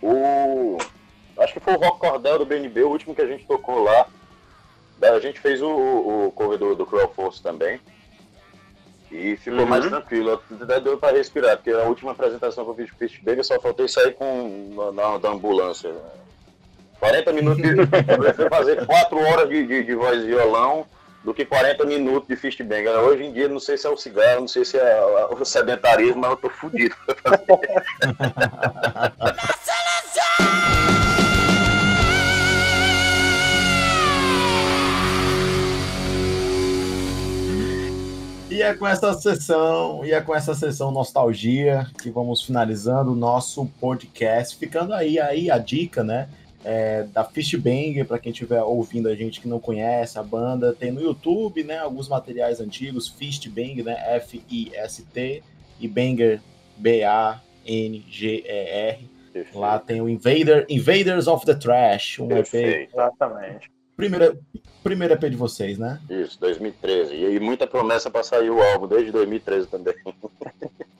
o. 0.00 0.78
Acho 1.38 1.54
que 1.54 1.60
foi 1.60 1.74
o 1.74 1.78
Rock 1.78 1.98
Cordel 1.98 2.38
do 2.38 2.46
BNB, 2.46 2.84
o 2.84 2.90
último 2.90 3.14
que 3.14 3.20
a 3.20 3.26
gente 3.26 3.44
tocou 3.44 3.82
lá. 3.82 4.06
A 5.02 5.18
gente 5.18 5.40
fez 5.40 5.60
o, 5.60 5.68
o 5.68 6.32
corredor 6.34 6.74
do 6.76 6.86
Cruel 6.86 7.12
Force 7.14 7.42
também. 7.42 7.80
E 9.10 9.36
ficou 9.36 9.60
uhum. 9.60 9.66
mais 9.66 9.84
tranquilo. 9.84 10.40
Até 10.62 10.80
deu 10.80 10.96
para 10.96 11.16
respirar, 11.16 11.56
porque 11.56 11.70
a 11.70 11.82
última 11.82 12.12
apresentação 12.12 12.64
que 12.64 12.70
eu 12.70 12.74
fiz 12.74 12.90
o 12.90 12.96
Fist 12.96 13.22
Baby, 13.22 13.44
só 13.44 13.60
faltei 13.60 13.86
sair 13.88 14.14
com, 14.14 14.92
na, 14.94 15.18
da 15.18 15.30
ambulância. 15.30 15.92
40 16.98 17.32
minutos 17.32 17.62
de. 17.62 17.74
fazer 18.48 18.86
4 18.86 19.18
horas 19.18 19.48
de, 19.48 19.66
de, 19.66 19.82
de, 19.84 19.94
voz 19.94 20.22
e 20.22 20.26
violão 20.26 20.86
do 21.26 21.34
que 21.34 21.44
40 21.44 21.84
minutos 21.84 22.28
de 22.28 22.36
fist 22.36 22.62
bang. 22.62 22.86
Hoje 22.86 23.24
em 23.24 23.32
dia, 23.32 23.48
não 23.48 23.58
sei 23.58 23.76
se 23.76 23.84
é 23.84 23.90
o 23.90 23.96
cigarro, 23.96 24.42
não 24.42 24.48
sei 24.48 24.64
se 24.64 24.78
é 24.78 25.04
o 25.28 25.44
sedentarismo, 25.44 26.20
mas 26.20 26.30
eu 26.30 26.36
tô 26.36 26.48
fudido. 26.48 26.94
E 38.48 38.62
é 38.62 38.72
com 38.72 38.86
essa 38.86 39.12
sessão, 39.12 40.02
e 40.04 40.12
é 40.12 40.20
com 40.20 40.34
essa 40.34 40.54
sessão 40.54 40.90
nostalgia 40.90 41.86
que 42.00 42.08
vamos 42.08 42.42
finalizando 42.42 43.12
o 43.12 43.16
nosso 43.16 43.66
podcast, 43.80 44.56
ficando 44.56 44.94
aí 44.94 45.18
aí 45.18 45.50
a 45.50 45.58
dica, 45.58 46.02
né? 46.02 46.28
É, 46.68 47.04
da 47.04 47.22
Fishbanger, 47.22 48.04
para 48.06 48.18
quem 48.18 48.32
estiver 48.32 48.60
ouvindo 48.60 49.08
a 49.08 49.14
gente 49.14 49.40
que 49.40 49.46
não 49.46 49.60
conhece 49.60 50.18
a 50.18 50.22
banda, 50.22 50.74
tem 50.74 50.90
no 50.90 51.00
YouTube, 51.00 51.62
né? 51.62 51.78
Alguns 51.78 52.08
materiais 52.08 52.60
antigos, 52.60 53.06
Fishbanger, 53.06 53.84
né? 53.84 53.96
F-I-S-T 54.16 55.44
e 55.78 55.86
Banger, 55.86 56.40
B-A-N-G-E-R. 56.76 57.46
Lá 59.54 59.78
tem 59.78 60.00
o 60.00 60.08
Invader, 60.08 60.66
Invaders 60.68 61.28
of 61.28 61.46
the 61.46 61.54
Trash, 61.54 62.18
um. 62.18 62.32
EP. 62.32 62.88
Exatamente. 62.92 63.70
Primeira, 63.96 64.36
primeiro 64.82 65.14
EP 65.14 65.30
de 65.30 65.36
vocês, 65.36 65.78
né? 65.78 65.98
Isso, 66.10 66.38
2013. 66.38 67.14
E 67.14 67.40
muita 67.40 67.66
promessa 67.66 68.10
para 68.10 68.22
sair 68.22 68.50
o 68.50 68.62
álbum 68.62 68.86
desde 68.86 69.10
2013 69.10 69.66
também. 69.66 69.94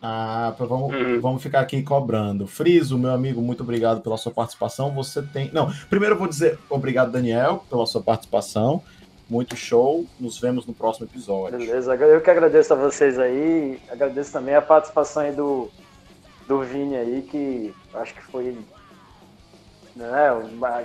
Ah, 0.08 0.54
vamos, 0.56 0.94
uhum. 0.94 1.20
vamos 1.20 1.42
ficar 1.42 1.58
aqui 1.58 1.82
cobrando. 1.82 2.46
Friso, 2.46 2.96
meu 2.96 3.10
amigo, 3.10 3.42
muito 3.42 3.64
obrigado 3.64 4.00
pela 4.02 4.16
sua 4.16 4.30
participação. 4.30 4.94
Você 4.94 5.20
tem. 5.20 5.50
Não, 5.52 5.68
primeiro 5.90 6.14
eu 6.14 6.18
vou 6.18 6.28
dizer 6.28 6.60
obrigado, 6.70 7.10
Daniel, 7.10 7.64
pela 7.68 7.84
sua 7.86 8.00
participação. 8.00 8.84
Muito 9.28 9.56
show. 9.56 10.06
Nos 10.20 10.38
vemos 10.38 10.64
no 10.64 10.72
próximo 10.72 11.06
episódio. 11.06 11.58
Beleza, 11.58 11.96
eu 11.96 12.20
que 12.20 12.30
agradeço 12.30 12.72
a 12.72 12.76
vocês 12.76 13.18
aí. 13.18 13.80
Agradeço 13.90 14.32
também 14.32 14.54
a 14.54 14.62
participação 14.62 15.24
aí 15.24 15.32
do, 15.32 15.68
do 16.46 16.62
Vini 16.62 16.96
aí, 16.96 17.22
que 17.22 17.74
acho 17.94 18.14
que 18.14 18.22
foi 18.22 18.56
né, 19.96 20.28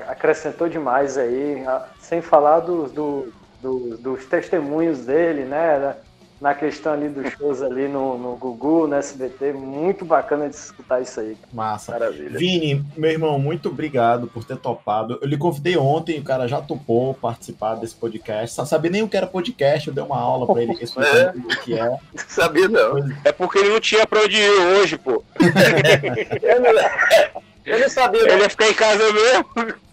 acrescentou 0.08 0.70
demais 0.70 1.18
aí, 1.18 1.64
sem 2.00 2.22
falar 2.22 2.62
do, 2.62 2.88
do, 2.88 3.34
do, 3.62 3.98
dos 3.98 4.26
testemunhos 4.26 5.06
dele, 5.06 5.44
né, 5.44 5.96
na 6.42 6.56
questão 6.56 6.94
ali 6.94 7.08
dos 7.08 7.32
shows 7.34 7.62
ali 7.62 7.88
no, 7.88 8.18
no 8.18 8.36
Gugu, 8.36 8.88
no 8.88 8.96
SBT. 8.96 9.54
Muito 9.54 10.04
bacana 10.04 10.50
de 10.50 10.56
escutar 10.56 11.00
isso 11.00 11.20
aí. 11.20 11.38
Massa. 11.54 11.92
Maravilha. 11.92 12.36
Vini, 12.36 12.84
meu 12.98 13.12
irmão, 13.12 13.38
muito 13.38 13.70
obrigado 13.70 14.26
por 14.26 14.44
ter 14.44 14.58
topado. 14.58 15.20
Eu 15.22 15.28
lhe 15.28 15.38
convidei 15.38 15.78
ontem, 15.78 16.20
o 16.20 16.24
cara 16.24 16.48
já 16.48 16.60
topou 16.60 17.14
participar 17.14 17.76
desse 17.76 17.94
podcast. 17.94 18.56
Só 18.56 18.66
sabia 18.66 18.90
nem 18.90 19.04
o 19.04 19.08
que 19.08 19.16
era 19.16 19.28
podcast, 19.28 19.88
eu 19.88 19.94
dei 19.94 20.04
uma 20.04 20.20
aula 20.20 20.52
pra 20.52 20.64
ele 20.64 20.76
explicando 20.82 21.20
é. 21.20 21.54
o 21.54 21.62
que 21.62 21.80
é. 21.80 21.98
Sabia 22.28 22.68
não. 22.68 22.98
É 23.24 23.32
porque 23.32 23.60
ele 23.60 23.70
não 23.70 23.80
tinha 23.80 24.08
pra 24.08 24.22
onde 24.22 24.38
ir 24.38 24.50
hoje, 24.50 24.98
pô. 24.98 25.24
eu, 27.66 27.80
não, 27.80 27.90
sabia. 27.90 28.32
Ele 28.32 28.44
ia 28.44 28.50
ficar 28.50 28.70
em 28.70 28.74
casa 28.74 29.04
mesmo. 29.14 29.46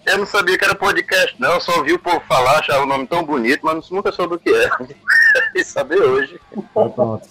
Eu 0.06 0.18
não 0.18 0.26
sabia 0.26 0.56
que 0.56 0.64
era 0.64 0.74
podcast, 0.74 1.38
não. 1.38 1.52
Eu 1.52 1.60
só 1.60 1.76
ouvi 1.78 1.92
o 1.92 1.98
povo 1.98 2.20
falar, 2.20 2.58
achava 2.58 2.82
o 2.82 2.86
nome 2.86 3.06
tão 3.06 3.22
bonito, 3.22 3.60
mas 3.62 3.90
nunca 3.90 4.10
soube 4.10 4.36
o 4.36 4.38
que 4.38 4.48
é. 4.48 4.70
e 5.54 5.62
saber 5.62 6.00
hoje. 6.00 6.40
Então, 6.50 6.90
pronto. 6.90 7.28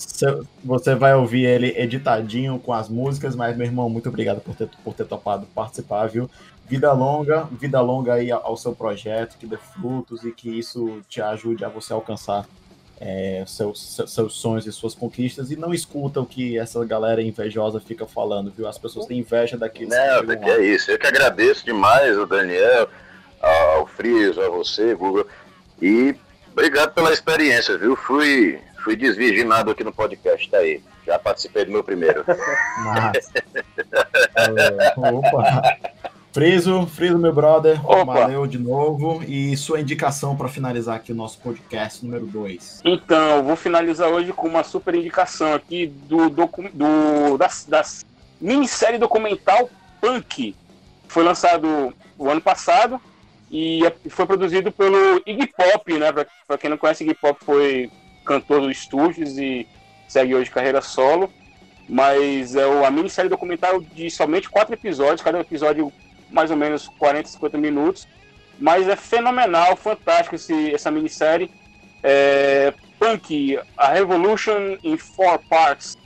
Você 0.63 0.95
vai 0.95 1.15
ouvir 1.15 1.45
ele 1.45 1.73
editadinho 1.75 2.59
com 2.59 2.73
as 2.73 2.87
músicas, 2.87 3.35
mas, 3.35 3.57
meu 3.57 3.65
irmão, 3.65 3.89
muito 3.89 4.09
obrigado 4.09 4.41
por 4.41 4.55
ter, 4.55 4.69
por 4.83 4.93
ter 4.93 5.05
topado 5.05 5.47
participar, 5.55 6.07
viu? 6.07 6.29
Vida 6.67 6.91
longa, 6.93 7.47
vida 7.51 7.81
longa 7.81 8.13
aí 8.13 8.29
ao 8.31 8.57
seu 8.57 8.75
projeto, 8.75 9.37
que 9.37 9.47
dê 9.47 9.57
frutos 9.57 10.23
e 10.23 10.31
que 10.31 10.49
isso 10.49 11.01
te 11.07 11.21
ajude 11.21 11.63
a 11.63 11.69
você 11.69 11.93
alcançar 11.93 12.45
é, 12.99 13.43
seus, 13.45 14.01
seus 14.07 14.33
sonhos 14.33 14.65
e 14.65 14.71
suas 14.71 14.95
conquistas 14.95 15.51
e 15.51 15.55
não 15.55 15.73
escuta 15.73 16.19
o 16.19 16.25
que 16.25 16.57
essa 16.57 16.83
galera 16.83 17.21
invejosa 17.21 17.79
fica 17.79 18.07
falando, 18.07 18.51
viu? 18.51 18.67
As 18.67 18.77
pessoas 18.77 19.05
têm 19.05 19.19
inveja 19.19 19.57
daqueles 19.57 19.89
não, 19.89 20.25
que, 20.25 20.37
que 20.37 20.49
é 20.49 20.65
isso. 20.65 20.89
Eu 20.89 20.97
que 20.97 21.07
agradeço 21.07 21.63
demais 21.63 22.17
o 22.17 22.25
Daniel, 22.25 22.89
ao 23.39 23.85
Friso, 23.85 24.41
a 24.41 24.49
você, 24.49 24.95
Google. 24.95 25.27
E 25.81 26.15
obrigado 26.51 26.93
pela 26.93 27.13
experiência, 27.13 27.77
viu? 27.77 27.95
Fui, 27.95 28.59
fui 28.83 28.95
desvirginado 28.95 29.69
aqui 29.69 29.83
no 29.83 29.93
podcast, 29.93 30.49
tá 30.49 30.57
aí. 30.57 30.81
Já 31.05 31.19
participei 31.19 31.65
do 31.65 31.71
meu 31.71 31.83
primeiro. 31.83 32.25
Mas... 32.83 33.31
Opa! 34.97 35.77
Friso, 36.37 36.85
Friso, 36.85 37.17
meu 37.17 37.33
brother, 37.33 37.83
Opa. 37.83 38.13
valeu 38.13 38.45
de 38.45 38.59
novo. 38.59 39.23
E 39.27 39.57
sua 39.57 39.81
indicação 39.81 40.35
para 40.37 40.47
finalizar 40.47 40.95
aqui 40.95 41.11
o 41.11 41.15
nosso 41.15 41.39
podcast 41.39 42.05
número 42.05 42.27
2. 42.27 42.81
Então, 42.85 43.41
vou 43.41 43.55
finalizar 43.55 44.07
hoje 44.07 44.31
com 44.31 44.47
uma 44.47 44.63
super 44.63 44.93
indicação 44.93 45.55
aqui 45.55 45.87
do, 45.87 46.29
do, 46.29 46.47
do 46.73 47.37
das, 47.39 47.65
das 47.65 48.05
minissérie 48.39 48.99
documental 48.99 49.67
Punk. 49.99 50.55
Foi 51.07 51.23
lançado 51.23 51.91
o 52.19 52.29
ano 52.29 52.39
passado 52.39 53.01
e 53.49 53.83
é, 53.83 53.91
foi 54.07 54.27
produzido 54.27 54.71
pelo 54.71 55.19
Iggy 55.25 55.47
Pop, 55.47 55.91
né? 55.97 56.11
Para 56.11 56.57
quem 56.59 56.69
não 56.69 56.77
conhece, 56.77 57.03
Iggy 57.03 57.15
Pop 57.15 57.43
foi 57.43 57.89
cantor 58.23 58.61
do 58.61 58.69
Estúdios 58.69 59.39
e 59.39 59.67
segue 60.07 60.35
hoje 60.35 60.51
carreira 60.51 60.81
solo. 60.83 61.33
Mas 61.89 62.55
é 62.55 62.85
a 62.85 62.91
minissérie 62.91 63.27
documental 63.27 63.81
de 63.81 64.11
somente 64.11 64.47
quatro 64.47 64.75
episódios, 64.75 65.23
cada 65.23 65.39
episódio 65.39 65.91
mais 66.29 66.51
ou 66.51 66.57
menos 66.57 66.87
40, 66.87 67.29
50 67.29 67.57
minutos. 67.57 68.07
Mas 68.59 68.87
é 68.87 68.95
fenomenal, 68.95 69.75
fantástico 69.75 70.35
esse, 70.35 70.73
essa 70.73 70.89
minissérie. 70.89 71.51
É, 72.03 72.73
Punk, 72.99 73.59
a 73.77 73.87
Revolution 73.89 74.77
in 74.83 74.97
Four 74.97 75.39
Parts. 75.49 75.97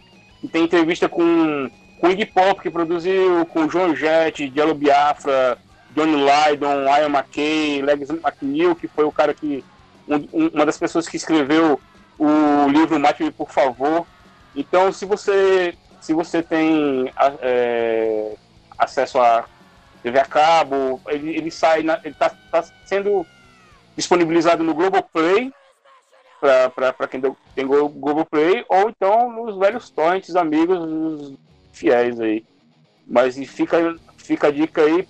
E 0.43 0.47
tem 0.47 0.63
entrevista 0.63 1.07
com, 1.07 1.69
com 1.99 2.09
Iggy 2.09 2.25
Pop, 2.25 2.61
que 2.61 2.69
produziu, 2.69 3.45
com 3.45 3.67
John 3.67 3.95
Jett, 3.95 4.51
Jello 4.53 4.73
Biafra, 4.73 5.57
Johnny 5.95 6.15
Lydon, 6.15 6.83
Ian 6.83 7.09
McKay, 7.09 7.81
Legs 7.81 8.09
McNeil, 8.09 8.75
que 8.75 8.87
foi 8.87 9.05
o 9.05 9.11
cara 9.11 9.33
que. 9.33 9.63
Um, 10.07 10.47
uma 10.47 10.65
das 10.65 10.77
pessoas 10.77 11.07
que 11.07 11.15
escreveu 11.15 11.79
o 12.17 12.67
livro 12.69 12.99
Mate-me, 12.99 13.31
por 13.31 13.49
favor. 13.49 14.05
Então, 14.55 14.91
se 14.91 15.05
você, 15.05 15.75
se 16.01 16.13
você 16.13 16.43
tem 16.43 17.11
é, 17.41 18.33
acesso 18.77 19.19
a 19.19 19.45
TV 20.01 20.19
a 20.19 20.25
cabo, 20.25 21.01
ele, 21.07 21.35
ele 21.35 21.51
sai, 21.51 21.83
na, 21.83 21.97
ele 22.03 22.09
está 22.09 22.29
tá 22.29 22.63
sendo 22.85 23.25
disponibilizado 23.95 24.63
no 24.63 24.73
Globoplay, 24.73 25.51
para 26.39 27.07
quem 27.07 27.21
tem 27.53 27.67
Globoplay, 27.67 28.65
ou 28.67 28.89
então 28.89 29.31
nos 29.31 29.57
velhos 29.57 29.89
torrents 29.89 30.35
amigos 30.35 31.33
fiéis 31.71 32.19
aí. 32.19 32.43
Mas 33.05 33.37
fica, 33.47 33.95
fica 34.17 34.47
a 34.47 34.51
dica 34.51 34.81
aí, 34.81 35.07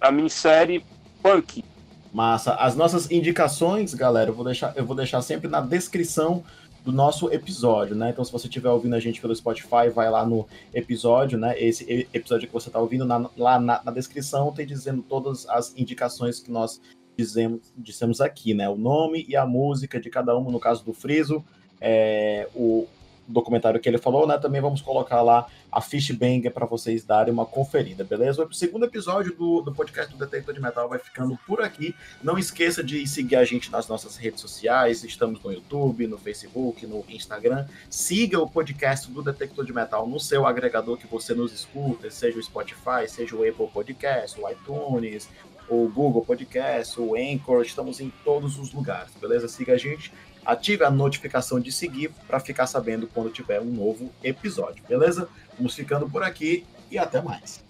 a 0.00 0.10
minissérie 0.10 0.84
Punk. 1.22 1.64
Massa. 2.12 2.54
As 2.54 2.74
nossas 2.76 3.10
indicações, 3.10 3.94
galera, 3.94 4.30
eu 4.30 4.34
vou 4.34 4.44
deixar, 4.44 4.72
eu 4.76 4.84
vou 4.84 4.94
deixar 4.94 5.22
sempre 5.22 5.48
na 5.48 5.60
descrição 5.60 6.44
do 6.84 6.90
nosso 6.90 7.32
episódio, 7.32 7.94
né? 7.94 8.10
Então, 8.10 8.24
se 8.24 8.32
você 8.32 8.48
estiver 8.48 8.68
ouvindo 8.68 8.94
a 8.94 9.00
gente 9.00 9.20
pelo 9.20 9.34
Spotify, 9.34 9.88
vai 9.94 10.10
lá 10.10 10.26
no 10.26 10.46
episódio, 10.74 11.38
né? 11.38 11.54
Esse 11.58 12.08
episódio 12.12 12.48
que 12.48 12.52
você 12.52 12.68
está 12.68 12.80
ouvindo, 12.80 13.04
na, 13.04 13.30
lá 13.36 13.60
na, 13.60 13.82
na, 13.84 13.92
descrição 13.92 14.52
tem 14.52 14.66
dizendo 14.66 15.02
todas 15.02 15.48
as 15.48 15.72
indicações 15.76 16.40
que 16.40 16.50
nós 16.50 16.80
dizemos, 17.16 17.72
dissemos 17.76 18.20
aqui, 18.20 18.52
né? 18.52 18.68
O 18.68 18.76
nome 18.76 19.24
e 19.28 19.36
a 19.36 19.46
música 19.46 20.00
de 20.00 20.10
cada 20.10 20.36
um, 20.36 20.50
no 20.50 20.58
caso 20.58 20.84
do 20.84 20.92
Friso, 20.92 21.44
é, 21.80 22.48
o, 22.54 22.86
documentário 23.32 23.80
que 23.80 23.88
ele 23.88 23.98
falou, 23.98 24.26
né? 24.26 24.38
Também 24.38 24.60
vamos 24.60 24.80
colocar 24.80 25.22
lá 25.22 25.46
a 25.70 25.80
Fishbanger 25.80 26.52
para 26.52 26.66
vocês 26.66 27.04
darem 27.04 27.32
uma 27.32 27.46
conferida, 27.46 28.04
beleza? 28.04 28.44
O 28.44 28.52
segundo 28.52 28.84
episódio 28.84 29.34
do, 29.34 29.62
do 29.62 29.72
podcast 29.72 30.12
do 30.12 30.18
Detector 30.18 30.54
de 30.54 30.60
Metal 30.60 30.88
vai 30.88 30.98
ficando 30.98 31.38
por 31.46 31.62
aqui. 31.62 31.94
Não 32.22 32.38
esqueça 32.38 32.84
de 32.84 33.06
seguir 33.06 33.36
a 33.36 33.44
gente 33.44 33.70
nas 33.70 33.88
nossas 33.88 34.16
redes 34.16 34.40
sociais. 34.40 35.02
Estamos 35.02 35.42
no 35.42 35.50
YouTube, 35.50 36.06
no 36.06 36.18
Facebook, 36.18 36.86
no 36.86 37.04
Instagram. 37.08 37.66
Siga 37.88 38.38
o 38.38 38.48
podcast 38.48 39.10
do 39.10 39.22
Detector 39.22 39.64
de 39.64 39.72
Metal 39.72 40.06
no 40.06 40.20
seu 40.20 40.46
agregador 40.46 40.96
que 40.96 41.06
você 41.06 41.34
nos 41.34 41.52
escuta, 41.52 42.10
seja 42.10 42.38
o 42.38 42.42
Spotify, 42.42 43.08
seja 43.08 43.34
o 43.34 43.48
Apple 43.48 43.68
Podcast, 43.68 44.40
o 44.40 44.48
iTunes, 44.48 45.28
o 45.68 45.88
Google 45.88 46.24
Podcast, 46.24 47.00
o 47.00 47.14
Anchor. 47.14 47.62
Estamos 47.62 48.00
em 48.00 48.12
todos 48.24 48.58
os 48.58 48.72
lugares, 48.72 49.12
beleza? 49.20 49.48
Siga 49.48 49.74
a 49.74 49.78
gente 49.78 50.12
ative 50.44 50.84
a 50.84 50.90
notificação 50.90 51.60
de 51.60 51.70
seguir 51.70 52.10
para 52.26 52.40
ficar 52.40 52.66
sabendo 52.66 53.06
quando 53.06 53.30
tiver 53.30 53.60
um 53.60 53.70
novo 53.70 54.10
episódio, 54.22 54.82
beleza? 54.88 55.28
Vamos 55.56 55.74
ficando 55.74 56.08
por 56.08 56.22
aqui 56.22 56.64
e 56.90 56.98
até 56.98 57.20
mais. 57.20 57.62